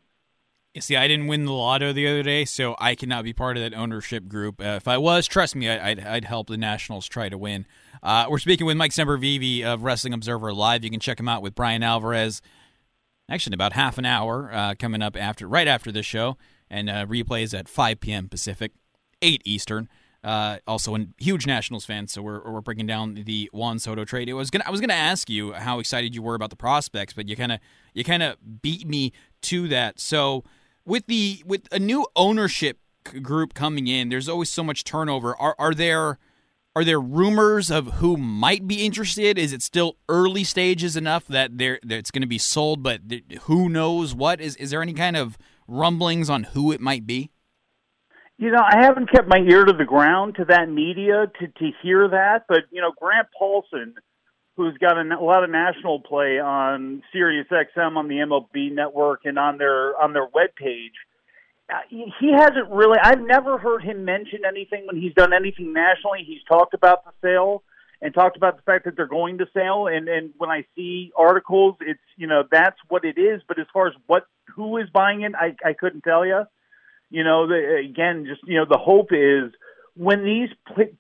You 0.74 0.82
see, 0.82 0.98
I 0.98 1.08
didn't 1.08 1.28
win 1.28 1.46
the 1.46 1.54
lotto 1.54 1.94
the 1.94 2.06
other 2.06 2.22
day, 2.22 2.44
so 2.44 2.76
I 2.80 2.96
cannot 2.96 3.24
be 3.24 3.32
part 3.32 3.56
of 3.56 3.64
that 3.64 3.74
ownership 3.74 4.28
group. 4.28 4.60
Uh, 4.60 4.76
if 4.76 4.90
I 4.90 4.98
was, 4.98 5.26
trust 5.26 5.56
me, 5.56 5.70
I, 5.70 5.94
would 5.94 6.02
I'd 6.02 6.26
help 6.26 6.48
the 6.48 6.58
Nationals 6.58 7.08
try 7.08 7.30
to 7.30 7.38
win. 7.38 7.66
Uh, 8.04 8.26
we're 8.30 8.40
speaking 8.40 8.68
with 8.68 8.76
Mike 8.76 8.92
Sempervive 8.92 9.64
of 9.64 9.84
Wrestling 9.84 10.14
Observer 10.14 10.54
Live. 10.54 10.84
You 10.84 10.90
can 10.90 11.00
check 11.00 11.18
him 11.18 11.30
out 11.30 11.42
with 11.42 11.56
Bryan 11.56 11.82
Alvarez. 11.82 12.42
Actually, 13.30 13.52
in 13.52 13.54
about 13.54 13.72
half 13.72 13.98
an 13.98 14.06
hour 14.06 14.52
uh, 14.54 14.76
coming 14.78 15.02
up 15.02 15.16
after, 15.16 15.48
right 15.48 15.68
after 15.68 15.94
this 15.94 16.06
show, 16.06 16.38
and 16.70 16.90
uh, 16.90 17.06
replays 17.06 17.58
at 17.58 17.70
5 17.70 18.02
p.m. 18.02 18.28
Pacific, 18.28 18.74
8 19.22 19.42
Eastern. 19.46 19.88
Uh, 20.26 20.57
also, 20.65 20.95
a 20.95 21.06
huge 21.19 21.45
Nationals 21.45 21.85
fan, 21.85 22.07
so 22.07 22.19
we're, 22.19 22.41
we're 22.52 22.60
breaking 22.60 22.88
down 22.88 23.14
the 23.14 23.47
Juan 23.53 23.77
Soto 23.77 24.03
trade. 24.06 24.27
It 24.27 24.34
was 24.34 24.49
gonna 24.49 24.64
I 24.65 24.72
was 24.72 24.81
gonna 24.81 24.93
ask 24.93 25.30
you 25.30 25.53
how 25.53 25.77
excited 25.77 26.15
you 26.15 26.23
were 26.23 26.34
about 26.34 26.49
the 26.49 26.56
prospects, 26.56 27.14
but 27.14 27.30
you 27.30 27.35
kind 27.35 27.52
of 27.52 27.60
you 27.93 28.03
kind 28.03 28.23
of 28.23 28.38
beat 28.64 28.88
me 28.88 29.14
to 29.43 29.68
that. 29.68 29.99
So 29.99 30.43
with 30.84 31.06
the 31.06 31.43
with 31.45 31.68
a 31.72 31.77
new 31.77 32.07
ownership 32.15 32.80
group 33.22 33.53
coming 33.53 33.85
in, 33.85 34.10
there's 34.10 34.27
always 34.27 34.49
so 34.49 34.64
much 34.64 34.84
turnover. 34.84 35.35
Are 35.35 35.56
are 35.60 35.76
there 35.76 36.18
are 36.76 36.84
there 36.84 36.99
rumors 36.99 37.69
of 37.69 37.93
who 37.93 38.18
might 38.18 38.68
be 38.68 38.84
interested? 38.84 39.38
Is 39.38 39.53
it 39.53 39.61
still 39.61 39.97
early 40.10 40.43
stages 40.43 40.97
enough 40.97 41.27
that 41.27 41.60
there 41.60 41.80
it's 41.84 42.10
going 42.10 42.23
to 42.23 42.27
be 42.27 42.39
sold, 42.39 42.81
but 42.81 43.02
who 43.43 43.69
knows 43.69 44.15
what? 44.15 44.41
Is 44.41 44.56
is 44.56 44.72
there 44.72 44.81
any 44.81 44.93
kind 44.93 45.15
of 45.15 45.38
rumblings 45.68 46.31
on 46.31 46.45
who 46.45 46.72
it 46.72 46.81
might 46.81 47.06
be? 47.06 47.30
You 48.38 48.52
know, 48.52 48.62
I 48.62 48.84
haven't 48.84 49.12
kept 49.12 49.28
my 49.28 49.38
ear 49.38 49.64
to 49.64 49.74
the 49.74 49.86
ground 49.86 50.36
to 50.36 50.45
that 50.45 50.70
media 50.70 51.32
to 51.40 51.48
to 51.48 51.72
hear 51.82 52.10
that, 52.10 52.45
but 52.49 52.64
you 52.70 52.82
know, 52.82 52.91
Grant 52.99 53.28
Paulsen, 53.40 53.94
who's 54.57 54.78
got 54.78 54.98
a, 54.98 55.02
a 55.02 55.24
lot 55.24 55.44
of 55.44 55.49
national 55.49 56.02
play 56.02 56.40
on 56.40 57.02
Sirius 57.14 57.48
XM 57.49 57.95
on 57.95 58.10
the 58.10 58.16
MLB 58.16 58.74
network 58.74 59.22
and 59.24 59.40
on 59.40 59.57
their 59.57 59.98
on 60.02 60.14
their 60.14 60.28
web 60.34 60.49
page. 60.56 60.94
Uh, 61.70 61.80
he 61.90 62.32
hasn't 62.32 62.70
really. 62.70 62.98
I've 63.02 63.22
never 63.22 63.57
heard 63.57 63.84
him 63.84 64.06
mention 64.06 64.41
anything 64.45 64.86
when 64.86 65.02
he's 65.02 65.14
done 65.14 65.34
anything 65.34 65.74
nationally. 65.74 66.24
He's 66.26 66.44
talked 66.48 66.74
about 66.74 67.06
the 67.06 67.12
sale 67.24 67.64
and 68.02 68.14
talked 68.14 68.38
about 68.38 68.57
the 68.57 68.64
fact 68.64 68.86
that 68.86 68.95
they're 68.95 69.07
going 69.07 69.40
to 69.40 69.48
sale. 69.53 69.88
And 69.88 70.07
and 70.07 70.32
when 70.38 70.49
I 70.49 70.66
see 70.76 71.12
articles, 71.18 71.76
it's 71.80 71.99
you 72.18 72.28
know 72.28 72.44
that's 72.52 72.78
what 72.90 73.06
it 73.06 73.18
is. 73.18 73.41
But 73.48 73.60
as 73.60 73.66
far 73.74 73.88
as 73.88 73.94
what 74.06 74.28
who 74.56 74.78
is 74.78 74.90
buying 74.94 75.22
it, 75.22 75.34
I 75.36 75.56
I 75.66 75.74
couldn't 75.74 76.02
tell 76.02 76.26
you. 76.26 76.44
You 77.10 77.23
know, 77.23 77.48
the, 77.48 77.84
again, 77.90 78.26
just 78.27 78.41
you 78.48 78.57
know, 78.57 78.65
the 78.69 78.77
hope 78.77 79.11
is 79.11 79.53
when 79.95 80.23
these 80.26 80.49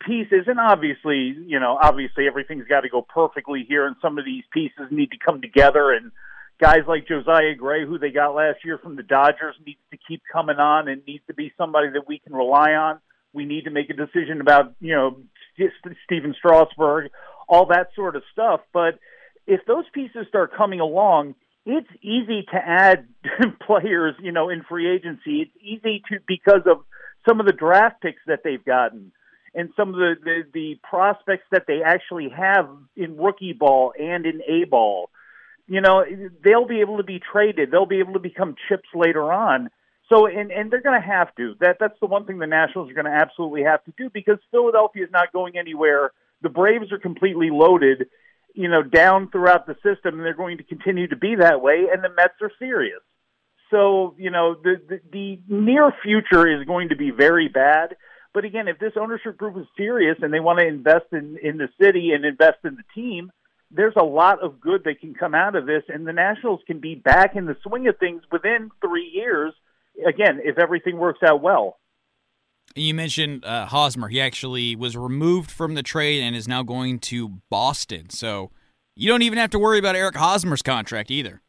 pieces, 0.05 0.47
and 0.47 0.59
obviously, 0.59 1.35
you 1.45 1.59
know, 1.59 1.77
obviously 1.81 2.27
everything's 2.27 2.67
got 2.67 2.81
to 2.81 2.89
go 2.89 3.01
perfectly 3.01 3.65
here, 3.67 3.85
and 3.85 3.95
some 4.01 4.17
of 4.17 4.25
these 4.25 4.43
pieces 4.53 4.87
need 4.89 5.11
to 5.11 5.17
come 5.17 5.41
together. 5.41 5.91
And 5.91 6.11
guys 6.61 6.83
like 6.87 7.07
Josiah 7.07 7.55
Gray, 7.55 7.85
who 7.85 7.97
they 7.97 8.11
got 8.11 8.35
last 8.35 8.59
year 8.63 8.77
from 8.77 8.95
the 8.95 9.03
Dodgers, 9.03 9.55
needs 9.65 9.79
to 9.91 9.97
keep 10.07 10.21
coming 10.31 10.57
on 10.57 10.87
and 10.87 11.01
needs 11.05 11.23
to 11.27 11.33
be 11.33 11.51
somebody 11.57 11.89
that 11.89 12.07
we 12.07 12.19
can 12.19 12.33
rely 12.33 12.71
on. 12.71 12.99
We 13.33 13.45
need 13.45 13.65
to 13.65 13.69
make 13.71 13.89
a 13.89 13.93
decision 13.93 14.39
about, 14.39 14.73
you 14.79 14.95
know, 14.95 15.17
Stephen 16.05 16.33
Strasburg, 16.37 17.11
all 17.49 17.65
that 17.67 17.89
sort 17.95 18.15
of 18.15 18.23
stuff. 18.31 18.61
But 18.71 18.97
if 19.45 19.59
those 19.67 19.85
pieces 19.93 20.25
start 20.29 20.55
coming 20.55 20.79
along, 20.79 21.35
it's 21.65 21.89
easy 22.01 22.43
to 22.51 22.57
add 22.57 23.07
players, 23.65 24.15
you 24.21 24.31
know, 24.31 24.49
in 24.49 24.63
free 24.63 24.89
agency. 24.89 25.41
It's 25.41 25.51
easy 25.61 26.03
to 26.09 26.19
because 26.27 26.61
of 26.65 26.85
some 27.27 27.39
of 27.39 27.45
the 27.45 27.53
draft 27.53 28.01
picks 28.01 28.21
that 28.27 28.41
they've 28.43 28.63
gotten 28.63 29.11
and 29.55 29.69
some 29.75 29.89
of 29.89 29.95
the, 29.95 30.15
the, 30.23 30.43
the 30.53 30.79
prospects 30.83 31.45
that 31.51 31.63
they 31.67 31.81
actually 31.83 32.29
have 32.29 32.69
in 32.95 33.17
rookie 33.17 33.53
ball 33.53 33.93
and 33.97 34.25
in 34.25 34.41
A 34.47 34.65
ball. 34.65 35.09
You 35.67 35.81
know, 35.81 36.05
they'll 36.43 36.67
be 36.67 36.81
able 36.81 36.97
to 36.97 37.03
be 37.03 37.19
traded. 37.19 37.71
They'll 37.71 37.87
be 37.87 37.99
able 37.99 38.13
to 38.13 38.19
become 38.19 38.55
chips 38.69 38.87
later 38.93 39.31
on. 39.31 39.69
So, 40.09 40.27
and, 40.27 40.51
and 40.51 40.69
they're 40.69 40.81
going 40.81 41.01
to 41.01 41.07
have 41.07 41.33
to. 41.35 41.55
That 41.59 41.77
that's 41.79 41.99
the 41.99 42.05
one 42.05 42.25
thing 42.25 42.37
the 42.37 42.45
Nationals 42.45 42.91
are 42.91 42.93
going 42.93 43.05
to 43.05 43.11
absolutely 43.11 43.63
have 43.63 43.83
to 43.85 43.93
do 43.97 44.11
because 44.13 44.37
Philadelphia 44.51 45.05
is 45.05 45.11
not 45.11 45.33
going 45.33 45.57
anywhere. 45.57 46.11
The 46.43 46.49
Braves 46.49 46.91
are 46.91 46.99
completely 46.99 47.49
loaded, 47.49 48.07
you 48.55 48.69
know, 48.69 48.81
down 48.81 49.29
throughout 49.29 49.67
the 49.67 49.75
system, 49.75 50.15
and 50.15 50.21
they're 50.21 50.33
going 50.33 50.57
to 50.57 50.63
continue 50.63 51.07
to 51.07 51.15
be 51.15 51.35
that 51.35 51.61
way. 51.61 51.85
And 51.91 52.03
the 52.03 52.09
Mets 52.09 52.41
are 52.41 52.51
serious. 52.57 53.01
So, 53.71 54.15
you 54.17 54.31
know, 54.31 54.55
the, 54.55 54.75
the, 54.87 54.99
the 55.11 55.39
near 55.47 55.91
future 56.03 56.47
is 56.47 56.65
going 56.65 56.89
to 56.89 56.95
be 56.95 57.11
very 57.11 57.47
bad. 57.47 57.95
But 58.33 58.45
again, 58.45 58.67
if 58.67 58.79
this 58.79 58.93
ownership 58.99 59.37
group 59.37 59.57
is 59.57 59.65
serious 59.77 60.17
and 60.21 60.33
they 60.33 60.39
want 60.39 60.59
to 60.59 60.67
invest 60.67 61.05
in, 61.11 61.37
in 61.41 61.57
the 61.57 61.69
city 61.81 62.11
and 62.11 62.25
invest 62.25 62.59
in 62.63 62.75
the 62.75 62.83
team, 62.93 63.31
there's 63.71 63.95
a 63.97 64.03
lot 64.03 64.43
of 64.43 64.59
good 64.59 64.83
that 64.85 64.99
can 64.99 65.13
come 65.13 65.33
out 65.33 65.55
of 65.55 65.65
this, 65.65 65.83
and 65.87 66.07
the 66.07 66.13
Nationals 66.13 66.61
can 66.67 66.79
be 66.79 66.95
back 66.95 67.35
in 67.35 67.45
the 67.45 67.57
swing 67.63 67.87
of 67.87 67.97
things 67.97 68.21
within 68.31 68.71
three 68.81 69.09
years. 69.13 69.53
Again, 70.07 70.39
if 70.43 70.57
everything 70.59 70.97
works 70.97 71.19
out 71.25 71.41
well. 71.41 71.77
You 72.75 72.93
mentioned 72.93 73.45
uh, 73.45 73.65
Hosmer. 73.67 74.09
He 74.09 74.19
actually 74.19 74.75
was 74.75 74.97
removed 74.97 75.51
from 75.51 75.75
the 75.75 75.83
trade 75.83 76.21
and 76.21 76.35
is 76.35 76.47
now 76.47 76.63
going 76.63 76.99
to 76.99 77.41
Boston. 77.49 78.09
So 78.09 78.51
you 78.95 79.09
don't 79.09 79.21
even 79.21 79.37
have 79.37 79.51
to 79.51 79.59
worry 79.59 79.79
about 79.79 79.95
Eric 79.95 80.15
Hosmer's 80.15 80.61
contract 80.61 81.11
either. 81.11 81.41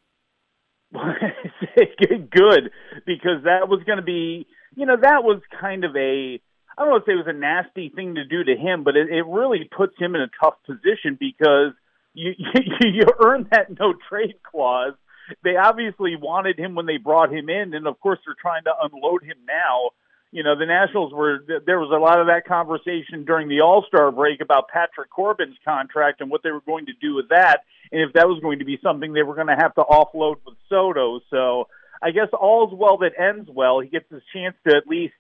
Good, 0.93 2.70
because 3.06 3.44
that 3.44 3.68
was 3.68 3.82
going 3.86 3.98
to 3.98 4.05
be, 4.05 4.47
you 4.74 4.86
know, 4.86 4.97
that 5.01 5.24
was 5.24 5.40
kind 5.60 5.84
of 5.84 5.97
a, 5.97 6.40
I 6.78 6.82
don't 6.82 6.90
want 6.90 7.05
to 7.05 7.10
say 7.10 7.14
it 7.14 7.26
was 7.26 7.34
a 7.34 7.38
nasty 7.38 7.90
thing 7.94 8.14
to 8.16 8.24
do 8.24 8.44
to 8.44 8.56
him, 8.56 8.84
but 8.84 8.97
it, 8.97 9.09
it 9.10 9.26
really 9.26 9.68
puts 9.76 9.94
him 9.98 10.14
in 10.14 10.20
a 10.20 10.30
tough 10.43 10.55
position 10.66 11.16
because 11.18 11.72
you, 12.14 12.32
you 12.55 12.90
you 12.90 13.02
earn 13.22 13.48
that 13.51 13.68
no 13.78 13.94
trade 14.09 14.36
clause. 14.43 14.94
They 15.43 15.56
obviously 15.56 16.14
wanted 16.16 16.59
him 16.59 16.74
when 16.74 16.86
they 16.86 16.98
brought 16.98 17.32
him 17.32 17.48
in, 17.48 17.74
and 17.74 17.86
of 17.86 17.98
course 18.01 18.18
they're 18.24 18.36
trying 18.40 18.64
to 18.64 18.72
unload 18.80 19.22
him 19.22 19.36
now 19.47 19.90
you 20.36 20.42
know, 20.42 20.54
the 20.54 20.66
Nationals 20.66 21.14
were 21.14 21.38
there 21.64 21.80
was 21.80 21.90
a 21.90 21.98
lot 21.98 22.20
of 22.20 22.26
that 22.26 22.44
conversation 22.46 23.24
during 23.24 23.48
the 23.48 23.62
All 23.62 23.82
Star 23.88 24.12
break 24.12 24.42
about 24.42 24.68
Patrick 24.68 25.08
Corbin's 25.08 25.56
contract 25.64 26.20
and 26.20 26.30
what 26.30 26.42
they 26.42 26.50
were 26.50 26.60
going 26.60 26.84
to 26.86 26.92
do 27.00 27.14
with 27.14 27.30
that, 27.30 27.60
and 27.90 28.02
if 28.02 28.12
that 28.12 28.28
was 28.28 28.38
going 28.42 28.58
to 28.58 28.66
be 28.66 28.78
something 28.82 29.14
they 29.14 29.22
were 29.22 29.34
going 29.34 29.46
to 29.46 29.56
have 29.56 29.74
to 29.76 29.80
offload 29.80 30.36
with 30.44 30.56
Soto. 30.68 31.20
So 31.30 31.68
I 32.02 32.10
guess 32.10 32.28
all's 32.34 32.74
well 32.74 32.98
that 32.98 33.12
ends 33.18 33.48
well. 33.50 33.80
He 33.80 33.88
gets 33.88 34.10
his 34.10 34.20
chance 34.34 34.54
to 34.68 34.76
at 34.76 34.86
least 34.86 35.14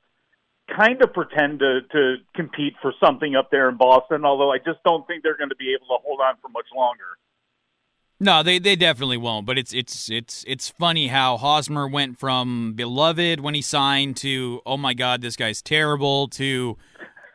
kind 0.68 1.00
of 1.00 1.14
pretend 1.14 1.60
to 1.60 1.80
to 1.92 2.16
compete 2.34 2.74
for 2.82 2.92
something 3.02 3.34
up 3.34 3.50
there 3.50 3.70
in 3.70 3.78
Boston. 3.78 4.26
Although 4.26 4.52
I 4.52 4.58
just 4.58 4.84
don't 4.84 5.06
think 5.06 5.22
they're 5.22 5.38
going 5.38 5.48
to 5.48 5.56
be 5.56 5.72
able 5.72 5.86
to 5.96 6.02
hold 6.04 6.20
on 6.20 6.34
for 6.42 6.50
much 6.50 6.68
longer. 6.76 7.16
No, 8.18 8.42
they, 8.42 8.58
they 8.58 8.76
definitely 8.76 9.18
won't. 9.18 9.44
But 9.44 9.58
it's 9.58 9.74
it's 9.74 10.10
it's 10.10 10.44
it's 10.46 10.68
funny 10.70 11.08
how 11.08 11.36
Hosmer 11.36 11.86
went 11.86 12.18
from 12.18 12.72
beloved 12.72 13.40
when 13.40 13.54
he 13.54 13.62
signed 13.62 14.16
to 14.18 14.62
oh 14.64 14.76
my 14.76 14.94
god 14.94 15.20
this 15.20 15.36
guy's 15.36 15.60
terrible 15.60 16.26
to 16.28 16.78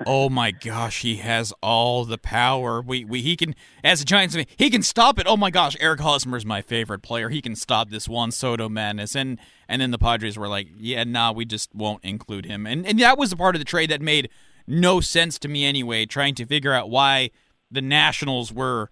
oh 0.07 0.27
my 0.27 0.49
gosh 0.49 1.01
he 1.01 1.17
has 1.17 1.53
all 1.61 2.03
the 2.03 2.17
power. 2.17 2.81
We 2.81 3.05
we 3.05 3.21
he 3.21 3.35
can 3.35 3.53
as 3.83 4.01
a 4.01 4.05
Giants 4.05 4.35
fan 4.35 4.47
he 4.57 4.71
can 4.71 4.81
stop 4.81 5.19
it. 5.19 5.27
Oh 5.27 5.37
my 5.37 5.51
gosh 5.51 5.77
Eric 5.79 5.99
Hosmer 5.99 6.35
is 6.35 6.45
my 6.47 6.63
favorite 6.63 7.03
player. 7.03 7.29
He 7.29 7.43
can 7.43 7.55
stop 7.55 7.91
this 7.91 8.09
Juan 8.09 8.31
Soto 8.31 8.67
madness 8.67 9.15
and 9.15 9.39
and 9.69 9.83
then 9.83 9.91
the 9.91 9.99
Padres 9.99 10.35
were 10.35 10.47
like 10.47 10.67
yeah 10.75 11.03
nah 11.03 11.31
we 11.31 11.45
just 11.45 11.75
won't 11.75 12.03
include 12.03 12.45
him 12.45 12.65
and 12.65 12.87
and 12.87 12.99
that 12.99 13.19
was 13.19 13.29
the 13.29 13.37
part 13.37 13.53
of 13.53 13.59
the 13.59 13.65
trade 13.65 13.91
that 13.91 14.01
made 14.01 14.29
no 14.65 14.99
sense 14.99 15.37
to 15.39 15.47
me 15.47 15.63
anyway. 15.63 16.07
Trying 16.07 16.33
to 16.35 16.45
figure 16.47 16.73
out 16.73 16.89
why 16.89 17.29
the 17.69 17.81
Nationals 17.81 18.51
were 18.51 18.89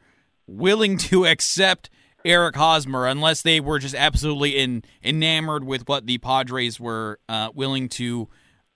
willing 0.49 0.97
to 0.97 1.25
accept 1.27 1.89
Eric 2.25 2.55
Hosmer 2.55 3.07
unless 3.07 3.41
they 3.41 3.59
were 3.59 3.79
just 3.79 3.95
absolutely 3.95 4.57
in, 4.57 4.83
enamored 5.03 5.63
with 5.63 5.87
what 5.87 6.05
the 6.05 6.17
Padres 6.17 6.79
were 6.79 7.19
uh, 7.29 7.49
willing 7.53 7.87
to 7.89 8.27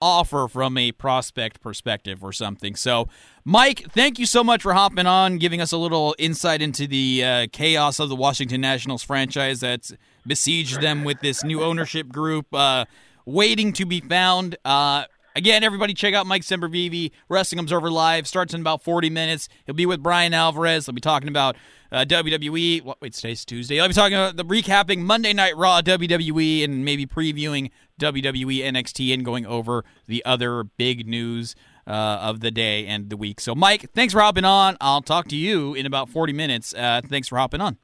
offer 0.02 0.50
from 0.50 0.78
a 0.78 0.92
prospect 0.92 1.62
perspective 1.62 2.24
or 2.24 2.34
something. 2.34 2.76
So, 2.76 3.08
Mike, 3.46 3.86
thank 3.92 4.20
you 4.20 4.26
so 4.26 4.44
much 4.44 4.62
for 4.62 4.74
hopping 4.74 5.06
on, 5.06 5.38
giving 5.38 5.62
us 5.62 5.72
a 5.72 5.78
little 5.78 6.14
insight 6.20 6.62
into 6.62 6.88
the 6.88 7.24
uh, 7.24 7.48
chaos 7.54 8.00
of 8.00 8.10
the 8.10 8.16
Washington 8.16 8.60
Nationals 8.60 9.02
franchise 9.02 9.62
that's 9.62 9.94
besieged 10.28 10.82
them 10.82 11.06
with 11.06 11.22
this 11.22 11.44
new 11.44 11.64
ownership 11.64 12.10
group 12.10 12.54
uh, 12.54 12.84
waiting 13.26 13.72
to 13.74 13.86
be 13.86 14.02
found. 14.02 14.58
Uh, 14.66 15.06
Again, 15.36 15.64
everybody 15.64 15.96
check 15.96 16.14
out 16.14 16.28
Mike 16.28 16.44
Sempervive, 16.44 17.12
Wrestling 17.28 17.60
Observer 17.60 17.90
Live. 17.90 18.28
Starts 18.28 18.54
in 18.54 18.62
about 18.62 18.84
40 18.84 19.10
minutes. 19.10 19.50
He'll 19.66 19.74
be 19.74 19.88
with 19.88 20.04
Bryan 20.04 20.34
Alvarez. 20.34 20.86
He'll 20.86 20.94
be 20.94 21.02
talking 21.02 21.28
about 21.28 21.56
uh, 21.92 22.06
WWE. 22.06 22.96
Wait, 23.02 23.14
today's 23.14 23.44
Tuesday. 23.44 23.80
I'll 23.80 23.88
be 23.88 23.96
talking 23.96 24.14
about 24.14 24.38
the 24.38 24.46
recapping 24.46 25.00
Monday 25.00 25.34
Night 25.34 25.58
Raw 25.58 25.82
WWE 25.82 26.64
and 26.64 26.86
maybe 26.86 27.08
previewing 27.08 27.72
WWE 28.00 28.60
NXT 28.60 29.12
and 29.12 29.26
going 29.26 29.48
over 29.48 29.84
the 30.06 30.24
other 30.24 30.64
big 30.64 31.08
news 31.08 31.56
uh, 31.88 31.90
of 31.90 32.42
the 32.42 32.52
day 32.52 32.86
and 32.86 33.10
the 33.10 33.18
week. 33.18 33.40
So, 33.40 33.56
Mike, 33.56 33.92
thanks 33.92 34.14
for 34.14 34.22
hopping 34.22 34.46
on. 34.46 34.78
I'll 34.80 35.02
talk 35.02 35.28
to 35.30 35.36
you 35.36 35.74
in 35.74 35.88
about 35.88 36.10
40 36.10 36.32
minutes. 36.34 36.76
Uh, 36.76 37.02
thanks 37.04 37.28
for 37.28 37.40
hopping 37.40 37.60
on. 37.60 37.78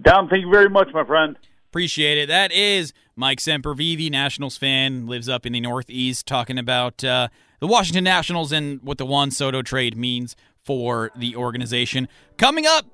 Dom, 0.00 0.28
thank 0.28 0.42
you 0.42 0.50
very 0.50 0.70
much, 0.70 0.88
my 0.94 1.04
friend. 1.04 1.36
Appreciate 1.70 2.18
it. 2.18 2.26
That 2.28 2.52
is 2.52 2.92
Mike 3.20 3.38
Sempervive, 3.38 4.10
Nationals 4.10 4.56
fan, 4.56 5.06
lives 5.06 5.28
up 5.28 5.44
in 5.44 5.52
the 5.52 5.60
Northeast, 5.60 6.26
talking 6.26 6.56
about 6.56 7.04
uh, 7.04 7.28
the 7.60 7.66
Washington 7.66 8.02
Nationals 8.02 8.50
and 8.50 8.80
what 8.82 8.96
the 8.96 9.04
Juan 9.04 9.30
Soto 9.30 9.60
trade 9.60 9.94
means 9.94 10.34
for 10.64 11.10
the 11.14 11.36
organization. 11.36 12.08
Coming 12.38 12.66
up, 12.66 12.86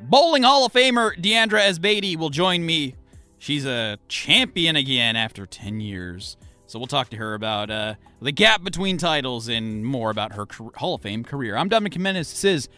Bowling 0.00 0.42
Hall 0.42 0.64
of 0.64 0.72
Famer 0.72 1.14
Diandra 1.20 1.60
Asbaty 1.68 2.16
will 2.16 2.30
join 2.30 2.64
me. 2.64 2.94
She's 3.36 3.66
a 3.66 3.98
champion 4.08 4.74
again 4.74 5.16
after 5.16 5.44
10 5.44 5.80
years. 5.80 6.38
So 6.66 6.78
we'll 6.78 6.86
talk 6.86 7.10
to 7.10 7.18
her 7.18 7.34
about 7.34 7.70
uh, 7.70 7.96
the 8.22 8.32
gap 8.32 8.64
between 8.64 8.96
titles 8.96 9.48
and 9.48 9.84
more 9.84 10.08
about 10.08 10.32
her 10.32 10.46
Hall 10.76 10.94
of 10.94 11.02
Fame 11.02 11.24
career. 11.24 11.58
I'm 11.58 11.68
Dominic 11.68 11.92
Jimenez. 11.92 12.30
This 12.30 12.44
is 12.44 12.68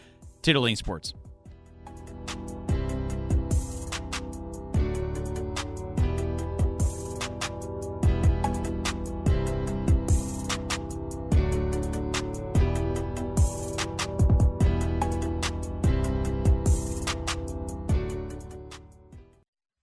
Titillating 0.41 0.75
Sports. 0.75 1.13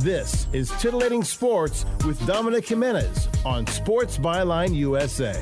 This 0.00 0.46
is 0.54 0.70
Titillating 0.78 1.22
Sports 1.22 1.84
with 2.06 2.26
Dominic 2.26 2.66
Jimenez 2.66 3.28
on 3.44 3.66
Sports 3.66 4.16
Byline 4.16 4.74
USA. 4.74 5.38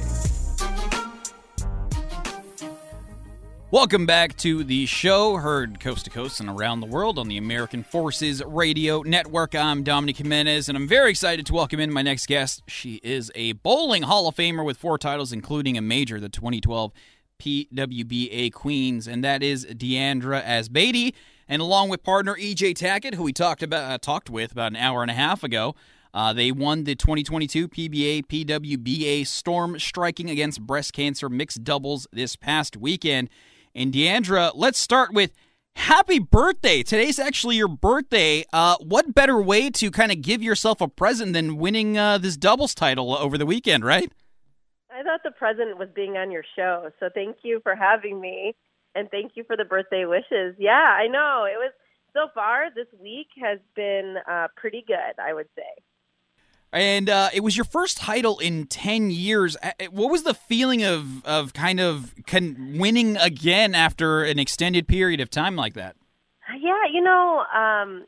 Welcome 3.70 4.04
back 4.04 4.36
to 4.38 4.64
the 4.64 4.86
show, 4.86 5.36
heard 5.36 5.78
coast 5.78 6.06
to 6.06 6.10
coast 6.10 6.40
and 6.40 6.48
around 6.48 6.80
the 6.80 6.88
world 6.88 7.20
on 7.20 7.28
the 7.28 7.36
American 7.36 7.84
Forces 7.84 8.42
Radio 8.44 9.02
Network. 9.02 9.54
I'm 9.54 9.84
Dominic 9.84 10.16
Jimenez, 10.16 10.68
and 10.68 10.76
I'm 10.76 10.88
very 10.88 11.10
excited 11.10 11.46
to 11.46 11.52
welcome 11.52 11.78
in 11.78 11.92
my 11.92 12.02
next 12.02 12.26
guest. 12.26 12.64
She 12.66 12.96
is 13.04 13.30
a 13.36 13.52
bowling 13.52 14.02
Hall 14.02 14.26
of 14.26 14.34
Famer 14.34 14.64
with 14.64 14.76
four 14.76 14.98
titles, 14.98 15.32
including 15.32 15.78
a 15.78 15.82
major, 15.82 16.18
the 16.18 16.28
2012 16.28 16.90
PWBA 17.38 18.52
Queens, 18.52 19.06
and 19.06 19.22
that 19.22 19.44
is 19.44 19.64
Diandra 19.66 20.44
Asbaty. 20.44 21.14
And 21.48 21.62
along 21.62 21.88
with 21.88 22.02
partner 22.02 22.34
EJ 22.34 22.74
Tackett, 22.74 23.14
who 23.14 23.22
we 23.22 23.32
talked 23.32 23.62
about 23.62 23.90
uh, 23.90 23.98
talked 23.98 24.28
with 24.28 24.52
about 24.52 24.72
an 24.72 24.76
hour 24.76 25.02
and 25.02 25.10
a 25.10 25.14
half 25.14 25.42
ago, 25.42 25.74
uh, 26.12 26.32
they 26.32 26.52
won 26.52 26.84
the 26.84 26.94
2022 26.94 27.68
PBA 27.68 28.26
PWBA 28.26 29.26
Storm 29.26 29.78
Striking 29.78 30.28
Against 30.28 30.60
Breast 30.60 30.92
Cancer 30.92 31.28
Mixed 31.28 31.64
Doubles 31.64 32.06
this 32.12 32.36
past 32.36 32.76
weekend. 32.76 33.30
And 33.74 33.92
Diandra, 33.92 34.52
let's 34.54 34.78
start 34.78 35.12
with 35.12 35.32
happy 35.76 36.18
birthday. 36.18 36.82
Today's 36.82 37.18
actually 37.18 37.56
your 37.56 37.68
birthday. 37.68 38.44
Uh, 38.52 38.76
what 38.80 39.14
better 39.14 39.40
way 39.40 39.70
to 39.70 39.90
kind 39.90 40.10
of 40.10 40.20
give 40.20 40.42
yourself 40.42 40.80
a 40.80 40.88
present 40.88 41.32
than 41.32 41.56
winning 41.56 41.96
uh, 41.96 42.18
this 42.18 42.36
doubles 42.36 42.74
title 42.74 43.16
over 43.16 43.38
the 43.38 43.46
weekend, 43.46 43.84
right? 43.84 44.12
I 44.90 45.02
thought 45.02 45.20
the 45.22 45.30
present 45.30 45.78
was 45.78 45.88
being 45.94 46.16
on 46.16 46.30
your 46.30 46.42
show, 46.56 46.90
so 46.98 47.08
thank 47.14 47.36
you 47.42 47.60
for 47.62 47.76
having 47.76 48.20
me, 48.20 48.56
and 48.94 49.10
thank 49.10 49.32
you 49.34 49.44
for 49.44 49.56
the 49.56 49.64
birthday 49.64 50.04
wishes. 50.04 50.54
Yeah, 50.58 50.72
I 50.72 51.06
know 51.08 51.46
it 51.46 51.58
was 51.58 51.72
so 52.12 52.28
far. 52.34 52.70
This 52.74 52.86
week 53.00 53.28
has 53.40 53.58
been 53.74 54.16
uh, 54.28 54.48
pretty 54.56 54.84
good, 54.86 55.20
I 55.22 55.34
would 55.34 55.48
say. 55.56 55.82
And 56.72 57.08
uh, 57.08 57.30
it 57.32 57.40
was 57.40 57.56
your 57.56 57.64
first 57.64 57.96
title 57.96 58.38
in 58.38 58.66
ten 58.66 59.10
years. 59.10 59.56
What 59.90 60.10
was 60.10 60.24
the 60.24 60.34
feeling 60.34 60.84
of 60.84 61.24
of 61.24 61.54
kind 61.54 61.80
of 61.80 62.14
con- 62.26 62.76
winning 62.78 63.16
again 63.16 63.74
after 63.74 64.22
an 64.22 64.38
extended 64.38 64.86
period 64.86 65.20
of 65.20 65.30
time 65.30 65.56
like 65.56 65.74
that? 65.74 65.96
Yeah, 66.60 66.84
you 66.92 67.02
know, 67.02 67.44
um, 67.54 68.04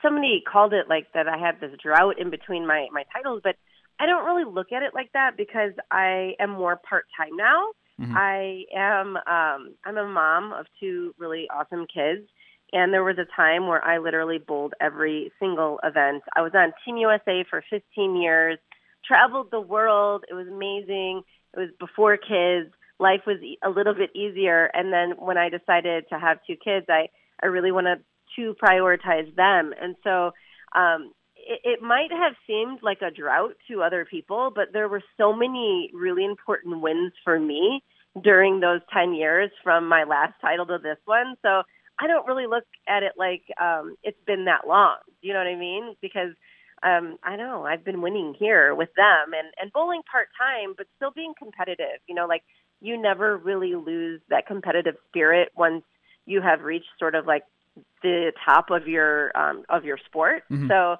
somebody 0.00 0.42
called 0.50 0.72
it 0.72 0.88
like 0.88 1.12
that. 1.12 1.28
I 1.28 1.36
had 1.36 1.60
this 1.60 1.70
drought 1.82 2.18
in 2.18 2.30
between 2.30 2.66
my 2.66 2.88
my 2.92 3.04
titles, 3.12 3.42
but 3.44 3.56
I 4.00 4.06
don't 4.06 4.24
really 4.24 4.50
look 4.50 4.72
at 4.72 4.82
it 4.82 4.94
like 4.94 5.12
that 5.12 5.36
because 5.36 5.72
I 5.90 6.32
am 6.40 6.50
more 6.50 6.76
part 6.76 7.04
time 7.16 7.36
now. 7.36 7.72
Mhm. 8.00 8.12
I 8.14 8.64
am 8.74 9.16
um, 9.16 9.74
I'm 9.84 9.96
a 9.96 10.06
mom 10.06 10.52
of 10.52 10.66
two 10.78 11.14
really 11.18 11.48
awesome 11.50 11.86
kids, 11.86 12.28
and 12.72 12.92
there 12.92 13.04
was 13.04 13.18
a 13.18 13.24
time 13.36 13.66
where 13.68 13.82
I 13.84 13.98
literally 13.98 14.38
bowled 14.38 14.74
every 14.80 15.32
single 15.38 15.80
event. 15.82 16.22
I 16.34 16.42
was 16.42 16.52
on 16.54 16.72
Team 16.84 16.96
USA 16.98 17.44
for 17.48 17.62
15 17.70 18.16
years, 18.16 18.58
traveled 19.04 19.50
the 19.50 19.60
world. 19.60 20.24
It 20.28 20.34
was 20.34 20.48
amazing. 20.48 21.22
It 21.54 21.58
was 21.58 21.70
before 21.78 22.16
kids. 22.16 22.72
Life 22.98 23.22
was 23.26 23.38
a 23.62 23.70
little 23.70 23.94
bit 23.94 24.10
easier, 24.14 24.70
and 24.74 24.92
then 24.92 25.12
when 25.18 25.38
I 25.38 25.48
decided 25.48 26.08
to 26.10 26.18
have 26.18 26.38
two 26.46 26.56
kids, 26.56 26.86
I 26.88 27.08
I 27.42 27.46
really 27.46 27.72
wanted 27.72 28.02
to 28.36 28.54
prioritize 28.62 29.34
them, 29.36 29.72
and 29.80 29.96
so. 30.04 30.32
Um, 30.74 31.12
it, 31.46 31.60
it 31.64 31.82
might 31.82 32.10
have 32.10 32.34
seemed 32.46 32.80
like 32.82 33.00
a 33.02 33.10
drought 33.10 33.54
to 33.68 33.82
other 33.82 34.04
people, 34.04 34.50
but 34.54 34.72
there 34.72 34.88
were 34.88 35.02
so 35.16 35.32
many 35.32 35.90
really 35.94 36.24
important 36.24 36.80
wins 36.80 37.12
for 37.24 37.38
me 37.38 37.82
during 38.22 38.60
those 38.60 38.80
10 38.92 39.14
years 39.14 39.50
from 39.62 39.88
my 39.88 40.04
last 40.04 40.34
title 40.40 40.66
to 40.66 40.78
this 40.82 40.98
one. 41.04 41.36
So 41.42 41.62
I 41.98 42.06
don't 42.06 42.26
really 42.26 42.46
look 42.46 42.64
at 42.88 43.02
it 43.02 43.12
like 43.16 43.42
um, 43.60 43.96
it's 44.02 44.18
been 44.26 44.46
that 44.46 44.66
long. 44.66 44.96
You 45.22 45.32
know 45.32 45.38
what 45.38 45.46
I 45.46 45.56
mean? 45.56 45.94
Because 46.02 46.34
um, 46.82 47.16
I 47.22 47.36
know 47.36 47.64
I've 47.64 47.84
been 47.84 48.02
winning 48.02 48.34
here 48.38 48.74
with 48.74 48.90
them 48.96 49.32
and, 49.32 49.48
and 49.60 49.72
bowling 49.72 50.02
part 50.10 50.28
time, 50.38 50.74
but 50.76 50.86
still 50.96 51.12
being 51.14 51.32
competitive. 51.38 52.00
You 52.08 52.14
know, 52.14 52.26
like 52.26 52.42
you 52.80 53.00
never 53.00 53.36
really 53.36 53.74
lose 53.74 54.20
that 54.28 54.46
competitive 54.46 54.96
spirit 55.08 55.50
once 55.56 55.84
you 56.26 56.42
have 56.42 56.62
reached 56.62 56.86
sort 56.98 57.14
of 57.14 57.26
like 57.26 57.44
the 58.02 58.32
top 58.44 58.70
of 58.70 58.88
your 58.88 59.36
um, 59.36 59.64
of 59.68 59.84
your 59.84 59.98
sport. 60.06 60.42
Mhm. 60.50 60.68
So 60.68 60.96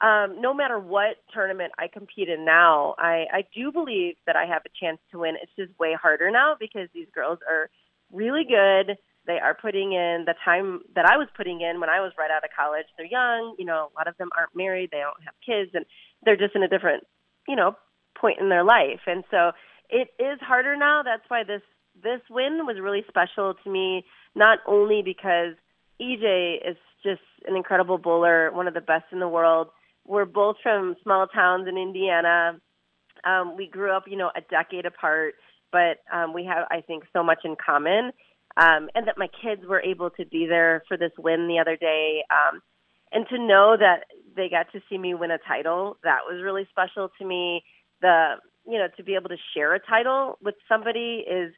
um, 0.00 0.40
no 0.40 0.52
matter 0.52 0.78
what 0.78 1.16
tournament 1.32 1.72
I 1.78 1.88
compete 1.88 2.28
in 2.28 2.44
now, 2.44 2.94
I, 2.98 3.26
I 3.32 3.44
do 3.54 3.70
believe 3.70 4.16
that 4.26 4.36
I 4.36 4.46
have 4.46 4.62
a 4.66 4.74
chance 4.80 4.98
to 5.12 5.20
win. 5.20 5.36
It's 5.40 5.52
just 5.56 5.78
way 5.78 5.96
harder 6.00 6.30
now 6.30 6.56
because 6.58 6.88
these 6.92 7.06
girls 7.14 7.38
are 7.48 7.70
really 8.12 8.44
good. 8.44 8.96
They 9.26 9.38
are 9.38 9.54
putting 9.54 9.92
in 9.92 10.24
the 10.26 10.34
time 10.44 10.80
that 10.94 11.06
I 11.06 11.16
was 11.16 11.28
putting 11.36 11.60
in 11.60 11.80
when 11.80 11.88
I 11.88 12.00
was 12.00 12.12
right 12.18 12.30
out 12.30 12.44
of 12.44 12.50
college. 12.56 12.86
They're 12.96 13.06
young, 13.06 13.54
you 13.58 13.64
know, 13.64 13.90
a 13.94 13.94
lot 13.96 14.08
of 14.08 14.16
them 14.18 14.28
aren't 14.36 14.54
married, 14.54 14.90
they 14.90 14.98
don't 14.98 15.24
have 15.24 15.34
kids, 15.44 15.70
and 15.74 15.86
they're 16.24 16.36
just 16.36 16.54
in 16.54 16.62
a 16.62 16.68
different, 16.68 17.04
you 17.48 17.56
know, 17.56 17.76
point 18.18 18.40
in 18.40 18.48
their 18.48 18.64
life. 18.64 19.00
And 19.06 19.24
so 19.30 19.52
it 19.88 20.08
is 20.18 20.38
harder 20.40 20.76
now. 20.76 21.02
That's 21.02 21.24
why 21.28 21.44
this 21.44 21.62
this 22.02 22.20
win 22.28 22.66
was 22.66 22.76
really 22.82 23.04
special 23.08 23.54
to 23.62 23.70
me, 23.70 24.04
not 24.34 24.58
only 24.66 25.02
because 25.04 25.54
EJ 26.02 26.68
is 26.68 26.76
just 27.04 27.22
an 27.46 27.56
incredible 27.56 27.98
bowler, 27.98 28.50
one 28.52 28.66
of 28.66 28.74
the 28.74 28.80
best 28.80 29.04
in 29.12 29.20
the 29.20 29.28
world. 29.28 29.68
We're 30.06 30.24
both 30.24 30.56
from 30.62 30.96
small 31.02 31.26
towns 31.26 31.66
in 31.68 31.78
Indiana. 31.78 32.60
Um, 33.24 33.56
we 33.56 33.66
grew 33.66 33.90
up, 33.90 34.04
you 34.06 34.16
know, 34.16 34.30
a 34.36 34.40
decade 34.42 34.86
apart, 34.86 35.34
but 35.72 35.98
um, 36.12 36.34
we 36.34 36.44
have, 36.44 36.66
I 36.70 36.82
think, 36.82 37.04
so 37.12 37.22
much 37.22 37.38
in 37.44 37.56
common. 37.64 38.12
Um, 38.56 38.88
and 38.94 39.08
that 39.08 39.18
my 39.18 39.28
kids 39.42 39.62
were 39.66 39.80
able 39.80 40.10
to 40.10 40.24
be 40.26 40.46
there 40.46 40.84
for 40.86 40.96
this 40.96 41.10
win 41.18 41.48
the 41.48 41.58
other 41.58 41.76
day. 41.76 42.22
Um, 42.30 42.60
and 43.10 43.26
to 43.28 43.38
know 43.38 43.76
that 43.78 44.04
they 44.36 44.48
got 44.48 44.70
to 44.72 44.80
see 44.88 44.98
me 44.98 45.14
win 45.14 45.30
a 45.30 45.38
title, 45.38 45.96
that 46.04 46.20
was 46.28 46.42
really 46.42 46.66
special 46.70 47.10
to 47.18 47.24
me. 47.24 47.64
The, 48.00 48.34
you 48.66 48.78
know, 48.78 48.88
to 48.96 49.02
be 49.02 49.14
able 49.14 49.30
to 49.30 49.36
share 49.54 49.74
a 49.74 49.80
title 49.80 50.38
with 50.42 50.54
somebody 50.68 51.24
is, 51.26 51.52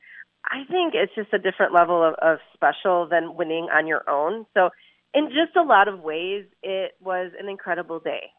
I 0.44 0.64
think 0.70 0.94
it's 0.94 1.14
just 1.14 1.32
a 1.32 1.38
different 1.38 1.74
level 1.74 2.02
of, 2.02 2.14
of 2.22 2.38
special 2.54 3.08
than 3.10 3.36
winning 3.36 3.68
on 3.72 3.86
your 3.86 4.08
own. 4.08 4.46
So, 4.54 4.70
in 5.14 5.28
just 5.28 5.56
a 5.56 5.62
lot 5.62 5.88
of 5.88 6.00
ways, 6.00 6.44
it 6.62 6.92
was 7.00 7.32
an 7.40 7.48
incredible 7.48 8.00
day. 8.00 8.30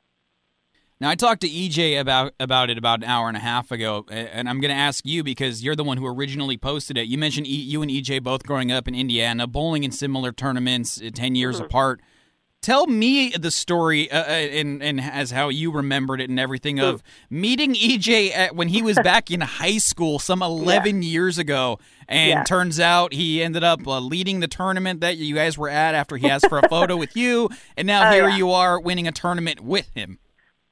Now 0.99 1.09
I 1.11 1.15
talked 1.15 1.41
to 1.41 1.47
EJ 1.49 1.99
about 1.99 2.33
about 2.39 2.69
it 2.71 2.77
about 2.77 2.99
an 2.99 3.05
hour 3.05 3.27
and 3.27 3.37
a 3.37 3.39
half 3.41 3.71
ago, 3.71 4.03
and 4.09 4.49
I'm 4.49 4.59
going 4.59 4.73
to 4.73 4.75
ask 4.79 5.05
you 5.05 5.23
because 5.23 5.63
you're 5.63 5.75
the 5.75 5.83
one 5.83 5.97
who 5.97 6.07
originally 6.07 6.57
posted 6.57 6.97
it. 6.97 7.07
You 7.07 7.19
mentioned 7.19 7.45
e- 7.45 7.51
you 7.51 7.83
and 7.83 7.91
EJ 7.91 8.23
both 8.23 8.43
growing 8.47 8.71
up 8.71 8.87
in 8.87 8.95
Indiana, 8.95 9.45
bowling 9.45 9.83
in 9.83 9.91
similar 9.91 10.31
tournaments, 10.31 10.99
uh, 10.99 11.09
ten 11.13 11.35
years 11.35 11.57
Mm-hmm. 11.57 11.65
apart. 11.65 12.01
Tell 12.63 12.87
me 12.87 13.29
the 13.29 13.51
story 13.51 14.09
uh, 14.09 14.21
uh, 14.23 14.23
and 14.25 14.81
and 14.81 14.99
as 14.99 15.29
how 15.29 15.49
you 15.49 15.71
remembered 15.71 16.19
it 16.19 16.31
and 16.31 16.39
everything 16.39 16.79
of 16.79 17.03
meeting 17.29 17.75
EJ 17.75 18.31
at, 18.35 18.55
when 18.55 18.69
he 18.69 18.81
was 18.81 18.95
back 18.95 19.29
in 19.29 19.41
high 19.41 19.77
school 19.77 20.17
some 20.17 20.41
11 20.41 21.03
years 21.03 21.37
ago, 21.37 21.77
and 22.07 22.29
Yeah. 22.29 22.43
turns 22.43 22.79
out 22.79 23.13
he 23.13 23.43
ended 23.43 23.63
up 23.63 23.85
uh, 23.87 23.99
leading 23.99 24.39
the 24.39 24.47
tournament 24.47 25.01
that 25.01 25.17
you 25.17 25.35
guys 25.35 25.59
were 25.59 25.69
at 25.69 25.93
after 25.93 26.17
he 26.17 26.27
asked 26.27 26.49
for 26.49 26.57
a 26.57 26.67
photo 26.67 26.97
with 26.97 27.15
you, 27.15 27.49
and 27.77 27.85
now 27.85 28.09
Oh, 28.09 28.13
here 28.13 28.27
yeah. 28.29 28.35
you 28.37 28.49
are 28.49 28.79
winning 28.81 29.07
a 29.07 29.11
tournament 29.11 29.61
with 29.61 29.91
him. 29.93 30.17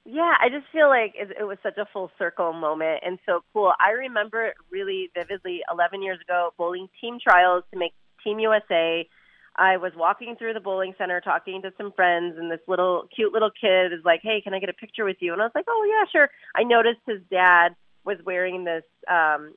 Yeah, 0.06 0.34
I 0.40 0.50
just 0.50 0.68
feel 0.72 0.88
like 0.88 1.16
it, 1.16 1.36
it 1.40 1.44
was 1.44 1.58
such 1.64 1.78
a 1.78 1.88
full 1.92 2.12
circle 2.20 2.54
moment 2.54 3.02
and 3.04 3.18
so 3.26 3.42
cool. 3.54 3.74
I 3.80 3.92
remember 3.92 4.46
it 4.46 4.54
really 4.72 5.10
vividly 5.16 5.62
11 5.72 6.04
years 6.04 6.20
ago, 6.22 6.52
bowling 6.58 6.88
team 7.02 7.18
trials 7.22 7.64
to 7.74 7.80
make 7.80 7.94
Team 8.24 8.38
USA. 8.40 9.08
I 9.56 9.78
was 9.78 9.94
walking 9.96 10.36
through 10.38 10.54
the 10.54 10.60
bowling 10.60 10.94
center 10.98 11.22
talking 11.22 11.62
to 11.64 11.72
some 11.78 11.92
friends, 11.94 12.36
and 12.38 12.52
this 12.52 12.60
little 12.68 13.08
cute 13.16 13.34
little 13.34 13.50
kid 13.50 13.94
is 13.94 14.04
like, 14.04 14.20
"Hey, 14.22 14.42
can 14.42 14.54
I 14.54 14.60
get 14.60 14.70
a 14.70 14.74
picture 14.74 15.06
with 15.06 15.18
you?" 15.22 15.34
And 15.34 15.42
I 15.42 15.46
was 15.46 15.56
like, 15.56 15.66
"Oh 15.68 15.84
yeah, 15.90 16.06
sure." 16.12 16.30
I 16.56 16.64
noticed 16.64 17.00
his 17.08 17.22
dad 17.32 17.70
was 18.04 18.18
wearing 18.26 18.64
this 18.66 18.84
um, 19.10 19.56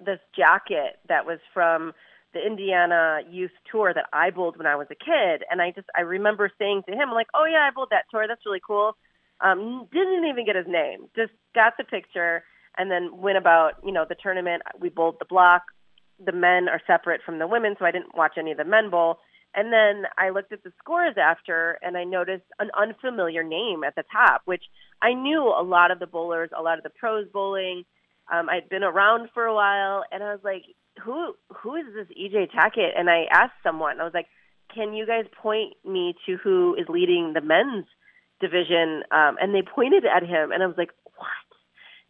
this 0.00 0.18
jacket 0.34 0.98
that 1.08 1.26
was 1.26 1.38
from 1.52 1.92
the 2.32 2.44
Indiana 2.44 3.20
Youth 3.30 3.52
Tour 3.70 3.92
that 3.94 4.06
I 4.12 4.30
bowled 4.30 4.56
when 4.56 4.66
I 4.66 4.76
was 4.76 4.88
a 4.90 4.94
kid, 4.96 5.44
and 5.50 5.60
I 5.60 5.70
just 5.72 5.88
I 5.94 6.00
remember 6.00 6.50
saying 6.58 6.82
to 6.88 6.92
him, 6.94 7.10
like, 7.10 7.28
"Oh 7.34 7.44
yeah, 7.44 7.68
I 7.68 7.70
bowled 7.70 7.90
that 7.90 8.06
tour. 8.10 8.26
That's 8.26 8.46
really 8.46 8.62
cool." 8.66 8.96
Um, 9.44 9.86
didn't 9.92 10.24
even 10.24 10.46
get 10.46 10.56
his 10.56 10.66
name, 10.66 11.08
just 11.14 11.32
got 11.54 11.74
the 11.76 11.84
picture, 11.84 12.42
and 12.78 12.90
then 12.90 13.10
went 13.20 13.36
about 13.36 13.74
you 13.84 13.92
know 13.92 14.06
the 14.08 14.16
tournament. 14.20 14.62
We 14.80 14.88
bowled 14.88 15.16
the 15.18 15.26
block. 15.26 15.62
The 16.24 16.32
men 16.32 16.68
are 16.68 16.80
separate 16.86 17.20
from 17.24 17.38
the 17.38 17.46
women, 17.46 17.76
so 17.78 17.84
I 17.84 17.90
didn't 17.90 18.16
watch 18.16 18.34
any 18.38 18.52
of 18.52 18.58
the 18.58 18.64
men 18.64 18.90
bowl. 18.90 19.18
And 19.54 19.72
then 19.72 20.04
I 20.18 20.30
looked 20.30 20.52
at 20.52 20.64
the 20.64 20.72
scores 20.78 21.14
after, 21.16 21.78
and 21.82 21.96
I 21.96 22.04
noticed 22.04 22.46
an 22.58 22.70
unfamiliar 22.76 23.44
name 23.44 23.84
at 23.84 23.94
the 23.94 24.02
top, 24.10 24.42
which 24.46 24.64
I 25.00 25.14
knew 25.14 25.42
a 25.42 25.62
lot 25.62 25.92
of 25.92 26.00
the 26.00 26.08
bowlers, 26.08 26.50
a 26.56 26.62
lot 26.62 26.78
of 26.78 26.84
the 26.84 26.90
pros 26.90 27.28
bowling. 27.32 27.84
Um, 28.32 28.48
I'd 28.48 28.68
been 28.68 28.82
around 28.82 29.28
for 29.32 29.44
a 29.44 29.54
while, 29.54 30.04
and 30.10 30.22
I 30.22 30.32
was 30.32 30.42
like, 30.42 30.64
"Who 31.02 31.34
who 31.54 31.76
is 31.76 31.86
this 31.94 32.08
EJ 32.16 32.48
Tackett?" 32.50 32.98
And 32.98 33.10
I 33.10 33.26
asked 33.30 33.62
someone, 33.62 34.00
I 34.00 34.04
was 34.04 34.14
like, 34.14 34.28
"Can 34.74 34.94
you 34.94 35.06
guys 35.06 35.26
point 35.40 35.74
me 35.84 36.14
to 36.26 36.36
who 36.38 36.74
is 36.74 36.88
leading 36.88 37.34
the 37.34 37.42
men's 37.42 37.84
division?" 38.44 39.02
Um, 39.10 39.40
and 39.40 39.54
they 39.54 39.62
pointed 39.62 40.04
at 40.04 40.22
him, 40.22 40.52
and 40.52 40.62
I 40.62 40.66
was 40.66 40.76
like, 40.76 40.92
"What?" 41.16 41.48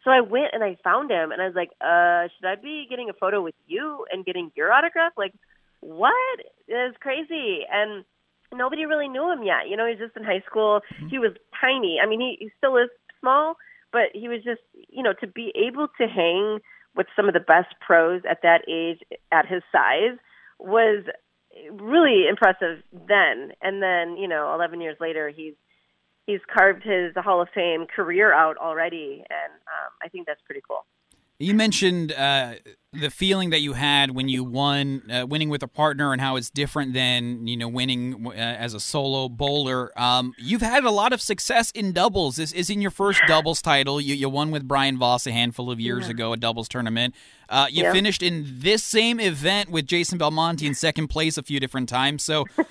So 0.03 0.11
I 0.11 0.21
went 0.21 0.51
and 0.53 0.63
I 0.63 0.77
found 0.83 1.09
him, 1.09 1.31
and 1.31 1.41
I 1.41 1.47
was 1.47 1.55
like, 1.55 1.71
"Uh, 1.79 2.27
should 2.35 2.47
I 2.47 2.55
be 2.59 2.87
getting 2.89 3.09
a 3.09 3.13
photo 3.13 3.41
with 3.41 3.55
you 3.65 4.05
and 4.11 4.25
getting 4.25 4.51
your 4.55 4.71
autograph?" 4.71 5.13
Like, 5.17 5.33
what? 5.79 6.39
It 6.67 6.73
was 6.73 6.95
crazy, 6.99 7.65
and 7.71 8.03
nobody 8.53 8.85
really 8.85 9.07
knew 9.07 9.31
him 9.31 9.43
yet. 9.43 9.69
You 9.69 9.77
know, 9.77 9.87
he's 9.87 9.99
just 9.99 10.17
in 10.17 10.23
high 10.23 10.43
school. 10.45 10.81
He 11.09 11.19
was 11.19 11.31
tiny. 11.59 11.99
I 12.01 12.07
mean, 12.07 12.19
he, 12.19 12.37
he 12.39 12.49
still 12.57 12.77
is 12.77 12.89
small, 13.19 13.55
but 13.91 14.09
he 14.13 14.27
was 14.27 14.43
just, 14.43 14.61
you 14.89 15.03
know, 15.03 15.13
to 15.21 15.27
be 15.27 15.51
able 15.55 15.87
to 15.99 16.07
hang 16.07 16.59
with 16.95 17.07
some 17.15 17.27
of 17.27 17.33
the 17.33 17.39
best 17.39 17.75
pros 17.85 18.21
at 18.29 18.41
that 18.43 18.61
age, 18.69 18.99
at 19.31 19.45
his 19.45 19.61
size, 19.71 20.17
was 20.59 21.03
really 21.71 22.27
impressive 22.29 22.83
then. 22.91 23.51
And 23.61 23.81
then, 23.81 24.17
you 24.17 24.27
know, 24.27 24.53
11 24.53 24.81
years 24.81 24.97
later, 24.99 25.29
he's 25.29 25.53
he's 26.25 26.41
carved 26.53 26.83
his 26.83 27.13
Hall 27.15 27.41
of 27.41 27.49
Fame 27.53 27.85
career 27.87 28.33
out 28.33 28.57
already, 28.57 29.23
and 29.29 29.53
um, 29.53 29.91
I 30.01 30.07
think 30.09 30.27
that's 30.27 30.41
pretty 30.45 30.61
cool. 30.67 30.85
You 31.37 31.53
mentioned 31.53 32.13
uh, 32.13 32.53
the 32.93 33.09
feeling 33.09 33.49
that 33.49 33.59
you 33.59 33.73
had 33.73 34.11
when 34.11 34.29
you 34.29 34.41
won, 34.45 35.01
uh, 35.11 35.27
winning 35.27 35.49
with 35.49 35.61
a 35.63 35.67
partner, 35.67 36.13
and 36.13 36.21
how 36.21 36.37
it's 36.37 36.49
different 36.49 36.93
than 36.93 37.45
you 37.45 37.57
know 37.57 37.67
winning 37.67 38.25
uh, 38.25 38.31
as 38.31 38.73
a 38.73 38.79
solo 38.79 39.27
bowler. 39.27 39.91
Um, 39.99 40.33
you've 40.37 40.61
had 40.61 40.85
a 40.85 40.91
lot 40.91 41.11
of 41.11 41.19
success 41.21 41.71
in 41.71 41.91
doubles. 41.91 42.37
This 42.37 42.53
isn't 42.53 42.79
your 42.81 42.89
first 42.89 43.21
doubles 43.27 43.61
title. 43.61 43.99
You, 43.99 44.15
you 44.15 44.29
won 44.29 44.49
with 44.49 44.65
Brian 44.65 44.97
Voss 44.97 45.27
a 45.27 45.33
handful 45.33 45.69
of 45.69 45.77
years 45.77 46.05
Yeah. 46.05 46.11
ago, 46.11 46.31
a 46.31 46.37
doubles 46.37 46.69
tournament. 46.69 47.13
Uh, 47.49 47.67
you 47.69 47.83
Yeah. 47.83 47.91
finished 47.91 48.23
in 48.23 48.45
this 48.47 48.81
same 48.81 49.19
event 49.19 49.69
with 49.69 49.87
Jason 49.87 50.17
Belmonte 50.17 50.65
in 50.65 50.73
second 50.73 51.09
place 51.09 51.37
a 51.37 51.43
few 51.43 51.59
different 51.59 51.89
times. 51.89 52.23
So. 52.23 52.45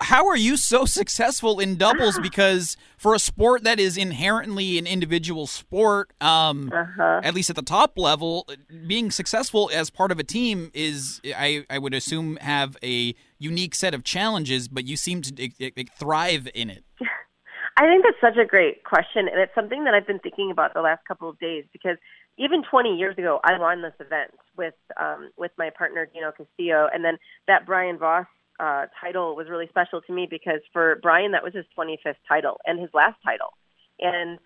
How 0.00 0.26
are 0.26 0.36
you 0.36 0.56
so 0.56 0.84
successful 0.84 1.60
in 1.60 1.76
doubles? 1.76 2.18
Because 2.28 2.76
for 2.96 3.14
a 3.14 3.18
sport 3.18 3.62
that 3.62 3.78
is 3.78 3.96
inherently 3.96 4.76
an 4.76 4.86
individual 4.86 5.46
sport, 5.46 6.12
um, 6.20 6.70
Uh-huh. 6.74 7.20
at 7.22 7.32
least 7.32 7.48
at 7.48 7.56
the 7.56 7.62
top 7.62 7.96
level, 7.96 8.46
being 8.86 9.10
successful 9.10 9.70
as 9.72 9.88
part 9.88 10.10
of 10.10 10.18
a 10.18 10.24
team 10.24 10.70
is, 10.74 11.20
I, 11.24 11.64
I 11.70 11.78
would 11.78 11.94
assume, 11.94 12.36
have 12.40 12.76
a 12.82 13.14
unique 13.38 13.74
set 13.74 13.94
of 13.94 14.02
challenges. 14.02 14.66
But 14.66 14.84
you 14.84 14.96
seem 14.96 15.22
to 15.22 15.32
eh, 15.42 15.70
eh, 15.76 15.84
thrive 15.96 16.48
in 16.54 16.70
it. 16.70 16.84
I 17.76 17.86
think 17.86 18.02
that's 18.02 18.20
such 18.20 18.36
a 18.36 18.44
great 18.44 18.82
question, 18.82 19.28
and 19.28 19.38
it's 19.38 19.54
something 19.54 19.84
that 19.84 19.94
I've 19.94 20.06
been 20.06 20.18
thinking 20.18 20.50
about 20.50 20.74
the 20.74 20.80
last 20.80 21.04
couple 21.06 21.28
of 21.28 21.38
days 21.38 21.64
because 21.72 21.96
even 22.36 22.64
20 22.68 22.96
years 22.96 23.16
ago, 23.16 23.38
I 23.44 23.56
won 23.56 23.82
this 23.82 23.94
event 24.00 24.32
with 24.56 24.74
um, 25.00 25.30
with 25.36 25.52
my 25.56 25.70
partner 25.70 26.04
Dino 26.12 26.32
Castillo, 26.32 26.88
and 26.92 27.04
then 27.04 27.18
that 27.46 27.64
Brian 27.66 27.96
Voss 27.96 28.26
uh, 28.60 28.86
title 29.00 29.36
was 29.36 29.48
really 29.48 29.68
special 29.68 30.00
to 30.02 30.12
me 30.12 30.26
because 30.28 30.60
for 30.72 30.98
Brian 31.02 31.32
that 31.32 31.42
was 31.42 31.54
his 31.54 31.64
25th 31.78 32.16
title 32.28 32.58
and 32.66 32.80
his 32.80 32.90
last 32.94 33.16
title, 33.24 33.52
and 34.00 34.38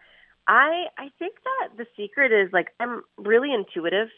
I 0.49 0.87
I 0.99 1.09
think 1.19 1.35
that 1.45 1.77
the 1.77 1.87
secret 1.97 2.33
is 2.33 2.53
like 2.53 2.69
I'm 2.81 3.03
really 3.17 3.53
intuitive, 3.53 4.09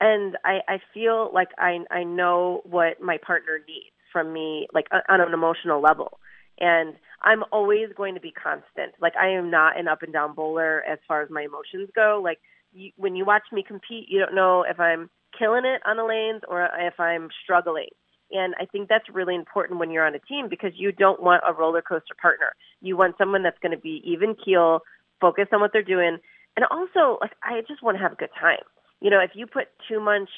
and 0.00 0.36
I 0.44 0.60
I 0.68 0.78
feel 0.92 1.30
like 1.32 1.48
I 1.58 1.78
I 1.90 2.04
know 2.04 2.62
what 2.64 3.00
my 3.00 3.18
partner 3.18 3.58
needs 3.66 3.94
from 4.12 4.32
me 4.32 4.68
like 4.72 4.86
on 5.08 5.20
an 5.20 5.34
emotional 5.34 5.80
level 5.80 6.20
and 6.60 6.94
I'm 7.22 7.42
always 7.52 7.88
going 7.96 8.14
to 8.14 8.20
be 8.20 8.30
constant. 8.32 8.94
Like 9.00 9.14
I 9.20 9.30
am 9.30 9.50
not 9.50 9.78
an 9.78 9.88
up 9.88 10.02
and 10.02 10.12
down 10.12 10.34
bowler 10.34 10.82
as 10.84 10.98
far 11.08 11.22
as 11.22 11.30
my 11.30 11.42
emotions 11.42 11.90
go. 11.94 12.20
Like 12.22 12.38
you, 12.72 12.90
when 12.96 13.16
you 13.16 13.24
watch 13.24 13.44
me 13.52 13.64
compete, 13.66 14.06
you 14.08 14.20
don't 14.20 14.34
know 14.34 14.64
if 14.68 14.78
I'm 14.78 15.10
killing 15.38 15.64
it 15.64 15.80
on 15.86 15.96
the 15.96 16.04
lanes 16.04 16.42
or 16.48 16.68
if 16.78 16.98
I'm 17.00 17.28
struggling. 17.42 17.88
And 18.34 18.54
I 18.60 18.66
think 18.66 18.88
that's 18.88 19.08
really 19.12 19.36
important 19.36 19.78
when 19.78 19.90
you're 19.90 20.06
on 20.06 20.14
a 20.14 20.18
team 20.18 20.48
because 20.50 20.72
you 20.74 20.90
don't 20.90 21.22
want 21.22 21.44
a 21.48 21.52
roller 21.52 21.80
coaster 21.80 22.14
partner. 22.20 22.52
You 22.82 22.96
want 22.96 23.14
someone 23.16 23.44
that's 23.44 23.58
going 23.60 23.72
to 23.72 23.78
be 23.80 24.02
even 24.04 24.34
keel, 24.34 24.80
focused 25.20 25.52
on 25.52 25.60
what 25.60 25.70
they're 25.72 25.82
doing, 25.82 26.18
and 26.56 26.66
also 26.70 27.18
like 27.20 27.32
I 27.42 27.60
just 27.66 27.82
want 27.82 27.96
to 27.96 28.02
have 28.02 28.12
a 28.12 28.16
good 28.16 28.34
time. 28.38 28.66
You 29.00 29.10
know, 29.10 29.20
if 29.20 29.30
you 29.34 29.46
put 29.46 29.68
too 29.88 30.00
much 30.00 30.28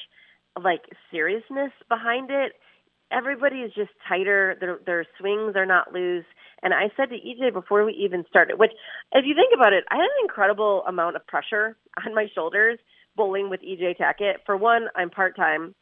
like 0.63 0.83
seriousness 1.11 1.73
behind 1.89 2.31
it, 2.31 2.53
everybody 3.11 3.57
is 3.57 3.73
just 3.75 3.91
tighter. 4.07 4.57
Their 4.61 4.79
their 4.85 5.07
swings 5.19 5.57
are 5.57 5.67
not 5.67 5.93
loose. 5.93 6.27
And 6.63 6.75
I 6.75 6.91
said 6.97 7.11
to 7.11 7.17
EJ 7.17 7.53
before 7.53 7.85
we 7.85 7.93
even 7.93 8.25
started, 8.29 8.59
which 8.59 8.73
if 9.13 9.25
you 9.27 9.35
think 9.35 9.53
about 9.55 9.73
it, 9.73 9.85
I 9.91 9.97
had 9.97 10.03
an 10.03 10.23
incredible 10.23 10.85
amount 10.87 11.17
of 11.17 11.27
pressure 11.27 11.77
on 12.07 12.15
my 12.15 12.27
shoulders 12.35 12.79
bowling 13.17 13.49
with 13.49 13.61
EJ 13.63 13.97
Tackett. 13.99 14.45
For 14.45 14.57
one, 14.57 14.89
I'm 14.95 15.11
part 15.11 15.37
time. 15.37 15.75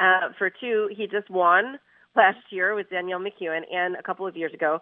Uh, 0.00 0.30
for 0.38 0.50
two, 0.50 0.88
he 0.96 1.06
just 1.06 1.28
won 1.30 1.78
last 2.16 2.38
year 2.50 2.74
with 2.74 2.90
Danielle 2.90 3.20
McEwen, 3.20 3.62
and 3.72 3.96
a 3.96 4.02
couple 4.02 4.26
of 4.26 4.36
years 4.36 4.52
ago. 4.54 4.80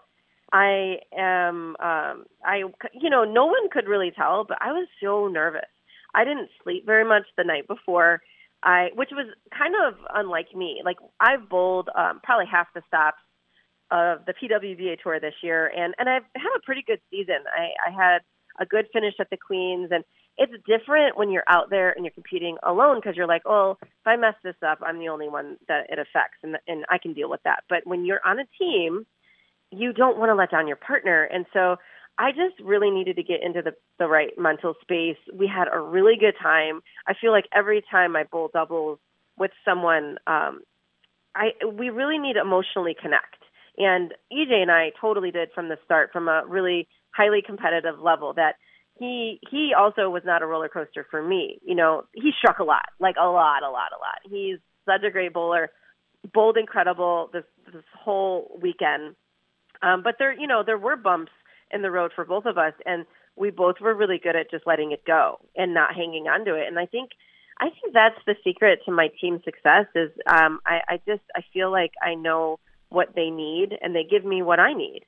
I 0.53 0.99
am, 1.17 1.77
um, 1.81 2.25
I, 2.45 2.63
you 2.93 3.11
know, 3.11 3.25
no 3.25 3.47
one 3.47 3.69
could 3.71 3.89
really 3.89 4.13
tell, 4.17 4.45
but 4.45 4.59
I 4.61 4.73
was 4.73 4.87
so 5.03 5.27
nervous. 5.27 5.69
I 6.15 6.25
didn't 6.25 6.51
sleep 6.63 6.87
very 6.87 7.05
much 7.05 7.25
the 7.37 7.45
night 7.45 7.67
before. 7.67 8.21
I, 8.63 8.89
which 8.95 9.11
was 9.13 9.27
kind 9.57 9.75
of 9.87 9.95
unlike 10.15 10.55
me. 10.55 10.83
Like 10.85 10.97
I've 11.21 11.49
bowled 11.49 11.89
um, 11.95 12.21
probably 12.23 12.47
half 12.51 12.69
the 12.75 12.83
stops 12.89 13.21
of 13.91 14.25
the 14.27 14.35
PWBA 14.35 15.01
tour 15.03 15.21
this 15.21 15.35
year, 15.43 15.71
and 15.77 15.95
and 15.99 16.09
I've 16.09 16.25
had 16.35 16.51
a 16.57 16.65
pretty 16.65 16.83
good 16.85 17.01
season. 17.11 17.45
I, 17.47 17.71
I 17.87 17.91
had 17.93 18.23
a 18.59 18.67
good 18.67 18.87
finish 18.93 19.15
at 19.21 19.31
the 19.31 19.37
Queens, 19.37 19.91
and 19.93 20.05
it's 20.39 20.53
different 20.67 21.17
when 21.17 21.31
you're 21.31 21.45
out 21.49 21.71
there 21.71 21.91
and 21.91 22.05
you're 22.05 22.13
competing 22.13 22.57
alone 22.63 22.97
because 22.97 23.17
you're 23.17 23.27
like, 23.27 23.43
oh, 23.47 23.79
if 23.83 24.07
I 24.07 24.17
mess 24.17 24.35
this 24.45 24.57
up, 24.67 24.79
I'm 24.83 24.99
the 24.99 25.09
only 25.09 25.29
one 25.29 25.57
that 25.69 25.87
it 25.89 25.99
affects, 25.99 26.39
and 26.43 26.57
and 26.67 26.85
I 26.91 26.99
can 26.99 27.15
deal 27.15 27.31
with 27.31 27.43
that. 27.45 27.65
But 27.69 27.87
when 27.87 28.05
you're 28.05 28.21
on 28.25 28.39
a 28.39 28.45
team, 28.59 29.07
you 29.71 29.93
don't 29.93 30.19
want 30.19 30.31
to 30.31 30.35
let 30.35 30.51
down 30.51 30.67
your 30.67 30.77
partner, 30.77 31.25
and 31.25 31.47
so 31.53 31.77
I 32.19 32.31
just 32.31 32.59
really 32.63 32.91
needed 32.91 33.17
to 33.17 33.23
get 33.23 33.43
into 33.43 33.63
the 33.63 33.73
the 33.99 34.07
right 34.07 34.31
mental 34.39 34.75
space. 34.83 35.19
We 35.33 35.47
had 35.47 35.69
a 35.73 35.81
really 35.81 36.17
good 36.19 36.35
time. 36.43 36.81
I 37.07 37.15
feel 37.21 37.33
like 37.33 37.47
every 37.55 37.83
time 37.91 38.17
I 38.17 38.25
bowl 38.25 38.51
doubles 38.53 38.99
with 39.39 39.51
someone, 39.65 40.19
um, 40.27 40.61
I 41.35 41.51
we 41.67 41.91
really 41.91 42.19
need 42.19 42.35
to 42.35 42.41
emotionally 42.41 42.97
connect. 43.01 43.37
And 43.79 44.15
EJ 44.33 44.53
and 44.63 44.71
I 44.71 44.93
totally 44.99 45.31
did 45.31 45.51
from 45.55 45.69
the 45.69 45.77
start, 45.85 46.11
from 46.13 46.29
a 46.29 46.43
really 46.47 46.89
highly 47.11 47.43
competitive 47.45 47.99
level. 48.01 48.33
That 48.33 48.57
he 48.99 49.41
he 49.51 49.73
also 49.79 50.09
was 50.09 50.23
not 50.25 50.43
a 50.43 50.47
roller 50.47 50.69
coaster 50.69 51.07
for 51.11 51.23
me. 51.23 51.59
You 51.65 51.75
know, 51.75 52.05
he 52.13 52.31
struck 52.39 52.59
a 52.59 52.65
lot, 52.65 52.87
like 52.99 53.17
a 53.21 53.27
lot, 53.27 53.63
a 53.63 53.71
lot, 53.71 53.93
a 53.93 54.01
lot. 54.01 54.21
He's 54.25 54.59
such 54.87 55.03
a 55.07 55.11
great 55.11 55.33
bowler, 55.33 55.71
bowled 56.33 56.57
incredible 56.57 57.31
this 57.33 57.45
this 57.73 57.85
whole 57.99 58.59
weekend. 58.61 59.15
Um, 59.83 60.03
but 60.03 60.17
there, 60.19 60.33
you 60.33 60.47
know, 60.47 60.63
there 60.65 60.79
were 60.79 60.97
bumps 60.97 61.33
in 61.71 61.83
the 61.83 61.91
road 61.91 62.13
for 62.15 62.25
both 62.25 62.47
of 62.47 62.57
us, 62.57 62.73
and 62.87 63.05
we 63.37 63.51
both 63.51 63.77
were 63.81 63.95
really 63.95 64.19
good 64.23 64.37
at 64.37 64.51
just 64.51 64.67
letting 64.67 64.93
it 64.93 65.05
go 65.05 65.41
and 65.55 65.75
not 65.75 65.95
hanging 65.95 66.27
on 66.27 66.45
to 66.47 66.55
it. 66.55 66.67
And 66.67 66.79
I 66.79 66.87
think 66.87 67.11
I 67.59 67.69
think 67.71 67.93
that's 67.93 68.19
the 68.27 68.37
secret 68.45 68.81
to 68.87 68.93
my 68.93 69.09
team 69.21 69.41
success 69.45 69.87
is 69.95 70.11
um, 70.27 70.61
I, 70.67 70.81
I 70.89 71.01
just 71.07 71.23
I 71.35 71.41
feel 71.53 71.71
like 71.71 71.93
I 72.03 72.15
know 72.15 72.59
what 72.89 73.15
they 73.15 73.31
need 73.31 73.77
and 73.81 73.95
they 73.95 74.05
give 74.05 74.25
me 74.25 74.43
what 74.43 74.61
I 74.61 74.73
need. 74.73 75.03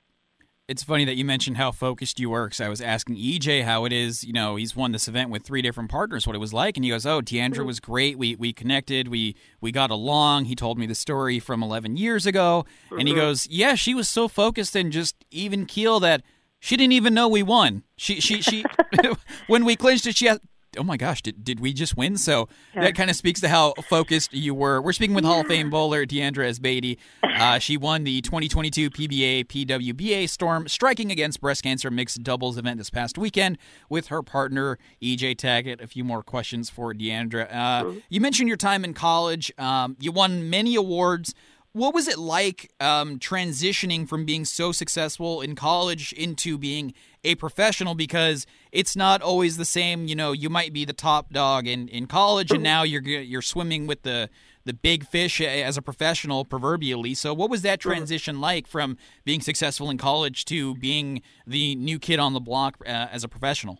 It's 0.69 0.83
funny 0.83 1.03
that 1.05 1.15
you 1.15 1.25
mentioned 1.25 1.57
how 1.57 1.71
focused 1.71 2.19
you 2.19 2.29
were 2.29 2.45
because 2.45 2.61
I 2.61 2.69
was 2.69 2.79
asking 2.79 3.15
EJ 3.15 3.63
how 3.63 3.85
it 3.85 3.91
is. 3.91 4.23
You 4.23 4.33
know, 4.33 4.55
he's 4.55 4.75
won 4.75 4.91
this 4.91 5.07
event 5.07 5.31
with 5.31 5.41
three 5.41 5.63
different 5.63 5.89
partners, 5.89 6.27
what 6.27 6.35
it 6.35 6.39
was 6.39 6.53
like, 6.53 6.77
and 6.77 6.83
he 6.83 6.91
goes, 6.91 7.07
"Oh, 7.07 7.21
Diandra 7.21 7.55
Mm-hmm. 7.57 7.65
was 7.65 7.79
great. 7.79 8.19
We 8.19 8.35
we 8.35 8.53
connected. 8.53 9.07
We 9.07 9.35
we 9.61 9.71
got 9.71 9.89
along." 9.89 10.45
He 10.45 10.53
told 10.55 10.77
me 10.77 10.85
the 10.85 10.93
story 10.93 11.39
from 11.39 11.63
11 11.63 11.97
years 11.97 12.27
ago, 12.27 12.65
and 12.91 13.07
he 13.07 13.15
Mhm. 13.15 13.17
goes, 13.17 13.47
"Yeah, 13.47 13.73
she 13.73 13.95
was 13.95 14.07
so 14.07 14.27
focused 14.27 14.75
and 14.75 14.91
just 14.91 15.15
even 15.31 15.65
keel 15.65 15.99
that 16.01 16.21
she 16.59 16.77
didn't 16.77 16.93
even 16.93 17.15
know 17.15 17.27
we 17.27 17.41
won. 17.41 17.81
She 17.97 18.21
she 18.21 18.39
she 18.43 18.63
when 19.47 19.65
we 19.65 19.75
clinched 19.75 20.05
it, 20.05 20.15
she 20.17 20.27
had." 20.27 20.39
Oh 20.77 20.83
my 20.83 20.97
gosh! 20.97 21.21
Did, 21.21 21.43
did 21.43 21.59
we 21.59 21.73
just 21.73 21.97
win? 21.97 22.15
So 22.17 22.47
Yeah. 22.75 22.81
that 22.83 22.95
kind 22.95 23.09
of 23.09 23.15
speaks 23.15 23.41
to 23.41 23.49
how 23.49 23.73
focused 23.89 24.33
you 24.33 24.53
were. 24.53 24.81
We're 24.81 24.93
speaking 24.93 25.15
with 25.15 25.25
Hall 25.25 25.41
of 25.41 25.47
Fame 25.47 25.69
bowler 25.69 26.05
Diandra 26.05 26.49
Asbaty. 26.49 26.97
Uh, 27.39 27.57
she 27.57 27.77
won 27.77 28.03
the 28.03 28.19
2022 28.19 28.89
PBA 28.89 29.45
PWBA 29.45 30.27
Storm 30.27 30.67
Striking 30.67 31.09
Against 31.09 31.39
Breast 31.39 31.63
Cancer 31.63 31.89
mixed 31.89 32.21
doubles 32.21 32.57
event 32.57 32.77
this 32.79 32.89
past 32.89 33.17
weekend 33.17 33.57
with 33.89 34.07
her 34.07 34.21
partner 34.21 34.77
EJ 35.01 35.37
Tackett. 35.37 35.81
A 35.81 35.87
few 35.87 36.03
more 36.03 36.21
questions 36.21 36.69
for 36.69 36.93
Diandra. 36.93 37.47
Uh, 37.53 37.93
you 38.09 38.19
mentioned 38.19 38.49
your 38.49 38.57
time 38.57 38.83
in 38.83 38.93
college. 38.93 39.53
Um, 39.57 39.95
you 40.01 40.11
won 40.11 40.49
many 40.49 40.75
awards. 40.75 41.33
What 41.71 41.93
was 41.93 42.09
it 42.09 42.17
like 42.17 42.73
um, 42.81 43.19
transitioning 43.19 44.05
from 44.09 44.25
being 44.25 44.43
so 44.43 44.73
successful 44.73 45.39
in 45.39 45.55
college 45.55 46.11
into 46.13 46.57
being 46.57 46.93
a 47.23 47.35
professional? 47.35 47.95
Because 47.95 48.45
it's 48.71 48.95
not 48.95 49.21
always 49.21 49.57
the 49.57 49.65
same. 49.65 50.07
You 50.07 50.15
know, 50.15 50.31
you 50.31 50.49
might 50.49 50.73
be 50.73 50.85
the 50.85 50.93
top 50.93 51.31
dog 51.31 51.67
in, 51.67 51.87
in 51.87 52.07
college, 52.07 52.51
and 52.51 52.63
now 52.63 52.83
you're 52.83 53.01
you're 53.01 53.41
swimming 53.41 53.87
with 53.87 54.03
the 54.03 54.29
the 54.65 54.73
big 54.73 55.05
fish 55.05 55.41
as 55.41 55.77
a 55.77 55.81
professional, 55.81 56.45
proverbially. 56.45 57.13
So, 57.15 57.33
what 57.33 57.49
was 57.49 57.61
that 57.63 57.79
transition 57.79 58.39
like 58.39 58.67
from 58.67 58.97
being 59.25 59.41
successful 59.41 59.89
in 59.89 59.97
college 59.97 60.45
to 60.45 60.75
being 60.75 61.21
the 61.47 61.75
new 61.75 61.97
kid 61.97 62.19
on 62.19 62.33
the 62.33 62.39
block 62.39 62.77
uh, 62.85 63.07
as 63.11 63.23
a 63.23 63.27
professional? 63.27 63.79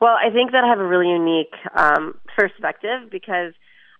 Well, 0.00 0.16
I 0.18 0.30
think 0.30 0.50
that 0.52 0.64
I 0.64 0.68
have 0.68 0.80
a 0.80 0.86
really 0.86 1.08
unique 1.10 1.54
um, 1.76 2.18
perspective 2.36 3.08
because 3.10 3.52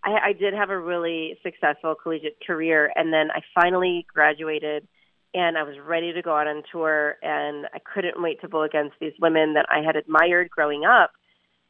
I, 0.05 0.19
I 0.29 0.33
did 0.33 0.53
have 0.53 0.71
a 0.71 0.79
really 0.79 1.39
successful 1.43 1.95
collegiate 1.95 2.39
career, 2.47 2.93
and 2.95 3.13
then 3.13 3.31
I 3.31 3.41
finally 3.55 4.07
graduated, 4.13 4.87
and 5.35 5.57
I 5.57 5.63
was 5.63 5.77
ready 5.85 6.13
to 6.13 6.23
go 6.23 6.37
out 6.37 6.47
on 6.47 6.63
tour, 6.71 7.17
and 7.23 7.67
I 7.73 7.79
couldn't 7.79 8.21
wait 8.21 8.41
to 8.41 8.49
bowl 8.49 8.65
against 8.65 8.97
these 9.01 9.15
women 9.21 9.55
that 9.55 9.67
I 9.69 9.81
had 9.85 9.97
admired 9.97 10.51
growing 10.51 10.85
up. 10.85 11.13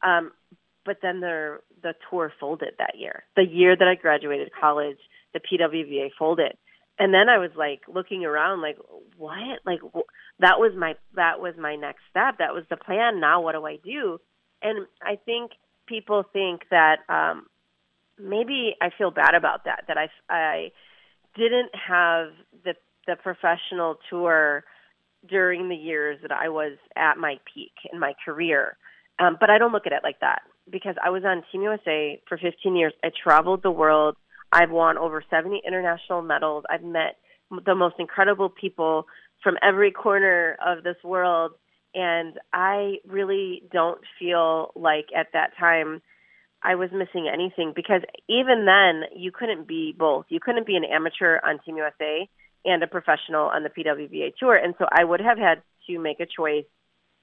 Um, 0.01 0.31
but 0.85 0.97
then 1.01 1.21
the 1.21 1.59
the 1.81 1.93
tour 2.09 2.31
folded 2.39 2.73
that 2.77 2.97
year. 2.97 3.23
The 3.35 3.43
year 3.43 3.75
that 3.75 3.87
I 3.87 3.95
graduated 3.95 4.51
college, 4.59 4.97
the 5.33 5.39
PWBA 5.39 6.11
folded, 6.17 6.57
and 6.99 7.13
then 7.13 7.29
I 7.29 7.37
was 7.37 7.51
like 7.55 7.81
looking 7.87 8.25
around, 8.25 8.61
like 8.61 8.77
what? 9.17 9.59
Like 9.65 9.79
wh- 9.81 10.09
that 10.39 10.59
was 10.59 10.73
my 10.77 10.95
that 11.15 11.39
was 11.39 11.55
my 11.57 11.75
next 11.75 12.01
step. 12.09 12.37
That 12.39 12.53
was 12.53 12.65
the 12.69 12.77
plan. 12.77 13.19
Now 13.19 13.41
what 13.41 13.53
do 13.53 13.65
I 13.65 13.77
do? 13.83 14.19
And 14.61 14.87
I 15.01 15.17
think 15.25 15.51
people 15.87 16.23
think 16.31 16.61
that 16.69 16.97
um, 17.09 17.47
maybe 18.19 18.75
I 18.81 18.89
feel 18.97 19.11
bad 19.11 19.35
about 19.35 19.65
that. 19.65 19.85
That 19.87 19.97
I 19.97 20.09
I 20.29 20.71
didn't 21.35 21.71
have 21.73 22.27
the 22.63 22.75
the 23.07 23.15
professional 23.15 23.95
tour 24.09 24.63
during 25.27 25.69
the 25.69 25.75
years 25.75 26.19
that 26.21 26.31
I 26.31 26.49
was 26.49 26.77
at 26.95 27.17
my 27.17 27.37
peak 27.53 27.71
in 27.91 27.99
my 27.99 28.13
career. 28.25 28.77
Um, 29.19 29.37
but 29.39 29.49
I 29.49 29.57
don't 29.57 29.71
look 29.71 29.85
at 29.85 29.93
it 29.93 30.01
like 30.03 30.19
that 30.19 30.41
because 30.69 30.95
I 31.03 31.09
was 31.09 31.23
on 31.25 31.43
Team 31.51 31.61
USA 31.61 32.21
for 32.27 32.37
15 32.37 32.75
years. 32.75 32.93
I 33.03 33.09
traveled 33.23 33.63
the 33.63 33.71
world. 33.71 34.15
I've 34.51 34.71
won 34.71 34.97
over 34.97 35.23
70 35.29 35.61
international 35.65 36.21
medals. 36.21 36.63
I've 36.69 36.83
met 36.83 37.17
the 37.65 37.75
most 37.75 37.95
incredible 37.99 38.49
people 38.49 39.05
from 39.41 39.55
every 39.61 39.91
corner 39.91 40.57
of 40.65 40.83
this 40.83 40.95
world. 41.03 41.53
And 41.95 42.39
I 42.51 42.95
really 43.07 43.63
don't 43.71 44.01
feel 44.19 44.71
like 44.75 45.05
at 45.15 45.27
that 45.33 45.51
time 45.59 46.01
I 46.63 46.75
was 46.75 46.89
missing 46.91 47.29
anything 47.31 47.73
because 47.75 48.01
even 48.27 48.65
then 48.65 49.03
you 49.15 49.31
couldn't 49.31 49.67
be 49.67 49.93
both. 49.97 50.25
You 50.29 50.39
couldn't 50.39 50.65
be 50.65 50.75
an 50.75 50.85
amateur 50.85 51.39
on 51.43 51.59
Team 51.65 51.77
USA 51.77 52.27
and 52.65 52.83
a 52.83 52.87
professional 52.87 53.47
on 53.47 53.63
the 53.63 53.69
PWBA 53.69 54.35
tour. 54.37 54.55
And 54.55 54.73
so 54.77 54.85
I 54.91 55.03
would 55.03 55.19
have 55.19 55.37
had 55.37 55.61
to 55.87 55.99
make 55.99 56.19
a 56.19 56.25
choice. 56.25 56.65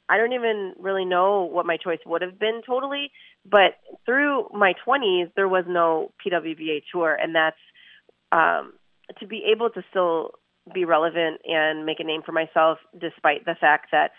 I 0.08 0.16
don't 0.16 0.32
even 0.32 0.74
really 0.78 1.04
know 1.04 1.42
what 1.42 1.66
my 1.66 1.76
choice 1.76 2.00
would 2.04 2.22
have 2.22 2.38
been 2.38 2.62
totally, 2.66 3.10
but 3.48 3.78
through 4.04 4.48
my 4.52 4.74
20s 4.86 5.30
there 5.36 5.48
was 5.48 5.64
no 5.68 6.12
PWBA 6.24 6.82
tour 6.92 7.14
and 7.14 7.34
that's 7.34 7.56
um 8.32 8.74
to 9.18 9.26
be 9.26 9.42
able 9.50 9.70
to 9.70 9.82
still 9.90 10.32
be 10.72 10.84
relevant 10.84 11.40
and 11.44 11.84
make 11.86 12.00
a 12.00 12.04
name 12.04 12.22
for 12.24 12.32
myself 12.32 12.78
despite 12.98 13.44
the 13.44 13.56
fact 13.60 13.88
that 13.92 14.12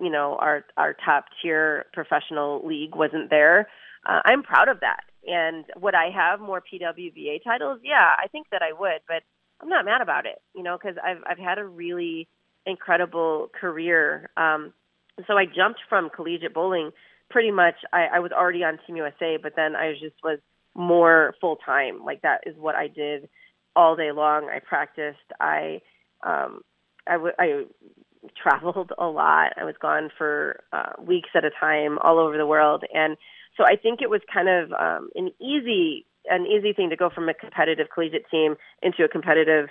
you 0.00 0.10
know 0.10 0.36
our 0.40 0.64
our 0.76 0.94
top 1.04 1.26
tier 1.40 1.86
professional 1.92 2.64
league 2.66 2.94
wasn't 2.94 3.30
there 3.30 3.68
uh, 4.06 4.20
i'm 4.24 4.42
proud 4.42 4.68
of 4.68 4.80
that 4.80 5.00
and 5.26 5.64
would 5.76 5.94
i 5.94 6.10
have 6.10 6.40
more 6.40 6.62
pwba 6.62 7.42
titles 7.42 7.80
yeah 7.82 8.10
i 8.22 8.28
think 8.28 8.46
that 8.50 8.62
i 8.62 8.72
would 8.72 9.00
but 9.08 9.22
i'm 9.60 9.68
not 9.68 9.84
mad 9.84 10.00
about 10.00 10.26
it 10.26 10.40
you 10.54 10.62
know 10.62 10.76
because 10.76 10.96
i've 11.04 11.22
i've 11.28 11.38
had 11.38 11.58
a 11.58 11.64
really 11.64 12.28
incredible 12.66 13.50
career 13.58 14.30
um 14.36 14.72
so 15.26 15.34
i 15.34 15.44
jumped 15.44 15.80
from 15.88 16.10
collegiate 16.10 16.54
bowling 16.54 16.90
pretty 17.30 17.50
much 17.50 17.76
i 17.92 18.06
i 18.14 18.18
was 18.18 18.32
already 18.32 18.62
on 18.64 18.78
team 18.86 18.96
usa 18.96 19.38
but 19.42 19.54
then 19.56 19.76
i 19.76 19.92
just 19.92 20.16
was 20.22 20.38
more 20.74 21.34
full 21.40 21.56
time 21.56 22.04
like 22.04 22.22
that 22.22 22.40
is 22.46 22.54
what 22.56 22.74
i 22.74 22.86
did 22.86 23.28
all 23.74 23.96
day 23.96 24.12
long 24.12 24.48
i 24.48 24.58
practiced 24.58 25.18
i 25.40 25.80
um 26.24 26.60
i 27.06 27.12
w- 27.12 27.34
i 27.38 27.64
traveled 28.40 28.92
a 28.98 29.06
lot. 29.06 29.52
I 29.56 29.64
was 29.64 29.74
gone 29.80 30.10
for 30.16 30.60
uh, 30.72 30.92
weeks 31.00 31.30
at 31.34 31.44
a 31.44 31.50
time 31.50 31.98
all 32.02 32.18
over 32.18 32.36
the 32.36 32.46
world, 32.46 32.84
and 32.92 33.16
so 33.56 33.64
I 33.64 33.76
think 33.76 34.00
it 34.02 34.10
was 34.10 34.20
kind 34.32 34.48
of 34.48 34.72
um, 34.72 35.10
an 35.14 35.30
easy 35.40 36.06
an 36.30 36.46
easy 36.46 36.72
thing 36.72 36.90
to 36.90 36.96
go 36.96 37.10
from 37.10 37.28
a 37.28 37.34
competitive 37.34 37.88
collegiate 37.92 38.26
team 38.30 38.56
into 38.82 39.04
a 39.04 39.08
competitive, 39.08 39.68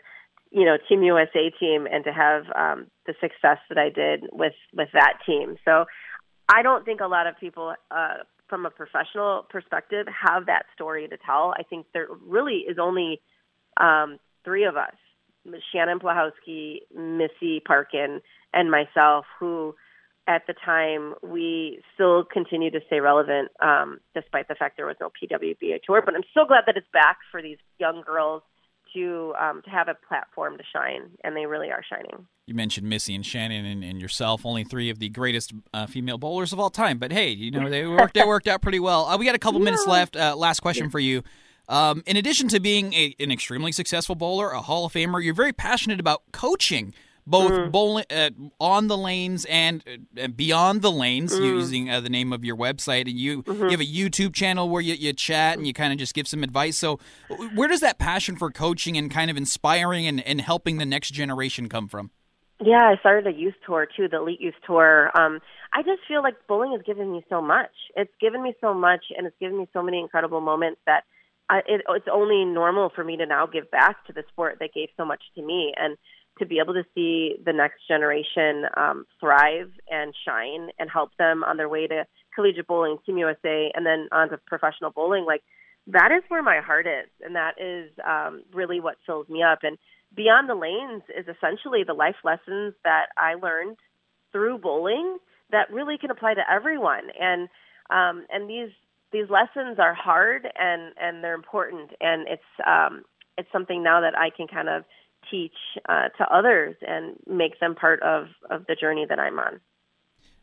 you 0.52 0.66
know, 0.66 0.78
Team 0.90 1.04
USA 1.04 1.50
team, 1.60 1.88
and 1.92 2.04
to 2.04 2.12
have 2.12 2.46
um, 2.56 2.88
the 3.06 3.14
success 3.20 3.60
that 3.70 3.78
I 3.78 3.90
did 3.90 4.26
with 4.32 4.54
with 4.74 4.90
that 4.94 5.20
team. 5.26 5.58
So 5.66 5.86
I 6.50 6.62
don't 6.62 6.86
think 6.86 7.02
a 7.02 7.08
lot 7.08 7.28
of 7.28 7.38
people. 7.40 7.74
Uh, 7.92 8.24
from 8.48 8.66
a 8.66 8.70
professional 8.70 9.46
perspective, 9.50 10.08
have 10.08 10.46
that 10.46 10.64
story 10.74 11.06
to 11.06 11.18
tell. 11.18 11.54
I 11.60 11.64
think 11.64 11.86
there 11.94 12.08
really 12.26 12.60
is 12.60 12.78
only 12.80 13.20
um, 13.76 14.20
three 14.46 14.64
of 14.64 14.78
us 14.78 14.94
Shannon 15.72 16.00
Pluhowsky, 16.00 16.80
Missy 16.96 17.62
Parkin, 17.66 18.22
and 18.54 18.72
myself, 18.72 19.26
who 19.40 19.76
at 20.28 20.46
the 20.46 20.54
time 20.54 21.16
we 21.24 21.82
still 21.94 22.24
continue 22.26 22.70
to 22.72 22.80
stay 22.88 23.00
relevant 23.00 23.50
um, 23.62 24.00
despite 24.14 24.48
the 24.48 24.56
fact 24.56 24.78
there 24.78 24.86
was 24.86 24.98
no 25.00 25.10
PWBA 25.10 25.82
tour. 25.86 26.02
But 26.04 26.16
I'm 26.16 26.24
so 26.34 26.46
glad 26.46 26.64
that 26.68 26.76
it's 26.76 26.88
back 26.92 27.18
for 27.32 27.42
these 27.42 27.58
young 27.80 28.04
girls 28.06 28.44
to 28.94 29.34
um, 29.40 29.62
to 29.64 29.70
have 29.70 29.88
a 29.88 29.96
platform 30.08 30.58
to 30.58 30.64
shine, 30.72 31.10
and 31.24 31.36
they 31.36 31.46
really 31.46 31.70
are 31.72 31.84
shining. 31.90 32.28
You 32.46 32.56
mentioned 32.56 32.88
Missy 32.88 33.16
and 33.16 33.26
Shannon 33.26 33.66
and, 33.66 33.84
and 33.84 34.02
yourself, 34.02 34.46
only 34.46 34.64
three 34.64 34.90
of 34.90 35.00
the 35.00 35.10
greatest 35.10 35.54
uh, 35.74 35.88
female 35.88 36.18
bowlers 36.18 36.54
of 36.54 36.60
all 36.60 36.70
time. 36.70 36.98
But 36.98 37.12
hey, 37.12 37.30
you 37.30 37.52
know 37.52 37.70
they 37.70 37.86
worked 37.88 38.14
they 38.14 38.26
worked 38.26 38.48
out 38.48 38.62
pretty 38.62 38.80
well. 38.80 39.06
Uh, 39.06 39.18
we 39.18 39.26
got 39.26 39.36
a 39.36 39.40
couple 39.40 39.60
minutes 39.60 39.88
left. 39.88 40.16
Uh, 40.16 40.36
last 40.36 40.62
question 40.62 40.90
for 40.90 41.00
you. 41.00 41.24
Um, 41.70 42.02
in 42.06 42.16
addition 42.16 42.48
to 42.50 42.60
being 42.62 42.94
a, 42.94 43.14
an 43.20 43.32
extremely 43.32 43.74
successful 43.74 44.16
bowler, 44.16 44.52
a 44.52 44.62
Hall 44.62 44.86
of 44.86 44.94
Famer, 44.94 45.22
you're 45.22 45.34
very 45.34 45.52
passionate 45.52 46.00
about 46.00 46.22
coaching, 46.32 46.94
both 47.28 47.72
bowling 47.72 48.06
uh, 48.10 48.30
on 48.60 48.88
the 48.88 48.98
lanes 48.98 49.46
and, 49.50 49.84
uh, 49.86 50.22
and 50.22 50.36
beyond 50.36 50.82
the 50.82 50.92
lanes, 50.92 51.34
Mm. 51.38 51.44
using 51.44 51.90
uh, 51.90 52.00
the 52.00 52.10
name 52.10 52.32
of 52.34 52.44
your 52.46 52.56
website. 52.56 53.02
And 53.02 53.20
you 53.20 53.44
you 53.48 53.70
have 53.70 53.82
a 53.82 53.86
YouTube 53.86 54.34
channel 54.34 54.70
where 54.70 54.82
you, 54.82 54.94
you 54.94 55.14
chat 55.14 55.58
and 55.58 55.68
you 55.68 55.74
kind 55.74 55.92
of 55.94 56.00
just 56.00 56.14
give 56.14 56.28
some 56.28 56.42
advice. 56.44 56.78
So, 56.78 57.00
where 57.54 57.68
does 57.68 57.82
that 57.82 58.00
passion 58.00 58.36
for 58.38 58.50
coaching 58.50 58.98
and 58.98 59.12
kind 59.12 59.30
of 59.30 59.38
inspiring 59.38 60.08
and, 60.08 60.26
and 60.26 60.42
helping 60.42 60.78
the 60.78 60.86
next 60.86 61.12
generation 61.12 61.68
come 61.70 61.88
from? 61.88 62.12
Yeah, 62.60 62.90
I 62.90 62.96
started 63.02 63.28
a 63.28 63.38
youth 63.38 63.54
tour 63.66 63.88
too, 63.96 64.08
the 64.08 64.18
elite 64.18 64.42
youth 64.42 64.56
tour. 64.66 65.12
Um, 65.16 65.40
I 65.74 65.84
just 65.84 66.02
feel 66.08 66.24
like 66.24 66.36
bowling 66.48 66.72
has 66.72 66.82
given 66.82 67.12
me 67.12 67.24
so 67.30 67.42
much. 67.42 67.70
It's 67.96 68.14
given 68.20 68.42
me 68.42 68.56
so 68.62 68.74
much, 68.74 69.04
and 69.16 69.28
it's 69.28 69.36
given 69.40 69.60
me 69.60 69.68
so 69.74 69.84
many 69.84 70.00
incredible 70.00 70.42
moments 70.42 70.80
that 70.88 71.04
I, 71.50 71.60
it, 71.68 71.82
it's 71.88 72.08
only 72.12 72.46
normal 72.46 72.90
for 72.94 73.04
me 73.04 73.16
to 73.18 73.26
now 73.26 73.46
give 73.46 73.70
back 73.70 74.06
to 74.08 74.14
the 74.14 74.24
sport 74.30 74.58
that 74.60 74.74
gave 74.74 74.90
so 74.98 75.06
much 75.06 75.22
to 75.36 75.42
me, 75.42 75.74
and 75.78 75.98
to 76.40 76.46
be 76.46 76.60
able 76.60 76.74
to 76.74 76.84
see 76.96 77.36
the 77.44 77.54
next 77.54 77.88
generation 77.88 78.66
um, 78.76 79.06
thrive 79.20 79.72
and 79.90 80.14
shine 80.26 80.70
and 80.80 80.90
help 80.90 81.12
them 81.18 81.44
on 81.44 81.58
their 81.58 81.70
way 81.70 81.88
to 81.88 82.06
collegiate 82.36 82.68
bowling, 82.68 82.98
Team 83.06 83.18
USA, 83.18 83.72
and 83.74 83.86
then 83.86 84.08
on 84.12 84.30
to 84.30 84.38
professional 84.38 84.92
bowling. 84.92 85.26
Like 85.26 85.44
that 85.88 86.12
is 86.12 86.24
where 86.28 86.44
my 86.44 86.60
heart 86.60 86.86
is, 86.88 87.10
and 87.22 87.36
that 87.36 87.56
is 87.60 87.92
um, 88.06 88.44
really 88.54 88.80
what 88.80 88.96
fills 89.06 89.28
me 89.30 89.44
up. 89.44 89.60
And 89.64 89.78
beyond 90.16 90.50
the 90.50 90.56
lanes 90.56 91.04
is 91.18 91.26
essentially 91.28 91.84
the 91.86 91.94
life 91.94 92.16
lessons 92.24 92.74
that 92.84 93.08
I 93.18 93.36
learned 93.36 93.78
through 94.32 94.60
bowling 94.60 95.18
that 95.52 95.72
really 95.72 95.98
can 95.98 96.12
apply 96.12 96.34
to 96.34 96.42
everyone. 96.50 97.10
And 97.20 97.50
um, 97.90 98.26
and 98.30 98.50
these 98.50 98.72
these 99.12 99.30
lessons 99.30 99.80
are 99.80 99.94
hard 99.94 100.48
and 100.60 100.94
and 101.00 101.24
they're 101.24 101.36
important. 101.36 101.92
And 102.02 102.28
it's 102.28 102.42
um, 102.66 103.04
it's 103.38 103.52
something 103.52 103.84
now 103.84 104.02
that 104.02 104.18
I 104.18 104.30
can 104.36 104.48
kind 104.48 104.70
of 104.70 104.84
teach 105.30 105.56
uh, 105.88 106.10
to 106.18 106.34
others 106.34 106.76
and 106.82 107.16
make 107.28 107.60
them 107.60 107.76
part 107.76 108.02
of 108.02 108.28
of 108.50 108.66
the 108.68 108.76
journey 108.76 109.06
that 109.08 109.20
I'm 109.20 109.40
on. 109.40 109.60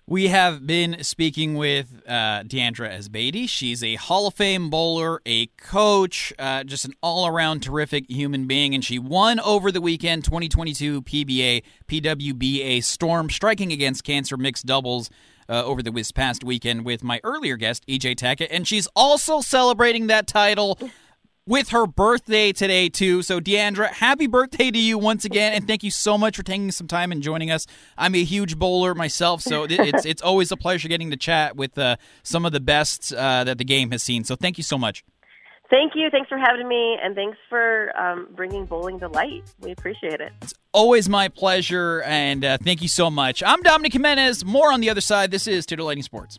We 0.06 0.28
have 0.28 0.66
been 0.66 1.02
speaking 1.02 1.54
with 1.54 2.02
uh, 2.06 2.42
Diandra 2.42 2.94
Asbaty. 2.94 3.48
She's 3.48 3.82
a 3.82 3.94
Hall 3.94 4.26
of 4.26 4.34
Fame 4.34 4.68
bowler, 4.68 5.22
a 5.24 5.46
coach, 5.56 6.30
uh, 6.38 6.62
just 6.62 6.84
an 6.84 6.92
all 7.02 7.26
around 7.26 7.62
terrific 7.62 8.10
human 8.10 8.46
being. 8.46 8.74
And 8.74 8.84
she 8.84 8.98
won 8.98 9.40
over 9.40 9.72
the 9.72 9.80
weekend 9.80 10.24
2022 10.24 11.00
PBA 11.00 11.62
PWBA 11.88 12.84
Storm, 12.84 13.30
striking 13.30 13.72
against 13.72 14.04
Cancer 14.04 14.36
Mixed 14.36 14.66
Doubles. 14.66 15.10
Uh, 15.46 15.62
over 15.62 15.82
the 15.82 15.92
past 16.14 16.42
weekend 16.42 16.86
with 16.86 17.04
my 17.04 17.20
earlier 17.22 17.58
guest 17.58 17.86
EJ 17.86 18.14
Tackett, 18.16 18.48
and 18.50 18.66
she's 18.66 18.88
also 18.96 19.42
celebrating 19.42 20.06
that 20.06 20.26
title 20.26 20.78
with 21.46 21.70
her 21.70 21.86
birthday 21.86 22.52
today 22.52 22.88
too. 22.88 23.22
So 23.22 23.40
Diandra, 23.40 23.88
happy 23.88 24.26
birthday 24.26 24.70
to 24.70 24.78
you 24.78 24.98
once 24.98 25.24
again, 25.24 25.52
and 25.52 25.66
thank 25.66 25.82
you 25.82 25.90
so 25.90 26.16
much 26.16 26.36
for 26.36 26.42
taking 26.42 26.70
some 26.70 26.86
time 26.86 27.12
and 27.12 27.22
joining 27.22 27.50
us. 27.50 27.66
I'm 27.98 28.14
a 28.14 28.24
huge 28.24 28.58
bowler 28.58 28.94
myself, 28.94 29.42
so 29.42 29.66
it's 29.68 30.06
it's 30.06 30.22
always 30.22 30.50
a 30.50 30.56
pleasure 30.56 30.88
getting 30.88 31.10
to 31.10 31.16
chat 31.16 31.56
with 31.56 31.76
uh, 31.78 31.96
some 32.22 32.46
of 32.46 32.52
the 32.52 32.60
best 32.60 33.12
uh, 33.12 33.44
that 33.44 33.58
the 33.58 33.64
game 33.64 33.90
has 33.90 34.02
seen. 34.02 34.24
So 34.24 34.36
thank 34.36 34.58
you 34.58 34.64
so 34.64 34.78
much. 34.78 35.04
Thank 35.70 35.92
you. 35.94 36.08
Thanks 36.10 36.28
for 36.28 36.38
having 36.38 36.68
me, 36.68 36.98
and 37.02 37.14
thanks 37.14 37.38
for 37.48 37.90
um, 37.98 38.28
bringing 38.36 38.66
bowling 38.66 39.00
to 39.00 39.08
light. 39.08 39.44
We 39.60 39.72
appreciate 39.72 40.20
it. 40.20 40.30
It's 40.42 40.54
always 40.72 41.08
my 41.08 41.28
pleasure, 41.28 42.02
and 42.02 42.44
uh, 42.44 42.58
thank 42.58 42.82
you 42.82 42.88
so 42.88 43.10
much. 43.10 43.42
I'm 43.42 43.60
Dominic 43.62 43.94
Jimenez. 43.94 44.44
More 44.44 44.70
on 44.72 44.80
the 44.80 44.90
other 44.90 45.00
side. 45.00 45.30
This 45.30 45.46
is 45.46 45.64
Titillating 45.66 46.02
Sports. 46.02 46.38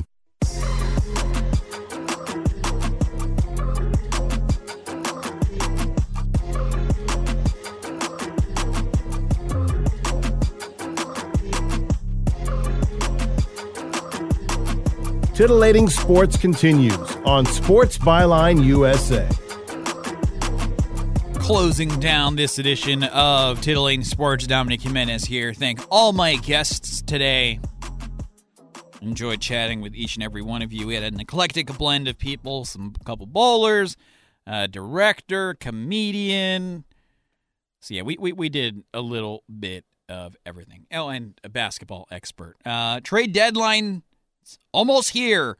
Titillating 15.41 15.89
Sports 15.89 16.37
continues 16.37 17.15
on 17.25 17.47
Sports 17.47 17.97
Byline 17.97 18.63
USA. 18.63 19.27
closing 21.39 21.89
down 21.99 22.35
this 22.35 22.59
edition 22.59 23.05
of 23.05 23.59
Titillating 23.59 24.03
Sports. 24.03 24.45
Dominic 24.45 24.83
Jimenez 24.83 25.25
here. 25.25 25.51
Thank 25.51 25.79
all 25.89 26.13
my 26.13 26.35
guests 26.35 27.01
today. 27.01 27.59
Enjoyed 29.01 29.41
chatting 29.41 29.81
with 29.81 29.95
each 29.95 30.15
and 30.15 30.21
every 30.21 30.43
one 30.43 30.61
of 30.61 30.71
you. 30.71 30.85
We 30.85 30.93
had 30.93 31.11
an 31.11 31.19
eclectic 31.19 31.75
blend 31.75 32.07
of 32.07 32.19
people, 32.19 32.63
some 32.63 32.93
couple 33.03 33.25
bowlers, 33.25 33.97
uh, 34.45 34.67
director, 34.67 35.55
comedian. 35.55 36.83
So 37.79 37.95
yeah, 37.95 38.03
we, 38.03 38.15
we 38.19 38.31
we 38.31 38.49
did 38.49 38.83
a 38.93 39.01
little 39.01 39.43
bit 39.49 39.85
of 40.07 40.37
everything. 40.45 40.85
Oh, 40.93 41.09
and 41.09 41.33
a 41.43 41.49
basketball 41.49 42.07
expert. 42.11 42.57
Uh, 42.63 42.99
trade 42.99 43.33
deadline 43.33 44.03
almost 44.71 45.11
here. 45.11 45.57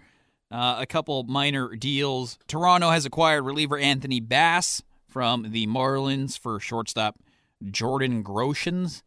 Uh, 0.50 0.76
a 0.80 0.86
couple 0.86 1.24
minor 1.24 1.76
deals. 1.76 2.38
Toronto 2.48 2.90
has 2.90 3.06
acquired 3.06 3.44
reliever 3.44 3.78
Anthony 3.78 4.20
Bass 4.20 4.84
from 5.08 5.52
the 5.52 5.66
Marlins 5.68 6.38
for 6.38 6.60
shortstop 6.60 7.16
Jordan 7.70 8.22
Groshans. 8.22 9.02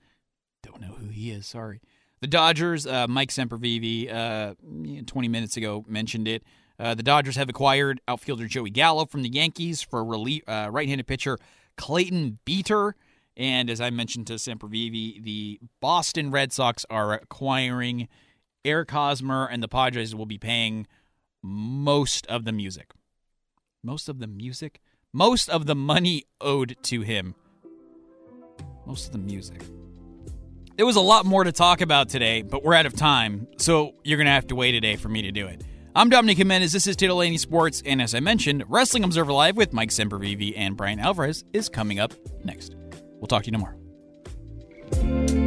Don't 0.62 0.80
know 0.80 0.94
who 0.98 1.08
he 1.08 1.30
is. 1.30 1.46
Sorry. 1.46 1.80
The 2.20 2.28
Dodgers, 2.28 2.86
uh, 2.86 3.06
Mike 3.06 3.28
Sempervive, 3.28 4.10
uh, 4.10 4.54
20 5.04 5.28
minutes 5.28 5.58
ago 5.58 5.84
mentioned 5.86 6.26
it. 6.26 6.42
Uh, 6.78 6.94
the 6.94 7.02
Dodgers 7.02 7.36
have 7.36 7.48
acquired 7.48 8.00
outfielder 8.08 8.46
Joey 8.46 8.70
Gallo 8.70 9.04
from 9.04 9.22
the 9.22 9.28
Yankees 9.28 9.82
for 9.82 10.02
relie- 10.02 10.42
uh, 10.48 10.70
right-handed 10.70 11.06
pitcher 11.06 11.38
Clayton 11.76 12.38
Beeter. 12.46 12.96
And 13.36 13.68
as 13.68 13.80
I 13.80 13.90
mentioned 13.90 14.26
to 14.28 14.34
Sempervive, 14.34 15.22
the 15.22 15.60
Boston 15.80 16.30
Red 16.30 16.52
Sox 16.52 16.86
are 16.88 17.12
acquiring 17.12 18.08
Eric 18.64 18.90
Hosmer, 18.90 19.46
and 19.46 19.62
the 19.62 19.68
Padres 19.68 20.14
will 20.14 20.26
be 20.26 20.38
paying 20.38 20.86
most 21.42 22.26
of 22.28 22.44
the 22.44 22.52
music. 22.52 22.92
Most 23.82 24.08
of 24.08 24.18
the 24.18 24.26
music? 24.26 24.80
Most 25.12 25.50
of 25.50 25.66
the 25.66 25.74
money 25.74 26.24
owed 26.40 26.76
to 26.84 27.02
him. 27.02 27.34
Most 28.86 29.06
of 29.06 29.12
the 29.12 29.18
music. 29.18 29.62
There 30.76 30.86
was 30.86 30.96
a 30.96 31.00
lot 31.00 31.24
more 31.24 31.44
to 31.44 31.52
talk 31.52 31.80
about 31.80 32.08
today, 32.08 32.42
but 32.42 32.64
we're 32.64 32.74
out 32.74 32.86
of 32.86 32.94
time, 32.96 33.46
so 33.58 33.94
you're 34.02 34.16
going 34.16 34.26
to 34.26 34.32
have 34.32 34.48
to 34.48 34.56
wait 34.56 34.74
a 34.74 34.80
day 34.80 34.96
for 34.96 35.08
me 35.08 35.22
to 35.22 35.30
do 35.30 35.46
it. 35.46 35.62
I'm 35.94 36.08
Dominic 36.08 36.38
Jimenez. 36.38 36.72
This 36.72 36.88
is 36.88 36.96
Titillating 36.96 37.38
Sports, 37.38 37.80
and 37.86 38.02
as 38.02 38.14
I 38.14 38.20
mentioned, 38.20 38.64
Wrestling 38.68 39.04
Observer 39.04 39.32
Live 39.32 39.56
with 39.56 39.72
Mike 39.72 39.90
Sempervive 39.90 40.54
and 40.56 40.76
Bryan 40.76 40.98
Alvarez 40.98 41.44
is 41.52 41.68
coming 41.68 42.00
up 42.00 42.12
next. 42.42 42.74
We'll 43.20 43.28
talk 43.28 43.44
to 43.44 43.50
you 43.50 43.52
tomorrow. 43.52 45.43